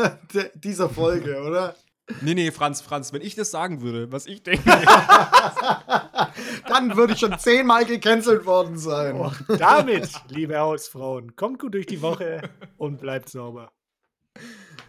dieser 0.54 0.88
Folge, 0.88 1.40
oder? 1.42 1.76
Nee, 2.20 2.34
nee, 2.34 2.50
Franz, 2.50 2.82
Franz, 2.82 3.12
wenn 3.12 3.22
ich 3.22 3.34
das 3.34 3.50
sagen 3.50 3.80
würde, 3.80 4.12
was 4.12 4.26
ich 4.26 4.42
denke. 4.42 4.64
Dann 6.68 6.96
würde 6.96 7.14
ich 7.14 7.20
schon 7.20 7.38
zehnmal 7.38 7.86
gecancelt 7.86 8.44
worden 8.44 8.76
sein. 8.76 9.16
Und 9.16 9.42
damit, 9.58 10.10
liebe 10.28 10.58
Hausfrauen, 10.58 11.34
kommt 11.34 11.60
gut 11.60 11.74
durch 11.74 11.86
die 11.86 12.02
Woche 12.02 12.50
und 12.76 13.00
bleibt 13.00 13.30
sauber. 13.30 13.72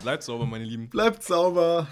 Bleibt 0.02 0.24
sauber, 0.24 0.46
meine 0.46 0.66
Lieben. 0.66 0.90
Bleibt 0.90 1.24
sauber. 1.24 1.88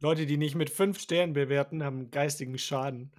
Leute, 0.00 0.26
die 0.26 0.36
nicht 0.36 0.56
mit 0.56 0.70
fünf 0.70 0.98
Sternen 0.98 1.32
bewerten, 1.32 1.84
haben 1.84 2.10
geistigen 2.10 2.58
Schaden. 2.58 3.12